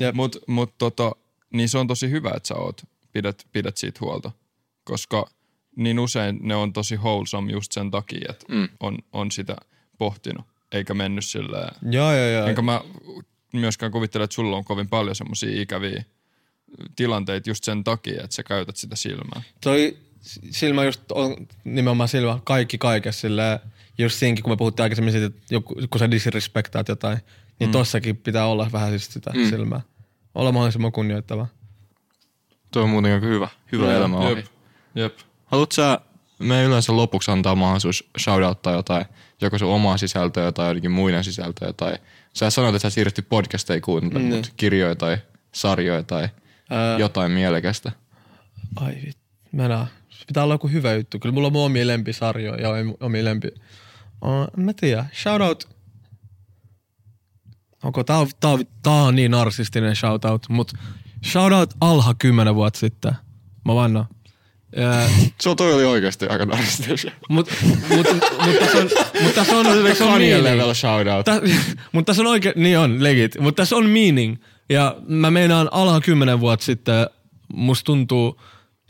Jep. 0.00 0.14
Mut, 0.14 0.36
mut 0.46 0.74
tota, 0.78 1.12
niin 1.52 1.68
se 1.68 1.78
on 1.78 1.86
tosi 1.86 2.10
hyvä, 2.10 2.30
että 2.36 2.46
sä 2.46 2.54
oot, 2.54 2.82
pidät, 3.12 3.46
pidät 3.52 3.76
siitä 3.76 3.98
huolta, 4.00 4.30
koska 4.84 5.30
niin 5.76 5.98
usein 5.98 6.38
ne 6.42 6.54
on 6.54 6.72
tosi 6.72 6.96
wholesome 6.96 7.52
just 7.52 7.72
sen 7.72 7.90
takia, 7.90 8.26
että 8.30 8.46
mm. 8.48 8.68
on, 8.80 8.98
on 9.12 9.30
sitä 9.30 9.56
pohtinut, 9.98 10.44
eikä 10.72 10.94
mennyt 10.94 11.24
silleen. 11.24 11.74
Joo, 11.92 12.12
joo, 12.14 12.26
joo. 12.28 12.46
Enkä 12.46 12.62
mä 12.62 12.80
myöskään 13.52 13.92
kuvittele, 13.92 14.24
että 14.24 14.34
sulla 14.34 14.56
on 14.56 14.64
kovin 14.64 14.88
paljon 14.88 15.16
semmoisia 15.16 15.62
ikäviä 15.62 16.04
tilanteita 16.96 17.50
just 17.50 17.64
sen 17.64 17.84
takia, 17.84 18.24
että 18.24 18.36
sä 18.36 18.42
käytät 18.42 18.76
sitä 18.76 18.96
silmää. 18.96 19.42
Toi 19.60 19.96
silmä 20.50 20.84
just 20.84 21.12
on 21.12 21.36
nimenomaan 21.64 22.08
silmä 22.08 22.38
kaikki 22.44 22.78
kaikessa 22.78 23.20
silleen, 23.20 23.58
just 23.98 24.16
siinkin, 24.16 24.42
kun 24.42 24.52
me 24.52 24.56
puhuttiin 24.56 24.84
aikaisemmin 24.84 25.12
siitä, 25.12 25.26
että 25.26 25.54
joku, 25.54 25.74
kun 25.90 25.98
sä 25.98 26.10
disrespektaat 26.10 26.88
jotain, 26.88 27.18
niin 27.58 27.68
mm. 27.70 27.72
tossakin 27.72 28.16
pitää 28.16 28.46
olla 28.46 28.68
vähän 28.72 28.90
siis 28.90 29.12
sitä 29.12 29.30
mm. 29.34 29.48
silmää. 29.50 29.80
Olla 30.34 30.52
mahdollisimman 30.52 30.92
kunnioittava. 30.92 31.46
Tuo 32.70 32.82
on 32.82 32.90
muuten 32.90 33.14
aika 33.14 33.26
hyvä, 33.26 33.48
hyvä 33.72 33.96
elämä 33.96 34.16
ohi. 34.16 34.36
Jep. 34.36 34.46
Jep. 34.94 35.18
Haluatko 35.46 35.74
sä, 35.74 36.00
me 36.38 36.64
yleensä 36.64 36.96
lopuksi 36.96 37.30
antaa 37.30 37.54
mahdollisuus 37.54 38.10
shoutouttaa 38.20 38.72
jotain, 38.72 39.04
joko 39.40 39.58
sun 39.58 39.68
omaa 39.68 39.96
sisältöä 39.96 40.52
tai 40.52 40.68
jotenkin 40.68 40.90
muiden 40.90 41.24
sisältöä 41.24 41.72
tai 41.72 41.92
sä 42.36 42.50
sanoit, 42.50 42.74
että 42.74 42.90
sä 42.90 42.94
siirrytty 42.94 43.22
podcasteja 43.22 43.80
kuuntelemaan, 43.80 44.24
Mm. 44.32 44.36
mutta 44.36 44.50
kirjoja 44.56 44.96
tai 44.96 45.18
sarjoja 45.54 46.02
tai 46.02 46.28
Ää, 46.70 46.98
jotain 46.98 47.32
mielekästä. 47.32 47.92
ai 48.76 48.94
vit, 49.06 49.18
mä 49.52 49.68
näen. 49.68 49.86
Pitää 50.26 50.44
olla 50.44 50.54
joku 50.54 50.68
hyvä 50.68 50.94
juttu. 50.94 51.18
Kyllä 51.18 51.32
mulla 51.32 51.46
on 51.46 51.52
mun 51.52 51.64
omia 51.66 51.86
lempisarjoja 51.86 52.62
ja 52.62 52.68
omia- 53.00 53.24
lempi... 53.24 53.48
Uh, 54.24 54.64
mä 54.64 54.72
tiedän. 54.72 55.08
Shout 55.22 55.42
out. 55.42 55.68
Onko 57.82 58.04
tää, 58.04 58.18
on- 58.18 58.28
tää, 58.40 58.50
on- 58.50 58.64
tää 58.82 58.92
on 58.92 59.14
niin 59.14 59.30
narsistinen 59.30 59.96
shoutout, 59.96 60.48
mut 60.48 60.72
shout 61.26 61.52
out 61.52 61.74
Alha 61.80 62.14
kymmenen 62.14 62.54
vuotta 62.54 62.78
sitten. 62.80 63.12
Mä 63.64 63.74
vannan. 63.74 64.06
Ja, 64.76 65.08
Se 65.40 65.54
toi 65.54 65.74
oli 65.74 65.84
oikeasti 65.84 66.26
aika 66.26 66.44
narsistinen. 66.44 67.14
mut, 67.28 67.50
mut, 67.88 68.06
mut, 68.46 68.58
tässä 68.58 68.78
on, 68.78 68.90
mut 69.22 69.34
tässä 69.34 69.56
on, 69.56 69.66
tässä 69.84 70.04
on 70.04 70.18
meaning. 70.20 70.42
level 70.42 70.74
shoutout. 70.74 71.24
Tä, 71.24 71.40
mutta 71.92 72.10
tässä 72.10 72.22
on 72.22 72.26
oikein, 72.26 72.54
niin 72.56 72.78
on, 72.78 73.02
legit. 73.02 73.38
Mutta 73.40 73.62
tässä 73.62 73.76
on 73.76 73.86
meaning. 73.86 74.36
Ja 74.68 74.96
mä 75.08 75.30
meinaan 75.30 75.68
alha 75.72 76.00
kymmenen 76.00 76.40
vuotta 76.40 76.64
sitten, 76.66 77.06
musta 77.54 77.84
tuntuu, 77.86 78.40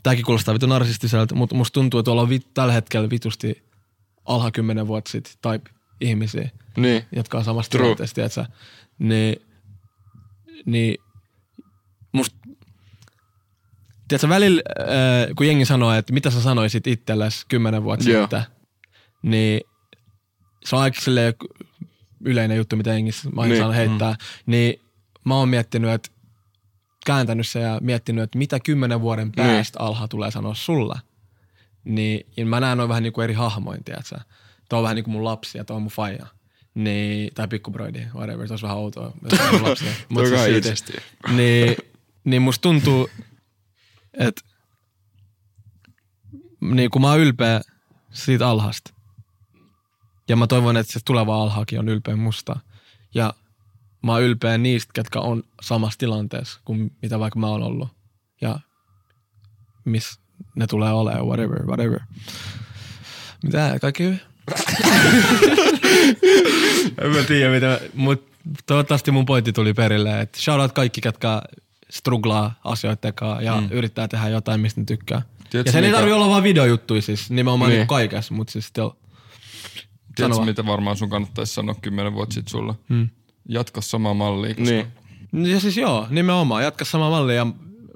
tääkin 0.03 0.25
kuulostaa 0.25 0.53
vitu 0.53 0.65
narsistiselta, 0.67 1.35
mutta 1.35 1.55
musta 1.55 1.73
tuntuu, 1.73 1.99
että 1.99 2.11
ollaan 2.11 2.29
vit, 2.29 2.47
tällä 2.53 2.73
hetkellä 2.73 3.09
vitusti 3.09 3.63
alha 4.25 4.51
kymmenen 4.51 4.87
vuotta 4.87 5.11
sitten 5.11 5.33
type 5.41 5.69
ihmisiä, 6.01 6.49
Niin. 6.77 7.03
jotka 7.15 7.37
on 7.37 7.43
samasta 7.43 7.77
tilanteesta? 7.77 8.45
Niin, 8.99 9.35
niin 10.65 10.97
musta, 12.11 12.35
tiedätkö, 14.11 14.29
välillä 14.29 14.61
äh, 14.79 15.35
kun 15.35 15.47
jengi 15.47 15.65
sanoo, 15.65 15.93
että 15.93 16.13
mitä 16.13 16.29
sä 16.29 16.41
sanoisit 16.41 16.87
itsellesi 16.87 17.45
kymmenen 17.47 17.83
vuotta 17.83 18.09
Joo. 18.09 18.23
sitten, 18.23 18.43
niin 19.21 19.61
se 20.65 20.75
on 20.75 20.81
aika 20.81 20.99
yleinen 22.25 22.57
juttu, 22.57 22.75
mitä 22.75 22.93
jengissä 22.93 23.29
mä 23.29 23.41
Niin. 23.41 23.49
niin. 23.49 23.61
saan 23.61 23.73
heittää, 23.73 24.15
niin 24.45 24.81
mä 25.23 25.35
oon 25.35 25.49
miettinyt, 25.49 25.91
että 25.91 26.09
kääntänyt 27.05 27.47
se 27.47 27.59
ja 27.59 27.79
miettinyt, 27.81 28.23
että 28.23 28.37
mitä 28.37 28.59
kymmenen 28.59 29.01
vuoden 29.01 29.31
päästä 29.31 29.79
niin. 29.79 29.87
alha 29.87 30.07
tulee 30.07 30.31
sanoa 30.31 30.53
sulle. 30.53 30.99
Niin, 31.83 32.27
ja 32.37 32.45
mä 32.45 32.59
näen 32.59 32.77
noin 32.77 32.89
vähän 32.89 33.03
niinku 33.03 33.21
eri 33.21 33.33
hahmoin, 33.33 33.83
tiedätkö? 33.83 34.15
Tuo 34.69 34.79
on 34.79 34.83
vähän 34.83 34.95
niinku 34.95 35.11
mun 35.11 35.23
lapsi 35.23 35.57
ja 35.57 35.63
tuo 35.63 35.75
on 35.75 35.81
mun 35.81 35.91
faija. 35.91 36.25
Niin, 36.73 37.31
tai 37.33 37.47
pikkubroidi, 37.47 37.99
whatever, 38.15 38.47
se 38.47 38.53
olisi 38.53 38.63
vähän 38.63 38.77
outoa. 38.77 39.13
jos 39.31 39.39
on 39.39 39.53
mun 39.53 39.69
lapsi. 39.69 39.85
Mut 40.09 40.23
Toi 40.23 40.37
siis 40.37 40.57
itsesti. 40.57 40.93
Niin, 41.35 41.75
niin 42.23 42.41
musta 42.41 42.61
tuntuu, 42.61 43.09
että 44.13 44.41
niin 46.61 46.89
kun 46.89 47.01
mä 47.01 47.09
oon 47.09 47.19
ylpeä 47.19 47.61
siitä 48.11 48.49
alhasta. 48.49 48.93
Ja 50.29 50.35
mä 50.35 50.47
toivon, 50.47 50.77
että 50.77 50.93
se 50.93 50.99
tuleva 51.05 51.41
alhaakin 51.41 51.79
on 51.79 51.89
ylpeä 51.89 52.15
musta. 52.15 52.59
Ja 53.13 53.33
mä 54.03 54.11
oon 54.11 54.21
ylpeä 54.21 54.57
niistä, 54.57 54.91
ketkä 54.93 55.19
on 55.19 55.43
samassa 55.61 55.99
tilanteessa 55.99 56.59
kuin 56.65 56.91
mitä 57.01 57.19
vaikka 57.19 57.39
mä 57.39 57.47
oon 57.47 57.63
ollut. 57.63 57.89
Ja 58.41 58.59
miss 59.85 60.19
ne 60.55 60.67
tulee 60.67 60.91
olemaan, 60.91 61.25
whatever, 61.25 61.65
whatever. 61.65 61.99
Mitä, 63.43 63.77
kaikki 63.81 64.03
hyvin? 64.03 64.21
en 67.01 67.11
mä 67.11 67.23
tiedä 67.27 67.51
mitä, 67.51 67.79
mutta 67.93 68.37
toivottavasti 68.65 69.11
mun 69.11 69.25
pointti 69.25 69.53
tuli 69.53 69.73
perille, 69.73 70.21
että 70.21 70.41
shoutout 70.41 70.71
kaikki, 70.71 71.01
ketkä 71.01 71.41
struglaa 71.91 72.59
asioiden 72.63 73.13
kanssa 73.13 73.41
ja 73.41 73.61
mm. 73.61 73.67
yrittää 73.71 74.07
tehdä 74.07 74.27
jotain, 74.29 74.61
mistä 74.61 74.81
ne 74.81 74.85
tykkää. 74.85 75.21
Tiedätkö, 75.49 75.69
ja 75.69 75.71
sen 75.71 75.83
ei 75.83 75.89
mikä- 75.89 75.99
tarvi 75.99 76.11
olla 76.11 76.29
vaan 76.29 76.43
videojuttuja 76.43 77.01
siis, 77.01 77.29
nimenomaan 77.31 77.69
Niin. 77.69 77.77
niin. 77.79 77.87
kaikessa, 77.87 78.33
mutta 78.33 78.51
siis 78.53 78.65
still. 78.67 78.89
Tiedätkö, 80.15 80.35
vaan. 80.37 80.47
mitä 80.47 80.65
varmaan 80.65 80.97
sun 80.97 81.09
kannattaisi 81.09 81.53
sanoa 81.53 81.75
kymmenen 81.81 82.13
vuotta 82.13 82.33
sitten 82.33 82.51
sulle? 82.51 82.73
Hmm. 82.89 83.09
Jatka 83.49 83.81
samaa 83.81 84.13
mallia. 84.13 84.55
Koska 84.55 84.71
Niin. 85.31 85.51
Ja 85.51 85.59
siis 85.59 85.77
joo, 85.77 86.07
nimenomaan, 86.09 86.63
jatka 86.63 86.85
sama 86.85 87.09
malli 87.09 87.35
ja 87.35 87.47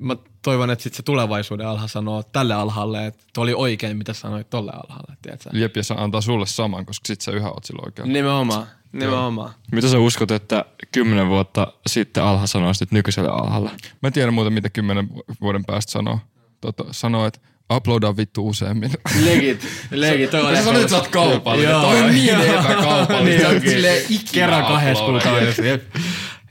mä 0.01 0.15
toivon, 0.41 0.69
että 0.71 0.83
sit 0.83 0.93
se 0.93 1.03
tulevaisuuden 1.03 1.67
alha 1.67 1.87
sanoo 1.87 2.23
tälle 2.23 2.53
alhaalle, 2.53 3.05
että 3.07 3.23
toi 3.33 3.41
oli 3.43 3.53
oikein, 3.53 3.97
mitä 3.97 4.13
sanoit 4.13 4.49
tolle 4.49 4.71
alhaalle, 4.71 5.17
tiedätkö? 5.21 5.49
Jep, 5.53 5.77
ja 5.77 5.83
se 5.83 5.93
antaa 5.97 6.21
sulle 6.21 6.45
saman, 6.45 6.85
koska 6.85 7.07
sit 7.07 7.21
sä 7.21 7.31
yhä 7.31 7.49
oot 7.49 7.63
sillä 7.63 7.81
oikein. 7.85 8.13
Nimenomaan, 8.13 8.67
nimenomaan. 8.99 9.53
Mitä 9.71 9.87
sä 9.89 9.99
uskot, 9.99 10.31
että 10.31 10.65
kymmenen 10.91 11.27
vuotta 11.29 11.73
sitten 11.87 12.23
Alha 12.23 12.47
sanoi 12.47 12.75
sit 12.75 12.91
nykyiselle 12.91 13.29
Alhalle? 13.29 13.71
Mä 14.01 14.11
tiedän 14.11 14.33
muuten, 14.33 14.53
mitä 14.53 14.69
kymmenen 14.69 15.09
vuoden 15.41 15.65
päästä 15.65 15.91
sanoo. 15.91 16.19
Tota, 16.61 16.83
sanoo, 16.91 17.25
että 17.27 17.39
uploadaa 17.73 18.17
vittu 18.17 18.47
useammin. 18.47 18.91
Legit, 19.25 19.67
legit. 19.91 20.29
Toi 20.31 20.41
on 20.41 20.55
Sä 20.55 20.63
sanoit, 20.63 20.81
että 20.81 20.89
sä 20.91 20.97
oot 20.97 21.07
kaupallinen. 21.07 21.71
Joo. 21.71 21.81
Toi 21.81 22.01
on 22.01 22.11
niin 22.11 22.41
epäkaupallinen. 22.41 23.51
Niin 23.51 23.69
silleen 23.69 24.01
ikinä 24.09 24.31
Kerran 24.31 24.65
kahdessa 24.65 25.05
kuukaudessa. 25.05 25.65
Jep. 25.65 25.83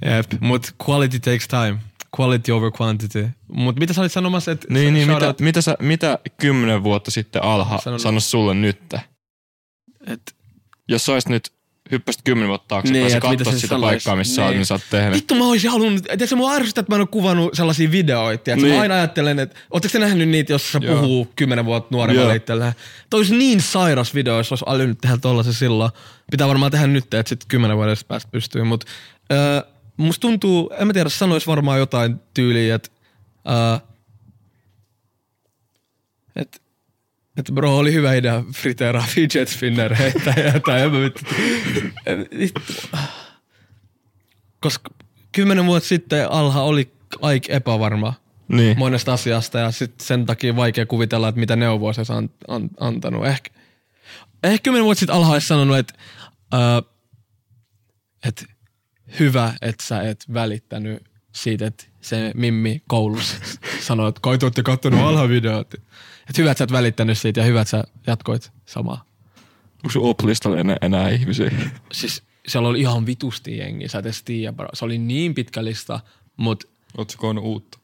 Jep. 0.05 0.33
Mut 0.41 0.75
quality 0.89 1.19
takes 1.21 1.49
time. 1.49 1.79
Quality 2.21 2.53
over 2.53 2.71
quantity. 2.83 3.29
Mut 3.53 3.77
mitä 3.79 3.93
sä 3.93 4.01
olit 4.01 4.12
sanomassa, 4.12 4.53
että 4.53 4.66
Niin, 4.71 4.95
niin 4.95 5.09
mitä, 5.09 5.29
out- 5.31 5.41
mitä, 5.41 5.61
sä, 5.61 5.77
mitä 5.81 6.19
kymmenen 6.41 6.83
vuotta 6.83 7.11
sitten 7.11 7.43
Alha 7.43 7.79
Sano- 7.79 7.99
sanoisi 7.99 8.29
sulle 8.29 8.55
nyt? 8.55 8.95
et, 10.07 10.35
Jos 10.89 11.05
sä 11.07 11.12
nyt 11.29 11.53
hyppäsit 11.90 12.23
kymmenen 12.24 12.48
vuotta 12.48 12.69
taaksepäin, 12.69 13.02
Niin, 13.02 13.12
sä 13.12 13.20
katsot 13.20 13.47
se 13.55 13.59
sitä 13.61 13.66
sanois. 13.69 13.90
paikkaa, 13.90 14.16
missä 14.16 14.43
niin. 14.43 14.44
sä 14.44 14.44
oot, 14.44 14.55
Niin. 14.55 14.66
sä 14.66 14.74
oot 14.74 14.82
tehnyt. 14.90 15.15
Vittu 15.15 15.35
mä 15.35 15.44
olisin 15.48 15.70
halunnut, 15.70 16.02
tiedätkö 16.02 16.36
mua 16.36 16.52
ärsyttää, 16.52 16.81
että 16.81 16.93
mä 16.93 16.97
en 16.97 17.01
ole 17.01 17.09
kuvannut 17.09 17.55
sellaisia 17.55 17.90
videoita, 17.90 18.44
tiedätkö? 18.44 18.66
Niin. 18.66 18.77
Mä 18.77 18.82
aina 18.82 18.94
ajattelen, 18.94 19.39
että 19.39 19.56
ootteko 19.70 19.93
te 19.93 19.98
nähnyt 19.98 20.28
niitä, 20.28 20.52
jos 20.52 20.77
Joo. 20.81 20.97
puhuu 21.01 21.32
kymmenen 21.36 21.65
vuotta 21.65 21.89
nuoremmalle 21.94 22.28
Joo. 22.31 22.36
itselleen? 22.36 22.73
Toi 23.11 23.19
olisi 23.19 23.36
niin 23.36 23.61
sairas 23.61 24.15
video, 24.15 24.36
jos 24.36 24.52
olisi 24.52 24.65
älynyt 24.69 24.98
tehdä 25.01 25.16
tollasen 25.16 25.55
silloin. 25.55 25.90
Pitää 26.31 26.48
varmaan 26.48 26.70
tehdä 26.73 26.86
nyt, 26.86 27.15
että 27.15 27.28
sitten 27.28 27.48
kymmenen 27.48 27.77
vuoden 27.77 27.97
päästä 28.09 28.28
pystyy, 28.32 28.62
mutta 28.65 28.86
öö, 29.32 29.61
musta 29.97 30.20
tuntuu, 30.20 30.70
en 30.78 30.86
mä 30.86 30.93
tiedä, 30.93 31.09
sanois 31.09 31.47
varmaan 31.47 31.78
jotain 31.78 32.16
tyyliä, 32.35 32.74
että 32.74 32.90
öö, 33.51 33.78
et, 36.36 36.62
et 37.36 37.51
bro, 37.55 37.77
oli 37.77 37.93
hyvä 37.93 38.15
idea 38.15 38.44
friteeraa 38.52 39.06
fidget 39.09 39.48
spinner 39.48 39.94
heittää 40.01 40.35
jotain, 40.55 40.82
en 40.82 40.93
mä 40.93 41.01
vittu. 41.01 41.20
Koska 44.61 44.90
kymmenen 45.32 45.66
vuotta 45.66 45.89
sitten 45.89 46.31
Alha 46.32 46.62
oli 46.62 46.93
aika 47.20 47.52
epävarma 47.52 48.15
Niin. 48.48 48.78
monesta 48.78 49.12
asiasta 49.12 49.59
ja 49.59 49.70
sit 49.70 50.01
sen 50.01 50.27
takia 50.27 50.56
vaikea 50.56 50.86
kuvitella, 50.86 51.28
että 51.28 51.39
mitä 51.40 51.56
neuvoa 51.56 51.93
se 51.93 52.02
on 52.12 52.31
an, 52.48 52.70
antanut. 52.81 53.27
Ehkä, 53.27 53.51
ehkä 54.43 54.62
kymmenen 54.62 54.85
vuotta 54.85 54.98
sitten 55.01 55.16
Alha 55.16 55.32
olisi 55.32 55.47
sanonut, 55.47 55.77
että 55.78 55.94
uh, 56.55 56.90
et 58.27 58.44
hyvä, 59.20 59.52
että 59.62 59.85
sä 59.85 60.02
et 60.02 60.24
välittänyt 60.35 61.02
siitä, 61.35 61.66
että 61.66 61.85
se 62.01 62.32
Mimmi 62.35 62.82
koulussa 62.89 63.36
sanoi, 63.81 64.09
että 64.09 64.20
kai 64.20 64.39
te 64.39 64.47
ootte 64.47 64.62
kattonut 64.62 65.01
Alha-videot. 65.01 65.74
Että 66.29 66.43
hyvä, 66.43 66.51
että 66.51 66.59
sä 66.59 66.65
et 66.65 66.73
välittänyt 66.73 67.19
siitä 67.19 67.41
ja 67.41 67.47
hyvä, 67.47 67.61
että 67.61 67.71
sä 67.71 67.85
jatkoit 68.07 68.53
samaa. 68.67 69.05
Onko 69.77 69.91
sun 69.91 70.09
oplistalla 70.11 70.59
enää, 70.59 70.77
enää 70.83 71.09
ihmisiä? 71.11 71.51
Siis 71.93 72.23
siellä 72.49 72.69
oli 72.69 72.81
ihan 72.81 73.07
vitusti 73.07 73.59
jengi, 73.59 73.89
sä 73.89 73.99
et 73.99 74.07
edes 74.07 74.23
tiedä. 74.23 74.55
Se 74.73 74.85
oli 74.85 74.99
niin 74.99 75.35
pitkä 75.35 75.65
lista, 75.65 76.01
mutta 76.37 76.67
Ootko 76.99 77.15
koonnut 77.21 77.45
uutta? 77.45 77.79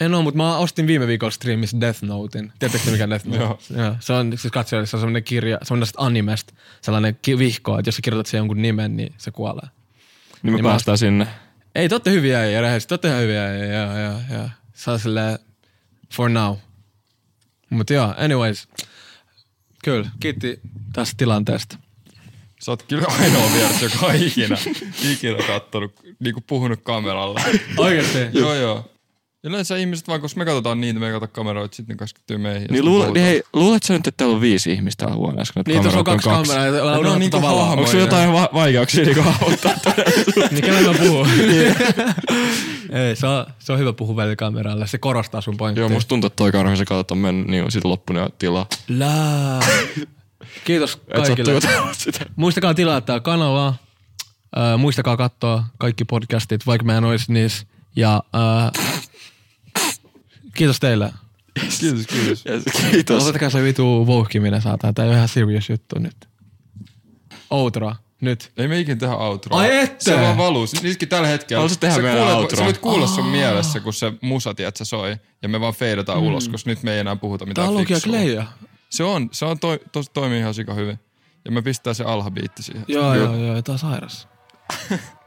En 0.00 0.14
oo, 0.14 0.22
mutta 0.22 0.36
mä 0.38 0.56
ostin 0.58 0.86
viime 0.86 1.06
viikolla 1.06 1.30
streamissa 1.30 1.80
Death 1.80 2.02
Notein. 2.02 2.52
Tiedättekö 2.58 2.90
mikä 2.90 3.10
Death 3.10 3.26
Note? 3.26 3.38
Joo. 3.42 3.58
Joo. 3.76 3.96
Se 4.00 4.12
on 4.12 4.38
siis 4.38 4.52
katsojille 4.52 4.86
se 4.86 4.96
on 4.96 5.00
sellainen 5.00 5.24
kirja, 5.24 5.58
se 5.62 5.74
on 5.74 5.80
tästä 5.80 6.02
animesta, 6.02 6.54
sellainen 6.80 7.18
ki- 7.22 7.38
vihko, 7.38 7.78
että 7.78 7.88
jos 7.88 7.96
sä 7.96 8.02
kirjoitat 8.02 8.26
siihen 8.26 8.40
jonkun 8.40 8.62
nimen, 8.62 8.96
niin 8.96 9.14
se 9.18 9.30
kuolee. 9.30 9.62
Niin 10.42 10.52
me 10.52 10.56
Niin 10.56 10.64
mä- 10.64 10.68
päästään 10.70 10.98
sinne. 10.98 11.26
Ei, 11.74 11.88
te 11.88 11.94
ootte 11.94 12.10
hyviä 12.10 12.46
ja 12.46 12.60
rehellisesti, 12.60 12.88
te 12.88 12.94
ootte 12.94 13.08
ihan 13.08 13.20
hyviä 13.22 13.52
ja, 13.54 13.64
ja, 13.64 13.98
ja, 13.98 14.20
ja. 14.30 14.48
Se 14.74 14.90
on 14.90 14.98
silleen, 14.98 15.38
for 16.14 16.30
now. 16.30 16.56
Mut 17.72 17.90
joo, 17.90 18.14
anyways. 18.16 18.68
Kyllä, 19.84 20.10
kiitti 20.20 20.60
tästä 20.92 21.14
tilanteesta. 21.16 21.78
Sä 22.60 22.72
oot 22.72 22.82
kyllä 22.82 23.06
ainoa 23.20 23.52
vieras, 23.54 23.82
joka 23.82 24.06
on 24.06 24.14
ikinä, 24.16 24.56
ikinä 25.12 25.46
kattonut, 25.46 26.00
niinku 26.20 26.40
puhunut 26.40 26.80
kameralle. 26.82 27.40
Oikeesti? 27.76 28.18
joo, 28.32 28.54
joo. 28.54 28.91
Yleensä 29.44 29.76
ihmiset 29.76 30.08
vaan, 30.08 30.20
koska 30.20 30.38
me 30.38 30.44
katsotaan 30.44 30.80
niitä, 30.80 31.00
me 31.00 31.06
ei 31.06 31.12
katsota 31.12 31.32
kameroita, 31.32 31.76
sitten 31.76 31.94
ne 31.94 31.98
keskittyy 31.98 32.38
meihin. 32.38 32.66
Niin, 32.70 32.84
luule, 32.84 33.04
puhutaan. 33.04 33.14
niin 33.14 33.24
hei, 33.26 33.42
luuletko 33.52 33.86
sä 33.86 33.94
nyt, 33.94 34.06
että 34.06 34.16
täällä 34.16 34.34
on 34.34 34.40
viisi 34.40 34.72
ihmistä 34.72 35.04
täällä 35.04 35.16
huoneessa? 35.16 35.54
kun 35.54 35.62
Niin, 35.66 35.82
tuossa 35.82 35.98
on 35.98 36.04
kamerat 36.04 36.24
kaksi 36.24 36.52
kameraa. 36.52 36.66
ja 36.76 37.00
No, 37.02 37.12
on 37.12 37.18
niinku 37.20 37.36
tavallaan. 37.36 37.66
hahmo. 37.68 37.80
Onko 37.80 37.90
sulla 37.90 38.04
jotain 38.04 38.32
va- 38.32 38.48
vaikeuksia 38.54 39.04
niinku 39.04 39.22
hahmottaa 39.22 39.72
Niin 40.50 40.64
kenen 40.64 40.84
mä 40.84 40.94
puhun? 40.98 41.28
Ei, 43.08 43.16
se 43.16 43.26
on, 43.26 43.46
se 43.58 43.72
on 43.72 43.78
hyvä 43.78 43.92
puhua 43.92 44.16
välillä 44.16 44.36
kameralle. 44.36 44.86
Se 44.86 44.98
korostaa 44.98 45.40
sun 45.40 45.56
pointtia. 45.56 45.82
Joo, 45.82 45.88
musta 45.88 46.08
tuntuu, 46.08 46.26
että 46.26 46.36
toi 46.36 46.76
se 46.76 46.84
katsot 46.84 47.10
on 47.10 47.18
mennyt, 47.18 47.46
niin 47.46 47.64
on 47.64 47.72
sit 47.72 47.84
loppunut 47.84 48.38
tilaa. 48.38 48.66
Lää. 48.88 49.60
Kiitos 50.64 50.94
Et 50.94 51.00
sä 51.26 51.34
kaikille. 51.34 51.50
tuota. 51.60 51.68
Muistakaa 52.36 52.74
tilaa 52.74 53.00
tää 53.00 53.20
kanava. 53.20 53.68
Äh, 53.68 54.78
muistakaa 54.78 55.16
katsoa 55.16 55.64
kaikki 55.78 56.04
podcastit, 56.04 56.66
vaikka 56.66 56.84
mä 56.84 56.96
en 56.98 57.04
olisi 57.04 57.32
niissä. 57.32 57.66
Ja 57.96 58.22
äh, 58.34 58.82
kiitos 60.54 60.80
teille. 60.80 61.12
Kiitos, 61.80 62.06
kiitos. 62.06 62.46
Yes, 62.46 62.62
kiitos. 62.90 63.18
Lopettakaa 63.18 63.50
se 63.50 63.62
vitu 63.62 64.06
vouhkiminen 64.06 64.62
saatana. 64.62 64.92
Tää 64.92 65.06
on 65.06 65.12
ihan 65.12 65.28
serious 65.28 65.70
juttu 65.70 65.98
nyt. 65.98 66.28
Outroa. 67.50 67.96
Nyt. 68.20 68.52
Ei 68.56 68.68
me 68.68 68.80
ikinä 68.80 68.96
tehdä 68.96 69.14
outroa. 69.14 69.60
Ai 69.60 69.78
ette! 69.78 70.04
Se 70.04 70.20
vaan 70.20 70.36
valuu. 70.36 70.66
Niissäkin 70.82 71.08
tällä 71.08 71.28
hetkellä. 71.28 71.58
Haluaisit 71.58 71.80
tehdä 71.80 71.94
sä 71.94 72.02
meidän 72.02 72.18
kuulet, 72.18 72.36
outroa? 72.36 72.58
Sä 72.58 72.64
voit 72.64 72.78
kuulla 72.78 73.06
sun 73.06 73.26
mielessä, 73.26 73.80
kun 73.80 73.92
se 73.92 74.12
musa, 74.20 74.54
tiedät, 74.54 74.76
sä 74.76 74.84
soi. 74.84 75.16
Ja 75.42 75.48
me 75.48 75.60
vaan 75.60 75.74
feidataan 75.74 76.20
mm. 76.20 76.26
ulos, 76.26 76.48
koska 76.48 76.70
nyt 76.70 76.82
me 76.82 76.94
ei 76.94 76.98
enää 76.98 77.16
puhuta 77.16 77.44
Tää 77.44 77.48
mitään 77.48 77.74
Lukia 77.74 77.96
fiksua. 77.96 78.12
Kleija. 78.12 78.46
Se 78.90 79.04
on, 79.04 79.28
se 79.32 79.44
on 79.44 79.58
toi, 79.58 79.80
tos, 79.92 80.10
toimii 80.10 80.38
ihan 80.38 80.54
sika 80.54 80.74
hyvin. 80.74 80.98
Ja 81.44 81.50
me 81.50 81.62
pistää 81.62 81.94
se 81.94 82.04
alhabiitti 82.04 82.62
siihen. 82.62 82.84
Joo, 82.88 83.14
joo, 83.14 83.36
joo. 83.36 83.62
Tää 83.62 83.72
on 83.72 83.78
sairas. 83.78 84.28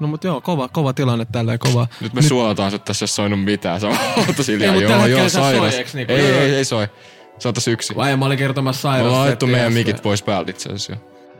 No 0.00 0.06
mut 0.08 0.24
joo, 0.24 0.40
kova, 0.40 0.68
kova 0.68 0.92
tilanne 0.92 1.26
tälleen, 1.32 1.58
kova. 1.58 1.86
Nyt 2.00 2.12
me 2.12 2.22
suojataan 2.22 2.70
sut 2.70 2.84
tässä, 2.84 3.02
ei 3.04 3.08
soinut 3.08 3.44
mitään. 3.44 3.80
Se 3.80 3.86
on 3.86 3.96
tosi 4.36 4.52
Ei, 4.52 4.60
Joo, 4.82 4.90
tällä 4.90 5.06
joo, 5.06 5.20
soi, 5.28 5.30
sairas. 5.30 5.74
eiks 5.74 5.94
niinku? 5.94 6.12
Ei, 6.12 6.20
ei, 6.20 6.54
ei 6.54 6.64
soi. 6.64 6.88
Se 7.38 7.48
on 7.48 7.54
tässä 7.54 7.70
yksi. 7.70 7.96
Vai 7.96 8.16
mä 8.16 8.24
olin 8.26 8.38
kertomassa 8.38 8.88
Me 8.88 8.92
sairasta. 8.92 9.08
ollaan 9.08 9.26
laittu 9.26 9.46
että 9.46 9.56
meidän 9.56 9.72
mikit 9.72 10.02
pois 10.02 10.22
päältä 10.22 10.50
itse 10.50 10.68
asiassa. 10.68 10.92
jo. 10.92 10.98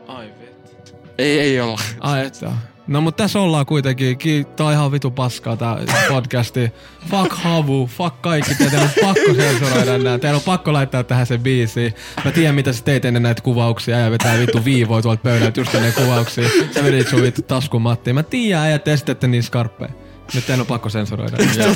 Ai 0.08 0.26
vittu. 0.40 0.96
Ei, 1.18 1.40
ei 1.40 1.60
olla. 1.60 1.80
Ai 2.00 2.26
että. 2.26 2.52
No 2.86 3.00
mut 3.00 3.16
tässä 3.16 3.40
ollaan 3.40 3.66
kuitenkin. 3.66 4.18
Ki- 4.18 4.46
Tää 4.56 4.66
on 4.66 4.72
ihan 4.72 4.92
vitu 4.92 5.10
paskaa 5.10 5.56
tää 5.56 5.76
podcasti. 6.08 6.72
Fuck 7.10 7.32
havu, 7.32 7.86
fuck 7.86 8.22
kaikki. 8.22 8.54
Teidän 8.54 8.80
on 8.82 8.88
pakko 9.02 9.34
sensuroida 9.36 9.98
nää. 9.98 10.18
Teidän 10.18 10.36
on 10.36 10.42
pakko 10.42 10.72
laittaa 10.72 11.04
tähän 11.04 11.26
se 11.26 11.38
biisi. 11.38 11.94
Mä 12.24 12.30
tiedän 12.30 12.54
mitä 12.54 12.72
sä 12.72 12.84
teit 12.84 13.04
ennen 13.04 13.22
näitä 13.22 13.42
kuvauksia 13.42 13.98
ja 13.98 14.10
vetää 14.10 14.38
vittu 14.38 14.64
viivoja 14.64 15.02
tuolta 15.02 15.22
pöydältä 15.22 15.60
just 15.60 15.74
ennen 15.74 15.92
kuvauksia. 15.92 16.48
Sä 16.74 16.84
vedit 16.84 17.08
sun 17.08 17.22
vittu 17.22 17.42
taskun 17.42 17.82
Mattiin. 17.82 18.14
Mä 18.14 18.22
tiedän 18.22 18.62
äijät 18.62 18.88
esitätte 18.88 19.28
niin 19.28 19.42
skarppeja. 19.42 19.90
Nyt 20.34 20.46
teidän 20.46 20.60
on 20.60 20.66
pakko 20.66 20.88
sensuroida. 20.88 21.36
Ja, 21.56 21.66